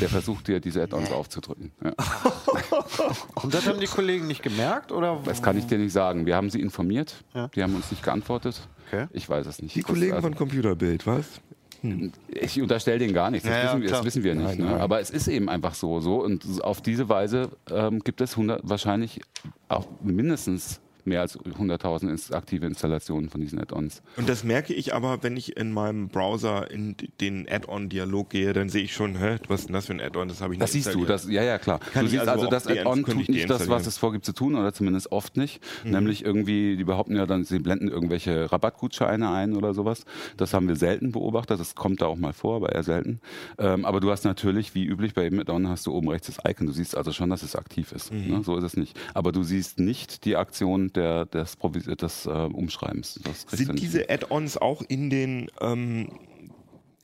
der 0.00 0.08
versucht 0.08 0.48
dir 0.48 0.60
diese 0.60 0.82
Add-ons 0.82 1.10
aufzudrücken. 1.10 1.72
Ja. 1.82 1.92
Und 3.42 3.54
das 3.54 3.66
haben 3.66 3.80
die 3.80 3.86
Kollegen 3.86 4.26
nicht 4.26 4.42
gemerkt? 4.42 4.92
Oder? 4.92 5.20
Das 5.24 5.42
kann 5.42 5.56
ich 5.56 5.66
dir 5.66 5.78
nicht 5.78 5.92
sagen. 5.92 6.26
Wir 6.26 6.36
haben 6.36 6.50
sie 6.50 6.60
informiert, 6.60 7.24
Ja. 7.34 7.48
die 7.48 7.62
haben 7.62 7.74
uns 7.74 7.90
nicht 7.90 8.02
geantwortet. 8.02 8.68
Okay. 8.88 9.06
Ich 9.12 9.28
weiß 9.28 9.46
es 9.46 9.60
nicht. 9.62 9.74
Die 9.74 9.80
Das- 9.82 9.88
Kollegen 9.90 10.12
also- 10.12 10.28
von 10.28 10.34
Computerbild, 10.36 11.06
was? 11.06 11.26
Ich 12.28 12.60
unterstelle 12.60 12.98
denen 12.98 13.14
gar 13.14 13.30
nichts, 13.30 13.46
das, 13.46 13.56
Ja, 13.56 13.64
wissen, 13.70 13.82
wir, 13.82 13.90
das 13.90 14.04
wissen 14.04 14.24
wir 14.24 14.34
nicht. 14.34 14.46
Nein, 14.48 14.58
ne? 14.58 14.64
nein. 14.72 14.80
Aber 14.80 15.00
es 15.00 15.10
ist 15.10 15.28
eben 15.28 15.48
einfach 15.48 15.74
so. 15.74 16.00
so 16.00 16.22
und 16.24 16.44
auf 16.64 16.80
diese 16.80 17.08
Weise 17.08 17.50
ähm, 17.70 18.00
gibt 18.00 18.20
es 18.20 18.32
100, 18.32 18.68
wahrscheinlich 18.68 19.20
auch 19.68 19.86
mindestens 20.02 20.80
mehr 21.08 21.20
als 21.22 21.38
100.000 21.38 22.08
ins- 22.10 22.32
aktive 22.32 22.66
Installationen 22.66 23.28
von 23.30 23.40
diesen 23.40 23.58
Add-ons. 23.58 24.02
Und 24.16 24.28
das 24.28 24.44
merke 24.44 24.72
ich 24.74 24.94
aber, 24.94 25.22
wenn 25.22 25.36
ich 25.36 25.56
in 25.56 25.72
meinem 25.72 26.08
Browser 26.08 26.70
in 26.70 26.94
den 27.20 27.48
Add-on-Dialog 27.48 28.30
gehe, 28.30 28.52
dann 28.52 28.68
sehe 28.68 28.82
ich 28.84 28.92
schon, 28.94 29.18
hä, 29.18 29.38
was 29.48 29.60
ist 29.60 29.66
denn 29.68 29.74
das 29.74 29.86
für 29.86 29.94
ein 29.94 30.00
Add-on? 30.00 30.28
Das 30.28 30.40
habe 30.40 30.54
ich 30.54 30.60
Das 30.60 30.72
nicht 30.74 30.84
siehst 30.84 30.94
du, 30.94 31.04
das, 31.04 31.28
ja, 31.28 31.42
ja, 31.42 31.58
klar. 31.58 31.80
Kann 31.80 32.04
du 32.04 32.10
siehst 32.10 32.20
also 32.28 32.32
also, 32.32 32.50
das 32.50 32.66
Add-on 32.66 33.04
tut 33.04 33.28
nicht 33.28 33.50
das, 33.50 33.68
was 33.68 33.86
es 33.86 33.98
vorgibt 33.98 34.24
zu 34.24 34.32
tun, 34.32 34.54
oder 34.54 34.72
zumindest 34.72 35.10
oft 35.12 35.36
nicht. 35.36 35.60
Nämlich 35.84 36.24
irgendwie, 36.24 36.76
die 36.76 36.84
behaupten 36.84 37.16
ja 37.16 37.26
dann, 37.26 37.44
sie 37.44 37.58
blenden 37.58 37.88
irgendwelche 37.88 38.50
Rabattgutscheine 38.52 39.30
ein 39.30 39.54
oder 39.56 39.74
sowas. 39.74 40.04
Das 40.36 40.54
haben 40.54 40.68
wir 40.68 40.76
selten 40.76 41.12
beobachtet, 41.12 41.58
das 41.60 41.74
kommt 41.74 42.02
da 42.02 42.06
auch 42.06 42.16
mal 42.16 42.32
vor, 42.32 42.56
aber 42.56 42.72
eher 42.72 42.82
selten. 42.82 43.20
Ähm, 43.58 43.84
aber 43.84 44.00
du 44.00 44.10
hast 44.10 44.24
natürlich, 44.24 44.74
wie 44.74 44.84
üblich 44.84 45.14
bei 45.14 45.24
jedem 45.24 45.40
Add-on, 45.40 45.68
hast 45.68 45.86
du 45.86 45.92
oben 45.92 46.08
rechts 46.08 46.26
das 46.28 46.38
Icon. 46.48 46.66
Du 46.66 46.72
siehst 46.72 46.96
also 46.96 47.12
schon, 47.12 47.30
dass 47.30 47.42
es 47.42 47.56
aktiv 47.56 47.92
ist. 47.92 48.12
Ne? 48.12 48.42
So 48.44 48.56
ist 48.56 48.64
es 48.64 48.76
nicht. 48.76 48.98
Aber 49.14 49.32
du 49.32 49.42
siehst 49.42 49.78
nicht 49.80 50.24
die 50.24 50.36
Aktion 50.36 50.92
der, 50.98 51.24
des, 51.26 51.56
des 52.00 52.26
äh, 52.26 52.30
Umschreibens. 52.30 53.20
Das 53.24 53.46
Sind 53.56 53.78
diese 53.80 54.10
Add-ons 54.10 54.56
auch 54.56 54.82
in 54.88 55.10
den 55.10 55.50
ähm, 55.60 56.08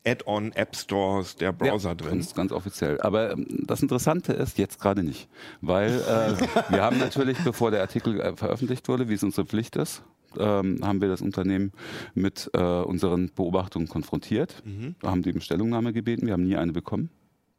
Add-on 0.07 0.53
App 0.53 0.77
Stores 0.77 1.37
der 1.37 1.53
Browser 1.53 1.91
ja, 1.91 1.95
drin? 1.95 2.11
Ganz, 2.11 2.35
ganz 2.35 2.53
offiziell. 2.53 3.01
Aber 3.01 3.33
ähm, 3.33 3.47
das 3.67 3.81
Interessante 3.83 4.33
ist 4.33 4.59
jetzt 4.59 4.79
gerade 4.81 5.03
nicht, 5.03 5.29
weil 5.61 5.93
äh, 5.93 6.35
wir 6.71 6.83
haben 6.83 6.99
natürlich, 6.99 7.39
bevor 7.39 7.71
der 7.71 7.81
Artikel 7.81 8.21
äh, 8.21 8.37
veröffentlicht 8.37 8.89
wurde, 8.89 9.09
wie 9.09 9.15
es 9.15 9.23
unsere 9.23 9.47
Pflicht 9.47 9.77
ist, 9.77 10.03
ähm, 10.39 10.81
haben 10.83 11.01
wir 11.01 11.09
das 11.09 11.23
Unternehmen 11.23 11.73
mit 12.15 12.51
äh, 12.55 12.59
unseren 12.61 13.31
Beobachtungen 13.35 13.89
konfrontiert, 13.89 14.63
Mhm. 14.65 14.97
haben 15.03 15.23
die 15.23 15.33
um 15.33 15.41
Stellungnahme 15.41 15.93
gebeten, 15.93 16.27
wir 16.27 16.33
haben 16.33 16.45
nie 16.45 16.57
eine 16.57 16.73
bekommen. 16.73 17.11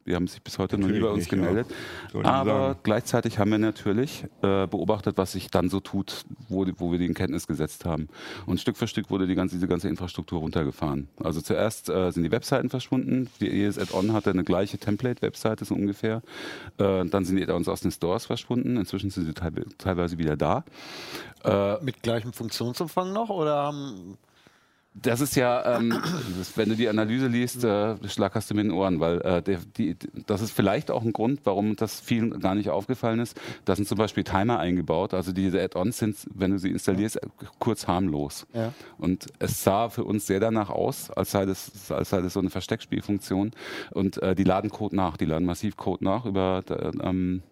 Die 0.06 0.14
haben 0.14 0.26
sich 0.28 0.40
bis 0.42 0.58
heute 0.58 0.78
noch 0.78 0.86
nie 0.88 1.00
Natürlich 1.00 1.02
bei 1.04 1.10
uns 1.10 1.18
nicht, 1.18 1.32
ja. 1.32 1.38
gemeldet. 1.38 1.66
Ihnen 2.14 2.26
Aber 2.26 2.50
sagen. 2.68 2.78
gleichzeitig 2.84 3.38
haben 3.38 3.50
wir 3.50 3.58
natürlich 3.58 4.24
äh, 4.42 4.66
beobachtet, 4.66 5.18
was 5.18 5.32
sich 5.32 5.50
dann 5.50 5.68
so 5.68 5.80
tut, 5.80 6.24
wo, 6.48 6.64
die- 6.64 6.78
wo 6.78 6.92
wir 6.92 6.98
die 6.98 7.06
in 7.06 7.14
Kenntnis 7.14 7.46
gesetzt 7.46 7.84
haben. 7.84 8.08
Und 8.46 8.60
Stück 8.60 8.76
für 8.76 8.86
Stück 8.86 9.10
wurde 9.10 9.26
die 9.26 9.34
ganze, 9.34 9.56
diese 9.56 9.66
ganze 9.68 9.88
Infrastruktur 9.88 10.38
runtergefahren. 10.40 11.08
Also 11.22 11.40
zuerst 11.40 11.88
äh, 11.88 12.10
sind 12.12 12.22
die 12.22 12.30
Webseiten 12.30 12.70
verschwunden. 12.70 13.28
Die 13.40 13.46
jedes 13.48 13.78
Add-on 13.78 14.12
hatte 14.12 14.30
eine 14.30 14.44
gleiche 14.44 14.78
Template-Webseite 14.78 15.64
so 15.64 15.74
ungefähr. 15.74 16.22
Äh, 16.78 17.04
dann 17.06 17.24
sind 17.24 17.36
die 17.36 17.42
Add-ons 17.42 17.68
aus 17.68 17.80
den 17.80 17.90
Stores 17.90 18.26
verschwunden. 18.26 18.76
Inzwischen 18.76 19.10
sind 19.10 19.26
sie 19.26 19.34
teil 19.34 19.52
teilweise 19.78 20.18
wieder 20.18 20.36
da. 20.36 20.64
Äh, 21.44 21.82
Mit 21.84 22.02
gleichem 22.02 22.32
Funktionsumfang 22.32 23.12
noch 23.12 23.28
oder 23.30 23.56
haben 23.56 24.16
das 25.02 25.20
ist 25.20 25.36
ja, 25.36 25.76
ähm, 25.76 26.00
wenn 26.54 26.70
du 26.70 26.74
die 26.74 26.88
Analyse 26.88 27.26
liest, 27.26 27.64
äh, 27.64 27.96
schlackerst 28.08 28.50
du 28.50 28.54
mir 28.54 28.62
in 28.62 28.68
den 28.68 28.76
Ohren, 28.76 29.00
weil 29.00 29.20
äh, 29.20 29.42
der, 29.42 29.58
die, 29.76 29.96
das 30.26 30.40
ist 30.40 30.52
vielleicht 30.52 30.90
auch 30.90 31.02
ein 31.02 31.12
Grund, 31.12 31.40
warum 31.44 31.76
das 31.76 32.00
vielen 32.00 32.40
gar 32.40 32.54
nicht 32.54 32.70
aufgefallen 32.70 33.20
ist. 33.20 33.38
Da 33.64 33.76
sind 33.76 33.86
zum 33.86 33.98
Beispiel 33.98 34.24
Timer 34.24 34.58
eingebaut. 34.58 35.12
Also 35.12 35.32
diese 35.32 35.62
Add-ons 35.62 35.98
sind, 35.98 36.16
wenn 36.34 36.52
du 36.52 36.58
sie 36.58 36.70
installierst, 36.70 37.20
kurz 37.58 37.86
harmlos. 37.86 38.46
Ja. 38.54 38.72
Und 38.98 39.26
es 39.38 39.62
sah 39.62 39.90
für 39.90 40.04
uns 40.04 40.26
sehr 40.26 40.40
danach 40.40 40.70
aus, 40.70 41.10
als 41.10 41.30
sei 41.30 41.44
das, 41.44 41.90
als 41.90 42.10
sei 42.10 42.22
das 42.22 42.32
so 42.32 42.40
eine 42.40 42.50
Versteckspielfunktion. 42.50 43.52
Und 43.90 44.22
äh, 44.22 44.34
die 44.34 44.44
laden 44.44 44.70
Code 44.70 44.96
nach, 44.96 45.16
die 45.16 45.26
laden 45.26 45.46
massiv 45.46 45.76
Code 45.76 46.04
nach 46.04 46.24
über 46.24 46.62
äh, 46.68 46.90
ähm, 47.02 47.42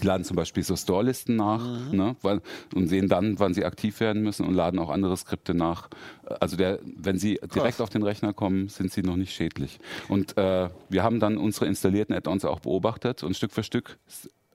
die 0.00 0.06
laden 0.06 0.24
zum 0.24 0.36
Beispiel 0.36 0.62
so 0.62 0.76
Store-Listen 0.76 1.36
nach 1.36 1.92
ne, 1.92 2.16
weil, 2.22 2.40
und 2.74 2.88
sehen 2.88 3.08
dann, 3.08 3.38
wann 3.38 3.54
sie 3.54 3.64
aktiv 3.64 4.00
werden 4.00 4.22
müssen 4.22 4.46
und 4.46 4.54
laden 4.54 4.78
auch 4.78 4.90
andere 4.90 5.16
Skripte 5.16 5.54
nach. 5.54 5.88
Also 6.40 6.56
der, 6.56 6.78
wenn 6.84 7.18
sie 7.18 7.40
direkt 7.54 7.80
auf 7.80 7.88
den 7.88 8.02
Rechner 8.02 8.32
kommen, 8.32 8.68
sind 8.68 8.92
sie 8.92 9.02
noch 9.02 9.16
nicht 9.16 9.32
schädlich. 9.32 9.80
Und 10.08 10.36
äh, 10.36 10.68
wir 10.88 11.02
haben 11.02 11.20
dann 11.20 11.38
unsere 11.38 11.66
installierten 11.66 12.14
Add-ons 12.14 12.44
auch 12.44 12.60
beobachtet 12.60 13.22
und 13.22 13.36
Stück 13.36 13.52
für 13.52 13.62
Stück 13.62 13.98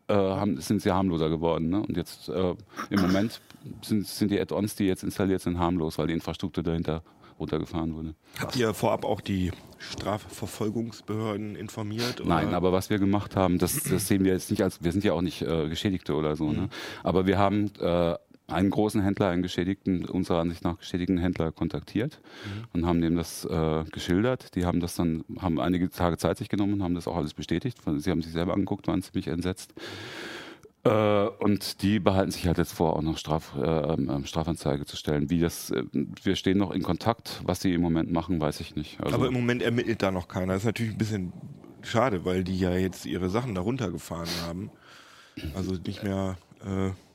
äh, 0.07 0.13
haben, 0.13 0.59
sind 0.59 0.81
sie 0.81 0.91
harmloser 0.91 1.29
geworden. 1.29 1.69
Ne? 1.69 1.79
Und 1.79 1.97
jetzt 1.97 2.29
äh, 2.29 2.55
im 2.89 3.01
Moment 3.01 3.41
sind, 3.81 4.05
sind 4.05 4.31
die 4.31 4.39
Add-ons, 4.39 4.75
die 4.75 4.86
jetzt 4.86 5.03
installiert 5.03 5.41
sind, 5.41 5.57
harmlos, 5.57 5.97
weil 5.97 6.07
die 6.07 6.13
Infrastruktur 6.13 6.63
dahinter 6.63 7.03
runtergefahren 7.39 7.95
wurde. 7.95 8.15
Habt 8.39 8.55
ihr 8.55 8.73
vorab 8.73 9.05
auch 9.05 9.21
die 9.21 9.51
Strafverfolgungsbehörden 9.79 11.55
informiert? 11.55 12.21
oder? 12.21 12.29
Nein, 12.29 12.53
aber 12.53 12.71
was 12.71 12.89
wir 12.89 12.99
gemacht 12.99 13.36
haben, 13.36 13.57
das, 13.57 13.84
das 13.84 14.07
sehen 14.07 14.23
wir 14.23 14.34
jetzt 14.34 14.49
nicht 14.49 14.63
als, 14.63 14.84
wir 14.84 14.91
sind 14.91 15.03
ja 15.03 15.13
auch 15.13 15.21
nicht 15.21 15.41
äh, 15.41 15.69
Geschädigte 15.69 16.15
oder 16.15 16.36
so, 16.36 16.51
ne? 16.51 16.69
aber 17.03 17.25
wir 17.25 17.38
haben 17.38 17.71
äh, 17.79 18.15
einen 18.47 18.69
großen 18.69 19.01
Händler, 19.01 19.29
einen 19.29 19.41
geschädigten, 19.41 20.05
unserer 20.05 20.39
Ansicht 20.39 20.63
nach 20.63 20.77
geschädigten 20.77 21.17
Händler 21.17 21.51
kontaktiert 21.51 22.19
und 22.73 22.86
haben 22.86 23.01
dem 23.01 23.15
das 23.15 23.45
äh, 23.45 23.84
geschildert. 23.91 24.55
Die 24.55 24.65
haben 24.65 24.79
das 24.79 24.95
dann, 24.95 25.23
haben 25.39 25.59
einige 25.59 25.89
Tage 25.89 26.17
Zeit 26.17 26.38
sich 26.38 26.49
genommen 26.49 26.73
und 26.73 26.84
haben 26.84 26.95
das 26.95 27.07
auch 27.07 27.15
alles 27.15 27.34
bestätigt. 27.34 27.77
Sie 27.97 28.11
haben 28.11 28.21
sich 28.21 28.34
selber 28.34 28.53
angeguckt, 28.53 28.88
waren 28.88 29.01
ziemlich 29.01 29.27
entsetzt. 29.27 29.73
Äh, 30.86 31.27
und 31.39 31.81
die 31.81 31.99
behalten 31.99 32.31
sich 32.31 32.45
halt 32.45 32.57
jetzt 32.57 32.73
vor, 32.73 32.95
auch 32.95 33.01
noch 33.01 33.17
Straf, 33.17 33.53
äh, 33.55 33.61
ähm, 33.61 34.25
Strafanzeige 34.25 34.86
zu 34.86 34.97
stellen. 34.97 35.29
Wie 35.29 35.39
das, 35.39 35.69
äh, 35.71 35.84
wir 35.91 36.36
stehen 36.36 36.57
noch 36.57 36.71
in 36.71 36.84
Kontakt. 36.84 37.41
Was 37.45 37.61
sie 37.61 37.73
im 37.73 37.81
Moment 37.81 38.11
machen, 38.11 38.41
weiß 38.41 38.59
ich 38.59 38.75
nicht. 38.75 38.99
Also, 39.01 39.15
Aber 39.15 39.27
im 39.27 39.34
Moment 39.34 39.61
ermittelt 39.61 40.01
da 40.01 40.11
noch 40.11 40.27
keiner. 40.27 40.53
Das 40.53 40.63
ist 40.63 40.67
natürlich 40.67 40.93
ein 40.93 40.97
bisschen 40.97 41.34
schade, 41.81 42.25
weil 42.25 42.43
die 42.43 42.57
ja 42.59 42.75
jetzt 42.75 43.05
ihre 43.05 43.29
Sachen 43.29 43.55
da 43.55 43.61
runtergefahren 43.61 44.29
haben. 44.45 44.71
Also 45.55 45.75
nicht 45.75 46.03
mehr. 46.03 46.38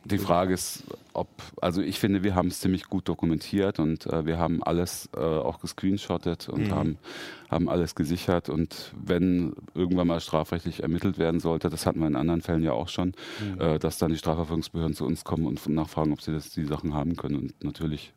Die 0.05 0.18
Frage 0.18 0.55
ist, 0.55 0.84
ob, 1.12 1.28
also 1.61 1.82
ich 1.82 1.99
finde, 1.99 2.22
wir 2.22 2.34
haben 2.34 2.49
es 2.49 2.61
ziemlich 2.61 2.84
gut 2.84 3.09
dokumentiert 3.09 3.78
und 3.78 4.07
äh, 4.07 4.24
wir 4.24 4.38
haben 4.38 4.62
alles 4.62 5.09
äh, 5.14 5.20
auch 5.20 5.61
gescreenshottet 5.61 6.49
und 6.49 6.70
haben, 6.70 6.99
haben 7.51 7.68
alles 7.68 7.94
gesichert. 7.94 8.49
Und 8.49 8.92
wenn 8.96 9.55
irgendwann 9.74 10.07
mal 10.07 10.20
strafrechtlich 10.20 10.82
ermittelt 10.82 11.18
werden 11.18 11.40
sollte, 11.40 11.68
das 11.68 11.84
hatten 11.84 12.01
wir 12.01 12.07
in 12.07 12.16
anderen 12.16 12.40
Fällen 12.40 12.62
ja 12.62 12.72
auch 12.72 12.88
schon, 12.88 13.12
äh, 13.59 13.78
dass 13.78 13.99
dann 13.99 14.11
die 14.11 14.18
Strafverfolgungsbehörden 14.18 14.94
zu 14.94 15.05
uns 15.05 15.24
kommen 15.24 15.46
und 15.46 15.66
nachfragen, 15.68 16.12
ob 16.12 16.22
sie 16.22 16.32
das, 16.32 16.51
die 16.51 16.64
Sachen 16.64 16.94
haben 16.94 17.16
können. 17.16 17.36
Und 17.36 17.64
natürlich 17.64 18.12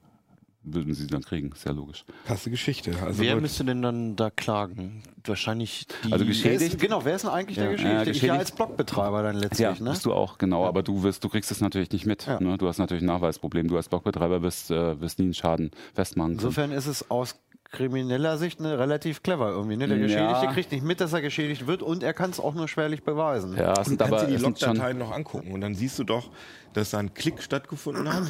würden 0.63 0.93
sie 0.93 1.07
dann 1.07 1.21
kriegen, 1.23 1.51
ist 1.51 1.65
ja 1.65 1.71
logisch. 1.71 2.05
krasse 2.25 2.49
Geschichte. 2.51 2.91
Also 3.03 3.21
Wer 3.21 3.35
müsste 3.41 3.63
denn 3.65 3.81
dann 3.81 4.15
da 4.15 4.29
klagen? 4.29 5.01
Wahrscheinlich 5.25 5.87
die. 6.05 6.11
Also 6.13 6.25
wer 6.25 6.31
geschädigt- 6.31 6.73
ist, 6.75 6.79
genau, 6.79 7.03
wer 7.03 7.15
ist 7.15 7.23
denn 7.23 7.31
eigentlich 7.31 7.55
der 7.57 7.65
Ja, 7.65 7.71
Geschädigte? 7.71 7.95
ja, 7.95 8.01
Ich 8.01 8.07
ja 8.07 8.13
geschädigt- 8.35 8.39
als 8.39 8.51
Blogbetreiber 8.51 9.23
dann 9.23 9.35
letztlich, 9.37 9.59
Ja, 9.59 9.73
ne? 9.79 9.89
bist 9.91 10.05
du 10.05 10.13
auch, 10.13 10.37
genau. 10.37 10.65
Aber 10.65 10.83
du 10.83 11.01
wirst, 11.03 11.23
du 11.23 11.29
kriegst 11.29 11.49
es 11.51 11.61
natürlich 11.61 11.91
nicht 11.91 12.05
mit. 12.05 12.25
Ja. 12.27 12.39
Ne? 12.39 12.57
Du 12.57 12.67
hast 12.67 12.77
natürlich 12.77 13.01
ein 13.03 13.07
Nachweisproblem. 13.07 13.67
Du 13.67 13.77
als 13.77 13.89
Blogbetreiber 13.89 14.41
wirst, 14.43 14.69
äh, 14.71 14.99
wirst 15.01 15.17
nie 15.19 15.25
einen 15.25 15.33
Schaden 15.33 15.71
festmachen 15.93 16.37
können. 16.37 16.39
Insofern 16.47 16.71
ist 16.71 16.85
es 16.87 17.09
aus 17.09 17.35
krimineller 17.71 18.37
Sicht 18.37 18.59
ne, 18.59 18.77
relativ 18.77 19.23
clever 19.23 19.49
irgendwie. 19.51 19.77
Ne? 19.77 19.87
Der 19.87 19.97
Ja. 19.97 20.03
Geschädigte 20.03 20.53
kriegt 20.53 20.71
nicht 20.73 20.83
mit, 20.83 20.99
dass 21.01 21.13
er 21.13 21.21
geschädigt 21.21 21.67
wird 21.67 21.81
und 21.81 22.03
er 22.03 22.13
kann 22.13 22.29
es 22.29 22.39
auch 22.39 22.53
nur 22.53 22.67
schwerlich 22.67 23.03
beweisen. 23.03 23.55
Ja, 23.55 23.71
es 23.71 23.79
Du 23.79 23.83
sind 23.91 23.97
kannst 23.99 24.13
aber 24.13 24.25
dir 24.25 24.37
die 24.37 24.43
Logdateien 24.43 24.97
noch 24.97 25.11
angucken 25.11 25.51
und 25.53 25.61
dann 25.61 25.73
siehst 25.73 25.97
du 25.97 26.03
doch, 26.03 26.29
dass 26.73 26.89
da 26.91 26.99
ein 26.99 27.13
Klick 27.13 27.41
stattgefunden 27.41 28.11
hat, 28.13 28.23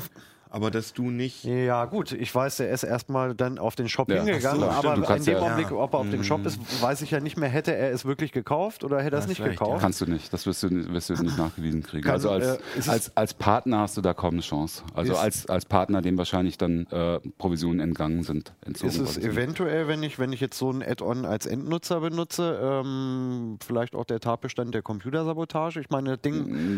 aber 0.52 0.70
dass 0.70 0.94
du 0.94 1.10
nicht. 1.10 1.44
Ja, 1.46 1.86
gut, 1.86 2.12
ich 2.12 2.34
weiß, 2.36 2.60
er 2.60 2.70
ist 2.72 2.84
erstmal 2.84 3.34
dann 3.34 3.58
auf 3.58 3.76
den 3.76 3.88
Shop 3.90 4.10
Ja, 4.12 4.18
hingegangen, 4.24 4.60
so, 4.60 4.68
aber 4.68 4.78
stimmt, 4.80 4.98
du 4.98 5.02
in 5.02 5.08
kannst 5.08 5.28
dem 5.28 5.34
ja- 5.36 5.40
Augenblick, 5.42 5.72
ja. 5.72 5.78
ob 5.78 5.94
er 5.94 6.00
auf 6.00 6.10
dem 6.10 6.24
Shop 6.24 6.46
ist, 6.46 6.60
weiß 6.82 7.02
ich 7.02 7.12
ja 7.12 7.20
nicht 7.22 7.38
mehr, 7.38 7.50
hätte 7.50 7.74
er 7.74 7.92
es 7.92 8.06
wirklich 8.06 8.32
gekauft 8.34 8.84
oder 8.84 9.02
hätte 9.02 9.16
er 9.16 9.20
es 9.20 9.28
nicht 9.28 9.44
gekauft. 9.44 9.82
Kannst 9.82 10.02
du 10.02 10.06
nicht, 10.06 10.32
das 10.34 10.46
wirst 10.46 10.62
du, 10.64 10.70
wirst 10.94 11.10
du 11.10 11.14
nicht 11.14 11.38
nachgewiesen 11.38 11.82
kriegen. 11.84 12.04
Kann- 12.04 12.12
also 12.14 12.30
als, 12.30 12.46
äh, 12.46 12.90
als, 12.90 13.16
als 13.18 13.34
Partner 13.34 13.80
hast 13.80 13.96
du 13.98 14.02
da 14.02 14.14
kaum 14.14 14.34
eine 14.34 14.42
Chance. 14.42 14.84
Also 14.94 15.16
als, 15.16 15.46
als 15.48 15.66
Partner, 15.66 16.02
dem 16.02 16.18
wahrscheinlich 16.18 16.58
dann 16.58 16.86
äh, 16.92 17.20
Provisionen 17.38 17.80
entgangen 17.80 18.24
sind, 18.24 18.54
entzogen 18.66 18.92
Ist 18.92 19.00
es 19.00 19.18
eventuell, 19.18 19.88
wenn 19.88 20.04
ich, 20.04 20.20
wenn 20.20 20.34
ich 20.34 20.42
jetzt 20.42 20.58
so 20.58 20.70
ein 20.70 20.84
Add-on 20.84 21.26
als 21.26 21.46
Endnutzer 21.46 22.02
benutze, 22.02 22.60
ähm, 22.62 23.58
vielleicht 23.66 23.96
auch 23.96 24.06
der 24.06 24.20
Tatbestand 24.20 24.76
der 24.76 24.82
Computersabotage? 24.82 25.80
Ich 25.80 25.90
meine, 25.90 26.18
das 26.18 26.20
Mm, 26.20 26.24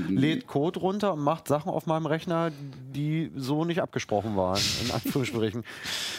Ding 0.07 0.17
lädt 0.17 0.47
Code 0.47 0.79
runter 0.79 1.13
und 1.13 1.19
macht 1.21 1.47
Sachen 1.47 1.71
auf 1.71 1.85
meinem 1.87 2.05
Rechner, 2.05 2.51
die 2.95 3.31
so 3.35 3.62
nicht 3.65 3.81
abgesprochen 3.81 4.35
waren, 4.35 4.59
in 4.85 4.91
Anführungsstrichen. 4.91 5.63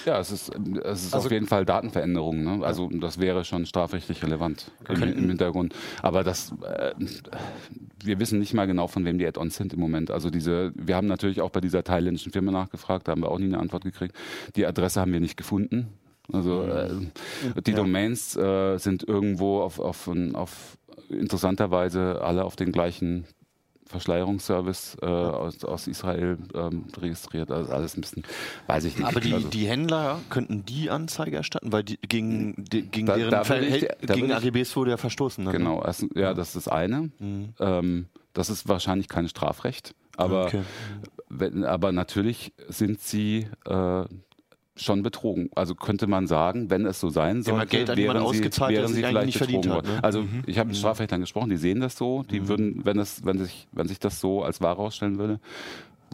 Ja, 0.05 0.19
es 0.21 0.31
ist, 0.31 0.51
es 0.85 1.05
ist 1.05 1.15
Also- 1.15 1.27
auf 1.27 1.33
jeden 1.33 1.47
Fall 1.47 1.65
Datenveränderung. 1.65 2.45
Ne? 2.45 2.65
Also 2.67 2.91
das 2.93 3.19
wäre 3.19 3.45
schon 3.45 3.65
strafrechtlich 3.65 4.23
relevant 4.23 4.71
im, 4.89 5.03
im 5.03 5.29
Hintergrund. 5.29 5.75
Aber 6.03 6.23
das, 6.23 6.53
äh, 6.63 6.93
wir 8.05 8.21
wissen 8.21 8.39
nicht 8.39 8.53
mal 8.53 8.67
genau, 8.67 8.87
von 8.87 9.05
wem 9.07 9.19
die 9.19 9.27
Add-ons 9.27 9.57
sind 9.57 9.73
im 9.73 9.81
Moment. 9.81 10.11
Also 10.11 10.29
diese, 10.29 10.73
wir 10.77 10.97
haben 10.97 11.07
natürlich 11.07 11.41
auch 11.41 11.49
bei 11.51 11.61
dieser 11.63 11.83
thailändischen 11.85 12.33
Firma 12.33 12.53
nachgefragt, 12.53 13.09
da 13.09 13.13
haben 13.13 13.23
wir 13.23 13.31
auch 13.31 13.39
nie 13.39 13.47
eine 13.47 13.59
Antwort 13.59 13.85
gekriegt. 13.85 14.15
Die 14.57 14.67
Adresse 14.67 15.01
haben 15.01 15.13
wir 15.13 15.21
nicht 15.21 15.39
gefunden. 15.39 15.89
Also 16.33 16.63
äh, 16.65 16.91
die 17.67 17.73
Domains 17.73 18.37
äh, 18.37 18.77
sind 18.79 19.07
irgendwo 19.09 19.61
auf, 19.61 19.79
auf, 19.79 20.09
auf 20.35 20.79
interessanterweise 21.09 22.21
alle 22.23 22.45
auf 22.45 22.57
den 22.57 22.73
gleichen 22.73 23.25
Verschleierungsservice 23.87 24.97
äh, 25.03 25.07
aus, 25.07 25.63
aus 25.65 25.87
Israel 25.87 26.39
ähm, 26.55 26.87
registriert. 26.97 27.51
Also 27.51 27.73
alles 27.73 27.97
ein 27.97 28.01
bisschen, 28.01 28.23
weiß 28.67 28.85
ich 28.85 28.97
nicht. 28.99 29.07
Aber 29.07 29.21
die, 29.21 29.35
also, 29.35 29.49
die 29.49 29.67
Händler 29.67 30.21
könnten 30.31 30.65
die 30.65 30.91
Anzeige 30.91 31.37
erstatten, 31.37 31.73
weil 31.73 31.85
die 31.85 31.99
gegen, 32.09 32.55
die, 32.65 32.83
gegen 32.83 33.07
Da- 33.07 33.17
deren 33.17 33.31
da 33.31 33.49
würde 33.49 33.67
ich- 33.67 33.85
Verhält- 33.85 33.97
da 34.09 34.15
gegen 34.15 34.33
AGBs 34.33 34.75
wurde 34.77 34.93
ja 34.93 34.97
verstoßen. 34.97 35.45
Dann, 35.45 35.53
ne? 35.53 35.59
Genau, 35.59 35.85
erst, 35.85 36.07
ja, 36.15 36.35
das 36.35 36.49
ist 36.49 36.67
das 36.67 36.69
eine. 36.69 37.11
Ähm, 37.21 38.07
das 38.33 38.51
ist 38.51 38.69
wahrscheinlich 38.69 39.09
kein 39.09 39.29
Strafrecht, 39.29 39.95
aber, 40.17 40.47
Okay. 40.47 40.63
wenn, 41.29 41.65
aber 41.65 41.93
natürlich 41.93 42.53
sind 42.69 43.01
sie 43.01 43.47
äh, 43.67 44.05
schon 44.77 45.03
betrogen. 45.03 45.51
Also 45.55 45.75
könnte 45.75 46.07
man 46.07 46.27
sagen, 46.27 46.71
wenn 46.71 46.85
es 46.87 46.99
so 46.99 47.09
sein 47.09 47.43
sollte, 47.43 47.59
ja 47.61 47.65
Geld 47.65 47.91
an 47.91 47.97
wären 47.97 48.19
sie, 48.19 48.25
ausgezahlt, 48.25 48.77
wären 48.77 48.89
sie 48.93 49.03
vielleicht 49.03 49.27
nicht 49.27 49.39
betrogen 49.39 49.63
verdient 49.63 49.67
hat, 49.67 49.87
worden. 49.87 49.97
ne? 49.97 50.05
Also 50.05 50.25
ich 50.47 50.59
habe 50.59 50.69
mit 50.69 50.77
Strafrechtlern 50.77 51.21
gesprochen, 51.21 51.51
die 51.51 51.57
sehen 51.57 51.81
das 51.81 51.97
so, 51.97 52.25
die 52.25 52.49
würden, 52.49 52.85
wenn 52.85 52.99
es, 52.99 53.25
wenn 53.25 53.39
sich, 53.39 53.69
wenn 53.73 53.87
sich 53.87 54.01
das 54.01 54.21
so 54.21 54.43
als 54.43 54.61
wahr 54.61 54.75
rausstellen 54.75 55.19
würde, 55.19 55.39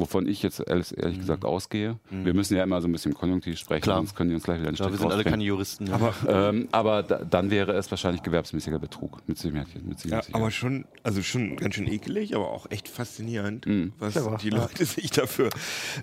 wovon 0.00 0.26
ich 0.26 0.42
jetzt 0.42 0.60
ehrlich, 0.66 0.96
ehrlich 0.98 1.18
gesagt 1.18 1.44
ausgehe. 1.44 1.98
Wir 2.10 2.34
müssen 2.34 2.56
ja 2.56 2.62
immer 2.64 2.80
so 2.80 2.88
ein 2.88 2.92
bisschen 2.92 3.14
Konjunktiv 3.14 3.58
sprechen, 3.58 3.82
Klar. 3.82 3.96
sonst 3.98 4.16
können 4.16 4.30
die 4.30 4.34
uns 4.34 4.44
gleich 4.44 4.58
wieder 4.58 4.68
einen 4.68 4.76
Ja, 4.76 4.90
wir 4.90 4.98
sind 4.98 5.12
alle 5.12 5.24
keine 5.24 5.44
Juristen. 5.44 5.86
Ja. 5.86 5.94
Aber, 5.94 6.14
Ähm, 6.28 6.68
aber 6.72 7.02
da, 7.02 7.18
dann 7.24 7.50
wäre 7.50 7.72
es 7.72 7.90
wahrscheinlich 7.90 8.22
gewerbsmäßiger 8.22 8.78
Betrug, 8.78 9.18
mit 9.28 9.38
Sicherheit. 9.38 9.68
Mit 9.84 10.04
ja, 10.04 10.22
aber 10.32 10.50
schon, 10.50 10.86
also 11.02 11.22
schon 11.22 11.56
ganz 11.56 11.74
schön 11.76 11.86
ekelig, 11.86 12.34
aber 12.34 12.50
auch 12.50 12.70
echt 12.70 12.88
faszinierend, 12.88 13.66
Mhm. 13.66 13.92
was 13.98 14.14
Clever, 14.14 14.36
die 14.42 14.48
ja. 14.50 14.56
Leute 14.56 14.84
sich 14.86 15.10
dafür 15.10 15.50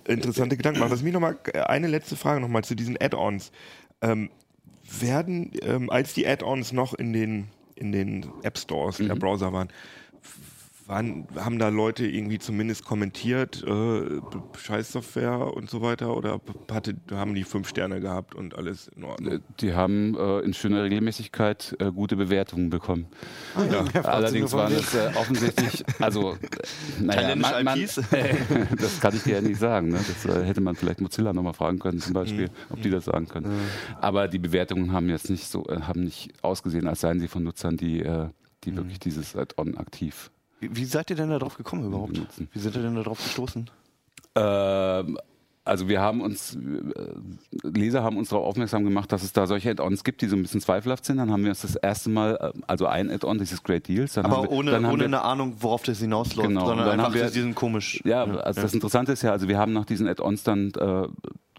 interessante 0.08 0.56
Gedanken 0.56 0.80
machen. 0.80 0.92
Was 0.92 1.02
mich 1.04 1.14
nochmal, 1.14 1.38
eine 1.66 1.88
letzte 1.88 2.16
Frage 2.16 2.40
nochmal 2.40 2.64
zu 2.64 2.76
diesen 2.76 2.98
Add-ons. 3.02 3.52
Ähm, 4.02 4.30
werden, 5.00 5.52
ähm, 5.64 5.90
als 5.90 6.14
die 6.14 6.26
Add-ons 6.28 6.72
noch 6.72 6.94
in 6.94 7.12
den, 7.14 7.48
in 7.76 7.92
den 7.92 8.26
App 8.44 8.58
Stores 8.58 8.98
der 8.98 9.16
Browser 9.16 9.52
waren, 9.54 9.68
waren, 10.88 11.28
haben 11.36 11.60
da 11.60 11.68
Leute 11.70 12.08
irgendwie 12.08 12.40
zumindest 12.40 12.86
kommentiert, 12.86 13.64
äh, 13.64 14.22
Scheißsoftware 14.58 15.54
und 15.54 15.70
so 15.70 15.82
weiter? 15.82 16.16
Oder 16.16 16.40
hatte, 16.72 16.96
haben 17.12 17.36
die 17.36 17.44
fünf 17.44 17.68
Sterne 17.68 18.00
gehabt 18.00 18.36
und 18.36 18.56
alles 18.56 18.88
in 18.88 19.04
Ordnung? 19.04 19.34
Äh, 19.34 19.40
Die 19.60 19.74
haben 19.74 20.16
äh, 20.18 20.40
in 20.40 20.54
schöner 20.54 20.84
Regelmäßigkeit 20.84 21.76
äh, 21.80 21.92
gute 21.92 22.16
Bewertungen 22.16 22.70
bekommen. 22.70 23.08
Ja. 23.70 24.02
Allerdings 24.04 24.54
waren 24.54 24.74
das 24.74 24.96
äh, 24.96 25.12
offensichtlich, 25.16 25.84
also 26.00 26.34
äh, 26.34 26.38
naja, 27.02 27.36
man, 27.36 27.66
man, 27.66 27.80
das 28.80 29.00
kann 29.02 29.16
ich 29.16 29.24
dir 29.24 29.36
ja 29.36 29.42
nicht 29.42 29.60
sagen. 29.60 29.90
Ne? 29.90 30.00
Das 30.08 30.26
äh, 30.26 30.46
hätte 30.46 30.62
man 30.62 30.76
vielleicht 30.76 31.02
Mozilla 31.02 31.34
nochmal 31.34 31.54
fragen 31.54 31.80
können, 31.80 32.00
zum 32.00 32.14
Beispiel, 32.14 32.50
ob 32.70 32.82
die 32.82 32.90
das 32.90 33.06
sagen 33.06 33.28
können. 33.28 33.52
Aber 34.00 34.28
die 34.28 34.40
Bewertungen 34.40 34.94
haben 34.94 35.10
jetzt 35.10 35.30
nicht 35.30 35.48
so, 35.48 35.66
äh, 35.68 35.82
haben 35.82 36.04
nicht 36.04 36.32
ausgesehen, 36.44 36.88
als 36.88 37.02
seien 37.02 37.20
sie 37.20 37.28
von 37.28 37.44
Nutzern, 37.44 37.76
die, 37.76 38.02
äh, 38.02 38.30
die 38.64 38.76
wirklich 38.76 39.00
dieses 39.00 39.36
Add-on 39.36 39.78
aktiv 39.78 40.32
Wie, 40.60 40.86
seid 40.86 41.10
ihr 41.10 41.16
denn 41.16 41.30
da 41.30 41.40
drauf 41.40 41.58
gekommen 41.58 41.86
überhaupt? 41.86 42.14
benutzen. 42.14 42.50
Wie 42.54 42.60
seid 42.60 42.76
ihr 42.76 42.82
denn 42.82 42.96
da 42.96 43.04
drauf 43.04 43.20
gestoßen? 43.24 43.70
Ähm, 44.36 45.18
also 45.64 45.90
wir 45.90 46.00
haben 46.00 46.22
uns, 46.22 46.56
äh, 46.56 47.68
Leser 47.68 48.02
haben 48.02 48.18
uns 48.18 48.30
darauf 48.30 48.46
aufmerksam 48.46 48.86
gemacht, 48.86 49.12
dass 49.12 49.22
es 49.24 49.34
da 49.34 49.48
solche 49.48 49.70
Add-ons 49.72 50.04
gibt, 50.06 50.22
die 50.22 50.28
so 50.28 50.36
ein 50.38 50.42
bisschen 50.42 50.62
zweifelhaft 50.62 51.04
sind. 51.06 51.18
Dann 51.18 51.30
haben 51.32 51.44
wir 51.44 51.50
uns 51.50 51.62
das 51.62 51.76
erste 51.76 52.10
Mal, 52.10 52.38
äh, 52.56 52.60
also 52.68 52.86
ein 52.88 53.12
Add-on, 53.12 53.38
dieses 53.38 53.62
Great 53.64 53.88
Deals. 53.88 54.14
Dann 54.14 54.26
Aber 54.26 54.44
wir, 54.44 54.52
ohne, 54.52 54.72
dann 54.72 54.86
ohne 54.86 55.00
wir, 55.00 55.06
eine 55.06 55.22
Ahnung, 55.24 55.56
worauf 55.60 55.84
das 55.84 56.00
hinausläuft, 56.00 56.48
Genau, 56.48 56.66
sondern 56.68 56.86
dann 56.88 57.00
einfach, 57.00 57.12
haben 57.12 57.16
wir- 57.16 57.30
die 57.30 57.42
sind 57.42 57.56
komisch. 57.56 58.02
Ja, 58.06 58.24
also 58.24 58.62
das 58.62 58.74
Interessante 58.74 59.12
ist 59.12 59.24
ja, 59.24 59.32
also 59.32 59.48
wir 59.50 59.58
haben 59.58 59.74
nach 59.74 59.86
diesen 59.86 60.08
Add-ons 60.08 60.44
dann 60.44 60.72
äh, 60.72 61.08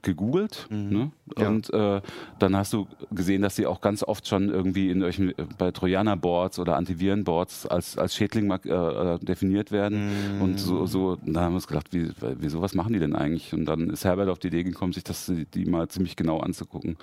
gegoogelt 0.03 0.67
ne? 0.71 1.11
Ja. 1.37 1.49
und 1.49 1.73
äh, 1.73 2.01
dann 2.39 2.57
hast 2.57 2.73
du 2.73 2.87
gesehen, 3.11 3.43
dass 3.43 3.57
sie 3.57 3.67
auch 3.67 3.81
ganz 3.81 4.03
oft 4.03 4.27
schon 4.27 4.49
irgendwie 4.49 4.91
in 4.91 5.03
irgendwelchen, 5.03 5.31
äh, 5.39 5.47
bei 5.59 5.71
Trojaner-Boards 5.71 6.59
oder 6.59 6.77
Antiviren-Boards 6.77 7.67
als, 7.67 7.99
als 7.99 8.15
Schädling 8.15 8.51
äh, 8.51 8.69
äh, 8.69 9.19
definiert 9.19 9.73
werden 9.73 10.41
und 10.41 10.59
so, 10.59 10.87
so, 10.87 11.17
da 11.25 11.43
haben 11.43 11.53
wir 11.53 11.57
uns 11.57 11.67
gedacht, 11.67 11.89
wie, 11.93 12.11
wieso, 12.39 12.61
was 12.61 12.75
machen 12.75 12.93
die 12.93 12.99
denn 12.99 13.15
eigentlich? 13.15 13.53
Und 13.53 13.67
dann 13.67 13.91
ist 13.91 14.05
Herbert 14.05 14.29
auf 14.29 14.39
die 14.39 14.49
Idee 14.49 14.65
gekommen, 14.65 14.93
sich 14.93 15.05
das 15.05 15.31
die 15.55 15.65
mal 15.67 15.89
ziemlich 15.89 16.17
genau 16.17 16.41
anzugucken 16.41 16.97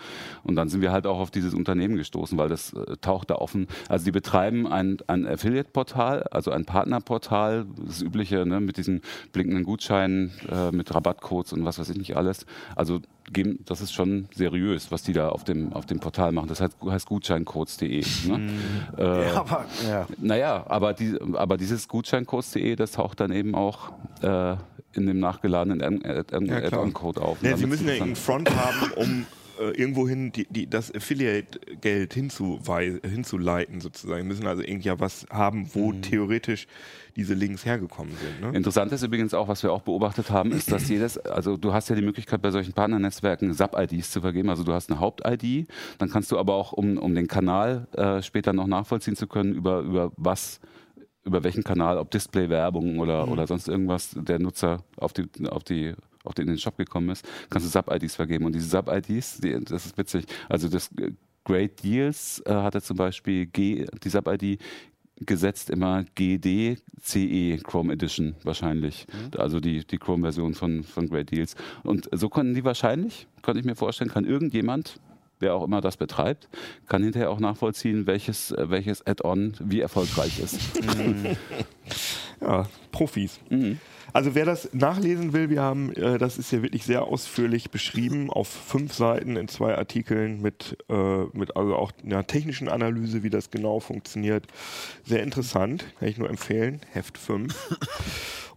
und 0.43 0.55
dann 0.55 0.69
sind 0.69 0.81
wir 0.81 0.91
halt 0.91 1.07
auch 1.07 1.19
auf 1.19 1.31
dieses 1.31 1.53
Unternehmen 1.53 1.97
gestoßen, 1.97 2.37
weil 2.37 2.49
das 2.49 2.73
äh, 2.73 2.97
taucht 3.01 3.29
da 3.29 3.35
offen, 3.35 3.67
also 3.89 4.05
die 4.05 4.11
betreiben 4.11 4.67
ein, 4.67 4.97
ein 5.07 5.25
Affiliate-Portal, 5.25 6.23
also 6.31 6.51
ein 6.51 6.65
Partnerportal, 6.65 7.65
das 7.85 8.01
übliche 8.01 8.45
ne, 8.45 8.59
mit 8.59 8.77
diesen 8.77 9.01
blinkenden 9.31 9.63
Gutscheinen, 9.63 10.31
äh, 10.51 10.71
mit 10.71 10.93
Rabattcodes 10.93 11.53
und 11.53 11.65
was 11.65 11.79
weiß 11.79 11.89
ich 11.89 11.97
nicht 11.97 12.15
alles. 12.15 12.45
Also 12.75 12.84
geben, 13.31 13.59
das 13.65 13.81
ist 13.81 13.93
schon 13.93 14.27
seriös, 14.33 14.91
was 14.91 15.03
die 15.03 15.13
da 15.13 15.29
auf 15.29 15.43
dem, 15.43 15.73
auf 15.73 15.85
dem 15.85 15.99
Portal 15.99 16.31
machen. 16.31 16.47
Das 16.47 16.61
heißt, 16.61 16.77
heißt 16.85 17.05
gutscheincodes.de. 17.07 18.03
Ne? 18.27 18.49
Äh, 18.97 19.01
Aber, 19.35 19.65
ja. 19.87 20.07
naja, 20.19 20.63
aber, 20.67 20.93
die, 20.93 21.17
aber 21.33 21.57
dieses 21.57 21.87
gutscheincodes.de, 21.87 22.75
das 22.75 22.91
taucht 22.93 23.19
dann 23.19 23.31
eben 23.31 23.55
auch 23.55 23.91
äh, 24.21 24.55
in 24.93 25.07
dem 25.07 25.19
nachgeladenen 25.19 26.01
Ja. 26.03 26.57
Add-on-Code 26.57 27.21
auf. 27.21 27.41
Ja, 27.41 27.53
Und 27.53 27.57
sie 27.57 27.65
müssen 27.67 27.85
ja 27.87 27.93
irgendeinen 27.93 28.15
Front 28.15 28.49
haben, 28.55 28.91
um 28.95 29.25
äh, 29.59 29.71
irgendwohin 29.71 30.31
die, 30.31 30.45
die, 30.49 30.69
das 30.69 30.93
Affiliate-Geld 30.93 32.13
hinzuleiten, 32.13 33.81
sozusagen. 33.81 34.21
Sie 34.21 34.27
müssen 34.27 34.47
also 34.47 34.61
irgendwie 34.61 34.87
ja 34.87 34.99
was 34.99 35.25
haben, 35.29 35.69
wo 35.73 35.93
theoretisch 35.93 36.67
diese 37.15 37.33
Links 37.33 37.65
hergekommen 37.65 38.13
sind. 38.17 38.41
Ne? 38.41 38.57
Interessant 38.57 38.91
ist 38.91 39.03
übrigens 39.03 39.33
auch, 39.33 39.47
was 39.47 39.63
wir 39.63 39.71
auch 39.71 39.81
beobachtet 39.81 40.29
haben, 40.29 40.51
ist, 40.51 40.71
dass 40.71 40.89
jedes, 40.89 41.17
also 41.17 41.55
du 41.55 41.73
hast 41.73 41.89
ja 41.89 41.95
die 41.95 42.01
Möglichkeit 42.01 42.41
bei 42.41 42.51
solchen 42.51 42.73
Partnernetzwerken 42.73 43.53
Sub-IDs 43.53 44.11
zu 44.11 44.21
vergeben. 44.21 44.49
Also 44.49 44.63
du 44.63 44.73
hast 44.73 44.91
eine 44.91 44.99
Haupt-ID, 44.99 45.67
dann 45.97 46.09
kannst 46.09 46.31
du 46.31 46.37
aber 46.37 46.55
auch, 46.55 46.73
um, 46.73 46.97
um 46.97 47.15
den 47.15 47.27
Kanal 47.27 47.87
äh, 47.93 48.21
später 48.21 48.53
noch 48.53 48.67
nachvollziehen 48.67 49.15
zu 49.15 49.27
können, 49.27 49.53
über, 49.53 49.79
über 49.79 50.11
was 50.17 50.59
über 51.23 51.43
welchen 51.43 51.63
Kanal, 51.63 51.97
ob 51.97 52.11
Display-Werbung 52.11 52.99
oder, 52.99 53.27
oder 53.27 53.47
sonst 53.47 53.67
irgendwas 53.67 54.11
der 54.15 54.37
Nutzer 54.37 54.83
auf 54.95 55.11
die, 55.11 55.25
auf 55.49 55.63
die 55.63 55.95
den 56.33 56.47
in 56.47 56.53
den 56.53 56.57
Shop 56.57 56.77
gekommen 56.77 57.09
ist, 57.09 57.27
kannst 57.49 57.67
du 57.67 57.71
Sub-IDs 57.71 58.15
vergeben. 58.15 58.45
Und 58.45 58.55
diese 58.55 58.67
Sub-IDs, 58.67 59.39
die, 59.41 59.59
das 59.63 59.85
ist 59.85 59.97
witzig. 59.97 60.25
Also 60.49 60.69
das 60.69 60.89
äh, 60.97 61.11
Great 61.43 61.83
Deals 61.83 62.41
äh, 62.45 62.53
hatte 62.53 62.81
zum 62.81 62.97
Beispiel 62.97 63.45
G, 63.45 63.85
die 64.03 64.09
Sub-ID 64.09 64.59
gesetzt 65.17 65.69
immer 65.69 66.03
GD 66.15 66.77
CE 67.01 67.57
Chrome 67.63 67.93
Edition 67.93 68.35
wahrscheinlich. 68.43 69.07
Also 69.37 69.59
die, 69.59 69.85
die 69.85 69.97
Chrome-Version 69.97 70.53
von, 70.55 70.83
von 70.83 71.07
Great 71.07 71.31
Deals. 71.31 71.55
Und 71.83 72.09
so 72.11 72.27
konnten 72.27 72.53
die 72.53 72.65
wahrscheinlich, 72.65 73.27
könnte 73.41 73.59
ich 73.59 73.65
mir 73.65 73.75
vorstellen, 73.75 74.09
kann 74.09 74.25
irgendjemand, 74.25 74.99
wer 75.39 75.55
auch 75.55 75.63
immer 75.63 75.79
das 75.79 75.95
betreibt, 75.95 76.49
kann 76.87 77.03
hinterher 77.03 77.29
auch 77.29 77.39
nachvollziehen, 77.39 78.07
welches, 78.07 78.51
äh, 78.51 78.69
welches 78.69 79.05
Add-on 79.07 79.53
wie 79.61 79.79
erfolgreich 79.79 80.39
ist. 80.39 80.59
Ja, 82.41 82.67
Profis. 82.91 83.39
Also 84.15 84.33
wer 84.33 84.45
das 84.45 84.69
nachlesen 84.71 85.33
will, 85.33 85.49
wir 85.49 85.61
haben, 85.61 85.91
äh, 85.91 86.17
das 86.17 86.37
ist 86.37 86.49
ja 86.49 86.61
wirklich 86.61 86.85
sehr 86.85 87.03
ausführlich 87.03 87.69
beschrieben 87.69 88.29
auf 88.29 88.47
fünf 88.47 88.93
Seiten 88.93 89.35
in 89.35 89.49
zwei 89.49 89.75
Artikeln 89.75 90.41
mit, 90.41 90.77
äh, 90.87 91.25
mit 91.33 91.57
also 91.57 91.75
auch 91.75 91.91
einer 92.01 92.25
technischen 92.25 92.69
Analyse, 92.69 93.23
wie 93.23 93.29
das 93.29 93.51
genau 93.51 93.81
funktioniert. 93.81 94.47
Sehr 95.03 95.21
interessant, 95.21 95.83
kann 95.99 96.07
ich 96.07 96.17
nur 96.17 96.29
empfehlen. 96.29 96.79
Heft 96.93 97.17
5. 97.17 97.77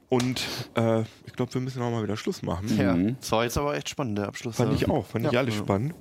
Und 0.08 0.46
äh, 0.76 1.00
ich 1.26 1.32
glaube, 1.32 1.52
wir 1.52 1.60
müssen 1.60 1.82
auch 1.82 1.90
mal 1.90 2.04
wieder 2.04 2.16
Schluss 2.16 2.42
machen. 2.42 2.78
Ja. 2.78 2.96
Das 3.20 3.32
war 3.32 3.42
jetzt 3.42 3.58
aber 3.58 3.76
echt 3.76 3.88
spannend, 3.88 4.16
der 4.16 4.28
Abschluss. 4.28 4.54
Fand 4.54 4.70
ja. 4.70 4.76
ich 4.76 4.88
auch, 4.88 5.06
fand 5.06 5.26
ich 5.26 5.36
alles 5.36 5.56
spannend. 5.56 5.92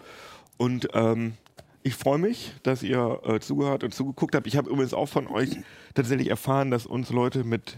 Und 0.58 0.90
ähm, 0.94 1.34
ich 1.82 1.96
freue 1.96 2.20
mich, 2.20 2.54
dass 2.62 2.84
ihr 2.84 3.22
äh, 3.26 3.40
zugehört 3.40 3.84
und 3.84 3.92
zugeguckt 3.92 4.36
habt. 4.36 4.46
Ich 4.46 4.56
habe 4.56 4.70
übrigens 4.70 4.94
auch 4.94 5.10
von 5.10 5.26
euch 5.26 5.50
tatsächlich 5.96 6.30
erfahren, 6.30 6.70
dass 6.70 6.86
uns 6.86 7.10
Leute 7.10 7.44
mit 7.44 7.76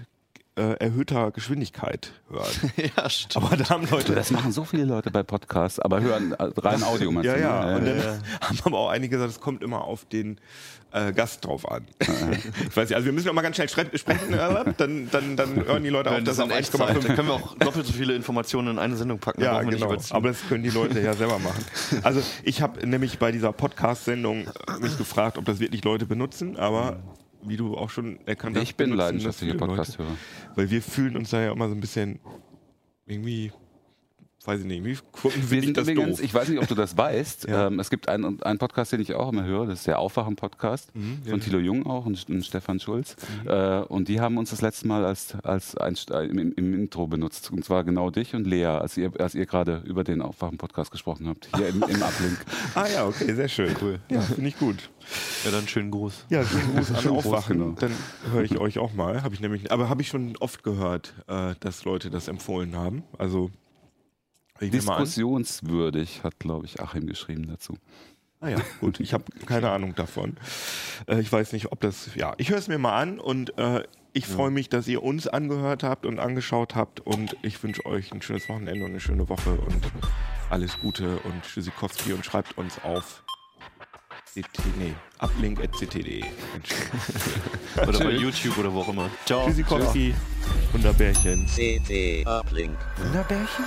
äh, 0.55 0.73
erhöhter 0.73 1.31
Geschwindigkeit 1.31 2.11
hören. 2.29 2.45
Ja, 2.97 3.09
stimmt. 3.09 3.45
Aber 3.45 3.55
da 3.57 3.69
haben 3.69 3.87
Leute. 3.89 4.15
Das 4.15 4.31
machen 4.31 4.51
so 4.51 4.65
viele 4.65 4.85
Leute 4.85 5.11
bei 5.11 5.23
Podcasts, 5.23 5.79
aber 5.79 6.01
hören 6.01 6.33
äh, 6.33 6.43
rein 6.57 6.83
Audio 6.83 7.11
meinst 7.11 7.27
ja, 7.27 7.35
du, 7.35 7.41
ja. 7.41 7.65
ne? 7.65 7.75
Und 7.77 7.85
dann 7.85 8.23
haben 8.41 8.59
aber 8.63 8.77
auch 8.79 8.89
einige 8.89 9.15
gesagt, 9.15 9.31
es 9.31 9.39
kommt 9.39 9.63
immer 9.63 9.83
auf 9.83 10.05
den 10.05 10.39
äh, 10.91 11.13
Gast 11.13 11.45
drauf 11.45 11.69
an. 11.69 11.85
ich 11.99 12.75
weiß 12.75 12.89
nicht, 12.89 12.95
also 12.95 13.05
wir 13.05 13.13
müssen 13.13 13.27
noch 13.27 13.33
mal 13.33 13.41
ganz 13.41 13.55
schnell 13.55 13.67
spre- 13.67 13.97
sprechen, 13.97 14.33
äh, 14.33 14.73
dann, 14.77 15.09
dann, 15.11 15.35
dann 15.35 15.65
hören 15.65 15.83
die 15.83 15.89
Leute 15.89 16.09
auf, 16.11 16.17
dass 16.17 16.37
das 16.37 16.39
auf 16.39 16.45
in 16.45 16.57
Echtzeit, 16.57 16.97
1,5 16.97 17.07
dann 17.07 17.15
können 17.15 17.27
wir 17.27 17.35
auch 17.35 17.55
doppelt 17.57 17.85
so 17.85 17.93
viele 17.93 18.15
Informationen 18.15 18.69
in 18.69 18.79
eine 18.79 18.95
Sendung 18.95 19.19
packen. 19.19 19.41
Ja, 19.41 19.61
genau. 19.61 19.95
Aber 20.09 20.27
das 20.29 20.47
können 20.47 20.63
die 20.63 20.69
Leute 20.69 20.99
ja 20.99 21.13
selber 21.13 21.39
machen. 21.39 21.63
Also 22.03 22.21
ich 22.43 22.61
habe 22.61 22.85
nämlich 22.85 23.19
bei 23.19 23.31
dieser 23.31 23.53
Podcast-Sendung 23.53 24.47
mich 24.79 24.97
gefragt, 24.97 25.37
ob 25.37 25.45
das 25.45 25.59
wirklich 25.59 25.83
Leute 25.83 26.05
benutzen, 26.05 26.57
aber 26.57 26.97
wie 27.43 27.57
du 27.57 27.75
auch 27.77 27.89
schon 27.89 28.19
erkannt 28.25 28.55
hast, 28.55 28.63
Ich 28.63 28.75
bin 28.75 28.91
leidenschaftlicher. 28.91 29.55
Podcast-Hörer. 29.55 30.15
Weil 30.55 30.69
wir 30.69 30.81
fühlen 30.81 31.15
uns 31.15 31.29
da 31.29 31.41
ja 31.41 31.51
immer 31.51 31.67
so 31.69 31.75
ein 31.75 31.79
bisschen 31.81 32.19
irgendwie, 33.05 33.51
weiß 34.45 34.61
ich 34.61 34.65
nicht, 34.65 34.83
wie 34.85 34.95
gucken 35.11 35.31
Wir 35.35 35.41
wir 35.41 35.47
sind 35.49 35.59
nicht 35.65 35.77
das 35.77 35.87
übrigens, 35.87 36.17
doof. 36.17 36.25
ich 36.25 36.33
weiß 36.33 36.47
nicht, 36.49 36.59
ob 36.61 36.67
du 36.67 36.75
das 36.75 36.97
weißt, 36.97 37.47
Ja. 37.49 37.67
ähm, 37.67 37.79
es 37.79 37.89
gibt 37.89 38.07
einen, 38.09 38.41
einen 38.41 38.57
Podcast, 38.59 38.91
den 38.93 39.01
ich 39.01 39.13
auch 39.13 39.31
immer 39.31 39.43
höre, 39.43 39.65
das 39.67 39.79
ist 39.79 39.87
der 39.87 39.99
Aufwachen-Podcast 39.99 40.95
Mhm, 40.95 41.23
von 41.29 41.39
Thilo 41.41 41.59
Jung 41.59 41.85
auch 41.85 42.05
und, 42.05 42.29
und 42.29 42.45
Stefan 42.45 42.79
Schulz. 42.79 43.15
Äh, 43.45 43.79
und 43.81 44.07
die 44.07 44.19
haben 44.21 44.37
uns 44.37 44.49
das 44.51 44.61
letzte 44.61 44.87
Mal 44.87 45.03
als, 45.05 45.35
als 45.43 45.75
Einst- 45.77 46.11
äh, 46.11 46.23
im, 46.25 46.53
im 46.53 46.73
Intro 46.73 47.07
benutzt. 47.07 47.51
Und 47.51 47.63
zwar 47.65 47.83
genau 47.83 48.09
dich 48.11 48.33
und 48.35 48.47
Lea, 48.47 48.65
als 48.65 48.97
ihr, 48.97 49.11
als 49.19 49.35
ihr 49.35 49.45
gerade 49.45 49.83
über 49.85 50.03
den 50.03 50.21
Aufwachen-Podcast 50.21 50.91
gesprochen 50.91 51.27
habt, 51.27 51.49
hier 51.55 51.67
im, 51.67 51.83
im 51.83 52.01
Uplink. 52.01 52.37
Ah 52.75 52.87
ja, 52.87 53.05
okay, 53.05 53.33
sehr 53.33 53.47
schön. 53.49 53.75
Cool. 53.81 53.99
Ja, 54.09 54.21
finde 54.21 54.47
ich 54.47 54.57
gut. 54.57 54.89
ja, 55.43 55.51
dann 55.51 55.67
schönen 55.67 55.91
Gruß. 55.91 56.25
Ja, 56.29 56.43
schönen 56.45 56.75
Gruß 56.75 56.91
an 56.91 57.01
Schönen 57.01 57.13
Gruß, 57.15 57.25
Aufwachen. 57.25 57.57
genau. 57.57 57.71
Dann 57.79 57.91
höre 58.31 58.43
ich 58.43 58.57
euch 58.57 58.77
auch 58.79 58.93
mal. 58.93 59.21
Habe 59.23 59.33
ich 59.35 59.41
nämlich, 59.41 59.71
aber 59.71 59.89
habe 59.89 60.01
ich 60.01 60.07
schon 60.07 60.35
oft 60.39 60.63
gehört, 60.63 61.13
äh, 61.27 61.55
dass 61.59 61.83
Leute 61.85 62.09
das 62.09 62.27
empfohlen 62.27 62.75
haben. 62.75 63.03
Also 63.17 63.49
ich. 64.61 64.71
Diskussionswürdig, 64.71 66.23
hat, 66.23 66.39
glaube 66.39 66.65
ich, 66.65 66.81
Achim 66.81 67.07
geschrieben 67.07 67.47
dazu. 67.47 67.77
Ah 68.41 68.49
ja, 68.49 68.57
gut, 68.79 68.99
ich 68.99 69.13
habe 69.13 69.25
keine 69.45 69.69
Ahnung 69.69 69.95
davon. 69.95 70.37
Äh, 71.07 71.19
ich 71.19 71.31
weiß 71.31 71.53
nicht, 71.53 71.71
ob 71.71 71.81
das. 71.81 72.15
Ja, 72.15 72.33
ich 72.37 72.49
höre 72.49 72.57
es 72.57 72.67
mir 72.67 72.77
mal 72.77 72.99
an 72.99 73.19
und 73.19 73.57
äh, 73.57 73.83
ich 74.13 74.25
freue 74.25 74.49
mich, 74.49 74.69
dass 74.69 74.87
ihr 74.87 75.03
uns 75.03 75.27
angehört 75.27 75.83
habt 75.83 76.05
und 76.05 76.19
angeschaut 76.19 76.75
habt 76.75 76.99
und 76.99 77.37
ich 77.43 77.61
wünsche 77.61 77.85
euch 77.85 78.11
ein 78.11 78.21
schönes 78.21 78.49
Wochenende 78.49 78.83
und 78.83 78.91
eine 78.91 78.99
schöne 78.99 79.29
Woche 79.29 79.51
und 79.51 79.81
alles 80.49 80.79
Gute 80.79 81.17
und 81.19 81.43
Tschüssikowski 81.43 82.13
und 82.13 82.25
schreibt 82.25 82.57
uns 82.57 82.81
auf 82.83 83.23
CT, 84.33 84.59
nee, 84.77 84.93
uplink.ct.de. 85.19 86.23
Oder 87.87 87.99
bei 87.99 88.11
YouTube 88.11 88.57
oder 88.57 88.73
wo 88.73 88.81
auch 88.81 88.89
immer. 88.89 89.09
Ciao. 89.25 89.45
Tschüssikowski, 89.45 90.13
Wunderbärchen. 90.71 91.45
CT 91.45 92.27
Uplink. 92.27 92.77
Wunderbärchen? 92.97 93.65